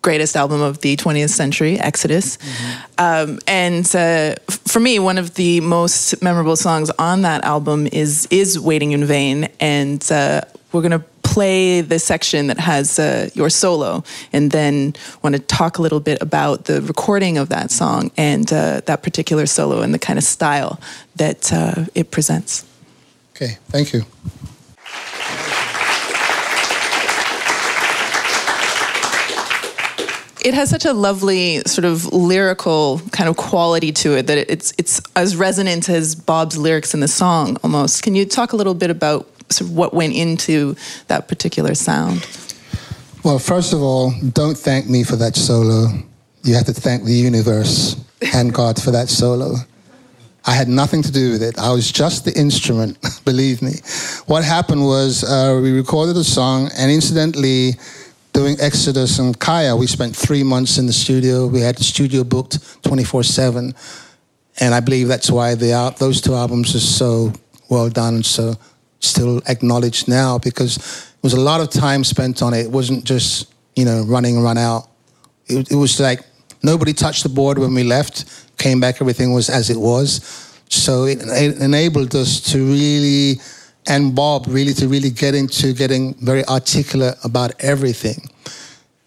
greatest 0.00 0.36
album 0.36 0.60
of 0.60 0.80
the 0.80 0.96
20th 0.96 1.30
century, 1.30 1.78
Exodus. 1.78 2.36
Mm-hmm. 2.36 2.72
Um, 2.98 3.38
and 3.46 3.96
uh, 3.96 4.34
for 4.48 4.80
me, 4.80 4.98
one 4.98 5.18
of 5.18 5.34
the 5.34 5.60
most 5.60 6.22
memorable 6.22 6.56
songs 6.56 6.90
on 6.98 7.22
that 7.22 7.44
album 7.44 7.86
is 7.86 8.26
is 8.30 8.58
"Waiting 8.58 8.92
in 8.92 9.04
Vain," 9.04 9.48
and 9.60 10.00
uh, 10.10 10.42
we're 10.72 10.82
gonna 10.82 11.04
play 11.22 11.80
the 11.80 11.98
section 11.98 12.46
that 12.48 12.60
has 12.60 12.98
uh, 12.98 13.30
your 13.34 13.50
solo, 13.50 14.04
and 14.32 14.50
then 14.50 14.94
want 15.22 15.34
to 15.34 15.40
talk 15.40 15.78
a 15.78 15.82
little 15.82 16.00
bit 16.00 16.20
about 16.20 16.66
the 16.66 16.80
recording 16.82 17.38
of 17.38 17.48
that 17.48 17.70
song 17.70 18.10
and 18.16 18.52
uh, 18.52 18.80
that 18.86 19.02
particular 19.02 19.46
solo 19.46 19.80
and 19.80 19.92
the 19.92 19.98
kind 19.98 20.18
of 20.18 20.24
style 20.24 20.78
that 21.16 21.52
uh, 21.52 21.84
it 21.94 22.10
presents. 22.10 22.64
Okay, 23.34 23.58
thank 23.68 23.92
you. 23.92 24.04
it 30.44 30.52
has 30.52 30.68
such 30.68 30.84
a 30.84 30.92
lovely 30.92 31.62
sort 31.62 31.86
of 31.86 32.04
lyrical 32.12 33.00
kind 33.12 33.30
of 33.30 33.36
quality 33.36 33.90
to 33.90 34.14
it 34.14 34.26
that 34.26 34.36
it's 34.52 34.74
it's 34.76 35.00
as 35.16 35.36
resonant 35.36 35.88
as 35.88 36.14
Bob's 36.14 36.58
lyrics 36.58 36.92
in 36.92 37.00
the 37.00 37.08
song 37.08 37.56
almost. 37.64 38.02
Can 38.02 38.14
you 38.14 38.26
talk 38.26 38.52
a 38.52 38.56
little 38.56 38.74
bit 38.74 38.90
about 38.90 39.26
sort 39.50 39.70
of 39.70 39.76
what 39.76 39.94
went 39.94 40.14
into 40.14 40.76
that 41.08 41.28
particular 41.28 41.74
sound? 41.74 42.28
Well, 43.24 43.38
first 43.38 43.72
of 43.72 43.80
all, 43.80 44.12
don't 44.32 44.56
thank 44.56 44.86
me 44.86 45.02
for 45.02 45.16
that 45.16 45.34
solo. 45.34 45.88
You 46.42 46.54
have 46.54 46.66
to 46.66 46.74
thank 46.74 47.04
the 47.04 47.14
universe 47.14 47.96
and 48.34 48.52
God 48.52 48.80
for 48.80 48.90
that 48.90 49.08
solo. 49.08 49.56
I 50.46 50.52
had 50.52 50.68
nothing 50.68 51.02
to 51.02 51.10
do 51.10 51.32
with 51.32 51.42
it. 51.42 51.58
I 51.58 51.72
was 51.72 51.90
just 51.90 52.24
the 52.24 52.38
instrument, 52.38 52.98
believe 53.24 53.62
me. 53.62 53.72
What 54.26 54.44
happened 54.44 54.84
was 54.84 55.24
uh, 55.24 55.58
we 55.62 55.72
recorded 55.72 56.16
a 56.16 56.24
song, 56.24 56.70
and 56.76 56.90
incidentally, 56.90 57.72
doing 58.34 58.56
Exodus 58.60 59.18
and 59.18 59.38
Kaya, 59.38 59.74
we 59.74 59.86
spent 59.86 60.14
three 60.14 60.42
months 60.42 60.76
in 60.76 60.86
the 60.86 60.92
studio. 60.92 61.46
We 61.46 61.60
had 61.60 61.76
the 61.76 61.84
studio 61.84 62.24
booked 62.24 62.82
24 62.82 63.22
7. 63.22 63.74
And 64.60 64.74
I 64.74 64.80
believe 64.80 65.08
that's 65.08 65.30
why 65.30 65.54
those 65.54 66.20
two 66.20 66.34
albums 66.34 66.74
are 66.74 66.80
so 66.80 67.32
well 67.70 67.88
done, 67.88 68.16
and 68.16 68.26
so 68.26 68.54
still 69.00 69.40
acknowledged 69.48 70.08
now, 70.08 70.38
because 70.38 70.76
it 70.76 71.22
was 71.22 71.32
a 71.32 71.40
lot 71.40 71.60
of 71.60 71.70
time 71.70 72.04
spent 72.04 72.42
on 72.42 72.52
it. 72.52 72.66
It 72.66 72.70
wasn't 72.70 73.04
just, 73.04 73.52
you 73.74 73.84
know, 73.84 74.04
running 74.04 74.36
and 74.36 74.44
run 74.44 74.58
out. 74.58 74.88
It, 75.46 75.72
it 75.72 75.76
was 75.76 75.98
like 75.98 76.20
nobody 76.64 76.92
touched 76.92 77.22
the 77.22 77.28
board 77.28 77.58
when 77.58 77.74
we 77.74 77.84
left 77.84 78.44
came 78.58 78.80
back, 78.80 79.00
everything 79.00 79.32
was 79.32 79.50
as 79.50 79.70
it 79.70 79.76
was. 79.76 80.20
So 80.68 81.04
it, 81.04 81.18
it 81.22 81.58
enabled 81.58 82.14
us 82.14 82.40
to 82.52 82.64
really, 82.64 83.40
and 83.86 84.14
Bob 84.14 84.46
really, 84.48 84.72
to 84.74 84.88
really 84.88 85.10
get 85.10 85.34
into 85.34 85.72
getting 85.72 86.14
very 86.14 86.44
articulate 86.46 87.16
about 87.24 87.52
everything. 87.60 88.28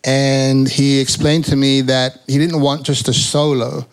And 0.03 0.70
he 0.70 0.99
explained 0.99 1.45
to 1.45 1.55
me 1.55 1.82
that 1.82 2.20
he 2.28 2.38
didn't 2.38 2.62
want 2.62 2.86
just 2.86 3.08
a 3.08 3.14
solo 3.14 3.86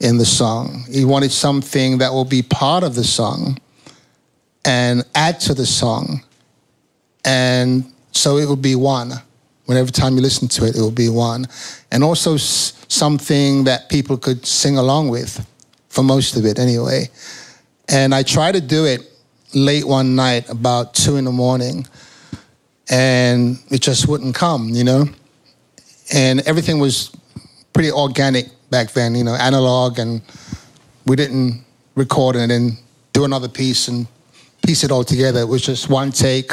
in 0.00 0.18
the 0.18 0.26
song. 0.26 0.84
He 0.90 1.04
wanted 1.04 1.32
something 1.32 1.98
that 1.98 2.12
will 2.12 2.24
be 2.24 2.42
part 2.42 2.84
of 2.84 2.94
the 2.94 3.04
song 3.04 3.58
and 4.64 5.04
add 5.14 5.40
to 5.40 5.54
the 5.54 5.66
song. 5.66 6.22
And 7.24 7.90
so 8.12 8.36
it 8.36 8.48
would 8.48 8.62
be 8.62 8.76
one. 8.76 9.12
Whenever 9.68 9.90
time 9.90 10.16
you 10.16 10.22
listen 10.22 10.48
to 10.48 10.64
it, 10.64 10.74
it 10.76 10.80
will 10.80 10.90
be 10.90 11.10
one. 11.10 11.46
And 11.92 12.02
also 12.02 12.38
something 12.38 13.64
that 13.64 13.90
people 13.90 14.16
could 14.16 14.46
sing 14.46 14.78
along 14.78 15.10
with, 15.10 15.46
for 15.90 16.02
most 16.02 16.36
of 16.36 16.46
it 16.46 16.58
anyway. 16.58 17.10
And 17.86 18.14
I 18.14 18.22
tried 18.22 18.52
to 18.52 18.62
do 18.62 18.86
it 18.86 19.02
late 19.54 19.84
one 19.86 20.16
night, 20.16 20.48
about 20.48 20.94
two 20.94 21.16
in 21.16 21.26
the 21.26 21.32
morning, 21.32 21.86
and 22.88 23.58
it 23.70 23.82
just 23.82 24.08
wouldn't 24.08 24.34
come, 24.34 24.70
you 24.70 24.84
know? 24.84 25.04
And 26.14 26.40
everything 26.48 26.78
was 26.78 27.14
pretty 27.74 27.90
organic 27.90 28.46
back 28.70 28.92
then, 28.92 29.14
you 29.14 29.22
know, 29.22 29.34
analog, 29.34 29.98
and 29.98 30.22
we 31.04 31.14
didn't 31.14 31.62
record 31.94 32.36
and 32.36 32.50
then 32.50 32.78
do 33.12 33.24
another 33.24 33.48
piece 33.48 33.88
and 33.88 34.06
piece 34.64 34.82
it 34.82 34.90
all 34.90 35.04
together. 35.04 35.40
It 35.40 35.48
was 35.48 35.60
just 35.60 35.90
one 35.90 36.10
take, 36.10 36.52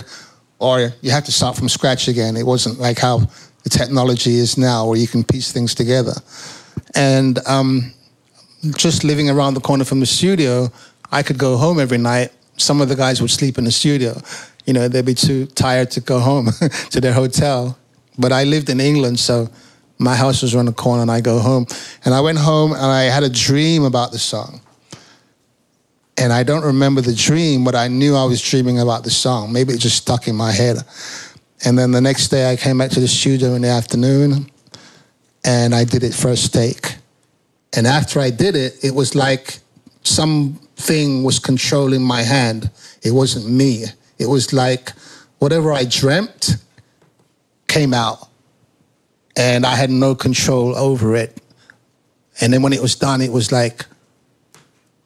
or 0.60 0.93
you 1.01 1.12
had 1.12 1.26
to 1.26 1.32
start 1.32 1.56
from 1.58 1.70
scratch 1.70 2.08
again. 2.08 2.38
It 2.38 2.45
wasn't 2.45 2.80
like 2.80 2.99
how 2.99 3.20
the 3.64 3.70
technology 3.70 4.36
is 4.36 4.58
now, 4.58 4.88
where 4.88 4.97
you 4.97 5.08
can 5.08 5.24
piece 5.24 5.51
things 5.51 5.76
together. 5.76 6.14
And 6.93 7.39
um, 7.47 7.93
just 8.78 9.03
living 9.03 9.30
around 9.30 9.56
the 9.56 9.60
corner 9.60 9.84
from 9.84 9.99
the 9.99 10.06
studio, 10.06 10.72
I 11.12 11.24
could 11.24 11.38
go 11.38 11.58
home 11.58 11.80
every 11.80 11.97
night. 11.97 12.32
Some 12.58 12.82
of 12.82 12.89
the 12.89 12.95
guys 12.95 13.22
would 13.22 13.32
sleep 13.32 13.58
in 13.58 13.66
the 13.66 13.72
studio. 13.72 14.20
You 14.66 14.74
know, 14.74 14.88
they'd 14.88 15.06
be 15.06 15.14
too 15.14 15.45
tired 15.47 15.91
to 15.91 16.01
go 16.01 16.20
home 16.20 16.47
to 16.91 17.01
their 17.01 17.14
hotel. 17.14 17.78
But 18.18 18.32
I 18.32 18.45
lived 18.45 18.70
in 18.70 18.80
England, 18.80 19.20
so 19.20 19.49
my 19.97 20.16
house 20.16 20.41
was 20.41 20.56
around 20.56 20.66
the 20.66 20.74
corner, 20.74 21.01
and 21.01 21.12
I 21.12 21.22
go 21.22 21.39
home. 21.39 21.66
And 22.06 22.14
I 22.14 22.22
went 22.22 22.38
home, 22.38 22.72
and 22.72 22.82
I 22.82 23.03
had 23.03 23.24
a 23.24 23.30
dream 23.30 23.84
about 23.84 24.12
the 24.12 24.20
song. 24.20 24.62
And 26.18 26.32
I 26.32 26.43
don't 26.43 26.63
remember 26.63 27.01
the 27.01 27.13
dream, 27.13 27.63
but 27.63 27.76
I 27.76 27.88
knew 27.88 28.16
I 28.16 28.24
was 28.24 28.41
dreaming 28.41 28.80
about 28.80 29.03
the 29.03 29.11
song. 29.11 29.51
Maybe 29.51 29.74
it 29.74 29.80
just 29.80 29.97
stuck 29.97 30.28
in 30.28 30.36
my 30.36 30.51
head. 30.51 30.78
And 31.66 31.78
then 31.78 31.91
the 31.91 32.01
next 32.01 32.30
day 32.30 32.49
I 32.49 32.55
came 32.55 32.78
back 32.78 32.91
to 32.91 32.99
the 32.99 33.07
studio 33.07 33.53
in 33.53 33.61
the 33.61 33.70
afternoon 33.70 34.49
and 35.43 35.76
I 35.76 35.84
did 35.84 36.03
it 36.03 36.13
first 36.13 36.53
take. 36.53 36.95
And 37.76 37.86
after 37.86 38.20
I 38.20 38.30
did 38.30 38.55
it, 38.55 38.84
it 38.84 38.95
was 38.95 39.16
like 39.16 39.59
something 40.03 41.24
was 41.24 41.39
controlling 41.39 42.01
my 42.01 42.22
hand. 42.22 42.70
It 43.03 43.11
wasn't 43.11 43.49
me. 43.49 43.86
It 44.18 44.28
was 44.28 44.53
like 44.53 44.91
whatever 45.39 45.74
I 45.74 45.84
dreamt 45.84 46.55
came 47.68 47.93
out 47.93 48.30
and 49.36 49.66
I 49.66 49.76
had 49.76 49.89
no 49.89 50.16
control 50.16 50.76
over 50.78 51.16
it. 51.16 51.41
And 52.39 52.53
then 52.53 52.61
when 52.61 52.74
it 52.74 52.82
was 52.82 52.95
done, 52.95 53.22
it 53.22 53.32
was 53.32 53.51
like, 53.51 53.86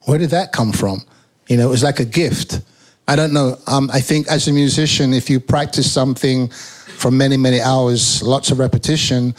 where 0.04 0.18
did 0.18 0.30
that 0.30 0.52
come 0.52 0.72
from? 0.72 1.02
You 1.48 1.56
know, 1.56 1.68
it 1.68 1.70
was 1.70 1.82
like 1.82 2.00
a 2.00 2.04
gift. 2.04 2.60
I 3.08 3.16
don't 3.16 3.32
know. 3.32 3.58
Um, 3.66 3.90
I 3.92 4.00
think 4.00 4.28
as 4.28 4.46
a 4.48 4.52
musician, 4.52 5.12
if 5.12 5.28
you 5.28 5.40
practice 5.40 5.90
something 5.90 6.48
for 6.48 7.10
many, 7.10 7.36
many 7.36 7.60
hours, 7.60 8.22
lots 8.22 8.50
of 8.50 8.58
repetition, 8.58 9.34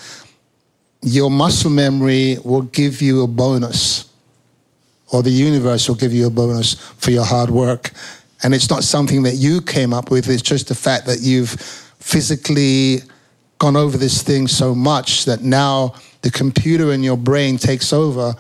your 1.02 1.32
muscle 1.32 1.70
memory 1.70 2.38
will 2.44 2.64
give 2.64 3.02
you 3.02 3.24
a 3.24 3.28
bonus, 3.28 4.10
or 5.12 5.24
the 5.24 5.30
universe 5.30 5.88
will 5.88 5.96
give 5.96 6.14
you 6.14 6.28
a 6.28 6.30
bonus 6.30 6.74
for 6.74 7.12
your 7.12 7.26
hard 7.26 7.50
work. 7.50 7.92
And 8.44 8.54
it's 8.54 8.70
not 8.70 8.84
something 8.84 9.24
that 9.24 9.36
you 9.36 9.62
came 9.62 9.94
up 9.94 10.12
with, 10.12 10.28
it's 10.28 10.42
just 10.42 10.68
the 10.68 10.76
fact 10.76 11.06
that 11.06 11.20
you've 11.22 11.52
physically 11.52 13.00
gone 13.60 13.78
over 13.78 13.98
this 13.98 14.24
thing 14.24 14.48
so 14.48 14.74
much 14.74 15.26
that 15.26 15.42
now 15.42 15.94
the 16.24 16.32
computer 16.32 16.92
in 16.92 17.04
your 17.04 17.18
brain 17.18 17.58
takes 17.58 17.94
over 17.94 18.34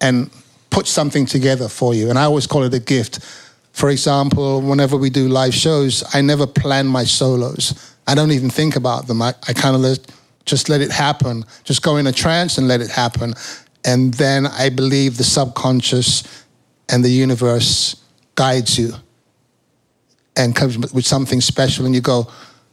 and 0.00 0.30
puts 0.70 0.90
something 0.90 1.26
together 1.26 1.68
for 1.68 1.94
you. 1.94 2.10
And 2.10 2.18
I 2.18 2.24
always 2.24 2.46
call 2.46 2.62
it 2.62 2.74
a 2.74 2.80
gift 2.80 3.20
for 3.72 3.90
example, 3.90 4.60
whenever 4.60 4.96
we 4.96 5.10
do 5.10 5.28
live 5.28 5.54
shows, 5.54 6.04
I 6.12 6.20
never 6.20 6.46
plan 6.46 6.86
my 6.86 7.04
solos. 7.04 7.94
I 8.06 8.14
don't 8.14 8.32
even 8.32 8.50
think 8.50 8.76
about 8.76 9.06
them. 9.06 9.22
I, 9.22 9.34
I 9.46 9.52
kind 9.52 9.76
of 9.76 9.98
just 10.44 10.68
let 10.68 10.80
it 10.80 10.90
happen, 10.90 11.44
just 11.64 11.82
go 11.82 11.96
in 11.96 12.06
a 12.06 12.12
trance 12.12 12.58
and 12.58 12.66
let 12.66 12.80
it 12.80 12.90
happen. 12.90 13.34
And 13.84 14.12
then 14.14 14.46
I 14.46 14.68
believe 14.68 15.16
the 15.16 15.24
subconscious 15.24 16.44
and 16.88 17.04
the 17.04 17.10
universe 17.10 17.96
guides 18.34 18.78
you 18.78 18.92
and 20.36 20.54
comes 20.54 20.76
with 20.92 21.06
something 21.06 21.40
special. 21.40 21.86
And 21.86 21.94
you 21.94 22.00
go, 22.00 22.28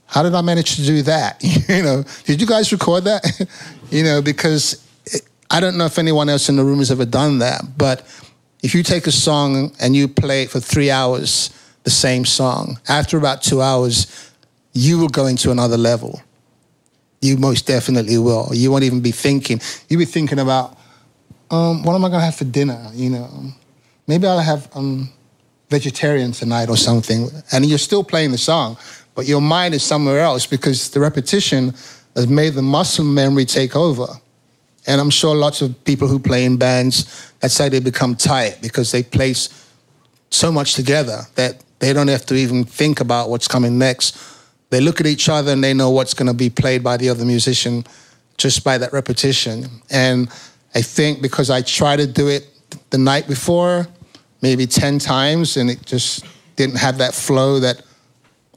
how 0.07 0.23
did 0.23 0.33
I 0.33 0.41
manage 0.41 0.75
to 0.77 0.83
do 0.83 1.03
that? 1.03 1.41
you 1.69 1.83
know, 1.83 2.03
did 2.25 2.41
you 2.41 2.47
guys 2.47 2.71
record 2.71 3.03
that? 3.03 3.47
you 3.91 4.03
know, 4.03 4.21
because 4.21 4.86
I 5.49 5.59
don't 5.59 5.77
know 5.77 5.85
if 5.85 5.97
anyone 5.97 6.29
else 6.29 6.49
in 6.49 6.55
the 6.57 6.63
room 6.63 6.79
has 6.79 6.91
ever 6.91 7.05
done 7.05 7.39
that, 7.39 7.77
but 7.77 8.01
if 8.63 8.73
you 8.75 8.83
take 8.83 9.07
a 9.07 9.11
song 9.11 9.71
and 9.79 9.95
you 9.95 10.07
play 10.07 10.43
it 10.43 10.49
for 10.49 10.59
three 10.59 10.91
hours, 10.91 11.51
the 11.83 11.89
same 11.89 12.25
song, 12.25 12.79
after 12.89 13.17
about 13.17 13.41
two 13.41 13.61
hours, 13.61 14.31
you 14.73 14.97
will 14.99 15.07
go 15.07 15.27
into 15.27 15.51
another 15.51 15.77
level. 15.77 16.21
You 17.21 17.37
most 17.37 17.65
definitely 17.65 18.17
will. 18.17 18.49
You 18.53 18.71
won't 18.71 18.83
even 18.83 19.01
be 19.01 19.11
thinking. 19.11 19.61
You'll 19.87 19.99
be 19.99 20.05
thinking 20.05 20.39
about, 20.39 20.77
um, 21.49 21.83
what 21.83 21.95
am 21.95 22.03
I 22.03 22.09
going 22.09 22.19
to 22.19 22.25
have 22.25 22.35
for 22.35 22.43
dinner? 22.43 22.89
You 22.93 23.09
know, 23.11 23.29
maybe 24.05 24.27
I'll 24.27 24.39
have 24.39 24.69
um, 24.75 25.09
vegetarian 25.69 26.31
tonight 26.31 26.69
or 26.69 26.77
something. 26.77 27.29
And 27.51 27.65
you're 27.65 27.77
still 27.77 28.03
playing 28.03 28.31
the 28.31 28.37
song, 28.37 28.77
but 29.15 29.25
your 29.25 29.41
mind 29.41 29.73
is 29.73 29.83
somewhere 29.83 30.19
else 30.19 30.45
because 30.45 30.89
the 30.89 30.99
repetition 30.99 31.73
has 32.15 32.27
made 32.27 32.53
the 32.53 32.61
muscle 32.61 33.05
memory 33.05 33.45
take 33.45 33.75
over. 33.75 34.07
And 34.87 35.01
I'm 35.01 35.09
sure 35.09 35.35
lots 35.35 35.61
of 35.61 35.83
people 35.83 36.07
who 36.07 36.17
play 36.17 36.45
in 36.45 36.57
bands, 36.57 37.31
that's 37.39 37.57
how 37.57 37.69
they 37.69 37.79
become 37.79 38.15
tight 38.15 38.59
because 38.61 38.91
they 38.91 39.03
place 39.03 39.49
so 40.29 40.51
much 40.51 40.73
together 40.75 41.21
that 41.35 41.63
they 41.79 41.93
don't 41.93 42.07
have 42.07 42.25
to 42.27 42.35
even 42.35 42.63
think 42.63 43.01
about 43.01 43.29
what's 43.29 43.47
coming 43.47 43.77
next. 43.77 44.17
They 44.69 44.81
look 44.81 44.99
at 44.99 45.05
each 45.05 45.29
other 45.29 45.51
and 45.51 45.63
they 45.63 45.73
know 45.73 45.89
what's 45.89 46.13
going 46.13 46.27
to 46.27 46.33
be 46.33 46.49
played 46.49 46.83
by 46.83 46.97
the 46.97 47.09
other 47.09 47.25
musician 47.25 47.85
just 48.37 48.63
by 48.63 48.77
that 48.77 48.93
repetition. 48.93 49.65
And 49.89 50.29
I 50.73 50.81
think 50.81 51.21
because 51.21 51.49
I 51.49 51.61
tried 51.61 51.97
to 51.97 52.07
do 52.07 52.27
it 52.27 52.47
the 52.89 52.97
night 52.97 53.27
before, 53.27 53.87
maybe 54.41 54.67
10 54.67 54.99
times, 54.99 55.57
and 55.57 55.69
it 55.69 55.85
just 55.85 56.25
didn't 56.55 56.77
have 56.77 56.97
that 56.99 57.13
flow 57.13 57.59
that 57.59 57.81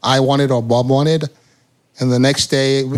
I 0.03 0.19
wanted 0.19 0.51
or 0.51 0.61
Bob 0.61 0.89
wanted. 0.89 1.29
And 1.99 2.11
the 2.11 2.19
next 2.19 2.47
day, 2.47 2.89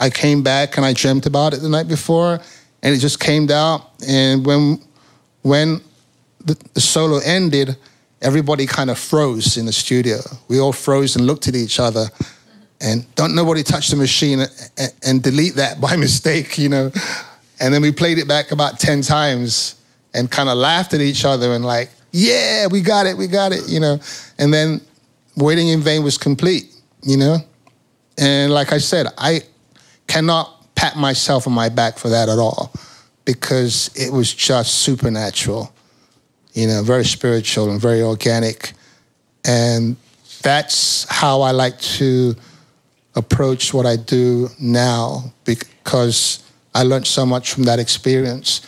I 0.00 0.10
came 0.10 0.42
back 0.42 0.76
and 0.76 0.86
I 0.86 0.92
dreamt 0.92 1.26
about 1.26 1.54
it 1.54 1.58
the 1.58 1.68
night 1.68 1.88
before, 1.88 2.40
and 2.82 2.94
it 2.94 2.98
just 2.98 3.20
came 3.20 3.46
down. 3.46 3.82
And 4.06 4.44
when 4.44 4.82
when 5.42 5.80
the, 6.44 6.56
the 6.74 6.80
solo 6.80 7.18
ended, 7.24 7.76
everybody 8.22 8.66
kind 8.66 8.90
of 8.90 8.98
froze 8.98 9.56
in 9.56 9.66
the 9.66 9.72
studio. 9.72 10.18
We 10.48 10.60
all 10.60 10.72
froze 10.72 11.16
and 11.16 11.26
looked 11.26 11.48
at 11.48 11.54
each 11.54 11.80
other, 11.80 12.06
and 12.80 13.04
don't 13.14 13.34
nobody 13.34 13.62
touch 13.62 13.88
the 13.88 13.96
machine 13.96 14.40
and, 14.40 14.92
and 15.04 15.22
delete 15.22 15.54
that 15.54 15.80
by 15.80 15.96
mistake, 16.06 16.58
you 16.58 16.68
know. 16.68 16.90
And 17.60 17.74
then 17.74 17.82
we 17.82 17.92
played 17.92 18.18
it 18.18 18.28
back 18.28 18.52
about 18.52 18.78
ten 18.78 19.02
times 19.02 19.74
and 20.14 20.30
kind 20.30 20.48
of 20.48 20.56
laughed 20.56 20.94
at 20.94 21.00
each 21.00 21.24
other 21.24 21.52
and 21.52 21.64
like, 21.64 21.90
yeah, 22.12 22.66
we 22.66 22.80
got 22.80 23.06
it, 23.06 23.16
we 23.16 23.26
got 23.26 23.52
it, 23.52 23.68
you 23.68 23.78
know. 23.78 24.00
And 24.38 24.52
then 24.52 24.80
Waiting 25.38 25.68
in 25.68 25.80
Vain 25.80 26.02
was 26.02 26.18
complete, 26.18 26.74
you 27.02 27.16
know. 27.16 27.38
And 28.18 28.52
like 28.52 28.72
I 28.72 28.78
said, 28.78 29.06
I 29.16 29.42
cannot 30.08 30.57
pat 30.78 30.96
myself 30.96 31.48
on 31.48 31.52
my 31.52 31.68
back 31.68 31.98
for 31.98 32.08
that 32.08 32.28
at 32.28 32.38
all 32.38 32.72
because 33.24 33.90
it 33.96 34.12
was 34.12 34.32
just 34.32 34.76
supernatural, 34.78 35.72
you 36.52 36.68
know, 36.68 36.84
very 36.84 37.04
spiritual 37.04 37.68
and 37.68 37.80
very 37.80 38.00
organic. 38.00 38.74
And 39.44 39.96
that's 40.40 41.04
how 41.10 41.40
I 41.42 41.50
like 41.50 41.80
to 41.98 42.36
approach 43.16 43.74
what 43.74 43.86
I 43.86 43.96
do 43.96 44.50
now 44.60 45.32
because 45.44 46.44
I 46.76 46.84
learned 46.84 47.08
so 47.08 47.26
much 47.26 47.52
from 47.52 47.64
that 47.64 47.80
experience 47.80 48.60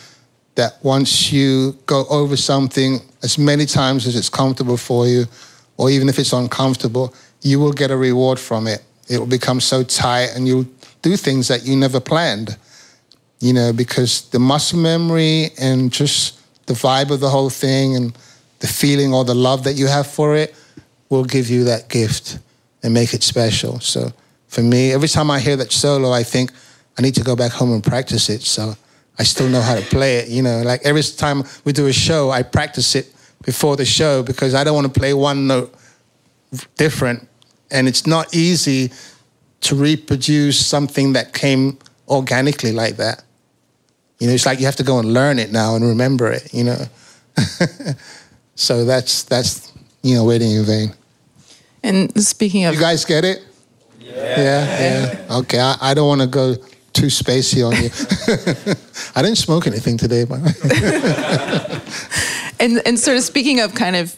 that 0.55 0.83
once 0.83 1.31
you 1.31 1.79
go 1.85 2.05
over 2.09 2.35
something 2.35 2.99
as 3.23 3.37
many 3.37 3.65
times 3.65 4.05
as 4.05 4.17
it's 4.17 4.27
comfortable 4.27 4.75
for 4.75 5.07
you, 5.07 5.27
or 5.77 5.89
even 5.89 6.09
if 6.09 6.19
it's 6.19 6.33
uncomfortable, 6.33 7.15
you 7.41 7.57
will 7.57 7.71
get 7.71 7.89
a 7.89 7.95
reward 7.95 8.37
from 8.37 8.67
it. 8.67 8.83
It 9.11 9.19
will 9.19 9.27
become 9.27 9.59
so 9.59 9.83
tight 9.83 10.29
and 10.35 10.47
you'll 10.47 10.67
do 11.01 11.17
things 11.17 11.49
that 11.49 11.65
you 11.65 11.75
never 11.75 11.99
planned, 11.99 12.57
you 13.39 13.53
know, 13.53 13.73
because 13.73 14.29
the 14.29 14.39
muscle 14.39 14.79
memory 14.79 15.49
and 15.59 15.91
just 15.91 16.39
the 16.67 16.73
vibe 16.73 17.11
of 17.11 17.19
the 17.19 17.29
whole 17.29 17.49
thing 17.49 17.95
and 17.95 18.17
the 18.59 18.67
feeling 18.67 19.13
or 19.13 19.25
the 19.25 19.35
love 19.35 19.65
that 19.65 19.73
you 19.73 19.87
have 19.87 20.07
for 20.07 20.35
it 20.35 20.55
will 21.09 21.25
give 21.25 21.49
you 21.49 21.65
that 21.65 21.89
gift 21.89 22.39
and 22.83 22.93
make 22.93 23.13
it 23.13 23.23
special. 23.23 23.79
So 23.79 24.13
for 24.47 24.61
me, 24.61 24.93
every 24.93 25.07
time 25.07 25.29
I 25.29 25.39
hear 25.39 25.57
that 25.57 25.71
solo, 25.71 26.11
I 26.11 26.23
think 26.23 26.51
I 26.97 27.01
need 27.01 27.15
to 27.15 27.23
go 27.23 27.35
back 27.35 27.51
home 27.51 27.73
and 27.73 27.83
practice 27.83 28.29
it. 28.29 28.41
So 28.43 28.75
I 29.19 29.23
still 29.23 29.49
know 29.49 29.61
how 29.61 29.75
to 29.75 29.81
play 29.81 30.17
it. 30.17 30.29
You 30.29 30.41
know, 30.41 30.61
like 30.61 30.81
every 30.83 31.03
time 31.03 31.43
we 31.65 31.73
do 31.73 31.87
a 31.87 31.93
show, 31.93 32.31
I 32.31 32.43
practice 32.43 32.95
it 32.95 33.13
before 33.43 33.75
the 33.75 33.85
show 33.85 34.23
because 34.23 34.55
I 34.55 34.63
don't 34.63 34.75
want 34.75 34.93
to 34.93 34.99
play 34.99 35.13
one 35.13 35.47
note 35.47 35.73
different. 36.77 37.27
And 37.71 37.87
it's 37.87 38.05
not 38.05 38.33
easy 38.33 38.91
to 39.61 39.75
reproduce 39.75 40.65
something 40.65 41.13
that 41.13 41.33
came 41.33 41.77
organically 42.07 42.71
like 42.71 42.97
that. 42.97 43.23
You 44.19 44.27
know, 44.27 44.33
it's 44.33 44.45
like 44.45 44.59
you 44.59 44.65
have 44.65 44.75
to 44.77 44.83
go 44.83 44.99
and 44.99 45.13
learn 45.13 45.39
it 45.39 45.51
now 45.51 45.75
and 45.75 45.85
remember 45.85 46.31
it, 46.31 46.53
you 46.53 46.63
know. 46.63 46.85
so 48.55 48.85
that's 48.85 49.23
that's 49.23 49.71
you 50.01 50.15
know, 50.15 50.25
waiting 50.25 50.51
in 50.51 50.65
vain. 50.65 50.93
And 51.83 52.23
speaking 52.23 52.65
of 52.65 52.75
You 52.75 52.79
guys 52.79 53.05
get 53.05 53.25
it? 53.25 53.43
Yeah. 53.99 54.13
Yeah. 54.13 55.25
yeah. 55.27 55.37
Okay. 55.37 55.59
I, 55.59 55.77
I 55.81 55.93
don't 55.93 56.07
want 56.07 56.21
to 56.21 56.27
go 56.27 56.55
too 56.93 57.07
spacey 57.07 57.65
on 57.65 57.73
you. 57.81 57.89
I 59.15 59.21
didn't 59.21 59.37
smoke 59.37 59.67
anything 59.67 59.97
today, 59.97 60.25
but 60.25 60.39
and 62.59 62.81
and 62.85 62.99
sort 62.99 63.17
of 63.17 63.23
speaking 63.23 63.61
of 63.61 63.73
kind 63.73 63.95
of 63.95 64.15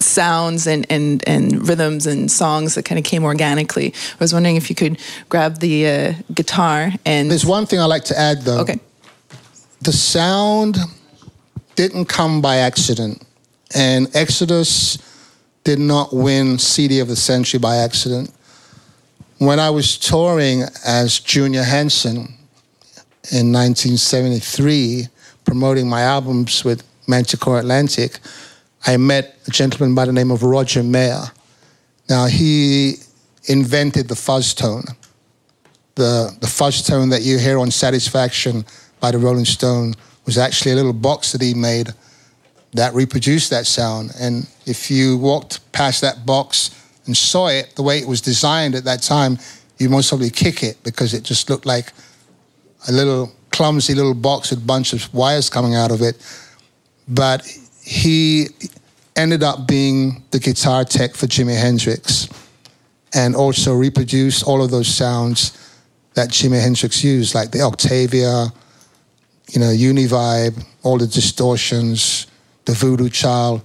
sounds 0.00 0.66
and, 0.66 0.86
and, 0.90 1.26
and 1.26 1.68
rhythms 1.68 2.06
and 2.06 2.30
songs 2.30 2.74
that 2.74 2.84
kind 2.84 2.98
of 2.98 3.04
came 3.04 3.24
organically. 3.24 3.92
I 3.94 4.16
was 4.18 4.32
wondering 4.32 4.56
if 4.56 4.70
you 4.70 4.76
could 4.76 5.00
grab 5.28 5.58
the 5.58 5.86
uh, 5.86 6.14
guitar 6.34 6.92
and. 7.04 7.30
There's 7.30 7.46
one 7.46 7.66
thing 7.66 7.80
I 7.80 7.84
like 7.84 8.04
to 8.04 8.18
add 8.18 8.42
though. 8.42 8.60
Okay. 8.60 8.80
The 9.82 9.92
sound 9.92 10.76
didn't 11.76 12.06
come 12.06 12.40
by 12.40 12.56
accident, 12.56 13.24
and 13.74 14.08
Exodus 14.14 14.98
did 15.62 15.78
not 15.78 16.12
win 16.12 16.58
CD 16.58 16.98
of 16.98 17.08
the 17.08 17.14
Century 17.14 17.60
by 17.60 17.76
accident. 17.76 18.32
When 19.38 19.60
I 19.60 19.70
was 19.70 19.96
touring 19.96 20.64
as 20.84 21.20
Junior 21.20 21.62
Hanson 21.62 22.34
in 23.30 23.52
1973, 23.52 25.06
promoting 25.44 25.88
my 25.88 26.02
albums 26.02 26.64
with 26.64 26.82
Manticore 27.06 27.60
Atlantic, 27.60 28.18
I 28.86 28.96
met 28.96 29.36
a 29.46 29.50
gentleman 29.50 29.94
by 29.94 30.04
the 30.04 30.12
name 30.12 30.30
of 30.30 30.42
Roger 30.42 30.82
Mayer. 30.82 31.24
Now, 32.08 32.26
he 32.26 32.94
invented 33.44 34.08
the 34.08 34.16
fuzz 34.16 34.54
tone, 34.54 34.84
the, 35.94 36.36
the 36.40 36.46
fuzz 36.46 36.82
tone 36.82 37.08
that 37.10 37.22
you 37.22 37.38
hear 37.38 37.58
on 37.58 37.70
Satisfaction 37.70 38.64
by 39.00 39.10
the 39.10 39.18
Rolling 39.18 39.44
Stone 39.44 39.94
was 40.26 40.38
actually 40.38 40.72
a 40.72 40.76
little 40.76 40.92
box 40.92 41.32
that 41.32 41.42
he 41.42 41.54
made 41.54 41.92
that 42.74 42.94
reproduced 42.94 43.50
that 43.50 43.66
sound. 43.66 44.12
And 44.20 44.46
if 44.66 44.90
you 44.90 45.16
walked 45.16 45.72
past 45.72 46.00
that 46.02 46.26
box 46.26 46.70
and 47.06 47.16
saw 47.16 47.48
it 47.48 47.74
the 47.76 47.82
way 47.82 47.98
it 47.98 48.06
was 48.06 48.20
designed 48.20 48.74
at 48.74 48.84
that 48.84 49.02
time, 49.02 49.38
you 49.78 49.88
most 49.88 50.08
probably 50.08 50.30
kick 50.30 50.62
it 50.62 50.82
because 50.82 51.14
it 51.14 51.22
just 51.24 51.48
looked 51.48 51.66
like 51.66 51.92
a 52.88 52.92
little 52.92 53.32
clumsy 53.50 53.94
little 53.94 54.14
box 54.14 54.50
with 54.50 54.60
a 54.60 54.66
bunch 54.66 54.92
of 54.92 55.12
wires 55.14 55.48
coming 55.48 55.74
out 55.74 55.90
of 55.90 56.02
it. 56.02 56.16
But 57.08 57.42
he 57.88 58.48
ended 59.16 59.42
up 59.42 59.66
being 59.66 60.22
the 60.30 60.38
guitar 60.38 60.84
tech 60.84 61.14
for 61.14 61.26
Jimi 61.26 61.58
Hendrix 61.58 62.28
and 63.14 63.34
also 63.34 63.74
reproduced 63.74 64.46
all 64.46 64.62
of 64.62 64.70
those 64.70 64.88
sounds 64.88 65.56
that 66.12 66.28
Jimi 66.28 66.60
Hendrix 66.60 67.02
used, 67.02 67.34
like 67.34 67.50
the 67.50 67.62
Octavia, 67.62 68.48
you 69.48 69.58
know, 69.58 69.72
Univibe, 69.72 70.62
all 70.82 70.98
the 70.98 71.06
distortions, 71.06 72.26
the 72.66 72.72
Voodoo 72.74 73.08
Child. 73.08 73.62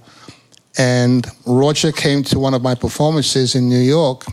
And 0.78 1.26
Roger 1.44 1.92
came 1.92 2.22
to 2.24 2.38
one 2.38 2.54
of 2.54 2.62
my 2.62 2.74
performances 2.74 3.54
in 3.54 3.68
New 3.68 3.82
York. 3.82 4.24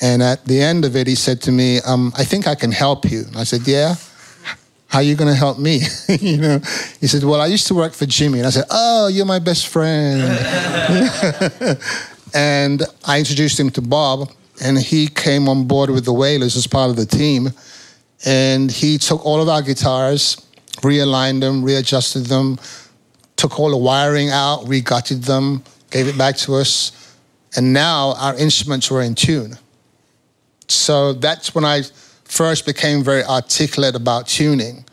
And 0.00 0.22
at 0.22 0.44
the 0.44 0.62
end 0.62 0.84
of 0.84 0.94
it, 0.94 1.08
he 1.08 1.16
said 1.16 1.42
to 1.42 1.50
me, 1.50 1.80
um, 1.80 2.12
I 2.16 2.22
think 2.22 2.46
I 2.46 2.54
can 2.54 2.70
help 2.70 3.10
you. 3.10 3.22
And 3.26 3.36
I 3.36 3.42
said, 3.42 3.66
Yeah. 3.66 3.96
How 4.90 4.98
are 4.98 5.04
you 5.04 5.14
going 5.14 5.30
to 5.32 5.38
help 5.38 5.56
me? 5.56 5.82
you 6.08 6.36
know, 6.36 6.58
he 7.00 7.06
said, 7.06 7.22
Well, 7.22 7.40
I 7.40 7.46
used 7.46 7.68
to 7.68 7.74
work 7.74 7.92
for 7.92 8.06
Jimi. 8.06 8.38
And 8.38 8.46
I 8.46 8.50
said, 8.50 8.64
Oh, 8.70 9.06
you're 9.06 9.24
my 9.24 9.38
best 9.38 9.68
friend. 9.68 10.20
and 12.34 12.82
I 13.04 13.20
introduced 13.20 13.58
him 13.58 13.70
to 13.70 13.80
Bob, 13.80 14.32
and 14.60 14.76
he 14.76 15.06
came 15.06 15.48
on 15.48 15.68
board 15.68 15.90
with 15.90 16.04
the 16.04 16.12
Wailers 16.12 16.56
as 16.56 16.66
part 16.66 16.90
of 16.90 16.96
the 16.96 17.06
team. 17.06 17.50
And 18.26 18.68
he 18.70 18.98
took 18.98 19.24
all 19.24 19.40
of 19.40 19.48
our 19.48 19.62
guitars, 19.62 20.44
realigned 20.78 21.40
them, 21.40 21.64
readjusted 21.64 22.26
them, 22.26 22.58
took 23.36 23.60
all 23.60 23.70
the 23.70 23.76
wiring 23.76 24.30
out, 24.30 24.64
regutted 24.66 25.22
them, 25.22 25.62
gave 25.92 26.08
it 26.08 26.18
back 26.18 26.36
to 26.38 26.56
us. 26.56 27.14
And 27.54 27.72
now 27.72 28.14
our 28.18 28.36
instruments 28.36 28.90
were 28.90 29.02
in 29.02 29.14
tune. 29.14 29.56
So 30.66 31.12
that's 31.12 31.54
when 31.54 31.64
I 31.64 31.82
first 32.30 32.64
became 32.64 33.02
very 33.02 33.24
articulate 33.24 33.96
about 33.96 34.28
tuning. 34.28 34.84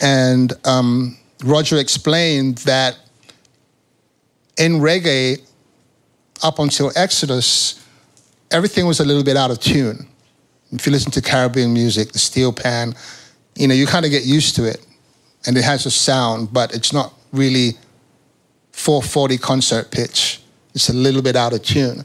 And 0.00 0.52
um, 0.64 1.18
Roger 1.44 1.76
explained 1.78 2.58
that 2.58 2.96
in 4.56 4.74
reggae, 4.74 5.40
up 6.42 6.58
until 6.58 6.92
Exodus, 6.96 7.84
everything 8.50 8.86
was 8.86 9.00
a 9.00 9.04
little 9.04 9.24
bit 9.24 9.36
out 9.36 9.50
of 9.50 9.60
tune. 9.60 10.06
If 10.70 10.86
you 10.86 10.92
listen 10.92 11.10
to 11.12 11.22
Caribbean 11.22 11.72
music, 11.72 12.12
the 12.12 12.18
steel 12.18 12.52
pan, 12.52 12.94
you 13.56 13.68
know, 13.68 13.74
you 13.74 13.86
kind 13.86 14.04
of 14.04 14.10
get 14.10 14.24
used 14.24 14.56
to 14.56 14.64
it. 14.64 14.84
And 15.46 15.56
it 15.56 15.64
has 15.64 15.86
a 15.86 15.90
sound, 15.90 16.52
but 16.52 16.74
it's 16.74 16.92
not 16.92 17.12
really 17.32 17.72
440 18.72 19.38
concert 19.38 19.90
pitch. 19.90 20.40
It's 20.74 20.88
a 20.88 20.94
little 20.94 21.22
bit 21.22 21.36
out 21.36 21.52
of 21.52 21.62
tune. 21.62 22.04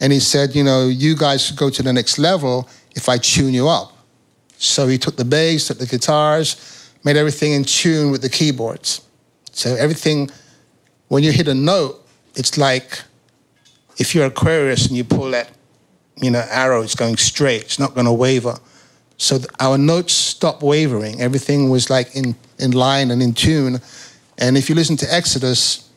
And 0.00 0.12
he 0.12 0.18
said, 0.18 0.54
you 0.54 0.64
know, 0.64 0.88
you 0.88 1.14
guys 1.14 1.50
go 1.52 1.70
to 1.70 1.82
the 1.82 1.92
next 1.92 2.18
level 2.18 2.68
if 2.94 3.08
I 3.08 3.18
tune 3.18 3.54
you 3.54 3.68
up. 3.68 3.92
So 4.58 4.86
he 4.86 4.98
took 4.98 5.16
the 5.16 5.24
bass, 5.24 5.68
took 5.68 5.78
the 5.78 5.86
guitars, 5.86 6.90
made 7.04 7.16
everything 7.16 7.52
in 7.52 7.64
tune 7.64 8.10
with 8.10 8.22
the 8.22 8.28
keyboards. 8.28 9.02
So 9.52 9.74
everything, 9.74 10.30
when 11.08 11.22
you 11.22 11.32
hit 11.32 11.48
a 11.48 11.54
note, 11.54 12.06
it's 12.34 12.56
like 12.56 13.02
if 13.98 14.14
you're 14.14 14.26
Aquarius 14.26 14.86
and 14.86 14.96
you 14.96 15.04
pull 15.04 15.30
that, 15.32 15.50
you 16.16 16.30
know, 16.30 16.44
arrow, 16.50 16.82
it's 16.82 16.94
going 16.94 17.16
straight. 17.16 17.62
It's 17.62 17.78
not 17.78 17.94
going 17.94 18.06
to 18.06 18.12
waver. 18.12 18.58
So 19.18 19.38
our 19.60 19.78
notes 19.78 20.12
stopped 20.12 20.62
wavering. 20.62 21.20
Everything 21.20 21.70
was 21.70 21.90
like 21.90 22.14
in, 22.16 22.34
in 22.58 22.72
line 22.72 23.10
and 23.10 23.22
in 23.22 23.34
tune. 23.34 23.80
And 24.38 24.56
if 24.56 24.68
you 24.68 24.74
listen 24.74 24.96
to 24.98 25.14
Exodus, 25.14 25.88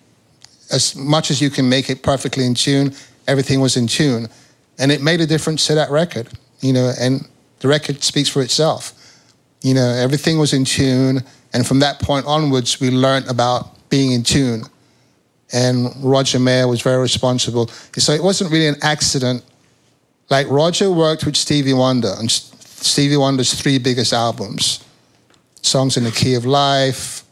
as 0.72 0.96
much 0.96 1.32
as 1.32 1.42
you 1.42 1.50
can 1.50 1.68
make 1.70 1.90
it 1.90 2.04
perfectly 2.04 2.46
in 2.46 2.54
tune, 2.54 2.94
everything 3.28 3.62
was 3.62 3.78
in 3.78 3.88
tune. 3.88 4.28
And 4.78 4.92
it 4.92 5.02
made 5.02 5.22
a 5.22 5.26
difference 5.26 5.66
to 5.68 5.76
that 5.76 5.90
record, 5.90 6.30
you 6.66 6.74
know, 6.74 6.92
and 7.00 7.28
the 7.60 7.68
record 7.68 8.04
speaks 8.04 8.30
for 8.30 8.42
itself. 8.42 8.94
You 9.62 9.74
know, 9.74 9.88
everything 9.88 10.38
was 10.40 10.54
in 10.54 10.66
tune. 10.66 11.24
And 11.54 11.66
from 11.66 11.80
that 11.80 12.00
point 12.02 12.26
onwards, 12.26 12.80
we 12.80 12.90
learned 12.90 13.28
about 13.30 13.90
being 13.90 14.12
in 14.12 14.24
tune. 14.24 14.64
And 15.54 15.90
Roger 16.04 16.40
Mayer 16.40 16.68
was 16.68 16.82
very 16.82 17.02
responsible. 17.02 17.68
So 17.98 18.12
it 18.12 18.24
wasn't 18.24 18.52
really 18.52 18.68
an 18.68 18.78
accident. 18.82 19.44
Like 20.30 20.48
Roger 20.50 20.92
worked 20.92 21.26
with 21.26 21.36
Stevie 21.36 21.74
Wonder 21.74 22.10
on 22.18 22.28
Stevie 22.30 23.18
Wonder's 23.18 23.54
three 23.54 23.78
biggest 23.78 24.12
albums 24.12 24.84
Songs 25.62 25.98
in 25.98 26.04
the 26.04 26.12
Key 26.12 26.36
of 26.36 26.46
Life, 26.46 27.24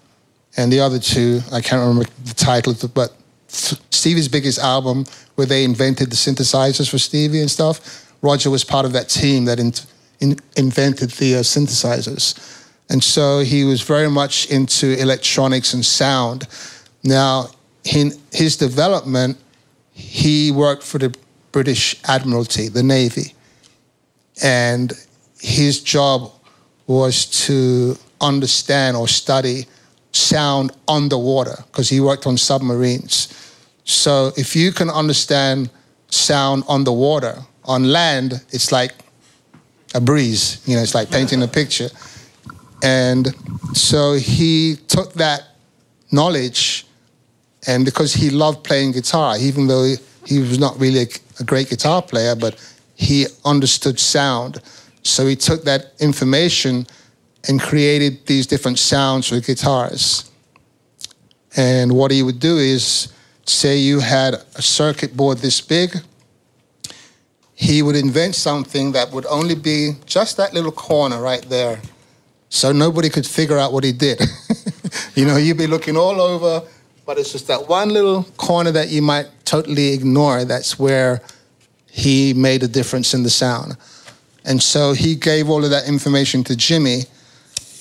and 0.58 0.74
the 0.74 0.80
other 0.80 0.98
two, 0.98 1.42
I 1.52 1.62
can't 1.62 1.82
remember 1.82 2.10
the 2.26 2.34
title, 2.34 2.76
but 2.94 3.14
Stevie's 3.48 4.28
biggest 4.28 4.58
album 4.58 5.06
where 5.36 5.46
they 5.46 5.64
invented 5.64 6.10
the 6.10 6.16
synthesizers 6.16 6.90
for 6.90 6.98
Stevie 6.98 7.42
and 7.42 7.52
stuff. 7.52 8.03
Roger 8.24 8.50
was 8.50 8.64
part 8.64 8.86
of 8.86 8.94
that 8.94 9.10
team 9.10 9.46
that 9.46 9.60
in, 9.60 9.74
in, 10.20 10.40
invented 10.58 11.12
the 11.12 11.36
uh, 11.36 11.40
synthesizers. 11.40 12.64
And 12.90 13.04
so 13.04 13.40
he 13.40 13.66
was 13.66 13.82
very 13.82 14.10
much 14.10 14.48
into 14.48 14.98
electronics 15.00 15.74
and 15.74 15.86
sound. 15.86 16.48
Now, 17.04 17.50
in 17.84 18.14
his 18.32 18.56
development, 18.56 19.38
he 19.92 20.52
worked 20.52 20.84
for 20.84 20.98
the 20.98 21.14
British 21.52 22.02
Admiralty, 22.06 22.70
the 22.70 22.82
Navy. 22.82 23.34
And 24.42 24.94
his 25.40 25.82
job 25.82 26.32
was 26.88 27.26
to 27.46 27.98
understand 28.22 28.96
or 28.96 29.08
study 29.08 29.66
sound 30.14 30.72
underwater 30.88 31.58
because 31.68 31.90
he 31.90 32.00
worked 32.00 32.26
on 32.26 32.38
submarines. 32.38 33.28
So 33.84 34.32
if 34.38 34.56
you 34.56 34.72
can 34.72 34.90
understand 34.90 35.70
sound 36.10 36.64
underwater, 36.70 37.44
on 37.66 37.86
land, 37.86 38.44
it's 38.50 38.72
like 38.72 38.94
a 39.96 40.02
breeze. 40.02 40.62
You 40.66 40.76
know, 40.76 40.82
it's 40.82 40.96
like 40.96 41.10
painting 41.10 41.42
a 41.44 41.48
picture. 41.48 41.90
And 42.84 43.34
so 43.74 44.14
he 44.14 44.78
took 44.88 45.14
that 45.14 45.44
knowledge, 46.12 46.86
and 47.66 47.86
because 47.86 48.14
he 48.14 48.30
loved 48.30 48.64
playing 48.64 48.92
guitar, 48.92 49.38
even 49.40 49.68
though 49.68 49.96
he, 50.26 50.40
was 50.40 50.60
not 50.60 50.80
really 50.80 51.04
a, 51.04 51.08
a 51.40 51.44
great 51.44 51.70
guitar 51.70 52.02
player, 52.02 52.36
but 52.36 52.56
he 52.96 53.26
understood 53.46 54.00
sound. 54.00 54.62
So 55.04 55.26
he 55.28 55.36
took 55.36 55.64
that 55.64 55.94
information 56.00 56.86
and 57.48 57.60
created 57.60 58.26
these 58.26 58.48
different 58.48 58.80
sounds 58.80 59.30
for 59.30 59.40
guitars. 59.40 60.30
And 61.56 61.94
what 61.94 62.12
he 62.12 62.24
would 62.24 62.40
do 62.40 62.58
is, 62.58 63.14
say 63.46 63.78
you 63.78 64.00
had 64.00 64.36
a 64.56 64.62
circuit 64.62 65.16
board 65.16 65.40
this 65.40 65.62
big, 65.62 65.98
he 67.64 67.82
would 67.82 67.96
invent 67.96 68.36
something 68.36 68.92
that 68.92 69.10
would 69.12 69.26
only 69.28 69.56
be 69.56 69.94
just 70.06 70.36
that 70.36 70.54
little 70.54 70.72
corner 70.72 71.22
right 71.22 71.44
there. 71.44 71.80
So 72.50 72.74
nobody 72.74 73.10
could 73.10 73.26
figure 73.26 73.58
out 73.58 73.72
what 73.72 73.86
he 73.86 73.94
did. 73.94 74.22
you 75.16 75.26
know, 75.26 75.38
you'd 75.38 75.58
be 75.58 75.68
looking 75.68 75.96
all 75.96 76.20
over, 76.20 76.68
but 77.06 77.18
it's 77.18 77.32
just 77.32 77.48
that 77.48 77.70
one 77.70 77.90
little 77.90 78.24
corner 78.36 78.72
that 78.72 78.90
you 78.90 79.02
might 79.02 79.28
totally 79.46 79.94
ignore. 79.94 80.44
That's 80.44 80.78
where 80.78 81.22
he 81.90 82.34
made 82.34 82.64
a 82.64 82.68
difference 82.68 83.14
in 83.14 83.24
the 83.24 83.30
sound. 83.30 83.78
And 84.44 84.62
so 84.62 84.92
he 84.92 85.16
gave 85.16 85.50
all 85.50 85.64
of 85.64 85.70
that 85.70 85.88
information 85.88 86.44
to 86.46 86.56
Jimi 86.56 87.08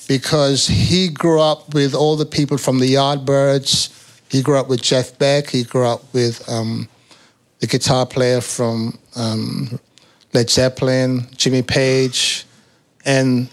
because 0.07 0.65
he 0.65 1.09
grew 1.09 1.41
up 1.41 1.73
with 1.73 1.93
all 1.93 2.15
the 2.15 2.25
people 2.25 2.57
from 2.57 2.79
the 2.79 2.93
Yardbirds. 2.93 3.91
He 4.29 4.41
grew 4.41 4.57
up 4.57 4.69
with 4.69 4.81
Jeff 4.81 5.19
Beck. 5.19 5.49
He 5.49 5.65
grew 5.65 5.85
up 5.85 6.01
with 6.13 6.47
um, 6.49 6.87
the 7.63 7.67
guitar 7.67 8.05
player 8.05 8.41
from 8.41 8.99
um, 9.15 9.79
Led 10.33 10.49
Zeppelin, 10.49 11.25
Jimmy 11.37 11.61
Page. 11.61 12.45
And 13.05 13.47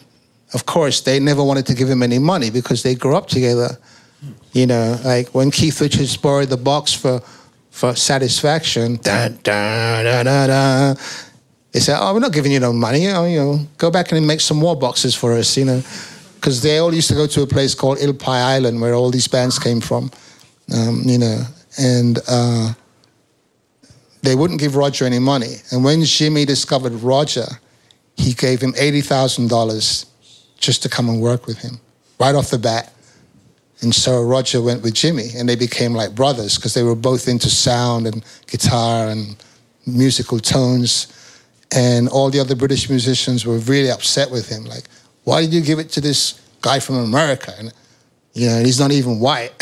of 0.52 0.66
course, 0.66 1.02
they 1.02 1.20
never 1.20 1.44
wanted 1.44 1.66
to 1.66 1.74
give 1.74 1.88
him 1.88 2.02
any 2.02 2.18
money 2.18 2.50
because 2.50 2.82
they 2.82 2.96
grew 2.96 3.14
up 3.14 3.28
together. 3.28 3.78
You 4.52 4.66
know, 4.66 4.98
like 5.04 5.28
when 5.28 5.52
Keith 5.52 5.80
Richards 5.80 6.16
borrowed 6.16 6.48
the 6.48 6.56
box 6.56 6.92
for, 6.92 7.22
for 7.70 7.94
Satisfaction, 7.94 8.96
da, 8.96 9.28
da, 9.28 10.02
da, 10.02 10.22
da, 10.24 10.46
da, 10.48 10.94
they 11.70 11.78
said, 11.78 11.96
"Oh, 12.00 12.12
we're 12.12 12.18
not 12.18 12.32
giving 12.32 12.50
you 12.50 12.58
no 12.58 12.72
money. 12.72 13.06
Know, 13.06 13.26
you 13.26 13.38
know 13.38 13.60
go 13.78 13.92
back 13.92 14.10
and 14.10 14.26
make 14.26 14.40
some 14.40 14.56
more 14.56 14.74
boxes 14.74 15.14
for 15.14 15.34
us." 15.34 15.56
You 15.56 15.66
know, 15.66 15.82
because 16.34 16.62
they 16.62 16.78
all 16.78 16.92
used 16.92 17.06
to 17.10 17.14
go 17.14 17.28
to 17.28 17.42
a 17.42 17.46
place 17.46 17.76
called 17.76 18.00
Eel 18.02 18.12
Pie 18.12 18.56
Island 18.56 18.80
where 18.80 18.92
all 18.92 19.12
these 19.12 19.28
bands 19.28 19.56
came 19.60 19.80
from. 19.80 20.10
Um, 20.74 21.02
you 21.06 21.18
know, 21.18 21.44
and 21.78 22.18
uh, 22.26 22.74
they 24.22 24.34
wouldn't 24.34 24.60
give 24.60 24.76
Roger 24.76 25.04
any 25.04 25.18
money. 25.18 25.56
And 25.70 25.84
when 25.84 26.00
Jimi 26.00 26.46
discovered 26.46 26.92
Roger, 26.92 27.46
he 28.16 28.32
gave 28.32 28.60
him 28.60 28.74
eighty 28.76 29.00
thousand 29.00 29.48
dollars 29.48 30.06
just 30.58 30.82
to 30.82 30.88
come 30.88 31.08
and 31.08 31.20
work 31.20 31.46
with 31.46 31.58
him 31.58 31.80
right 32.18 32.34
off 32.34 32.50
the 32.50 32.58
bat. 32.58 32.92
And 33.82 33.94
so 33.94 34.22
Roger 34.22 34.60
went 34.60 34.82
with 34.82 34.94
Jimi, 34.94 35.34
and 35.38 35.48
they 35.48 35.56
became 35.56 35.94
like 35.94 36.14
brothers 36.14 36.56
because 36.56 36.74
they 36.74 36.82
were 36.82 36.94
both 36.94 37.28
into 37.28 37.48
sound 37.48 38.06
and 38.06 38.22
guitar 38.46 39.08
and 39.08 39.36
musical 39.86 40.38
tones. 40.38 41.16
And 41.72 42.08
all 42.08 42.30
the 42.30 42.40
other 42.40 42.54
British 42.54 42.90
musicians 42.90 43.46
were 43.46 43.58
really 43.58 43.90
upset 43.90 44.30
with 44.30 44.48
him. 44.48 44.64
Like, 44.64 44.84
why 45.24 45.40
did 45.40 45.54
you 45.54 45.62
give 45.62 45.78
it 45.78 45.88
to 45.90 46.00
this 46.00 46.40
guy 46.60 46.78
from 46.78 46.96
America? 46.96 47.54
And, 47.58 47.72
you 48.34 48.48
know, 48.48 48.58
he's 48.58 48.78
not 48.78 48.90
even 48.90 49.18
white. 49.18 49.52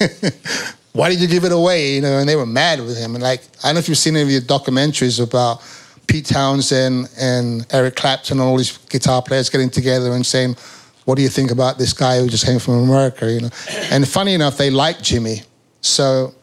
why 0.98 1.08
did 1.08 1.20
you 1.20 1.28
give 1.28 1.44
it 1.44 1.52
away? 1.52 1.94
You 1.94 2.00
know, 2.00 2.18
and 2.18 2.28
they 2.28 2.34
were 2.34 2.44
mad 2.44 2.80
with 2.80 2.98
him. 2.98 3.14
And 3.14 3.22
like, 3.22 3.42
I 3.62 3.68
don't 3.68 3.74
know 3.74 3.78
if 3.78 3.88
you've 3.88 3.96
seen 3.96 4.16
any 4.16 4.24
of 4.24 4.30
your 4.30 4.40
documentaries 4.40 5.22
about 5.22 5.62
Pete 6.08 6.26
Townshend 6.26 7.08
and 7.16 7.64
Eric 7.70 7.94
Clapton 7.94 8.40
and 8.40 8.48
all 8.48 8.56
these 8.56 8.76
guitar 8.88 9.22
players 9.22 9.48
getting 9.48 9.70
together 9.70 10.12
and 10.12 10.26
saying, 10.26 10.56
what 11.04 11.14
do 11.14 11.22
you 11.22 11.28
think 11.28 11.52
about 11.52 11.78
this 11.78 11.92
guy 11.92 12.18
who 12.18 12.26
just 12.26 12.44
came 12.44 12.58
from 12.58 12.82
America? 12.82 13.30
You 13.30 13.42
know, 13.42 13.50
and 13.92 14.08
funny 14.08 14.34
enough, 14.34 14.58
they 14.58 14.70
liked 14.70 15.02
Jimi, 15.02 15.46
so 15.82 16.34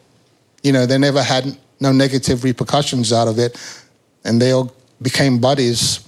you 0.62 0.72
know 0.72 0.86
they 0.86 0.98
never 0.98 1.22
had 1.22 1.56
no 1.78 1.92
negative 1.92 2.42
repercussions 2.42 3.12
out 3.12 3.28
of 3.28 3.38
it, 3.38 3.56
and 4.24 4.40
they 4.42 4.52
all 4.52 4.74
became 5.02 5.38
buddies. 5.38 6.00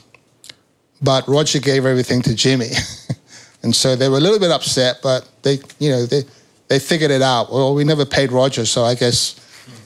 But 1.03 1.29
Roger 1.29 1.61
gave 1.61 1.85
everything 1.87 2.23
to 2.23 2.31
Jimi, 2.31 2.73
and 3.63 3.77
so 3.77 3.95
they 3.95 4.09
were 4.09 4.17
a 4.17 4.21
little 4.21 4.41
bit 4.41 4.51
upset, 4.51 5.01
but 5.05 5.29
they, 5.43 5.61
you 5.79 5.91
know, 5.91 6.07
they 6.07 6.23
they 6.69 6.79
figured 6.79 7.11
it 7.11 7.23
out. 7.23 7.53
Well, 7.53 7.75
we 7.75 7.85
never 7.85 8.05
paid 8.05 8.31
Roger, 8.31 8.65
so 8.67 8.85
I 8.85 8.95
guess, 8.95 9.37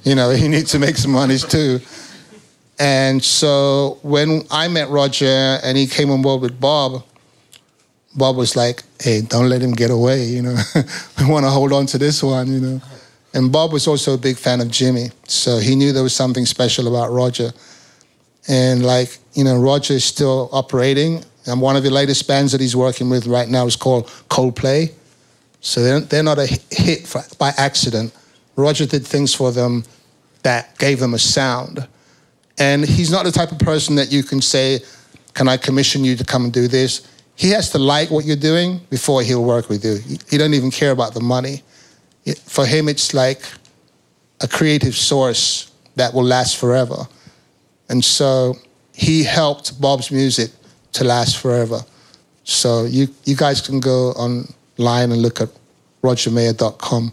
you 0.04 0.14
know, 0.14 0.30
he 0.42 0.48
needs 0.48 0.70
to 0.72 0.78
make 0.78 0.96
some 0.96 1.12
monies 1.12 1.44
too. 1.44 1.80
And 2.78 3.22
so 3.22 3.98
when 4.02 4.42
I 4.50 4.68
met 4.68 4.88
Roger 4.88 5.26
and 5.62 5.78
he 5.78 5.86
came 5.86 6.10
on 6.10 6.22
board 6.22 6.40
with 6.42 6.58
Bob, 6.60 7.04
Bob 8.14 8.36
was 8.36 8.56
like, 8.56 8.82
hey, 9.00 9.22
don't 9.22 9.48
let 9.48 9.62
him 9.62 9.72
get 9.72 9.90
away, 9.90 10.24
you 10.24 10.42
know. 10.42 10.56
we 11.18 11.26
want 11.26 11.44
to 11.46 11.50
hold 11.50 11.72
on 11.72 11.86
to 11.86 11.98
this 11.98 12.22
one, 12.22 12.52
you 12.52 12.60
know. 12.60 12.80
And 13.34 13.50
Bob 13.50 13.72
was 13.72 13.86
also 13.86 14.14
a 14.14 14.18
big 14.18 14.36
fan 14.36 14.60
of 14.60 14.68
Jimi. 14.68 15.12
So 15.26 15.58
he 15.58 15.74
knew 15.74 15.92
there 15.92 16.02
was 16.02 16.14
something 16.14 16.44
special 16.44 16.88
about 16.88 17.10
Roger. 17.10 17.52
And 18.48 18.84
like, 18.84 19.18
you 19.32 19.44
know, 19.44 19.58
Roger 19.58 19.94
is 19.94 20.04
still 20.04 20.50
operating. 20.52 21.24
And 21.46 21.60
one 21.60 21.76
of 21.76 21.82
the 21.82 21.90
latest 21.90 22.28
bands 22.28 22.52
that 22.52 22.60
he's 22.60 22.76
working 22.76 23.08
with 23.08 23.26
right 23.26 23.48
now 23.48 23.66
is 23.66 23.76
called 23.76 24.06
Coldplay. 24.28 24.92
So 25.62 25.82
they're, 25.82 26.00
they're 26.00 26.22
not 26.22 26.38
a 26.38 26.46
hit 26.70 27.06
for, 27.06 27.22
by 27.38 27.52
accident. 27.56 28.12
Roger 28.56 28.84
did 28.84 29.06
things 29.06 29.34
for 29.34 29.52
them 29.52 29.84
that 30.42 30.76
gave 30.78 31.00
them 31.00 31.14
a 31.14 31.18
sound. 31.18 31.88
And 32.58 32.84
he's 32.84 33.10
not 33.10 33.24
the 33.24 33.32
type 33.32 33.52
of 33.52 33.58
person 33.58 33.94
that 33.94 34.12
you 34.12 34.22
can 34.22 34.42
say, 34.42 34.80
Can 35.34 35.48
I 35.48 35.56
commission 35.56 36.04
you 36.04 36.16
to 36.16 36.24
come 36.24 36.44
and 36.44 36.52
do 36.52 36.68
this? 36.68 37.08
He 37.36 37.50
has 37.50 37.70
to 37.70 37.78
like 37.78 38.10
what 38.10 38.24
you're 38.24 38.36
doing 38.36 38.80
before 38.90 39.22
he'll 39.22 39.44
work 39.44 39.68
with 39.68 39.84
you. 39.84 39.98
He 40.28 40.36
don't 40.36 40.52
even 40.52 40.70
care 40.70 40.90
about 40.90 41.14
the 41.14 41.20
money. 41.20 41.62
For 42.44 42.66
him, 42.66 42.88
it's 42.88 43.14
like 43.14 43.40
a 44.40 44.48
creative 44.48 44.94
source 44.94 45.72
that 45.96 46.12
will 46.12 46.24
last 46.24 46.58
forever. 46.58 47.06
And 47.88 48.04
so 48.04 48.56
he 48.94 49.22
helped 49.22 49.80
Bob's 49.80 50.10
music 50.10 50.50
to 50.94 51.04
last 51.04 51.38
forever. 51.38 51.80
So 52.44 52.84
you, 52.84 53.08
you 53.24 53.36
guys 53.36 53.60
can 53.60 53.80
go 53.80 54.12
online 54.78 55.12
and 55.12 55.22
look 55.22 55.40
at 55.40 55.48
rogermayer.com 56.02 57.12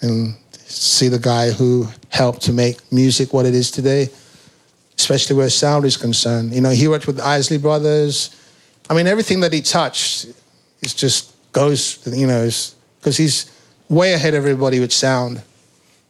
and 0.00 0.36
see 0.52 1.08
the 1.08 1.18
guy 1.18 1.50
who 1.50 1.88
helped 2.10 2.42
to 2.42 2.52
make 2.52 2.80
music 2.92 3.32
what 3.32 3.46
it 3.46 3.54
is 3.54 3.70
today 3.70 4.08
especially 4.98 5.36
where 5.36 5.50
sound 5.50 5.84
is 5.84 5.96
concerned. 5.96 6.52
You 6.52 6.60
know, 6.60 6.70
he 6.70 6.88
worked 6.88 7.06
with 7.06 7.16
the 7.16 7.26
Isley 7.26 7.58
Brothers. 7.58 8.34
I 8.88 8.94
mean, 8.94 9.06
everything 9.06 9.40
that 9.40 9.52
he 9.52 9.60
touched, 9.60 10.26
it 10.82 10.94
just 10.96 11.34
goes, 11.52 12.06
you 12.06 12.26
know, 12.26 12.48
because 13.00 13.16
he's 13.16 13.50
way 13.88 14.12
ahead 14.12 14.34
of 14.34 14.44
everybody 14.44 14.80
with 14.80 14.92
sound. 14.92 15.42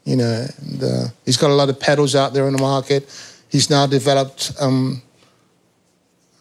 You 0.04 0.16
know, 0.16 0.46
and, 0.58 0.82
uh, 0.82 1.04
he's 1.24 1.38
got 1.38 1.50
a 1.50 1.54
lot 1.54 1.70
of 1.70 1.80
pedals 1.80 2.14
out 2.14 2.34
there 2.34 2.46
in 2.46 2.54
the 2.54 2.60
market. 2.60 3.08
He's 3.48 3.70
now 3.70 3.86
developed 3.86 4.52
um, 4.60 5.00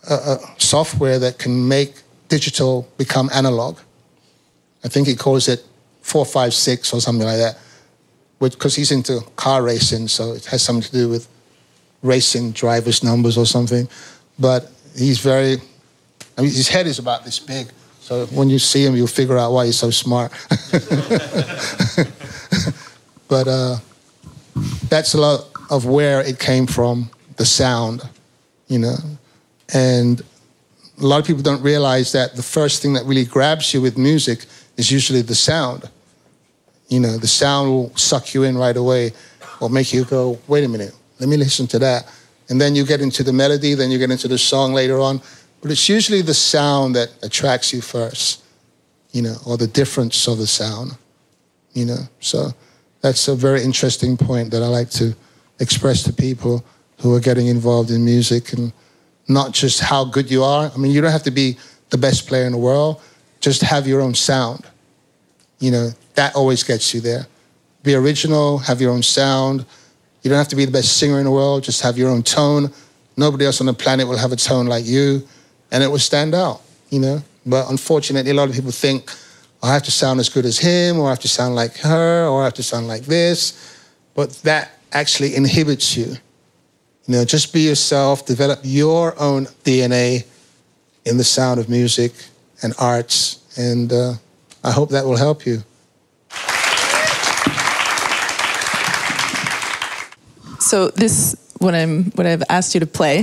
a, 0.09 0.13
a 0.13 0.37
software 0.57 1.17
that 1.19 1.37
can 1.37 1.67
make 1.67 1.95
digital 2.27 2.89
become 2.97 3.29
analog. 3.33 3.77
I 4.83 4.89
think 4.89 5.07
he 5.07 5.15
calls 5.15 5.47
it 5.47 5.63
456 6.01 6.93
or 6.93 7.01
something 7.01 7.25
like 7.25 7.37
that, 7.37 7.57
because 8.39 8.75
he's 8.75 8.91
into 8.91 9.21
car 9.35 9.63
racing, 9.63 10.07
so 10.09 10.33
it 10.33 10.45
has 10.45 10.61
something 10.61 10.83
to 10.83 10.91
do 10.91 11.09
with 11.09 11.27
racing 12.01 12.51
drivers' 12.51 13.03
numbers 13.03 13.37
or 13.37 13.45
something. 13.45 13.87
But 14.37 14.69
he's 14.95 15.19
very, 15.19 15.57
I 16.37 16.41
mean, 16.41 16.51
his 16.51 16.67
head 16.67 16.87
is 16.87 16.99
about 16.99 17.23
this 17.23 17.39
big. 17.39 17.67
So 18.01 18.25
when 18.27 18.49
you 18.49 18.59
see 18.59 18.85
him, 18.85 18.95
you'll 18.95 19.07
figure 19.07 19.37
out 19.37 19.53
why 19.53 19.67
he's 19.67 19.77
so 19.77 19.89
smart. 19.89 20.33
but 23.29 23.47
uh, 23.47 23.77
that's 24.89 25.13
a 25.13 25.17
lot 25.17 25.45
of 25.69 25.85
where 25.85 26.19
it 26.21 26.37
came 26.37 26.67
from, 26.67 27.09
the 27.37 27.45
sound, 27.45 28.01
you 28.67 28.79
know. 28.79 28.97
And 29.73 30.21
a 31.01 31.05
lot 31.07 31.19
of 31.19 31.25
people 31.25 31.41
don't 31.41 31.61
realize 31.61 32.11
that 32.11 32.35
the 32.35 32.43
first 32.43 32.81
thing 32.81 32.93
that 32.93 33.05
really 33.05 33.25
grabs 33.25 33.73
you 33.73 33.81
with 33.81 33.97
music 33.97 34.45
is 34.77 34.91
usually 34.91 35.21
the 35.21 35.35
sound. 35.35 35.89
You 36.87 36.99
know, 36.99 37.17
the 37.17 37.27
sound 37.27 37.69
will 37.69 37.95
suck 37.95 38.33
you 38.33 38.43
in 38.43 38.57
right 38.57 38.75
away 38.75 39.11
or 39.59 39.69
make 39.69 39.93
you 39.93 40.05
go, 40.05 40.39
wait 40.47 40.63
a 40.63 40.67
minute, 40.67 40.93
let 41.19 41.29
me 41.29 41.37
listen 41.37 41.67
to 41.67 41.79
that. 41.79 42.11
And 42.49 42.59
then 42.59 42.75
you 42.75 42.85
get 42.85 43.01
into 43.01 43.23
the 43.23 43.33
melody, 43.33 43.73
then 43.73 43.89
you 43.89 43.97
get 43.97 44.11
into 44.11 44.27
the 44.27 44.37
song 44.37 44.73
later 44.73 44.99
on. 44.99 45.21
But 45.61 45.71
it's 45.71 45.87
usually 45.87 46.21
the 46.21 46.33
sound 46.33 46.95
that 46.95 47.09
attracts 47.23 47.71
you 47.73 47.81
first, 47.81 48.43
you 49.11 49.21
know, 49.21 49.35
or 49.45 49.57
the 49.57 49.67
difference 49.67 50.27
of 50.27 50.37
the 50.37 50.47
sound, 50.47 50.97
you 51.71 51.85
know. 51.85 51.99
So 52.19 52.51
that's 53.01 53.27
a 53.27 53.35
very 53.35 53.63
interesting 53.63 54.17
point 54.17 54.51
that 54.51 54.61
I 54.61 54.67
like 54.67 54.89
to 54.91 55.15
express 55.59 56.03
to 56.03 56.13
people 56.13 56.65
who 56.99 57.15
are 57.15 57.19
getting 57.19 57.47
involved 57.47 57.91
in 57.91 58.03
music 58.03 58.53
and 58.53 58.73
not 59.27 59.53
just 59.53 59.79
how 59.79 60.03
good 60.03 60.29
you 60.29 60.43
are. 60.43 60.69
I 60.73 60.77
mean, 60.77 60.91
you 60.91 61.01
don't 61.01 61.11
have 61.11 61.23
to 61.23 61.31
be 61.31 61.57
the 61.89 61.97
best 61.97 62.27
player 62.27 62.45
in 62.45 62.51
the 62.51 62.57
world. 62.57 63.01
Just 63.43 63.61
have 63.61 63.85
your 63.85 63.99
own 63.99 64.15
sound. 64.15 64.65
You 65.59 65.71
know, 65.71 65.89
that 66.15 66.33
always 66.33 66.63
gets 66.63 66.93
you 66.93 67.01
there. 67.01 67.27
Be 67.83 67.93
original, 67.93 68.57
have 68.59 68.79
your 68.79 68.91
own 68.93 69.03
sound. 69.03 69.65
You 70.21 70.29
don't 70.29 70.37
have 70.37 70.47
to 70.47 70.55
be 70.55 70.63
the 70.63 70.71
best 70.71 70.95
singer 70.95 71.19
in 71.19 71.25
the 71.25 71.31
world, 71.31 71.65
just 71.65 71.81
have 71.81 71.97
your 71.97 72.09
own 72.09 72.23
tone. 72.23 72.71
Nobody 73.17 73.45
else 73.45 73.59
on 73.59 73.67
the 73.67 73.73
planet 73.73 74.07
will 74.07 74.15
have 74.15 74.31
a 74.31 74.37
tone 74.37 74.67
like 74.67 74.85
you, 74.85 75.27
and 75.73 75.83
it 75.83 75.91
will 75.91 75.99
stand 75.99 76.33
out, 76.33 76.61
you 76.89 77.01
know? 77.01 77.21
But 77.45 77.69
unfortunately, 77.69 78.31
a 78.31 78.33
lot 78.33 78.47
of 78.47 78.55
people 78.55 78.71
think, 78.71 79.11
oh, 79.61 79.67
I 79.67 79.73
have 79.73 79.83
to 79.83 79.91
sound 79.91 80.21
as 80.21 80.29
good 80.29 80.45
as 80.45 80.57
him, 80.57 80.97
or 80.97 81.07
I 81.07 81.09
have 81.09 81.19
to 81.19 81.27
sound 81.27 81.53
like 81.53 81.75
her, 81.79 82.25
or 82.25 82.43
I 82.43 82.45
have 82.45 82.53
to 82.53 82.63
sound 82.63 82.87
like 82.87 83.03
this. 83.03 83.83
But 84.13 84.31
that 84.43 84.79
actually 84.93 85.35
inhibits 85.35 85.97
you. 85.97 86.15
You 87.07 87.15
know, 87.15 87.25
just 87.25 87.51
be 87.51 87.59
yourself, 87.59 88.25
develop 88.25 88.61
your 88.63 89.19
own 89.19 89.47
DNA 89.65 90.25
in 91.03 91.17
the 91.17 91.25
sound 91.25 91.59
of 91.59 91.67
music 91.67 92.13
and 92.63 92.73
arts, 92.79 93.39
and 93.57 93.91
uh, 93.91 94.13
I 94.63 94.71
hope 94.71 94.89
that 94.89 95.05
will 95.05 95.17
help 95.17 95.45
you. 95.45 95.63
So 100.59 100.87
this 100.89 101.35
what 101.59 101.75
I'm 101.75 102.05
what 102.11 102.25
I've 102.25 102.43
asked 102.49 102.73
you 102.73 102.79
to 102.79 102.87
play. 102.87 103.21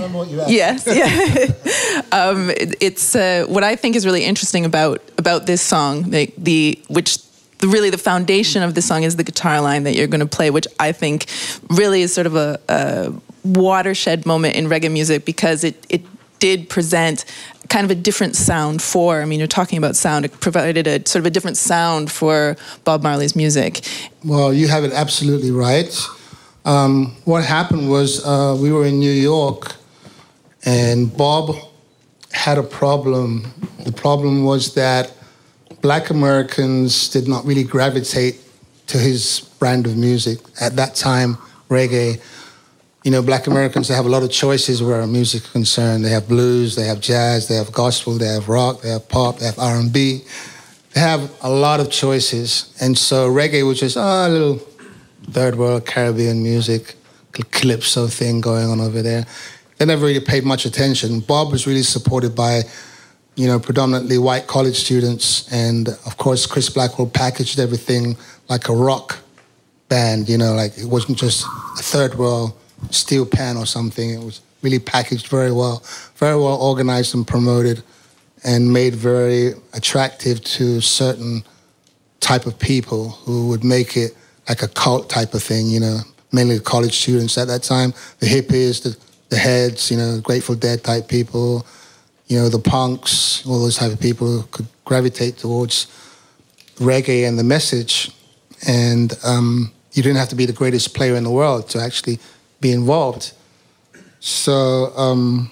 Yes, 0.48 0.86
yeah. 0.86 2.02
um, 2.12 2.50
it, 2.50 2.76
it's 2.80 3.14
uh, 3.14 3.44
what 3.48 3.62
I 3.64 3.76
think 3.76 3.96
is 3.96 4.06
really 4.06 4.24
interesting 4.24 4.64
about 4.64 5.02
about 5.18 5.46
this 5.46 5.62
song, 5.62 6.10
the, 6.10 6.32
the 6.38 6.82
which 6.88 7.18
the, 7.58 7.68
really 7.68 7.90
the 7.90 7.98
foundation 7.98 8.62
of 8.62 8.74
the 8.74 8.82
song 8.82 9.02
is 9.02 9.16
the 9.16 9.24
guitar 9.24 9.60
line 9.60 9.84
that 9.84 9.94
you're 9.94 10.06
going 10.06 10.20
to 10.20 10.36
play, 10.36 10.50
which 10.50 10.66
I 10.78 10.92
think 10.92 11.26
really 11.68 12.02
is 12.02 12.12
sort 12.12 12.26
of 12.26 12.36
a, 12.36 12.58
a 12.68 13.12
watershed 13.44 14.26
moment 14.26 14.56
in 14.56 14.66
reggae 14.66 14.90
music 14.90 15.24
because 15.24 15.64
it 15.64 15.86
it 15.88 16.02
did 16.40 16.68
present 16.68 17.24
kind 17.68 17.84
of 17.84 17.90
a 17.90 17.94
different 17.94 18.34
sound 18.34 18.82
for. 18.82 19.22
I 19.22 19.24
mean, 19.24 19.38
you're 19.38 19.46
talking 19.46 19.78
about 19.78 19.94
sound. 19.94 20.24
It 20.24 20.40
provided 20.40 20.86
a 20.86 21.08
sort 21.08 21.20
of 21.20 21.26
a 21.26 21.30
different 21.30 21.56
sound 21.56 22.10
for 22.10 22.56
Bob 22.84 23.02
Marley's 23.02 23.36
music. 23.36 23.86
Well, 24.24 24.52
you 24.52 24.66
have 24.68 24.82
it 24.82 24.92
absolutely 24.92 25.52
right. 25.52 25.96
Um, 26.64 27.16
what 27.24 27.44
happened 27.44 27.88
was 27.88 28.26
uh, 28.26 28.56
we 28.60 28.72
were 28.72 28.84
in 28.84 28.98
New 28.98 29.12
York, 29.12 29.76
and 30.64 31.16
Bob 31.16 31.56
had 32.32 32.58
a 32.58 32.62
problem. 32.62 33.52
The 33.84 33.92
problem 33.92 34.44
was 34.44 34.74
that 34.74 35.12
Black 35.80 36.10
Americans 36.10 37.08
did 37.08 37.28
not 37.28 37.44
really 37.46 37.64
gravitate 37.64 38.40
to 38.88 38.98
his 38.98 39.40
brand 39.58 39.86
of 39.86 39.96
music 39.96 40.38
at 40.60 40.76
that 40.76 40.94
time, 40.94 41.38
reggae 41.68 42.20
you 43.04 43.10
know, 43.10 43.22
black 43.22 43.46
Americans, 43.46 43.88
they 43.88 43.94
have 43.94 44.04
a 44.04 44.10
lot 44.10 44.22
of 44.22 44.30
choices 44.30 44.82
where 44.82 45.06
music 45.06 45.42
is 45.44 45.50
concerned. 45.50 46.04
They 46.04 46.10
have 46.10 46.28
blues, 46.28 46.76
they 46.76 46.84
have 46.84 47.00
jazz, 47.00 47.48
they 47.48 47.54
have 47.54 47.72
gospel, 47.72 48.18
they 48.18 48.26
have 48.26 48.48
rock, 48.48 48.82
they 48.82 48.90
have 48.90 49.08
pop, 49.08 49.38
they 49.38 49.46
have 49.46 49.58
R&B. 49.58 50.22
They 50.92 51.00
have 51.00 51.32
a 51.40 51.48
lot 51.48 51.80
of 51.80 51.90
choices. 51.90 52.76
And 52.80 52.98
so 52.98 53.30
reggae 53.30 53.66
was 53.66 53.80
just, 53.80 53.96
oh, 53.96 54.00
a 54.00 54.28
little 54.28 54.60
third 55.30 55.56
world 55.56 55.86
Caribbean 55.86 56.42
music, 56.42 56.96
calypso 57.52 58.06
thing 58.06 58.40
going 58.40 58.68
on 58.68 58.80
over 58.80 59.00
there. 59.00 59.24
They 59.78 59.86
never 59.86 60.04
really 60.04 60.20
paid 60.20 60.44
much 60.44 60.66
attention. 60.66 61.20
Bob 61.20 61.52
was 61.52 61.66
really 61.66 61.82
supported 61.82 62.34
by, 62.34 62.62
you 63.34 63.46
know, 63.46 63.58
predominantly 63.58 64.18
white 64.18 64.46
college 64.46 64.76
students. 64.76 65.50
And 65.50 65.88
of 65.88 66.18
course, 66.18 66.44
Chris 66.44 66.68
Blackwell 66.68 67.08
packaged 67.08 67.58
everything 67.58 68.18
like 68.50 68.68
a 68.68 68.74
rock 68.74 69.18
band, 69.88 70.28
you 70.28 70.36
know, 70.36 70.52
like 70.52 70.76
it 70.76 70.84
wasn't 70.84 71.16
just 71.16 71.46
a 71.78 71.82
third 71.82 72.16
world 72.16 72.52
steel 72.90 73.26
pan 73.26 73.56
or 73.56 73.66
something. 73.66 74.10
It 74.10 74.22
was 74.22 74.40
really 74.62 74.78
packaged 74.78 75.28
very 75.28 75.52
well, 75.52 75.82
very 76.16 76.36
well 76.36 76.60
organized 76.60 77.14
and 77.14 77.26
promoted, 77.26 77.82
and 78.44 78.72
made 78.72 78.94
very 78.94 79.54
attractive 79.72 80.42
to 80.42 80.80
certain 80.80 81.42
type 82.20 82.46
of 82.46 82.58
people 82.58 83.10
who 83.10 83.48
would 83.48 83.64
make 83.64 83.96
it 83.96 84.16
like 84.48 84.62
a 84.62 84.68
cult 84.68 85.08
type 85.10 85.34
of 85.34 85.42
thing. 85.42 85.66
You 85.66 85.80
know, 85.80 85.98
mainly 86.32 86.58
the 86.58 86.64
college 86.64 86.98
students 86.98 87.36
at 87.38 87.48
that 87.48 87.62
time, 87.62 87.92
the 88.18 88.26
hippies, 88.26 88.82
the 88.82 88.96
the 89.30 89.36
heads, 89.36 89.90
you 89.90 89.96
know, 89.96 90.20
Grateful 90.20 90.56
Dead 90.56 90.84
type 90.84 91.08
people, 91.08 91.64
you 92.26 92.36
know, 92.36 92.48
the 92.48 92.58
punks, 92.58 93.46
all 93.46 93.60
those 93.60 93.76
type 93.76 93.92
of 93.92 94.00
people 94.00 94.42
could 94.50 94.66
gravitate 94.84 95.38
towards 95.38 95.86
reggae 96.76 97.26
and 97.26 97.38
the 97.38 97.44
message. 97.44 98.10
And 98.66 99.16
um, 99.24 99.72
you 99.92 100.02
didn't 100.02 100.18
have 100.18 100.28
to 100.28 100.34
be 100.34 100.46
the 100.46 100.52
greatest 100.52 100.94
player 100.94 101.14
in 101.14 101.24
the 101.24 101.30
world 101.30 101.68
to 101.70 101.80
actually 101.80 102.18
be 102.60 102.72
involved. 102.72 103.32
So 104.20 104.92
um, 104.96 105.50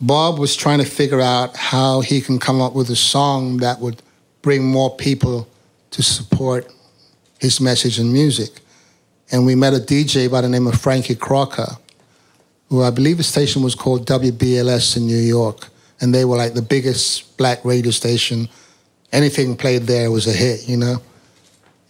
Bob 0.00 0.38
was 0.38 0.56
trying 0.56 0.78
to 0.78 0.84
figure 0.84 1.20
out 1.20 1.56
how 1.56 2.00
he 2.00 2.20
can 2.20 2.38
come 2.38 2.60
up 2.60 2.74
with 2.74 2.90
a 2.90 2.96
song 2.96 3.58
that 3.58 3.80
would 3.80 4.02
bring 4.42 4.64
more 4.64 4.94
people 4.96 5.48
to 5.90 6.02
support 6.02 6.70
his 7.38 7.60
message 7.60 7.98
and 7.98 8.12
music. 8.12 8.60
And 9.30 9.46
we 9.46 9.54
met 9.54 9.74
a 9.74 9.78
DJ 9.78 10.30
by 10.30 10.40
the 10.40 10.48
name 10.48 10.66
of 10.66 10.80
Frankie 10.80 11.14
Crocker, 11.14 11.76
who 12.68 12.82
I 12.82 12.90
believe 12.90 13.16
the 13.16 13.22
station 13.22 13.62
was 13.62 13.74
called 13.74 14.06
WBLS 14.06 14.96
in 14.96 15.06
New 15.06 15.16
York. 15.16 15.68
And 16.00 16.14
they 16.14 16.24
were 16.24 16.36
like 16.36 16.54
the 16.54 16.62
biggest 16.62 17.36
black 17.36 17.64
radio 17.64 17.90
station. 17.90 18.48
Anything 19.12 19.56
played 19.56 19.82
there 19.82 20.10
was 20.10 20.26
a 20.26 20.32
hit, 20.32 20.68
you 20.68 20.76
know? 20.76 21.00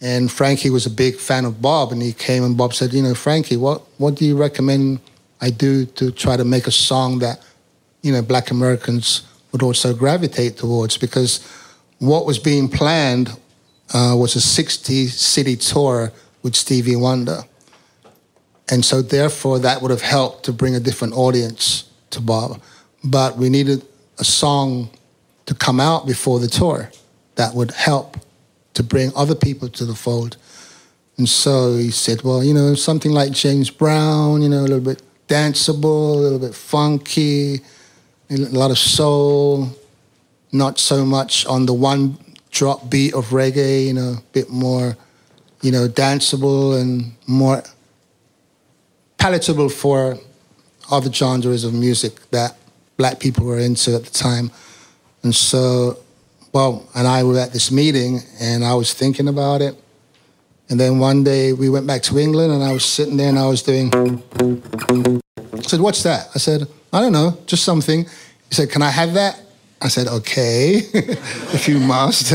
And 0.01 0.31
Frankie 0.31 0.69
was 0.69 0.85
a 0.85 0.89
big 0.89 1.15
fan 1.15 1.45
of 1.45 1.61
Bob, 1.61 1.91
and 1.91 2.01
he 2.01 2.13
came 2.13 2.43
and 2.43 2.57
Bob 2.57 2.73
said, 2.73 2.93
you 2.93 3.01
know, 3.01 3.15
Frankie, 3.15 3.57
what 3.57 3.81
what 3.97 4.15
do 4.15 4.25
you 4.25 4.37
recommend 4.37 4.99
I 5.41 5.49
do 5.49 5.85
to 5.85 6.11
try 6.11 6.37
to 6.37 6.43
make 6.43 6.67
a 6.67 6.71
song 6.71 7.19
that, 7.19 7.39
you 8.01 8.11
know, 8.11 8.21
Black 8.21 8.51
Americans 8.51 9.23
would 9.51 9.63
also 9.63 9.93
gravitate 9.93 10.57
towards? 10.57 10.97
Because 10.97 11.45
what 11.99 12.25
was 12.25 12.39
being 12.39 12.67
planned 12.67 13.29
uh, 13.93 14.15
was 14.17 14.35
a 14.35 14.41
60 14.41 15.07
city 15.07 15.55
tour 15.55 16.11
with 16.43 16.55
Stevie 16.55 16.95
Wonder. 16.95 17.43
And 18.69 18.83
so, 18.83 19.01
therefore, 19.01 19.59
that 19.59 19.81
would 19.81 19.91
have 19.91 20.01
helped 20.01 20.45
to 20.45 20.51
bring 20.51 20.75
a 20.75 20.79
different 20.79 21.13
audience 21.13 21.89
to 22.09 22.19
Bob. 22.19 22.61
But 23.03 23.37
we 23.37 23.49
needed 23.49 23.85
a 24.17 24.23
song 24.23 24.89
to 25.45 25.53
come 25.53 25.79
out 25.79 26.07
before 26.07 26.39
the 26.39 26.47
tour 26.47 26.91
that 27.35 27.53
would 27.53 27.71
help 27.71 28.17
to 28.75 28.83
bring 28.83 29.11
other 29.15 29.35
people 29.35 29.67
to 29.69 29.85
the 29.85 29.95
fold. 29.95 30.37
And 31.17 31.27
so 31.27 31.75
he 31.77 31.91
said, 31.91 32.21
well, 32.21 32.43
you 32.43 32.53
know, 32.53 32.75
something 32.75 33.11
like 33.11 33.31
James 33.31 33.69
Brown, 33.69 34.41
you 34.41 34.49
know, 34.49 34.61
a 34.61 34.67
little 34.67 34.81
bit 34.81 35.01
danceable, 35.27 36.15
a 36.15 36.19
little 36.19 36.39
bit 36.39 36.53
funky, 36.53 37.61
a 38.29 38.37
lot 38.37 38.71
of 38.71 38.77
soul, 38.77 39.69
not 40.51 40.77
so 40.77 41.05
much 41.05 41.45
on 41.45 41.65
the 41.65 41.73
one 41.73 42.17
drop 42.51 42.89
beat 42.89 43.13
of 43.13 43.27
reggae, 43.27 43.87
you 43.87 43.93
know, 43.93 44.15
a 44.17 44.23
bit 44.33 44.49
more, 44.49 44.97
you 45.61 45.71
know, 45.71 45.87
danceable 45.87 46.79
and 46.79 47.13
more 47.27 47.63
palatable 49.17 49.69
for 49.69 50.17
other 50.91 51.11
genres 51.11 51.63
of 51.63 51.73
music 51.73 52.13
that 52.31 52.57
black 52.97 53.19
people 53.19 53.45
were 53.45 53.59
into 53.59 53.95
at 53.95 54.03
the 54.03 54.11
time. 54.11 54.51
And 55.23 55.33
so 55.33 55.97
well, 56.55 56.87
and 56.95 57.05
I 57.05 57.21
were 57.23 57.37
at 57.37 57.51
this 57.51 57.69
meeting 57.69 58.21
and 58.39 58.63
I 58.63 58.75
was 58.75 58.93
thinking 58.93 59.27
about 59.27 59.61
it. 59.61 59.75
And 60.69 60.79
then 60.79 60.99
one 60.99 61.21
day 61.21 61.51
we 61.51 61.67
went 61.67 61.85
back 61.85 62.01
to 62.03 62.17
England 62.17 62.53
and 62.53 62.63
I 62.63 62.71
was 62.71 62.85
sitting 62.85 63.17
there 63.17 63.27
and 63.27 63.37
I 63.37 63.45
was 63.45 63.61
doing. 63.61 63.91
I 63.93 65.61
said, 65.63 65.81
What's 65.81 66.03
that? 66.03 66.29
I 66.33 66.37
said, 66.37 66.65
I 66.93 67.01
don't 67.01 67.11
know, 67.11 67.37
just 67.45 67.65
something. 67.65 68.05
He 68.05 68.55
said, 68.55 68.69
Can 68.69 68.81
I 68.81 68.89
have 68.89 69.15
that? 69.15 69.37
I 69.81 69.89
said, 69.89 70.07
Okay, 70.07 70.75
if 71.53 71.67
you 71.67 71.77
must. 71.77 72.31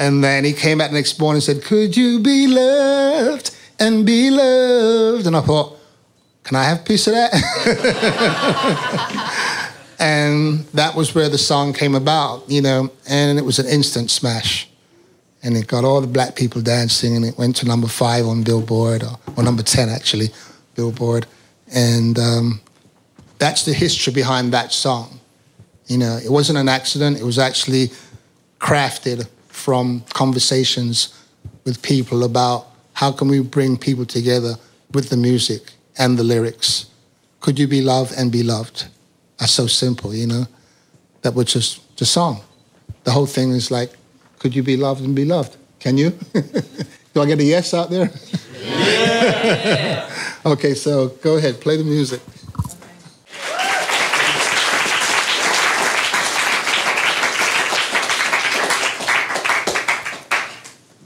And 0.00 0.24
then 0.24 0.44
he 0.44 0.52
came 0.52 0.78
back 0.78 0.90
the 0.90 0.96
next 0.96 1.20
morning 1.20 1.36
and 1.36 1.44
said, 1.44 1.62
Could 1.62 1.96
you 1.96 2.18
be 2.18 2.48
loved 2.48 3.56
and 3.78 4.04
be 4.04 4.30
loved? 4.30 5.28
And 5.28 5.36
I 5.36 5.42
thought, 5.42 5.78
Can 6.42 6.56
I 6.56 6.64
have 6.64 6.80
a 6.80 6.82
piece 6.82 7.06
of 7.06 7.12
that? 7.12 7.30
And 10.00 10.60
that 10.72 10.94
was 10.94 11.14
where 11.14 11.28
the 11.28 11.36
song 11.36 11.74
came 11.74 11.94
about, 11.94 12.50
you 12.50 12.62
know, 12.62 12.90
and 13.06 13.38
it 13.38 13.44
was 13.44 13.58
an 13.58 13.66
instant 13.66 14.10
smash. 14.10 14.66
And 15.42 15.58
it 15.58 15.66
got 15.66 15.84
all 15.84 16.00
the 16.00 16.06
black 16.06 16.36
people 16.36 16.62
dancing, 16.62 17.16
and 17.16 17.24
it 17.24 17.36
went 17.36 17.56
to 17.56 17.66
number 17.66 17.86
five 17.86 18.26
on 18.26 18.42
Billboard, 18.42 19.02
or, 19.02 19.18
or 19.36 19.42
number 19.42 19.62
10 19.62 19.90
actually, 19.90 20.28
Billboard. 20.74 21.26
And 21.74 22.18
um, 22.18 22.60
that's 23.38 23.66
the 23.66 23.74
history 23.74 24.12
behind 24.12 24.54
that 24.54 24.72
song. 24.72 25.20
You 25.86 25.98
know, 25.98 26.18
it 26.22 26.30
wasn't 26.30 26.58
an 26.58 26.68
accident, 26.68 27.20
it 27.20 27.24
was 27.24 27.38
actually 27.38 27.90
crafted 28.58 29.28
from 29.48 30.02
conversations 30.14 31.14
with 31.64 31.82
people 31.82 32.24
about 32.24 32.68
how 32.94 33.12
can 33.12 33.28
we 33.28 33.40
bring 33.40 33.76
people 33.76 34.06
together 34.06 34.54
with 34.92 35.10
the 35.10 35.16
music 35.16 35.72
and 35.98 36.18
the 36.18 36.24
lyrics. 36.24 36.86
Could 37.40 37.58
you 37.58 37.66
be 37.66 37.82
loved 37.82 38.14
and 38.16 38.32
be 38.32 38.42
loved? 38.42 38.88
That's 39.40 39.52
so 39.52 39.66
simple, 39.66 40.14
you 40.14 40.26
know. 40.26 40.46
That 41.22 41.34
was 41.34 41.46
just 41.46 41.96
the 41.96 42.04
song. 42.04 42.42
The 43.04 43.10
whole 43.10 43.26
thing 43.26 43.50
is 43.52 43.70
like, 43.70 43.90
could 44.38 44.54
you 44.54 44.62
be 44.62 44.76
loved 44.76 45.02
and 45.02 45.16
be 45.16 45.24
loved? 45.24 45.56
Can 45.80 45.96
you? 45.96 46.10
Do 47.14 47.22
I 47.22 47.26
get 47.26 47.40
a 47.40 47.44
yes 47.44 47.74
out 47.74 47.90
there? 47.90 48.10
Yeah. 48.62 50.08
okay, 50.46 50.74
so 50.74 51.08
go 51.22 51.36
ahead, 51.36 51.60
play 51.60 51.76
the 51.76 51.84
music. 51.84 52.20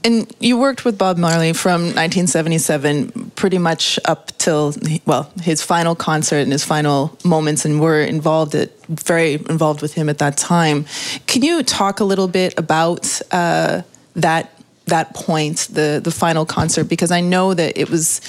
And 0.05 0.31
you 0.39 0.55
worked 0.55 0.85
with 0.85 0.99
Bob 0.99 1.17
Marley 1.17 1.51
from 1.51 1.81
1977 1.95 3.31
pretty 3.35 3.57
much 3.57 3.99
up 4.05 4.27
till 4.37 4.73
well 5.05 5.31
his 5.41 5.63
final 5.63 5.95
concert 5.95 6.37
and 6.37 6.51
his 6.51 6.63
final 6.63 7.17
moments, 7.25 7.65
and 7.65 7.81
were 7.81 8.01
involved 8.01 8.53
at 8.53 8.69
very 8.87 9.33
involved 9.33 9.81
with 9.81 9.95
him 9.95 10.07
at 10.07 10.19
that 10.19 10.37
time. 10.37 10.85
Can 11.25 11.41
you 11.41 11.63
talk 11.63 11.99
a 11.99 12.03
little 12.03 12.27
bit 12.27 12.53
about 12.57 13.19
uh, 13.31 13.81
that 14.15 14.61
that 14.85 15.15
point, 15.15 15.67
the 15.71 15.99
the 16.03 16.11
final 16.11 16.45
concert? 16.45 16.83
Because 16.83 17.11
I 17.11 17.21
know 17.21 17.55
that 17.55 17.75
it 17.75 17.89
was, 17.89 18.21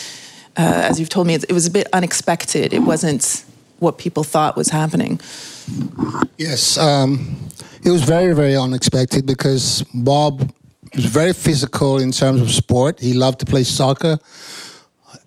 uh, 0.57 0.89
as 0.89 0.99
you've 0.99 1.11
told 1.11 1.27
me, 1.27 1.35
it, 1.35 1.53
was 1.53 1.66
a 1.66 1.70
bit 1.70 1.89
unexpected. 1.93 2.72
It 2.72 2.81
wasn't 2.81 3.45
what 3.81 3.99
people 3.99 4.24
thought 4.24 4.57
was 4.57 4.70
happening. 4.70 5.20
Yes, 6.39 6.79
um, 6.79 7.37
it 7.85 7.91
was 7.91 8.03
very, 8.03 8.35
very 8.35 8.57
unexpected 8.57 9.27
because 9.27 9.85
Bob 9.93 10.51
was 10.95 11.07
very 11.07 11.32
physical 11.32 11.99
in 11.99 12.12
terms 12.12 12.41
of 12.41 12.51
sport. 12.51 13.01
He 13.01 13.14
loved 13.14 13.41
to 13.41 13.47
play 13.47 13.64
soccer. 13.64 14.18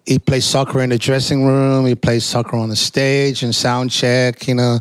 He 0.06 0.20
played 0.20 0.44
soccer 0.44 0.82
in 0.82 0.90
the 0.90 0.98
dressing 0.98 1.46
room. 1.46 1.86
He 1.86 1.96
played 1.96 2.24
soccer 2.24 2.58
on 2.58 2.70
the 2.70 2.76
stage 2.76 3.44
and 3.44 3.54
sound 3.54 3.92
check. 3.92 4.48
You 4.48 4.56
know, 4.56 4.80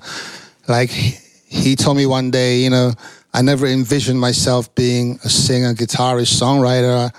like 0.69 0.91
he 0.91 1.77
told 1.77 1.97
me 1.97 2.07
one 2.07 2.31
day, 2.31 2.61
you 2.61 2.71
know, 2.71 2.93
I 3.35 3.43
never 3.43 3.67
envisioned 3.67 4.19
myself 4.19 4.75
being 4.75 5.19
a 5.25 5.29
singer, 5.29 5.75
guitarist, 5.75 6.41
songwriter. 6.41 7.13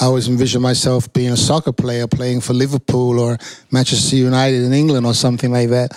I 0.00 0.04
always 0.04 0.28
envisioned 0.28 0.62
myself 0.62 1.12
being 1.12 1.32
a 1.32 1.36
soccer 1.36 1.72
player, 1.72 2.06
playing 2.06 2.40
for 2.40 2.54
Liverpool 2.54 3.18
or 3.18 3.36
Manchester 3.70 4.16
United 4.16 4.62
in 4.62 4.72
England 4.72 5.04
or 5.04 5.14
something 5.14 5.52
like 5.52 5.68
that. 5.70 5.94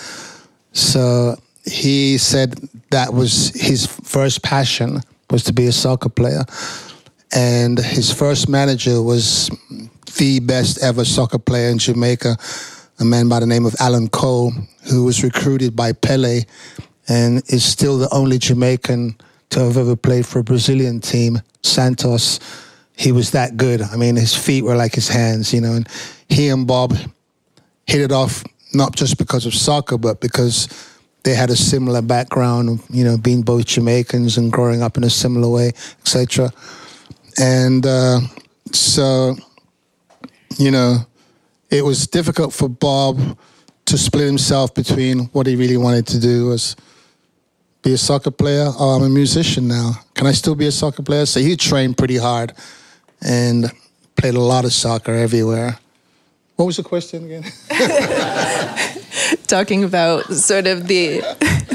So 0.74 1.36
he 1.66 2.18
said 2.18 2.55
that 2.91 3.14
was 3.14 3.49
his 3.49 3.86
first 3.86 4.43
passion 4.43 5.01
was 5.30 5.43
to 5.45 5.53
be 5.53 5.68
a 5.68 5.72
soccer 5.72 6.09
player 6.09 6.43
and 7.34 7.79
his 7.79 8.13
first 8.13 8.47
manager 8.47 9.01
was 9.01 9.49
the 10.17 10.39
best 10.39 10.81
ever 10.84 11.03
soccer 11.03 11.39
player 11.39 11.69
in 11.69 11.77
Jamaica 11.77 12.38
a 12.99 13.05
man 13.05 13.27
by 13.27 13.39
the 13.39 13.47
name 13.47 13.65
of 13.65 13.75
Alan 13.79 14.07
Cole 14.07 14.51
who 14.89 15.05
was 15.05 15.23
recruited 15.23 15.75
by 15.75 15.93
Pele 15.93 16.41
and 17.07 17.41
is 17.47 17.65
still 17.65 17.97
the 17.97 18.13
only 18.13 18.38
Jamaican 18.38 19.17
to 19.49 19.59
have 19.59 19.77
ever 19.77 19.95
played 19.95 20.25
for 20.25 20.39
a 20.39 20.43
Brazilian 20.43 20.99
team 21.01 21.41
Santos 21.63 22.39
he 22.95 23.11
was 23.11 23.31
that 23.31 23.57
good 23.57 23.81
I 23.81 23.95
mean 23.95 24.15
his 24.15 24.36
feet 24.36 24.63
were 24.63 24.75
like 24.75 24.93
his 24.93 25.09
hands 25.09 25.53
you 25.53 25.61
know 25.61 25.73
and 25.73 25.88
he 26.29 26.49
and 26.49 26.67
Bob 26.67 26.93
hit 27.88 28.01
it 28.01 28.11
off 28.11 28.43
not 28.73 28.95
just 28.95 29.17
because 29.17 29.45
of 29.45 29.53
soccer 29.53 29.97
but 29.97 30.21
because 30.21 30.67
they 31.23 31.34
had 31.34 31.49
a 31.49 31.55
similar 31.55 32.01
background, 32.01 32.81
you 32.89 33.03
know, 33.03 33.17
being 33.17 33.43
both 33.43 33.65
Jamaicans 33.65 34.38
and 34.38 34.51
growing 34.51 34.81
up 34.81 34.97
in 34.97 35.05
a 35.05 35.09
similar 35.09 35.47
way, 35.47 35.69
etc. 36.01 36.51
And 37.39 37.86
uh, 37.86 38.19
so, 38.71 39.36
you 40.57 40.71
know, 40.71 40.99
it 41.69 41.84
was 41.84 42.07
difficult 42.07 42.53
for 42.53 42.69
Bob 42.69 43.38
to 43.86 43.97
split 43.97 44.25
himself 44.25 44.73
between 44.73 45.25
what 45.34 45.47
he 45.47 45.55
really 45.55 45.77
wanted 45.77 46.07
to 46.07 46.19
do 46.19 46.47
was 46.47 46.75
be 47.81 47.93
a 47.93 47.97
soccer 47.97 48.31
player 48.31 48.71
Oh, 48.79 48.91
I'm 48.91 49.03
a 49.03 49.09
musician 49.09 49.67
now. 49.67 49.93
Can 50.13 50.25
I 50.25 50.31
still 50.31 50.55
be 50.55 50.67
a 50.67 50.71
soccer 50.71 51.03
player? 51.03 51.25
So 51.25 51.39
he 51.39 51.57
trained 51.57 51.97
pretty 51.97 52.17
hard 52.17 52.53
and 53.21 53.71
played 54.15 54.36
a 54.36 54.39
lot 54.39 54.63
of 54.63 54.71
soccer 54.71 55.13
everywhere. 55.13 55.79
What 56.55 56.65
was 56.65 56.77
the 56.77 56.84
question 56.84 57.25
again? 57.25 57.43
talking 59.47 59.84
about 59.84 60.25
sort 60.34 60.67
of 60.67 60.88
the 60.88 61.21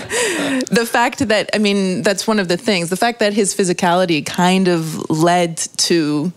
the 0.71 0.89
fact 0.91 1.29
that 1.29 1.51
I 1.55 1.59
mean 1.59 2.03
that's 2.03 2.27
one 2.27 2.39
of 2.39 2.49
the 2.49 2.57
things 2.57 2.89
the 2.91 2.97
fact 2.97 3.19
that 3.19 3.33
his 3.33 3.55
physicality 3.55 4.25
kind 4.25 4.69
of 4.69 5.11
led 5.11 5.59
to 5.89 6.33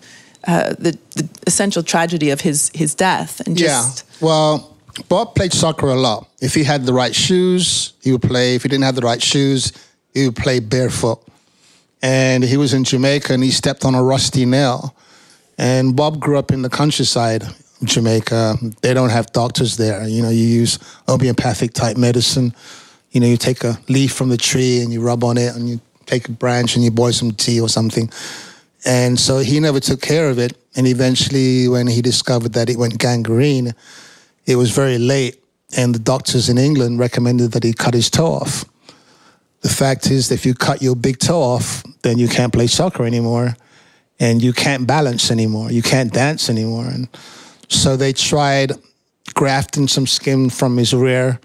uh, 0.47 0.73
the, 0.77 0.97
the, 1.15 1.29
essential 1.47 1.83
tragedy 1.83 2.29
of 2.31 2.41
his 2.41 2.71
his 2.73 2.95
death 2.95 3.39
and 3.45 3.57
just 3.57 4.05
yeah 4.05 4.27
well 4.27 4.75
Bob 5.07 5.35
played 5.35 5.53
soccer 5.53 5.87
a 5.87 5.95
lot 5.95 6.27
if 6.41 6.53
he 6.53 6.63
had 6.63 6.85
the 6.85 6.93
right 6.93 7.15
shoes 7.15 7.93
he 8.01 8.11
would 8.11 8.21
play 8.21 8.55
if 8.55 8.63
he 8.63 8.69
didn't 8.69 8.83
have 8.83 8.95
the 8.95 9.01
right 9.01 9.21
shoes 9.21 9.71
he 10.13 10.25
would 10.25 10.35
play 10.35 10.59
barefoot 10.59 11.19
and 12.01 12.43
he 12.43 12.57
was 12.57 12.73
in 12.73 12.83
Jamaica 12.83 13.33
and 13.33 13.43
he 13.43 13.51
stepped 13.51 13.85
on 13.85 13.95
a 13.95 14.03
rusty 14.03 14.45
nail 14.45 14.95
and 15.57 15.95
Bob 15.95 16.19
grew 16.19 16.37
up 16.37 16.51
in 16.51 16.61
the 16.61 16.69
countryside 16.69 17.43
Jamaica. 17.83 18.57
They 18.81 18.93
don't 18.93 19.09
have 19.09 19.31
doctors 19.31 19.77
there. 19.77 20.07
You 20.07 20.21
know, 20.21 20.29
you 20.29 20.45
use 20.45 20.79
homeopathic 21.07 21.73
type 21.73 21.97
medicine. 21.97 22.53
You 23.11 23.21
know, 23.21 23.27
you 23.27 23.37
take 23.37 23.63
a 23.63 23.77
leaf 23.87 24.13
from 24.13 24.29
the 24.29 24.37
tree 24.37 24.81
and 24.81 24.91
you 24.91 25.01
rub 25.01 25.23
on 25.23 25.37
it, 25.37 25.55
and 25.55 25.69
you 25.69 25.79
take 26.05 26.27
a 26.27 26.31
branch 26.31 26.75
and 26.75 26.83
you 26.83 26.91
boil 26.91 27.11
some 27.11 27.31
tea 27.31 27.61
or 27.61 27.69
something. 27.69 28.09
And 28.85 29.19
so 29.19 29.39
he 29.39 29.59
never 29.59 29.79
took 29.79 30.01
care 30.01 30.29
of 30.29 30.39
it. 30.39 30.57
And 30.75 30.87
eventually, 30.87 31.67
when 31.67 31.87
he 31.87 32.01
discovered 32.01 32.53
that 32.53 32.69
it 32.69 32.77
went 32.77 32.97
gangrene, 32.97 33.73
it 34.45 34.55
was 34.55 34.71
very 34.71 34.97
late. 34.97 35.37
And 35.77 35.93
the 35.95 35.99
doctors 35.99 36.49
in 36.49 36.57
England 36.57 36.99
recommended 36.99 37.51
that 37.51 37.63
he 37.63 37.73
cut 37.73 37.93
his 37.93 38.09
toe 38.09 38.33
off. 38.33 38.65
The 39.61 39.69
fact 39.69 40.09
is, 40.09 40.29
that 40.29 40.35
if 40.35 40.45
you 40.45 40.53
cut 40.53 40.81
your 40.81 40.95
big 40.95 41.19
toe 41.19 41.41
off, 41.41 41.83
then 42.01 42.17
you 42.17 42.27
can't 42.27 42.51
play 42.51 42.67
soccer 42.67 43.05
anymore, 43.05 43.55
and 44.19 44.41
you 44.41 44.53
can't 44.53 44.87
balance 44.87 45.31
anymore, 45.31 45.71
you 45.71 45.81
can't 45.81 46.11
dance 46.11 46.49
anymore. 46.49 46.85
And 46.85 47.07
so 47.67 47.95
they 47.95 48.11
tried 48.11 48.73
grafting 49.33 49.87
some 49.87 50.07
skin 50.07 50.49
from 50.49 50.77
his 50.77 50.93
rear 50.93 51.39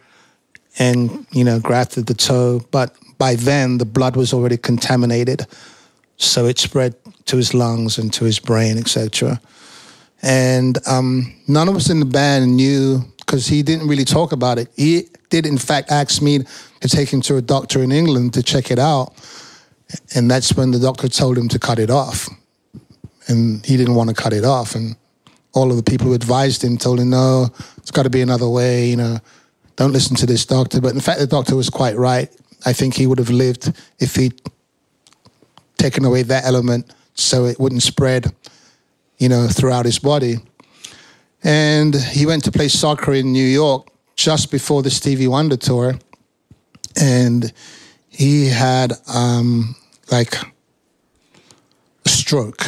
and, 0.79 1.27
you 1.33 1.45
know, 1.45 1.59
grafted 1.61 2.07
the 2.07 2.15
toe. 2.15 2.61
But 2.71 2.95
by 3.19 3.35
then, 3.35 3.79
the 3.79 3.85
blood 3.85 4.17
was 4.17 4.33
already 4.33 4.57
contaminated. 4.57 5.47
So 6.17 6.47
it 6.47 6.59
spread 6.59 6.95
to 7.27 7.37
his 7.37 7.55
lungs 7.55 7.99
and 7.99 8.13
to 8.15 8.25
his 8.25 8.39
brain, 8.39 8.79
etc. 8.79 9.41
And 10.23 10.79
um, 10.87 11.35
none 11.49 11.69
of 11.69 11.77
us 11.77 11.91
in 11.91 12.01
the 12.01 12.07
band 12.07 12.57
knew 12.57 13.03
because 13.19 13.47
he 13.47 13.63
didn't 13.63 13.89
really 13.89 14.05
talk 14.05 14.33
about 14.33 14.59
it. 14.59 14.69
He 14.77 15.09
did, 15.31 15.47
in 15.47 15.59
fact, 15.59 15.91
ask 15.91 16.23
me 16.23 16.41
to 16.81 16.89
take 16.89 17.13
him 17.13 17.21
to 17.23 17.37
a 17.37 17.43
doctor 17.43 17.83
in 17.83 17.91
England 17.93 18.35
to 18.35 18.43
check 18.43 18.71
it 18.71 18.79
out. 18.79 19.13
And 20.15 20.31
that's 20.31 20.57
when 20.57 20.71
the 20.71 20.79
doctor 20.79 21.09
told 21.09 21.37
him 21.37 21.49
to 21.49 21.59
cut 21.59 21.79
it 21.79 21.91
off. 21.91 22.29
And 23.29 23.65
he 23.67 23.77
didn't 23.77 23.95
want 23.95 24.11
to 24.11 24.15
cut 24.15 24.33
it 24.33 24.45
off. 24.45 24.75
And 24.75 24.97
all 25.53 25.71
of 25.71 25.77
the 25.77 25.83
people 25.83 26.07
who 26.07 26.15
advised 26.15 26.63
him 26.63 26.77
told 26.77 27.01
him, 27.01 27.11
no, 27.11 27.49
it's 27.79 27.91
got 27.91 28.05
to 28.05 28.11
be 28.11 28.21
another 28.21 28.49
way, 28.49 28.87
you 28.87 28.97
know, 28.97 29.19
don't 29.77 29.93
listen 29.93 30.17
to 30.17 30.27
this 30.27 30.45
doctor. 30.45 30.81
But 30.81 30.95
in 30.95 31.01
fact, 31.01 31.21
the 31.21 31.27
doctor 31.27 31.55
was 31.55 31.71
quite 31.71 31.97
right. 31.97 32.35
I 32.65 32.73
think 32.73 32.95
he 32.95 33.07
would 33.07 33.19
have 33.19 33.31
lived 33.31 33.73
if 33.99 34.17
he'd 34.17 34.41
taken 35.77 36.05
away 36.05 36.23
that 36.23 36.45
element 36.45 36.93
so 37.15 37.45
it 37.45 37.61
wouldn't 37.61 37.83
spread, 37.83 38.35
you 39.19 39.29
know, 39.29 39.47
throughout 39.49 39.85
his 39.85 39.99
body. 39.99 40.37
And 41.43 41.95
he 41.95 42.27
went 42.27 42.45
to 42.45 42.53
play 42.53 42.69
soccer 42.69 43.13
in 43.13 43.33
New 43.33 43.45
York 43.45 43.89
just 44.17 44.51
before 44.51 44.83
the 44.83 44.91
Stevie 44.91 45.29
Wonder 45.29 45.57
tour. 45.57 45.99
And 47.01 47.53
he 48.09 48.49
had 48.49 48.95
um, 49.13 49.77
like 50.11 50.35
a 52.05 52.09
stroke 52.09 52.65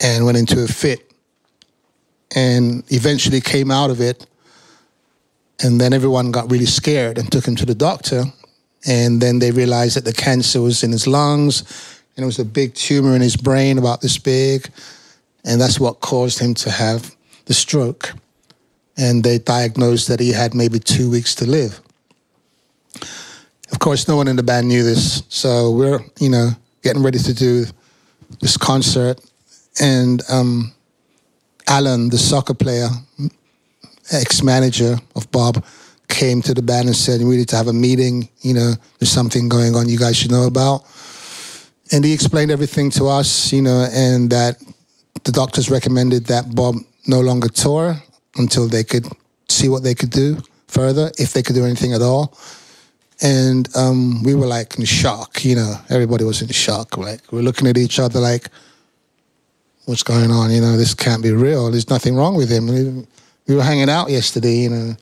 and 0.00 0.24
went 0.24 0.38
into 0.38 0.64
a 0.64 0.66
fit 0.66 1.12
and 2.34 2.82
eventually 2.90 3.40
came 3.40 3.70
out 3.70 3.90
of 3.90 4.00
it. 4.00 4.26
And 5.60 5.80
then 5.80 5.92
everyone 5.92 6.30
got 6.30 6.50
really 6.50 6.66
scared 6.66 7.18
and 7.18 7.30
took 7.30 7.46
him 7.46 7.56
to 7.56 7.66
the 7.66 7.74
doctor. 7.74 8.24
And 8.86 9.20
then 9.20 9.38
they 9.38 9.50
realized 9.50 9.96
that 9.96 10.04
the 10.04 10.12
cancer 10.12 10.60
was 10.60 10.82
in 10.82 10.90
his 10.90 11.06
lungs 11.06 11.62
and 12.16 12.24
it 12.24 12.26
was 12.26 12.38
a 12.38 12.44
big 12.44 12.74
tumor 12.74 13.14
in 13.14 13.22
his 13.22 13.36
brain 13.36 13.78
about 13.78 14.00
this 14.00 14.18
big. 14.18 14.68
And 15.44 15.60
that's 15.60 15.78
what 15.80 16.00
caused 16.00 16.38
him 16.38 16.54
to 16.54 16.70
have 16.70 17.14
the 17.46 17.54
stroke. 17.54 18.12
And 18.96 19.24
they 19.24 19.38
diagnosed 19.38 20.08
that 20.08 20.20
he 20.20 20.32
had 20.32 20.54
maybe 20.54 20.78
two 20.78 21.10
weeks 21.10 21.34
to 21.36 21.46
live. 21.46 21.80
Of 23.72 23.78
course, 23.78 24.06
no 24.06 24.16
one 24.16 24.28
in 24.28 24.36
the 24.36 24.42
band 24.42 24.68
knew 24.68 24.82
this. 24.82 25.22
So 25.28 25.70
we're, 25.70 26.00
you 26.20 26.28
know, 26.28 26.50
getting 26.82 27.02
ready 27.02 27.18
to 27.18 27.32
do 27.32 27.64
this 28.40 28.56
concert. 28.56 29.18
And 29.80 30.22
um, 30.28 30.74
Alan, 31.66 32.10
the 32.10 32.18
soccer 32.18 32.54
player, 32.54 32.88
ex-manager 34.12 34.96
of 35.16 35.30
Bob, 35.30 35.64
came 36.08 36.42
to 36.42 36.54
the 36.54 36.62
band 36.62 36.88
and 36.88 36.96
said, 36.96 37.22
"We 37.22 37.36
need 37.36 37.48
to 37.48 37.56
have 37.56 37.68
a 37.68 37.72
meeting. 37.72 38.28
You 38.40 38.54
know, 38.54 38.74
there's 38.98 39.10
something 39.10 39.48
going 39.48 39.74
on. 39.74 39.88
You 39.88 39.98
guys 39.98 40.16
should 40.16 40.30
know 40.30 40.46
about." 40.46 40.84
And 41.90 42.04
he 42.04 42.12
explained 42.12 42.50
everything 42.50 42.90
to 42.92 43.06
us. 43.06 43.52
You 43.52 43.62
know, 43.62 43.88
and 43.92 44.30
that 44.30 44.62
the 45.24 45.32
doctors 45.32 45.70
recommended 45.70 46.26
that 46.26 46.54
Bob 46.54 46.76
no 47.06 47.20
longer 47.20 47.48
tour 47.48 47.96
until 48.36 48.68
they 48.68 48.84
could 48.84 49.06
see 49.48 49.68
what 49.68 49.82
they 49.82 49.94
could 49.94 50.10
do 50.10 50.38
further, 50.68 51.10
if 51.18 51.32
they 51.32 51.42
could 51.42 51.54
do 51.54 51.64
anything 51.64 51.92
at 51.92 52.02
all. 52.02 52.36
And 53.20 53.68
um, 53.76 54.22
we 54.22 54.34
were 54.34 54.46
like 54.46 54.78
in 54.78 54.84
shock. 54.84 55.44
You 55.44 55.56
know, 55.56 55.74
everybody 55.88 56.24
was 56.24 56.42
in 56.42 56.48
shock. 56.48 56.96
Like 56.96 57.20
we're 57.32 57.42
looking 57.42 57.68
at 57.68 57.78
each 57.78 57.98
other 57.98 58.20
like 58.20 58.48
what's 59.86 60.02
going 60.02 60.30
on? 60.30 60.50
You 60.50 60.60
know, 60.60 60.76
this 60.76 60.94
can't 60.94 61.22
be 61.22 61.32
real. 61.32 61.70
There's 61.70 61.90
nothing 61.90 62.14
wrong 62.14 62.36
with 62.36 62.50
him. 62.50 63.06
We 63.46 63.54
were 63.54 63.62
hanging 63.62 63.90
out 63.90 64.10
yesterday, 64.10 64.56
you 64.56 64.70
know. 64.70 64.96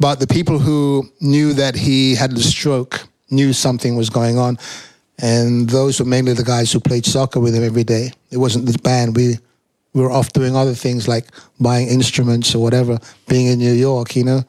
But 0.00 0.20
the 0.20 0.26
people 0.26 0.58
who 0.58 1.08
knew 1.20 1.52
that 1.54 1.74
he 1.74 2.14
had 2.14 2.32
the 2.32 2.42
stroke 2.42 3.06
knew 3.30 3.52
something 3.52 3.96
was 3.96 4.10
going 4.10 4.38
on. 4.38 4.58
And 5.18 5.68
those 5.70 6.00
were 6.00 6.06
mainly 6.06 6.32
the 6.32 6.42
guys 6.42 6.72
who 6.72 6.80
played 6.80 7.06
soccer 7.06 7.38
with 7.38 7.54
him 7.54 7.62
every 7.62 7.84
day. 7.84 8.12
It 8.30 8.38
wasn't 8.38 8.66
the 8.66 8.78
band. 8.78 9.16
We 9.16 9.38
we 9.92 10.02
were 10.02 10.10
off 10.10 10.32
doing 10.32 10.56
other 10.56 10.74
things 10.74 11.06
like 11.06 11.26
buying 11.60 11.88
instruments 11.88 12.52
or 12.52 12.62
whatever, 12.62 12.98
being 13.28 13.46
in 13.46 13.60
New 13.60 13.72
York, 13.72 14.16
you 14.16 14.24
know. 14.24 14.42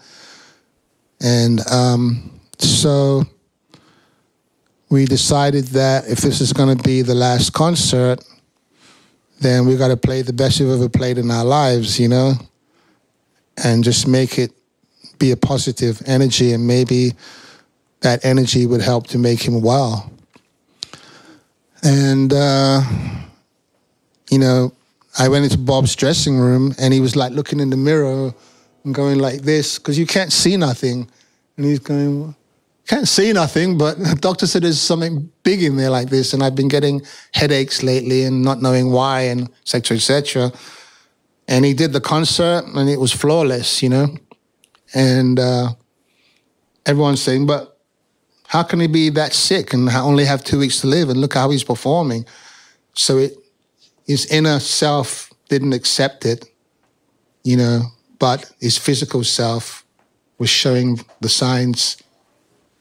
And 1.22 1.66
um, 1.68 2.40
so 2.58 3.24
we 4.90 5.06
decided 5.06 5.66
that 5.66 6.08
if 6.08 6.20
this 6.20 6.42
is 6.42 6.52
going 6.52 6.76
to 6.76 6.84
be 6.84 7.04
the 7.04 7.14
last 7.14 7.54
concert, 7.54 8.26
then 9.40 9.68
we 9.68 9.78
got 9.78 9.90
to 9.90 9.98
play 9.98 10.24
the 10.24 10.34
best 10.34 10.60
we've 10.60 10.70
ever 10.70 10.90
played 10.90 11.20
in 11.20 11.30
our 11.30 11.46
lives, 11.46 12.00
you 12.00 12.08
know, 12.08 12.34
and 13.64 13.84
just 13.84 14.08
make 14.08 14.38
it 14.38 14.52
be 15.20 15.32
a 15.32 15.38
positive 15.38 16.02
energy, 16.06 16.54
and 16.54 16.68
maybe 16.68 17.14
that 18.02 18.24
energy 18.24 18.66
would 18.66 18.82
help 18.82 19.08
to 19.08 19.18
make 19.18 19.42
him 19.42 19.62
well. 19.62 20.12
And, 21.84 22.34
uh, 22.34 22.82
you 24.30 24.40
know, 24.40 24.74
I 25.18 25.30
went 25.30 25.46
into 25.46 25.58
Bob's 25.58 25.96
dressing 25.96 26.38
room 26.38 26.74
and 26.80 26.94
he 26.94 27.00
was 27.00 27.16
like 27.16 27.32
looking 27.32 27.60
in 27.60 27.70
the 27.70 27.78
mirror 27.78 28.34
and 28.84 28.94
going 28.94 29.20
like 29.20 29.42
this 29.42 29.80
because 29.80 29.98
you 29.98 30.06
can't 30.06 30.34
see 30.34 30.58
nothing. 30.58 31.10
And 31.58 31.66
he's 31.66 31.80
going, 31.80 32.36
can't 32.88 33.08
see 33.08 33.32
nothing, 33.34 33.78
but 33.78 33.98
the 34.00 34.16
doctor 34.20 34.46
said 34.48 34.64
there's 34.64 34.82
something 34.82 35.32
big 35.44 35.64
in 35.64 35.78
there 35.78 35.90
like 35.90 36.10
this. 36.10 36.34
And 36.34 36.44
I've 36.44 36.56
been 36.56 36.68
getting 36.68 37.02
headaches 37.34 37.82
lately 37.82 38.24
and 38.24 38.42
not 38.42 38.62
knowing 38.62 38.92
why 38.92 39.22
and 39.22 39.50
etc 39.62 39.66
cetera, 39.66 39.98
et 39.98 40.02
cetera. 40.02 40.52
And 41.48 41.64
he 41.64 41.74
did 41.74 41.94
the 41.94 42.02
concert 42.02 42.66
and 42.66 42.90
it 42.90 43.00
was 43.00 43.12
flawless, 43.12 43.84
you 43.84 43.90
know. 43.90 44.16
And 44.94 45.40
uh, 45.40 45.70
everyone's 46.86 47.22
saying, 47.22 47.46
but 47.46 47.80
how 48.48 48.64
can 48.64 48.80
he 48.80 48.88
be 48.88 49.10
that 49.10 49.34
sick 49.34 49.74
and 49.74 49.90
only 49.90 50.26
have 50.26 50.44
two 50.44 50.60
weeks 50.60 50.82
to 50.82 50.88
live? 50.88 51.10
And 51.10 51.20
look 51.20 51.34
how 51.34 51.50
he's 51.50 51.64
performing. 51.64 52.26
So 52.94 53.18
it, 53.18 53.34
his 54.06 54.26
inner 54.28 54.60
self 54.60 55.32
didn't 55.50 55.74
accept 55.74 56.26
it, 56.26 56.46
you 57.44 57.58
know, 57.58 57.82
but 58.20 58.52
his 58.60 58.78
physical 58.78 59.24
self 59.24 59.84
was 60.38 60.50
showing 60.50 61.00
the 61.22 61.30
signs, 61.30 61.98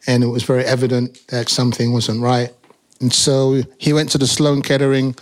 and 0.06 0.22
it 0.22 0.28
was 0.28 0.42
very 0.42 0.64
evident 0.64 1.26
that 1.28 1.48
something 1.48 1.92
wasn't 1.92 2.20
right. 2.20 2.52
And 3.00 3.12
so 3.12 3.62
he 3.78 3.92
went 3.92 4.10
to 4.10 4.18
the 4.18 4.26
Sloan 4.26 4.62
Kettering 4.62 5.14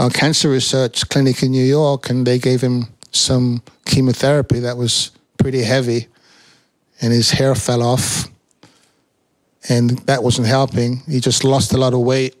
uh, 0.00 0.08
Cancer 0.08 0.48
Research 0.48 1.06
Clinic 1.10 1.42
in 1.42 1.50
New 1.50 1.64
York, 1.64 2.08
and 2.08 2.26
they 2.26 2.38
gave 2.38 2.62
him 2.62 2.86
some 3.12 3.62
chemotherapy 3.84 4.60
that 4.60 4.78
was 4.78 5.10
pretty 5.36 5.62
heavy, 5.62 6.06
and 7.02 7.12
his 7.12 7.30
hair 7.30 7.54
fell 7.54 7.82
off, 7.82 8.26
and 9.68 9.90
that 10.06 10.22
wasn't 10.22 10.46
helping. 10.46 11.02
He 11.06 11.20
just 11.20 11.44
lost 11.44 11.74
a 11.74 11.76
lot 11.76 11.92
of 11.92 12.00
weight 12.00 12.34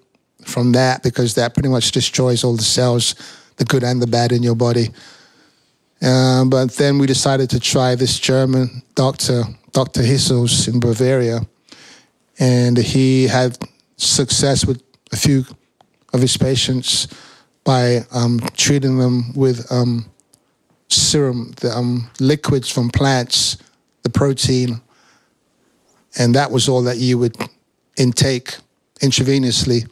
from 0.46 0.72
that 0.72 1.02
because 1.02 1.34
that 1.34 1.52
pretty 1.52 1.68
much 1.68 1.92
destroys 1.92 2.44
all 2.44 2.56
the 2.56 2.62
cells, 2.62 3.14
the 3.56 3.66
good 3.66 3.84
and 3.84 4.00
the 4.00 4.06
bad 4.06 4.32
in 4.32 4.42
your 4.42 4.56
body. 4.56 4.88
Uh, 6.00 6.46
but 6.46 6.72
then 6.76 6.98
we 6.98 7.06
decided 7.06 7.50
to 7.50 7.60
try 7.60 7.94
this 7.94 8.18
German 8.18 8.82
doctor, 8.94 9.42
Dr. 9.72 10.00
Hissels 10.00 10.66
in 10.66 10.80
Bavaria, 10.80 11.40
and 12.38 12.78
he 12.78 13.26
had 13.26 13.58
success 13.98 14.64
with 14.64 14.82
a 15.12 15.16
few 15.16 15.44
of 16.14 16.22
his 16.22 16.38
patients 16.38 17.06
by 17.64 18.00
um, 18.12 18.40
treating 18.56 18.98
them 18.98 19.32
with 19.34 19.70
um, 19.70 20.10
serum, 20.88 21.52
the 21.60 21.70
um, 21.70 22.10
liquids 22.18 22.70
from 22.70 22.90
plants, 22.90 23.58
the 24.02 24.10
protein, 24.10 24.80
and 26.18 26.34
that 26.34 26.50
was 26.50 26.68
all 26.68 26.82
that 26.82 26.96
you 26.98 27.18
would 27.18 27.36
intake 27.96 28.56
intravenously 29.00 29.88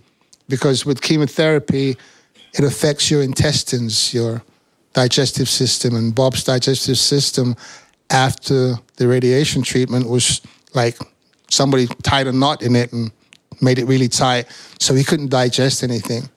because 0.48 0.84
with 0.84 1.00
chemotherapy, 1.02 1.96
it 2.54 2.64
affects 2.64 3.10
your 3.10 3.22
intestines, 3.22 4.12
your 4.14 4.42
digestive 4.94 5.48
system, 5.48 5.94
and 5.94 6.14
Bob's 6.14 6.44
digestive 6.44 6.98
system 6.98 7.54
after 8.10 8.74
the 8.96 9.06
radiation 9.06 9.62
treatment 9.62 10.08
was 10.08 10.40
like 10.74 10.98
somebody 11.50 11.86
tied 12.02 12.26
a 12.26 12.32
knot 12.32 12.62
in 12.62 12.74
it 12.74 12.92
and 12.92 13.12
made 13.60 13.78
it 13.78 13.84
really 13.84 14.08
tight, 14.08 14.46
so 14.80 14.94
he 14.94 15.04
couldn't 15.04 15.28
digest 15.28 15.82
anything. 15.82 16.28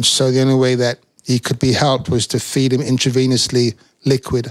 And 0.00 0.06
so 0.06 0.30
the 0.30 0.40
only 0.40 0.54
way 0.54 0.76
that 0.76 0.98
he 1.24 1.38
could 1.38 1.58
be 1.58 1.74
helped 1.74 2.08
was 2.08 2.26
to 2.28 2.40
feed 2.40 2.72
him 2.72 2.80
intravenously 2.80 3.74
liquid. 4.06 4.50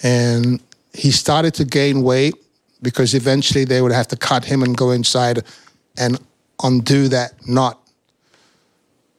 And 0.00 0.62
he 0.94 1.10
started 1.10 1.54
to 1.54 1.64
gain 1.64 2.04
weight 2.04 2.36
because 2.80 3.14
eventually 3.14 3.64
they 3.64 3.82
would 3.82 3.90
have 3.90 4.06
to 4.06 4.16
cut 4.16 4.44
him 4.44 4.62
and 4.62 4.76
go 4.76 4.92
inside 4.92 5.42
and 5.96 6.20
undo 6.62 7.08
that 7.08 7.32
knot. 7.48 7.80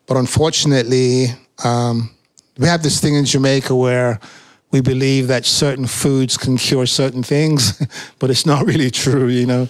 But 0.07 0.15
unfortunately, 0.15 1.25
um, 1.65 2.11
we 2.57 2.69
have 2.69 2.81
this 2.81 3.01
thing 3.01 3.15
in 3.15 3.25
Jamaica 3.25 3.75
where 3.75 4.21
we 4.71 4.79
believe 4.79 5.27
that 5.27 5.45
certain 5.45 5.85
foods 5.85 6.37
can 6.37 6.55
cure 6.55 6.85
certain 6.85 7.23
things, 7.23 7.85
but 8.19 8.29
it's 8.29 8.45
not 8.45 8.65
really 8.65 8.89
true, 8.89 9.27
you 9.27 9.45
know. 9.45 9.67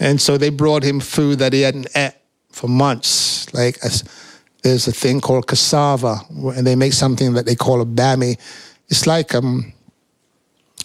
And 0.00 0.20
so 0.20 0.36
they 0.36 0.50
brought 0.50 0.82
him 0.82 0.98
food 0.98 1.38
that 1.38 1.52
he 1.52 1.60
hadn't 1.60 1.86
ate 1.94 2.14
for 2.50 2.66
months. 2.66 3.54
Like 3.54 3.78
a, 3.84 3.90
there's 4.62 4.88
a 4.88 4.92
thing 4.92 5.20
called 5.20 5.46
cassava, 5.46 6.20
and 6.56 6.66
they 6.66 6.76
make 6.76 6.92
something 6.92 7.34
that 7.34 7.46
they 7.46 7.54
call 7.54 7.80
a 7.80 7.86
bami. 7.86 8.38
It's 8.88 9.06
like 9.06 9.34
um, 9.34 9.72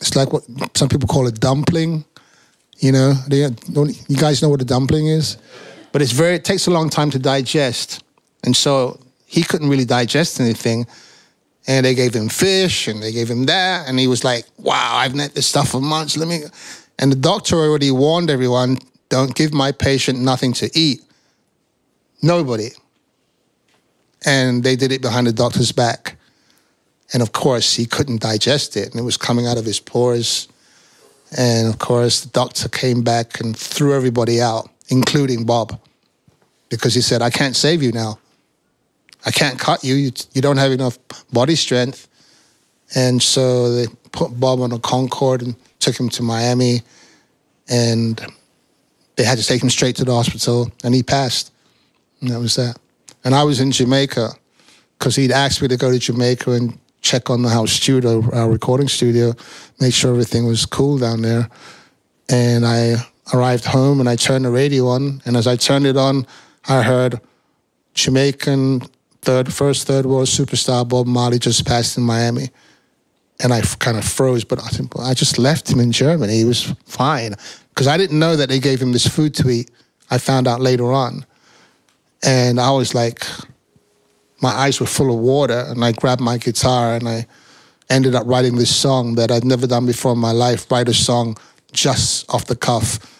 it's 0.01 0.15
like 0.15 0.31
what 0.31 0.43
some 0.77 0.89
people 0.89 1.07
call 1.07 1.27
a 1.27 1.31
dumpling. 1.31 2.05
You 2.79 2.91
know, 2.91 3.13
they, 3.29 3.47
you 4.07 4.17
guys 4.17 4.41
know 4.41 4.49
what 4.49 4.61
a 4.61 4.65
dumpling 4.65 5.07
is? 5.07 5.37
but 5.95 6.01
it's 6.01 6.11
very 6.11 6.35
it 6.35 6.43
takes 6.43 6.67
a 6.67 6.71
long 6.71 6.89
time 6.89 7.09
to 7.09 7.17
digest, 7.17 8.03
and 8.43 8.53
so 8.53 8.99
he 9.25 9.43
couldn't 9.43 9.69
really 9.69 9.85
digest 9.85 10.41
anything. 10.41 10.85
And 11.67 11.85
they 11.85 11.95
gave 11.95 12.13
him 12.13 12.27
fish, 12.27 12.89
and 12.89 13.01
they 13.01 13.13
gave 13.13 13.29
him 13.29 13.45
that, 13.45 13.87
and 13.87 13.97
he 13.97 14.05
was 14.05 14.21
like, 14.21 14.43
"Wow, 14.57 14.97
I've 14.97 15.15
net 15.15 15.33
this 15.33 15.47
stuff 15.47 15.69
for 15.69 15.79
months. 15.79 16.17
Let 16.17 16.27
me." 16.27 16.41
And 16.99 17.13
the 17.13 17.15
doctor 17.15 17.55
already 17.55 17.91
warned 17.91 18.29
everyone, 18.29 18.77
"Don't 19.07 19.33
give 19.33 19.53
my 19.53 19.71
patient 19.71 20.19
nothing 20.19 20.51
to 20.55 20.69
eat." 20.77 20.99
Nobody. 22.21 22.71
And 24.25 24.63
they 24.63 24.75
did 24.75 24.91
it 24.91 25.01
behind 25.01 25.27
the 25.27 25.33
doctor's 25.33 25.71
back. 25.71 26.17
And 27.13 27.21
of 27.21 27.31
course, 27.31 27.75
he 27.75 27.85
couldn't 27.85 28.21
digest 28.21 28.75
it, 28.75 28.91
and 28.91 28.99
it 28.99 29.03
was 29.03 29.17
coming 29.17 29.45
out 29.45 29.57
of 29.57 29.65
his 29.65 29.79
pores. 29.79 30.47
And 31.37 31.67
of 31.67 31.79
course, 31.79 32.21
the 32.21 32.29
doctor 32.29 32.67
came 32.67 33.03
back 33.03 33.39
and 33.39 33.55
threw 33.55 33.93
everybody 33.93 34.41
out, 34.41 34.69
including 34.89 35.45
Bob 35.45 35.79
because 36.69 36.93
he 36.93 37.01
said, 37.01 37.21
I 37.21 37.29
can't 37.29 37.55
save 37.55 37.81
you 37.83 37.91
now. 37.91 38.19
I 39.25 39.31
can't 39.31 39.59
cut 39.59 39.83
you. 39.83 39.95
You, 39.95 40.41
don't 40.41 40.57
have 40.57 40.71
enough 40.71 40.99
body 41.31 41.55
strength. 41.55 42.07
And 42.95 43.21
so 43.21 43.71
they 43.71 43.87
put 44.11 44.39
Bob 44.39 44.61
on 44.61 44.71
a 44.71 44.79
Concorde 44.79 45.41
and 45.41 45.55
took 45.79 45.99
him 45.99 46.09
to 46.09 46.23
Miami. 46.23 46.81
And 47.67 48.23
they 49.15 49.23
had 49.23 49.37
to 49.37 49.45
take 49.45 49.63
him 49.63 49.69
straight 49.69 49.95
to 49.97 50.05
the 50.05 50.13
hospital, 50.13 50.71
and 50.83 50.93
he 50.93 51.01
passed. 51.01 51.51
And 52.21 52.29
that 52.29 52.39
was 52.39 52.55
that. 52.55 52.77
And 53.25 53.33
I 53.33 53.43
was 53.43 53.59
in 53.59 53.71
Jamaica 53.71 54.29
because 54.97 55.15
he'd 55.15 55.31
asked 55.31 55.61
me 55.61 55.67
to 55.67 55.77
go 55.77 55.91
to 55.91 55.99
Jamaica 55.99 56.51
and 56.51 56.79
check 57.01 57.29
on 57.29 57.41
the 57.41 57.49
house 57.49 57.71
studio, 57.71 58.23
our 58.31 58.49
recording 58.49 58.87
studio, 58.87 59.33
make 59.79 59.93
sure 59.93 60.11
everything 60.11 60.45
was 60.45 60.65
cool 60.65 60.99
down 60.99 61.23
there. 61.23 61.49
And 62.29 62.65
I 62.65 62.95
arrived 63.33 63.65
home 63.65 63.99
and 63.99 64.07
I 64.07 64.15
turned 64.15 64.45
the 64.45 64.51
radio 64.51 64.87
on. 64.87 65.21
And 65.25 65.35
as 65.35 65.47
I 65.47 65.55
turned 65.55 65.87
it 65.87 65.97
on, 65.97 66.25
I 66.67 66.83
heard 66.83 67.19
Jamaican 67.95 68.81
third, 69.21 69.51
first 69.51 69.87
third 69.87 70.05
world 70.05 70.27
superstar 70.27 70.87
Bob 70.87 71.07
Marley 71.07 71.39
just 71.39 71.65
passed 71.65 71.97
in 71.97 72.03
Miami. 72.03 72.49
And 73.41 73.53
I 73.53 73.61
kind 73.79 73.97
of 73.97 74.05
froze, 74.05 74.43
but 74.43 74.63
I, 74.63 74.67
think, 74.67 74.97
I 74.97 75.13
just 75.13 75.37
left 75.37 75.69
him 75.69 75.79
in 75.79 75.91
Germany. 75.91 76.37
He 76.37 76.45
was 76.45 76.73
fine. 76.85 77.35
Because 77.69 77.87
I 77.87 77.97
didn't 77.97 78.19
know 78.19 78.35
that 78.35 78.49
they 78.49 78.59
gave 78.59 78.81
him 78.81 78.93
this 78.93 79.07
food 79.07 79.33
to 79.35 79.49
eat. 79.49 79.71
I 80.09 80.19
found 80.19 80.47
out 80.47 80.61
later 80.61 80.93
on. 80.93 81.25
And 82.23 82.59
I 82.59 82.71
was 82.71 82.95
like, 82.95 83.25
my 84.41 84.49
eyes 84.49 84.79
were 84.79 84.85
full 84.85 85.13
of 85.13 85.19
water. 85.19 85.65
And 85.67 85.83
I 85.83 85.91
grabbed 85.91 86.21
my 86.21 86.37
guitar 86.37 86.95
and 86.95 87.07
I 87.07 87.27
ended 87.89 88.15
up 88.15 88.25
writing 88.25 88.55
this 88.55 88.75
song 88.75 89.15
that 89.15 89.31
I'd 89.31 89.45
never 89.45 89.67
done 89.67 89.85
before 89.85 90.13
in 90.13 90.19
my 90.19 90.31
life 90.31 90.69
write 90.71 90.89
a 90.89 90.93
song 90.93 91.37
just 91.71 92.29
off 92.33 92.45
the 92.45 92.55
cuff. 92.55 93.11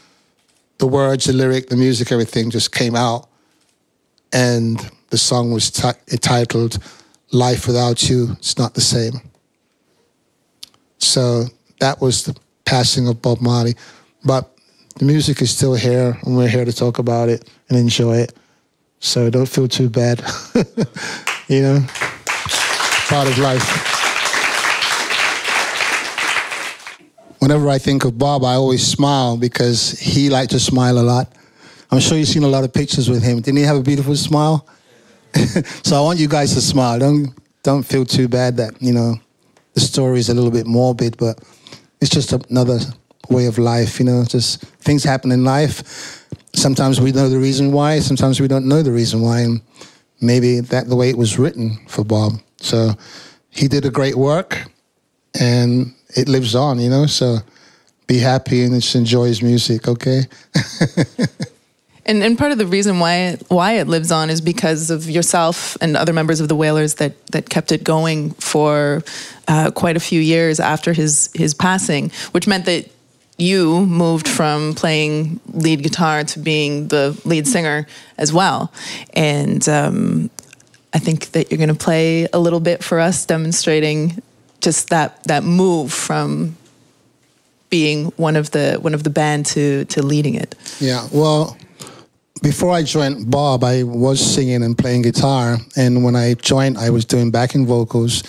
The 0.79 0.87
words, 0.87 1.25
the 1.25 1.33
lyric, 1.33 1.69
the 1.69 1.77
music, 1.77 2.11
everything 2.11 2.49
just 2.49 2.71
came 2.71 2.95
out 2.95 3.29
and 4.33 4.91
the 5.09 5.17
song 5.17 5.51
was 5.51 5.71
t- 5.71 6.17
titled 6.17 6.77
Life 7.31 7.67
Without 7.67 8.09
You 8.09 8.33
It's 8.33 8.57
Not 8.57 8.73
the 8.73 8.81
Same. 8.81 9.21
So 10.97 11.45
that 11.79 12.01
was 12.01 12.25
the 12.25 12.35
passing 12.65 13.07
of 13.07 13.21
Bob 13.21 13.39
Marley. 13.39 13.75
But 14.25 14.51
the 14.97 15.05
music 15.05 15.41
is 15.41 15.51
still 15.51 15.75
here, 15.75 16.17
and 16.23 16.35
we're 16.35 16.49
here 16.49 16.65
to 16.65 16.73
talk 16.73 16.99
about 16.99 17.29
it 17.29 17.49
and 17.69 17.77
enjoy 17.77 18.17
it. 18.17 18.33
So 19.05 19.29
don't 19.29 19.45
feel 19.45 19.67
too 19.67 19.87
bad. 19.87 20.19
you 21.47 21.61
know, 21.61 21.85
part 23.07 23.27
of 23.27 23.37
life. 23.37 23.93
Whenever 27.37 27.69
I 27.69 27.77
think 27.77 28.03
of 28.03 28.17
Bob, 28.17 28.43
I 28.43 28.55
always 28.55 28.85
smile 28.85 29.37
because 29.37 29.91
he 29.91 30.31
liked 30.31 30.51
to 30.51 30.59
smile 30.59 30.97
a 30.97 31.05
lot. 31.05 31.31
I'm 31.91 31.99
sure 31.99 32.17
you've 32.17 32.27
seen 32.27 32.41
a 32.41 32.47
lot 32.47 32.63
of 32.63 32.73
pictures 32.73 33.07
with 33.07 33.21
him. 33.21 33.41
Didn't 33.41 33.57
he 33.57 33.63
have 33.63 33.77
a 33.77 33.83
beautiful 33.83 34.15
smile? 34.15 34.67
so 35.83 35.97
I 35.97 36.01
want 36.01 36.17
you 36.17 36.27
guys 36.27 36.55
to 36.55 36.61
smile. 36.61 36.97
Don't 36.97 37.27
don't 37.61 37.83
feel 37.83 38.05
too 38.05 38.27
bad 38.27 38.57
that 38.57 38.81
you 38.81 38.91
know 38.91 39.17
the 39.75 39.81
story 39.81 40.17
is 40.17 40.29
a 40.29 40.33
little 40.33 40.51
bit 40.51 40.65
morbid, 40.65 41.15
but 41.17 41.39
it's 42.01 42.09
just 42.09 42.33
another 42.33 42.79
way 43.29 43.45
of 43.45 43.59
life. 43.59 43.99
You 43.99 44.05
know, 44.05 44.25
just 44.25 44.63
things 44.81 45.03
happen 45.03 45.31
in 45.31 45.43
life. 45.43 46.24
Sometimes 46.53 47.01
we 47.01 47.11
know 47.11 47.29
the 47.29 47.39
reason 47.39 47.71
why. 47.71 47.99
Sometimes 47.99 48.39
we 48.39 48.47
don't 48.47 48.67
know 48.67 48.81
the 48.81 48.91
reason 48.91 49.21
why, 49.21 49.41
and 49.41 49.61
maybe 50.21 50.59
that 50.59 50.87
the 50.87 50.95
way 50.95 51.09
it 51.09 51.17
was 51.17 51.37
written 51.37 51.77
for 51.87 52.03
Bob. 52.03 52.33
So 52.57 52.91
he 53.49 53.67
did 53.67 53.85
a 53.85 53.91
great 53.91 54.15
work, 54.15 54.63
and 55.39 55.93
it 56.15 56.27
lives 56.27 56.55
on. 56.55 56.79
You 56.79 56.89
know, 56.89 57.05
so 57.05 57.39
be 58.07 58.19
happy 58.19 58.63
and 58.63 58.73
just 58.73 58.95
enjoy 58.95 59.25
his 59.25 59.41
music. 59.41 59.87
Okay. 59.87 60.23
And, 62.05 62.21
and 62.21 62.37
part 62.37 62.51
of 62.51 62.59
the 62.59 62.67
reason 62.67 62.99
why 62.99 63.15
it, 63.15 63.43
why 63.47 63.73
it 63.73 63.87
lives 63.87 64.11
on 64.11 64.29
is 64.29 64.39
because 64.39 64.91
of 64.91 65.09
yourself 65.09 65.75
and 65.81 65.97
other 65.97 66.13
members 66.13 66.39
of 66.39 66.47
the 66.47 66.55
Wailers 66.55 66.95
that 66.95 67.25
that 67.27 67.49
kept 67.49 67.71
it 67.71 67.83
going 67.83 68.31
for 68.33 69.03
uh, 69.47 69.71
quite 69.71 69.97
a 69.97 69.99
few 69.99 70.21
years 70.21 70.59
after 70.59 70.93
his 70.93 71.31
his 71.33 71.55
passing, 71.55 72.11
which 72.31 72.45
meant 72.45 72.65
that 72.65 72.91
you 73.37 73.85
moved 73.85 74.27
from 74.27 74.75
playing 74.75 75.39
lead 75.51 75.83
guitar 75.83 76.23
to 76.23 76.39
being 76.39 76.87
the 76.87 77.19
lead 77.25 77.47
singer 77.47 77.87
as 78.17 78.31
well. 78.31 78.71
And 79.13 79.67
um, 79.67 80.29
I 80.93 80.99
think 80.99 81.31
that 81.31 81.51
you're 81.51 81.57
going 81.57 81.69
to 81.69 81.75
play 81.75 82.27
a 82.31 82.39
little 82.39 82.61
bit 82.61 82.83
for 82.83 82.99
us, 82.99 83.25
demonstrating 83.25 84.21
just 84.61 84.89
that 84.89 85.23
that 85.25 85.43
move 85.43 85.91
from 85.93 86.55
being 87.69 88.05
one 88.17 88.35
of 88.35 88.51
the 88.51 88.77
one 88.81 88.93
of 88.93 89.03
the 89.03 89.09
band 89.09 89.45
to 89.47 89.85
to 89.85 90.01
leading 90.01 90.35
it. 90.35 90.55
Yeah. 90.79 91.07
Well 91.11 91.57
before 92.45 92.71
I 92.71 92.83
joined 92.83 93.31
Bob, 93.31 93.63
I 93.63 93.81
was 93.81 94.19
singing 94.19 94.61
and 94.61 94.77
playing 94.77 95.01
guitar. 95.01 95.57
And 95.75 96.03
when 96.03 96.15
I 96.15 96.35
joined, 96.35 96.77
I 96.77 96.91
was 96.91 97.03
doing 97.03 97.31
backing 97.31 97.65
vocals. 97.65 98.21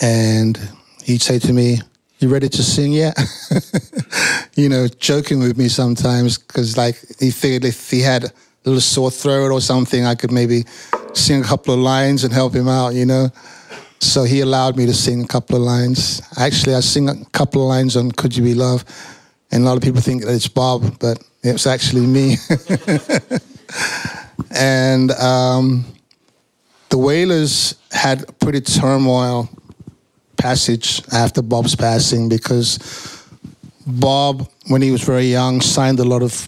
And 0.00 0.58
he'd 1.04 1.20
say 1.20 1.38
to 1.40 1.52
me, 1.52 1.80
You 2.18 2.30
ready 2.30 2.48
to 2.48 2.62
sing 2.62 2.92
yet? 2.92 3.14
you 4.56 4.70
know, 4.70 4.88
joking 4.88 5.38
with 5.40 5.58
me 5.58 5.68
sometimes 5.68 6.38
because, 6.38 6.74
like, 6.74 6.96
he 7.20 7.30
figured 7.30 7.66
if 7.66 7.90
he 7.90 8.00
had 8.00 8.24
a 8.24 8.32
little 8.64 8.80
sore 8.80 9.10
throat 9.10 9.52
or 9.52 9.60
something, 9.60 10.06
I 10.06 10.14
could 10.14 10.32
maybe 10.32 10.64
sing 11.12 11.42
a 11.42 11.44
couple 11.44 11.74
of 11.74 11.80
lines 11.80 12.24
and 12.24 12.32
help 12.32 12.54
him 12.54 12.68
out, 12.68 12.94
you 12.94 13.04
know? 13.04 13.28
So 14.00 14.24
he 14.24 14.40
allowed 14.40 14.78
me 14.78 14.86
to 14.86 14.94
sing 14.94 15.24
a 15.24 15.26
couple 15.26 15.56
of 15.56 15.62
lines. 15.62 16.22
Actually, 16.38 16.74
I 16.74 16.80
sing 16.80 17.10
a 17.10 17.22
couple 17.32 17.60
of 17.60 17.68
lines 17.68 17.98
on 17.98 18.10
Could 18.12 18.34
You 18.34 18.44
Be 18.44 18.54
Love. 18.54 18.82
And 19.52 19.62
a 19.62 19.66
lot 19.66 19.76
of 19.76 19.82
people 19.82 20.00
think 20.00 20.24
that 20.24 20.34
it's 20.34 20.48
Bob, 20.48 20.98
but 20.98 21.22
it 21.42 21.52
was 21.52 21.66
actually 21.66 22.06
me. 22.06 22.36
and 24.56 25.10
um, 25.12 25.84
the 26.88 26.96
Wailers 26.96 27.74
had 27.92 28.24
pretty 28.38 28.62
turmoil 28.62 29.50
passage 30.36 31.02
after 31.12 31.42
Bob's 31.42 31.74
passing 31.74 32.28
because 32.28 32.78
Bob, 33.86 34.48
when 34.68 34.82
he 34.82 34.90
was 34.90 35.02
very 35.02 35.26
young, 35.26 35.60
signed 35.60 36.00
a 36.00 36.04
lot 36.04 36.22
of 36.22 36.46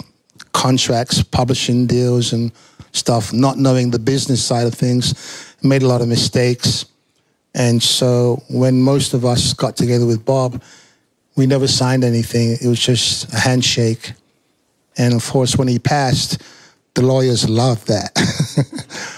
contracts, 0.53 1.23
publishing 1.23 1.87
deals, 1.87 2.33
and 2.33 2.53
stuff, 2.93 3.33
not 3.33 3.59
knowing 3.59 3.91
the 3.91 3.99
business 3.99 4.45
side 4.45 4.67
of 4.67 4.75
things, 4.75 5.55
made 5.63 5.83
a 5.83 5.87
lot 5.87 6.01
of 6.01 6.09
mistakes. 6.09 6.87
And 7.55 7.83
so 7.83 8.43
when 8.51 8.81
most 8.83 9.15
of 9.15 9.25
us 9.25 9.53
got 9.53 9.77
together 9.77 10.07
with 10.07 10.25
Bob, 10.25 10.63
we 11.37 11.47
never 11.47 11.69
signed 11.69 12.05
anything. 12.05 12.57
It 12.61 12.67
was 12.67 12.81
just 12.81 13.33
a 13.33 13.39
handshake. 13.39 14.13
And 14.97 15.15
of 15.15 15.25
course, 15.29 15.57
when 15.57 15.69
he 15.69 15.79
passed, 15.79 16.43
the 16.95 17.03
lawyers 17.03 17.49
loved 17.49 17.87
that. 17.87 18.11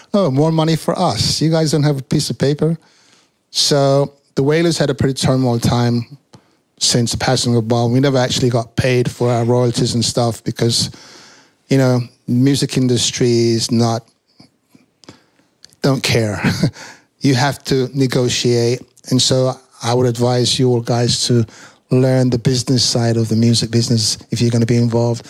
oh, 0.14 0.30
more 0.30 0.52
money 0.52 0.76
for 0.76 0.98
us. 0.98 1.40
You 1.40 1.50
guys 1.50 1.72
don't 1.72 1.82
have 1.82 1.98
a 1.98 2.02
piece 2.02 2.28
of 2.28 2.38
paper? 2.38 2.76
So 3.50 4.12
the 4.40 4.44
Wailers 4.44 4.78
had 4.78 4.88
a 4.88 4.94
pretty 4.94 5.12
turmoil 5.12 5.58
time 5.58 6.16
since 6.78 7.12
the 7.12 7.18
passing 7.18 7.54
of 7.56 7.68
Bob. 7.68 7.92
We 7.92 8.00
never 8.00 8.16
actually 8.16 8.48
got 8.48 8.74
paid 8.74 9.10
for 9.10 9.28
our 9.28 9.44
royalties 9.44 9.92
and 9.94 10.02
stuff 10.02 10.42
because, 10.44 10.90
you 11.68 11.76
know, 11.76 12.00
music 12.26 12.78
industry 12.78 13.28
is 13.28 13.70
not, 13.70 14.02
don't 15.82 16.02
care. 16.02 16.40
you 17.20 17.34
have 17.34 17.62
to 17.64 17.90
negotiate. 17.92 18.80
And 19.10 19.20
so 19.20 19.52
I 19.82 19.92
would 19.92 20.06
advise 20.06 20.58
you 20.58 20.70
all 20.70 20.80
guys 20.80 21.26
to 21.26 21.44
learn 21.90 22.30
the 22.30 22.38
business 22.38 22.82
side 22.82 23.18
of 23.18 23.28
the 23.28 23.36
music 23.36 23.70
business 23.70 24.16
if 24.30 24.40
you're 24.40 24.50
going 24.50 24.62
to 24.62 24.66
be 24.66 24.78
involved 24.78 25.26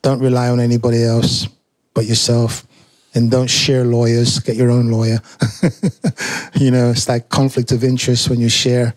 don't 0.00 0.20
rely 0.20 0.48
on 0.48 0.58
anybody 0.58 1.04
else 1.04 1.46
but 1.92 2.06
yourself. 2.06 2.64
And 3.18 3.32
don't 3.32 3.50
share 3.50 3.84
lawyers, 3.84 4.38
get 4.38 4.54
your 4.54 4.70
own 4.70 4.92
lawyer. 4.92 5.18
you 6.54 6.70
know, 6.70 6.90
it's 6.90 7.08
like 7.08 7.28
conflict 7.30 7.72
of 7.72 7.82
interest 7.82 8.30
when 8.30 8.38
you 8.38 8.48
share 8.48 8.94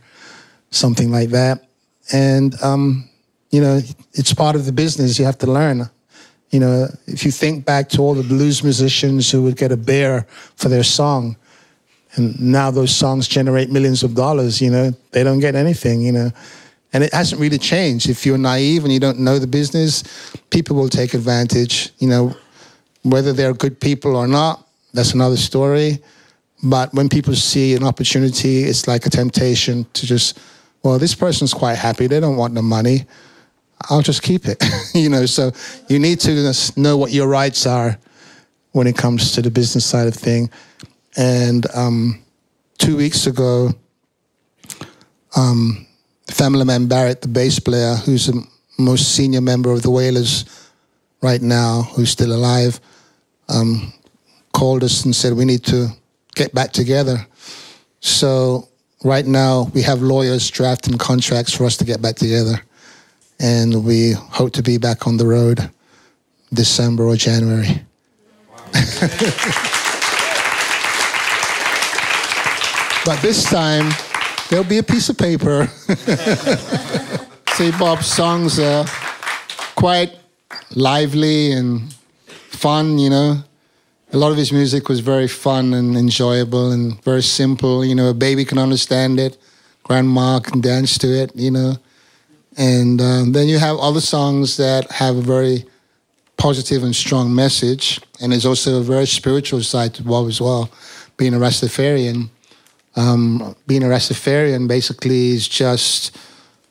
something 0.70 1.10
like 1.10 1.30
that. 1.30 1.66
And, 2.14 2.54
um, 2.62 3.10
you 3.50 3.62
know, 3.62 3.82
it's 4.14 4.32
part 4.32 4.56
of 4.56 4.68
the 4.68 4.72
business. 4.72 5.18
You 5.18 5.26
have 5.26 5.40
to 5.40 5.48
learn. 5.48 5.90
You 6.52 6.60
know, 6.60 6.88
if 7.08 7.26
you 7.26 7.32
think 7.32 7.66
back 7.66 7.90
to 7.90 8.02
all 8.02 8.14
the 8.14 8.22
blues 8.22 8.64
musicians 8.64 9.32
who 9.32 9.42
would 9.42 9.58
get 9.58 9.72
a 9.72 9.78
bear 9.78 10.28
for 10.56 10.70
their 10.70 10.84
song, 10.84 11.36
and 12.14 12.40
now 12.40 12.70
those 12.70 12.96
songs 12.96 13.28
generate 13.28 13.72
millions 13.72 14.04
of 14.04 14.14
dollars, 14.14 14.62
you 14.62 14.70
know, 14.70 14.92
they 15.14 15.24
don't 15.24 15.40
get 15.40 15.56
anything, 15.56 16.00
you 16.02 16.12
know. 16.12 16.30
And 16.94 17.04
it 17.04 17.12
hasn't 17.12 17.42
really 17.42 17.58
changed. 17.58 18.08
If 18.08 18.24
you're 18.24 18.38
naive 18.38 18.84
and 18.84 18.94
you 18.94 19.00
don't 19.00 19.18
know 19.18 19.40
the 19.40 19.48
business, 19.48 20.04
people 20.52 20.76
will 20.76 20.90
take 20.90 21.16
advantage. 21.16 21.90
You 21.98 22.10
know, 22.10 22.36
whether 23.04 23.34
they're 23.34 23.54
good 23.54 23.80
people 23.80 24.16
or 24.16 24.28
not, 24.28 24.68
that's 24.94 25.14
another 25.14 25.38
story. 25.38 26.00
But 26.64 26.94
when 26.94 27.10
people 27.10 27.34
see 27.36 27.76
an 27.76 27.84
opportunity, 27.84 28.64
it's 28.64 28.88
like 28.88 29.06
a 29.06 29.10
temptation 29.10 29.86
to 29.94 30.06
just, 30.06 30.40
well, 30.84 31.00
this 31.00 31.16
person's 31.16 31.54
quite 31.54 31.76
happy. 31.76 32.08
They 32.08 32.20
don't 32.20 32.38
want 32.38 32.54
the 32.54 32.62
money. 32.62 33.06
I'll 33.90 34.02
just 34.02 34.22
keep 34.22 34.46
it. 34.46 34.64
you 34.94 35.10
know, 35.10 35.26
so 35.26 35.52
you 35.90 35.98
need 35.98 36.20
to 36.22 36.54
know 36.76 36.98
what 36.98 37.12
your 37.12 37.28
rights 37.28 37.66
are 37.66 37.98
when 38.74 38.88
it 38.88 38.96
comes 38.96 39.32
to 39.34 39.42
the 39.42 39.50
business 39.50 39.86
side 39.86 40.08
of 40.08 40.14
thing. 40.14 40.50
And 41.18 41.66
um, 41.76 42.22
two 42.78 42.96
weeks 42.96 43.26
ago, 43.26 43.72
um, 45.36 45.88
Family 46.30 46.66
Man 46.66 46.88
Barrett, 46.88 47.22
the 47.22 47.28
bass 47.28 47.60
player, 47.60 47.96
who's 47.96 48.28
the 48.28 48.46
most 48.78 49.16
senior 49.16 49.42
member 49.42 49.72
of 49.72 49.82
the 49.82 49.90
Wailers 49.90 50.46
right 51.22 51.42
now, 51.42 51.84
who's 51.94 52.12
still 52.12 52.34
alive, 52.34 52.80
um, 53.52 53.94
called 54.54 54.84
us 54.84 55.06
and 55.06 55.16
said 55.16 55.34
we 55.34 55.46
need 55.46 55.64
to 55.66 55.90
get 56.36 56.54
back 56.54 56.72
together. 56.72 57.26
So 58.00 58.68
right 59.04 59.26
now 59.26 59.70
we 59.74 59.82
have 59.84 60.02
lawyers 60.02 60.50
drafting 60.50 60.98
contracts 60.98 61.54
for 61.54 61.66
us 61.66 61.78
to 61.78 61.86
get 61.86 62.02
back 62.02 62.16
together, 62.16 62.62
and 63.40 63.84
we 63.86 64.14
hope 64.14 64.54
to 64.54 64.64
be 64.64 64.78
back 64.78 65.08
on 65.08 65.18
the 65.18 65.26
road 65.26 65.70
December 66.54 67.04
or 67.04 67.16
January. 67.16 67.82
but 73.06 73.20
this 73.22 73.44
time 73.50 73.92
there'll 74.50 74.66
be 74.66 74.78
a 74.78 74.84
piece 74.84 75.10
of 75.10 75.18
paper. 75.18 75.68
See, 77.56 77.72
Bob's 77.72 78.08
songs 78.08 78.60
are 78.60 78.86
quite 79.76 80.14
lively 80.76 81.52
and 81.52 81.94
fun, 82.52 83.00
you 83.00 83.10
know. 83.10 83.44
A 84.14 84.18
lot 84.18 84.32
of 84.32 84.38
his 84.38 84.52
music 84.52 84.90
was 84.90 85.00
very 85.00 85.28
fun 85.28 85.74
and 85.74 85.96
enjoyable 85.96 86.72
and 86.72 87.02
very 87.04 87.24
simple. 87.24 87.86
You 87.86 87.96
know, 87.96 88.10
a 88.10 88.14
baby 88.14 88.44
can 88.44 88.58
understand 88.58 89.20
it, 89.20 89.38
grandma 89.84 90.40
can 90.40 90.60
dance 90.60 90.98
to 91.00 91.08
it, 91.08 91.32
you 91.36 91.52
know. 91.52 91.76
And 92.58 93.02
um, 93.02 93.32
then 93.32 93.48
you 93.48 93.58
have 93.58 93.78
other 93.78 94.02
songs 94.02 94.58
that 94.58 94.92
have 94.92 95.16
a 95.16 95.22
very 95.22 95.66
positive 96.38 96.84
and 96.84 96.96
strong 96.96 97.34
message. 97.34 98.02
And 98.22 98.32
there's 98.32 98.46
also 98.46 98.80
a 98.80 98.84
very 98.84 99.08
spiritual 99.08 99.64
side 99.64 99.94
to 99.96 100.04
Bob 100.04 100.28
as 100.28 100.42
well, 100.42 100.70
being 101.16 101.34
a 101.34 101.38
Rastafarian. 101.38 102.30
Um, 102.98 103.56
being 103.68 103.84
a 103.84 103.88
Rastafarian 103.88 104.68
basically 104.68 105.30
is 105.30 105.48
just 105.48 106.18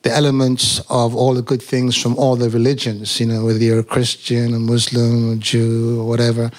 the 0.03 0.11
elements 0.11 0.79
of 0.89 1.15
all 1.15 1.33
the 1.33 1.41
good 1.41 1.61
things 1.61 1.95
from 1.95 2.17
all 2.17 2.35
the 2.35 2.49
religions, 2.49 3.19
you 3.19 3.25
know, 3.25 3.45
whether 3.45 3.59
you're 3.59 3.79
a 3.79 3.83
Christian, 3.83 4.53
a 4.53 4.59
Muslim, 4.59 5.33
a 5.33 5.35
Jew, 5.35 6.01
or 6.01 6.07
whatever. 6.07 6.51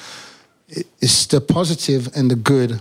It's 0.68 1.26
the 1.26 1.40
positive 1.40 2.08
and 2.16 2.30
the 2.30 2.36
good 2.36 2.80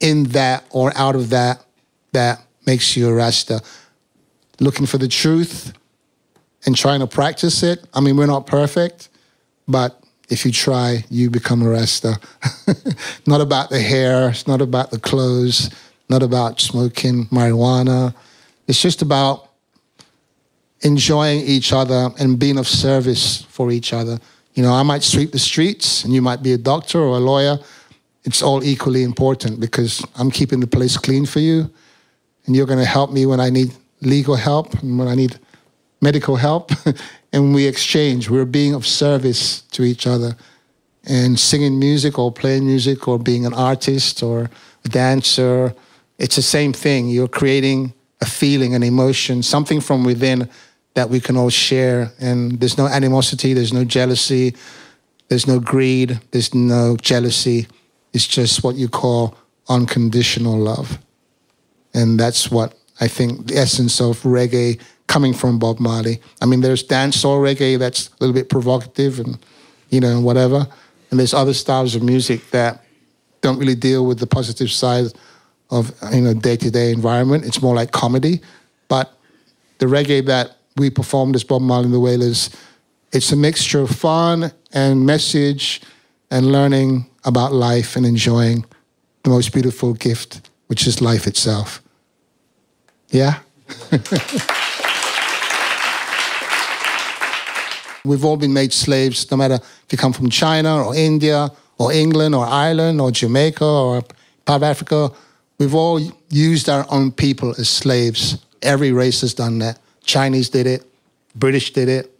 in 0.00 0.24
that 0.24 0.64
or 0.70 0.92
out 0.96 1.16
of 1.16 1.30
that 1.30 1.64
that 2.12 2.42
makes 2.66 2.96
you 2.96 3.08
a 3.08 3.14
Rasta. 3.14 3.62
Looking 4.60 4.86
for 4.86 4.98
the 4.98 5.08
truth 5.08 5.72
and 6.66 6.76
trying 6.76 7.00
to 7.00 7.06
practice 7.06 7.62
it. 7.62 7.86
I 7.94 8.00
mean, 8.00 8.16
we're 8.16 8.26
not 8.26 8.46
perfect, 8.46 9.08
but 9.66 10.02
if 10.28 10.44
you 10.44 10.52
try, 10.52 11.04
you 11.08 11.30
become 11.30 11.62
a 11.62 11.68
Rasta. 11.68 12.18
not 13.26 13.40
about 13.40 13.70
the 13.70 13.80
hair, 13.80 14.30
it's 14.30 14.46
not 14.46 14.60
about 14.60 14.90
the 14.90 14.98
clothes, 14.98 15.70
not 16.08 16.22
about 16.22 16.60
smoking 16.60 17.26
marijuana. 17.26 18.14
It's 18.66 18.80
just 18.80 19.02
about 19.02 19.48
enjoying 20.80 21.40
each 21.40 21.72
other 21.72 22.10
and 22.18 22.38
being 22.38 22.58
of 22.58 22.68
service 22.68 23.42
for 23.42 23.70
each 23.70 23.92
other. 23.92 24.18
You 24.54 24.62
know, 24.62 24.72
I 24.72 24.82
might 24.82 25.02
sweep 25.02 25.32
the 25.32 25.38
streets 25.38 26.04
and 26.04 26.12
you 26.12 26.22
might 26.22 26.42
be 26.42 26.52
a 26.52 26.58
doctor 26.58 26.98
or 26.98 27.16
a 27.16 27.20
lawyer. 27.20 27.58
It's 28.24 28.42
all 28.42 28.64
equally 28.64 29.02
important 29.02 29.60
because 29.60 30.04
I'm 30.16 30.30
keeping 30.30 30.60
the 30.60 30.66
place 30.66 30.96
clean 30.96 31.26
for 31.26 31.40
you 31.40 31.70
and 32.46 32.56
you're 32.56 32.66
going 32.66 32.78
to 32.78 32.84
help 32.84 33.10
me 33.10 33.26
when 33.26 33.40
I 33.40 33.50
need 33.50 33.72
legal 34.00 34.36
help 34.36 34.74
and 34.82 34.98
when 34.98 35.08
I 35.08 35.14
need 35.14 35.38
medical 36.00 36.36
help. 36.36 36.72
and 37.32 37.54
we 37.54 37.66
exchange. 37.66 38.30
We're 38.30 38.46
being 38.46 38.74
of 38.74 38.86
service 38.86 39.60
to 39.72 39.82
each 39.82 40.06
other. 40.06 40.36
And 41.04 41.38
singing 41.38 41.78
music 41.78 42.18
or 42.18 42.32
playing 42.32 42.66
music 42.66 43.06
or 43.06 43.18
being 43.18 43.46
an 43.46 43.54
artist 43.54 44.22
or 44.22 44.50
a 44.84 44.88
dancer, 44.88 45.74
it's 46.18 46.36
the 46.36 46.42
same 46.42 46.72
thing. 46.72 47.08
You're 47.08 47.28
creating 47.28 47.92
a 48.20 48.26
feeling, 48.26 48.74
an 48.74 48.82
emotion, 48.82 49.42
something 49.42 49.80
from 49.80 50.04
within 50.04 50.48
that 50.94 51.10
we 51.10 51.20
can 51.20 51.36
all 51.36 51.50
share. 51.50 52.12
And 52.18 52.58
there's 52.58 52.78
no 52.78 52.86
animosity, 52.86 53.52
there's 53.52 53.72
no 53.72 53.84
jealousy, 53.84 54.56
there's 55.28 55.46
no 55.46 55.60
greed, 55.60 56.20
there's 56.30 56.54
no 56.54 56.96
jealousy. 56.96 57.66
It's 58.12 58.26
just 58.26 58.64
what 58.64 58.76
you 58.76 58.88
call 58.88 59.36
unconditional 59.68 60.56
love. 60.58 60.98
And 61.92 62.18
that's 62.18 62.50
what 62.50 62.74
I 63.00 63.08
think 63.08 63.48
the 63.48 63.58
essence 63.58 64.00
of 64.00 64.22
reggae 64.22 64.80
coming 65.06 65.34
from 65.34 65.58
Bob 65.58 65.78
Marley. 65.78 66.20
I 66.40 66.46
mean, 66.46 66.60
there's 66.62 66.82
dancehall 66.82 67.40
reggae 67.40 67.78
that's 67.78 68.08
a 68.08 68.12
little 68.20 68.34
bit 68.34 68.48
provocative 68.48 69.18
and, 69.18 69.38
you 69.90 70.00
know, 70.00 70.20
whatever. 70.20 70.66
And 71.10 71.20
there's 71.20 71.34
other 71.34 71.54
styles 71.54 71.94
of 71.94 72.02
music 72.02 72.50
that 72.50 72.84
don't 73.40 73.58
really 73.58 73.74
deal 73.74 74.06
with 74.06 74.18
the 74.18 74.26
positive 74.26 74.70
side 74.70 75.06
of, 75.70 75.92
you 76.12 76.20
know, 76.20 76.34
day-to-day 76.34 76.92
environment. 76.92 77.44
It's 77.44 77.60
more 77.62 77.74
like 77.74 77.92
comedy. 77.92 78.40
But 78.88 79.12
the 79.78 79.86
reggae 79.86 80.24
that 80.26 80.56
we 80.76 80.90
performed 80.90 81.34
as 81.34 81.44
Bob 81.44 81.62
Marley 81.62 81.86
and 81.86 81.94
the 81.94 82.00
Wailers, 82.00 82.50
it's 83.12 83.32
a 83.32 83.36
mixture 83.36 83.80
of 83.80 83.90
fun 83.90 84.52
and 84.72 85.06
message 85.06 85.80
and 86.30 86.52
learning 86.52 87.06
about 87.24 87.52
life 87.52 87.96
and 87.96 88.06
enjoying 88.06 88.64
the 89.24 89.30
most 89.30 89.52
beautiful 89.52 89.94
gift, 89.94 90.48
which 90.68 90.86
is 90.86 91.00
life 91.00 91.26
itself. 91.26 91.82
Yeah? 93.10 93.40
We've 98.04 98.24
all 98.24 98.36
been 98.36 98.52
made 98.52 98.72
slaves, 98.72 99.28
no 99.30 99.36
matter 99.36 99.54
if 99.54 99.86
you 99.90 99.98
come 99.98 100.12
from 100.12 100.30
China 100.30 100.84
or 100.84 100.94
India 100.94 101.50
or 101.78 101.92
England 101.92 102.34
or 102.36 102.46
Ireland 102.46 103.00
or 103.00 103.10
Jamaica 103.10 103.64
or 103.64 104.04
of 104.46 104.62
Africa. 104.62 105.10
We've 105.58 105.74
all 105.74 106.00
used 106.28 106.68
our 106.68 106.86
own 106.90 107.12
people 107.12 107.50
as 107.58 107.68
slaves. 107.68 108.38
Every 108.62 108.92
race 108.92 109.22
has 109.22 109.34
done 109.34 109.58
that. 109.60 109.78
Chinese 110.04 110.48
did 110.48 110.66
it, 110.66 110.84
British 111.34 111.72
did 111.72 111.88
it, 111.88 112.16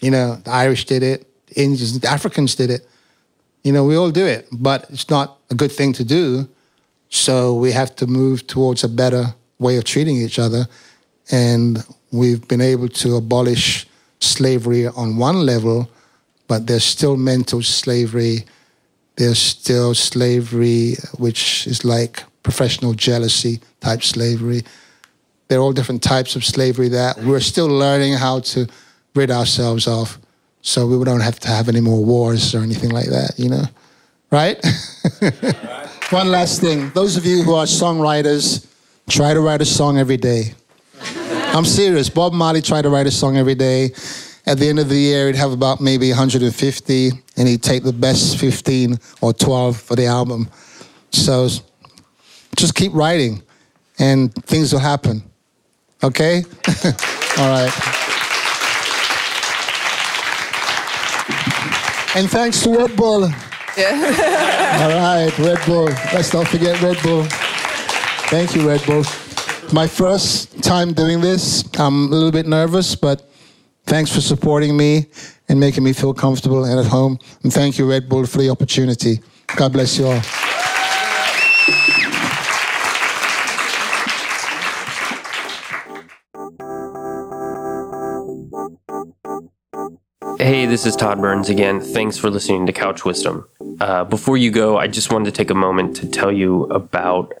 you 0.00 0.10
know, 0.10 0.36
the 0.44 0.50
Irish 0.50 0.86
did 0.86 1.02
it, 1.02 1.26
Indians, 1.56 2.02
Africans 2.04 2.54
did 2.54 2.70
it. 2.70 2.88
You 3.64 3.72
know, 3.72 3.84
we 3.84 3.96
all 3.96 4.10
do 4.10 4.24
it, 4.24 4.48
but 4.52 4.86
it's 4.90 5.10
not 5.10 5.38
a 5.50 5.54
good 5.54 5.72
thing 5.72 5.92
to 5.94 6.04
do. 6.04 6.48
So 7.10 7.54
we 7.54 7.72
have 7.72 7.94
to 7.96 8.06
move 8.06 8.46
towards 8.46 8.84
a 8.84 8.88
better 8.88 9.34
way 9.58 9.76
of 9.76 9.84
treating 9.84 10.16
each 10.16 10.38
other. 10.38 10.66
And 11.30 11.84
we've 12.12 12.46
been 12.46 12.60
able 12.60 12.88
to 12.88 13.16
abolish 13.16 13.86
slavery 14.20 14.86
on 14.86 15.16
one 15.16 15.44
level, 15.44 15.90
but 16.46 16.66
there's 16.66 16.84
still 16.84 17.16
mental 17.16 17.62
slavery. 17.62 18.44
There's 19.16 19.38
still 19.38 19.94
slavery, 19.94 20.94
which 21.18 21.66
is 21.66 21.84
like 21.84 22.22
professional 22.48 22.94
jealousy 22.94 23.60
type 23.80 24.02
slavery. 24.02 24.62
There 25.48 25.58
are 25.58 25.60
all 25.60 25.74
different 25.74 26.02
types 26.02 26.34
of 26.34 26.42
slavery 26.42 26.88
that 26.88 27.18
we're 27.18 27.40
still 27.40 27.66
learning 27.66 28.14
how 28.14 28.40
to 28.52 28.66
rid 29.14 29.30
ourselves 29.30 29.86
of. 29.86 30.18
So 30.62 30.86
we 30.86 31.04
don't 31.04 31.20
have 31.20 31.38
to 31.40 31.48
have 31.48 31.68
any 31.68 31.82
more 31.82 32.02
wars 32.02 32.54
or 32.54 32.60
anything 32.60 32.88
like 32.88 33.10
that, 33.10 33.34
you 33.36 33.50
know? 33.50 33.64
Right? 34.30 34.56
One 36.10 36.30
last 36.30 36.62
thing. 36.62 36.88
Those 36.94 37.18
of 37.18 37.26
you 37.26 37.42
who 37.42 37.52
are 37.54 37.66
songwriters, 37.66 38.66
try 39.10 39.34
to 39.34 39.40
write 39.40 39.60
a 39.60 39.66
song 39.66 39.98
every 39.98 40.16
day. 40.16 40.54
I'm 41.54 41.66
serious. 41.66 42.08
Bob 42.08 42.32
Marley 42.32 42.62
tried 42.62 42.82
to 42.82 42.88
write 42.88 43.06
a 43.06 43.10
song 43.10 43.36
every 43.36 43.54
day. 43.54 43.90
At 44.46 44.58
the 44.58 44.68
end 44.70 44.78
of 44.78 44.88
the 44.88 44.96
year, 44.96 45.26
he'd 45.26 45.36
have 45.36 45.52
about 45.52 45.82
maybe 45.82 46.08
150, 46.08 47.10
and 47.36 47.48
he'd 47.48 47.62
take 47.62 47.82
the 47.84 47.92
best 47.92 48.38
15 48.38 48.98
or 49.20 49.34
12 49.34 49.76
for 49.76 49.96
the 49.96 50.06
album. 50.06 50.48
So 51.10 51.48
just 52.56 52.74
keep 52.74 52.92
writing, 52.92 53.42
and 53.98 54.34
things 54.46 54.72
will 54.72 54.80
happen. 54.80 55.22
Okay? 56.02 56.44
All 57.38 57.48
right. 57.48 57.72
And 62.16 62.30
thanks 62.30 62.62
to 62.62 62.76
Red 62.76 62.96
Bull. 62.96 63.28
Yeah. 63.76 64.80
All 64.82 64.90
right, 64.90 65.38
Red 65.38 65.64
Bull. 65.66 65.84
Let's 66.12 66.32
not 66.32 66.48
forget 66.48 66.80
Red 66.82 67.00
Bull. 67.02 67.24
Thank 68.30 68.54
you, 68.54 68.66
Red 68.68 68.84
Bull 68.86 69.04
my 69.72 69.86
first 69.86 70.62
time 70.62 70.92
doing 70.92 71.20
this. 71.20 71.64
I'm 71.78 72.06
a 72.06 72.14
little 72.14 72.30
bit 72.32 72.46
nervous, 72.46 72.94
but 72.94 73.28
thanks 73.86 74.12
for 74.12 74.20
supporting 74.20 74.76
me 74.76 75.06
and 75.48 75.60
making 75.60 75.84
me 75.84 75.92
feel 75.92 76.14
comfortable 76.14 76.64
and 76.64 76.78
at 76.80 76.86
home. 76.86 77.18
And 77.42 77.52
thank 77.52 77.78
you, 77.78 77.88
Red 77.88 78.08
Bull, 78.08 78.26
for 78.26 78.38
the 78.38 78.50
opportunity. 78.50 79.20
God 79.56 79.72
bless 79.72 79.98
you 79.98 80.06
all. 80.06 80.47
Hey, 90.40 90.66
this 90.66 90.86
is 90.86 90.94
Todd 90.94 91.20
Burns 91.20 91.48
again. 91.48 91.80
Thanks 91.80 92.16
for 92.16 92.30
listening 92.30 92.64
to 92.66 92.72
Couch 92.72 93.04
Wisdom. 93.04 93.48
Uh, 93.80 94.04
before 94.04 94.36
you 94.36 94.52
go, 94.52 94.78
I 94.78 94.86
just 94.86 95.12
wanted 95.12 95.24
to 95.24 95.32
take 95.32 95.50
a 95.50 95.54
moment 95.54 95.96
to 95.96 96.08
tell 96.08 96.30
you 96.30 96.62
about 96.66 97.34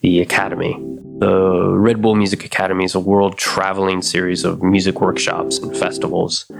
the 0.00 0.20
Academy. 0.20 0.72
The 1.20 1.68
Red 1.78 2.02
Bull 2.02 2.16
Music 2.16 2.44
Academy 2.44 2.84
is 2.84 2.96
a 2.96 2.98
world 2.98 3.38
traveling 3.38 4.02
series 4.02 4.44
of 4.44 4.64
music 4.64 5.00
workshops 5.00 5.58
and 5.58 5.76
festivals. 5.76 6.50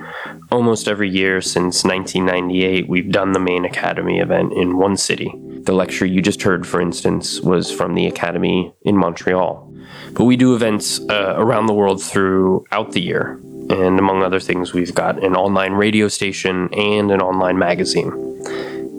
Almost 0.53 0.87
every 0.87 1.11
year 1.11 1.41
since 1.41 1.83
1998, 1.83 2.89
we've 2.89 3.11
done 3.11 3.33
the 3.33 3.41
main 3.41 3.65
Academy 3.65 4.21
event 4.21 4.53
in 4.53 4.79
one 4.79 4.97
city. 4.97 5.35
The 5.63 5.73
lecture 5.73 6.07
you 6.07 6.23
just 6.23 6.43
heard, 6.43 6.69
for 6.69 6.81
instance, 6.81 7.41
was 7.41 7.73
from 7.73 7.97
the 7.97 8.07
Academy 8.07 8.73
in 8.83 8.97
Montreal. 8.97 9.75
But 10.13 10.27
we 10.27 10.37
do 10.37 10.55
events 10.55 11.01
uh, 11.11 11.35
around 11.37 11.67
the 11.67 11.75
world 11.75 12.01
throughout 12.01 12.93
the 12.93 13.01
year. 13.01 13.41
And 13.71 13.99
among 13.99 14.23
other 14.23 14.41
things, 14.41 14.73
we've 14.73 14.95
got 14.95 15.23
an 15.23 15.37
online 15.37 15.73
radio 15.73 16.09
station 16.09 16.73
and 16.75 17.11
an 17.11 17.21
online 17.21 17.59
magazine. 17.59 18.13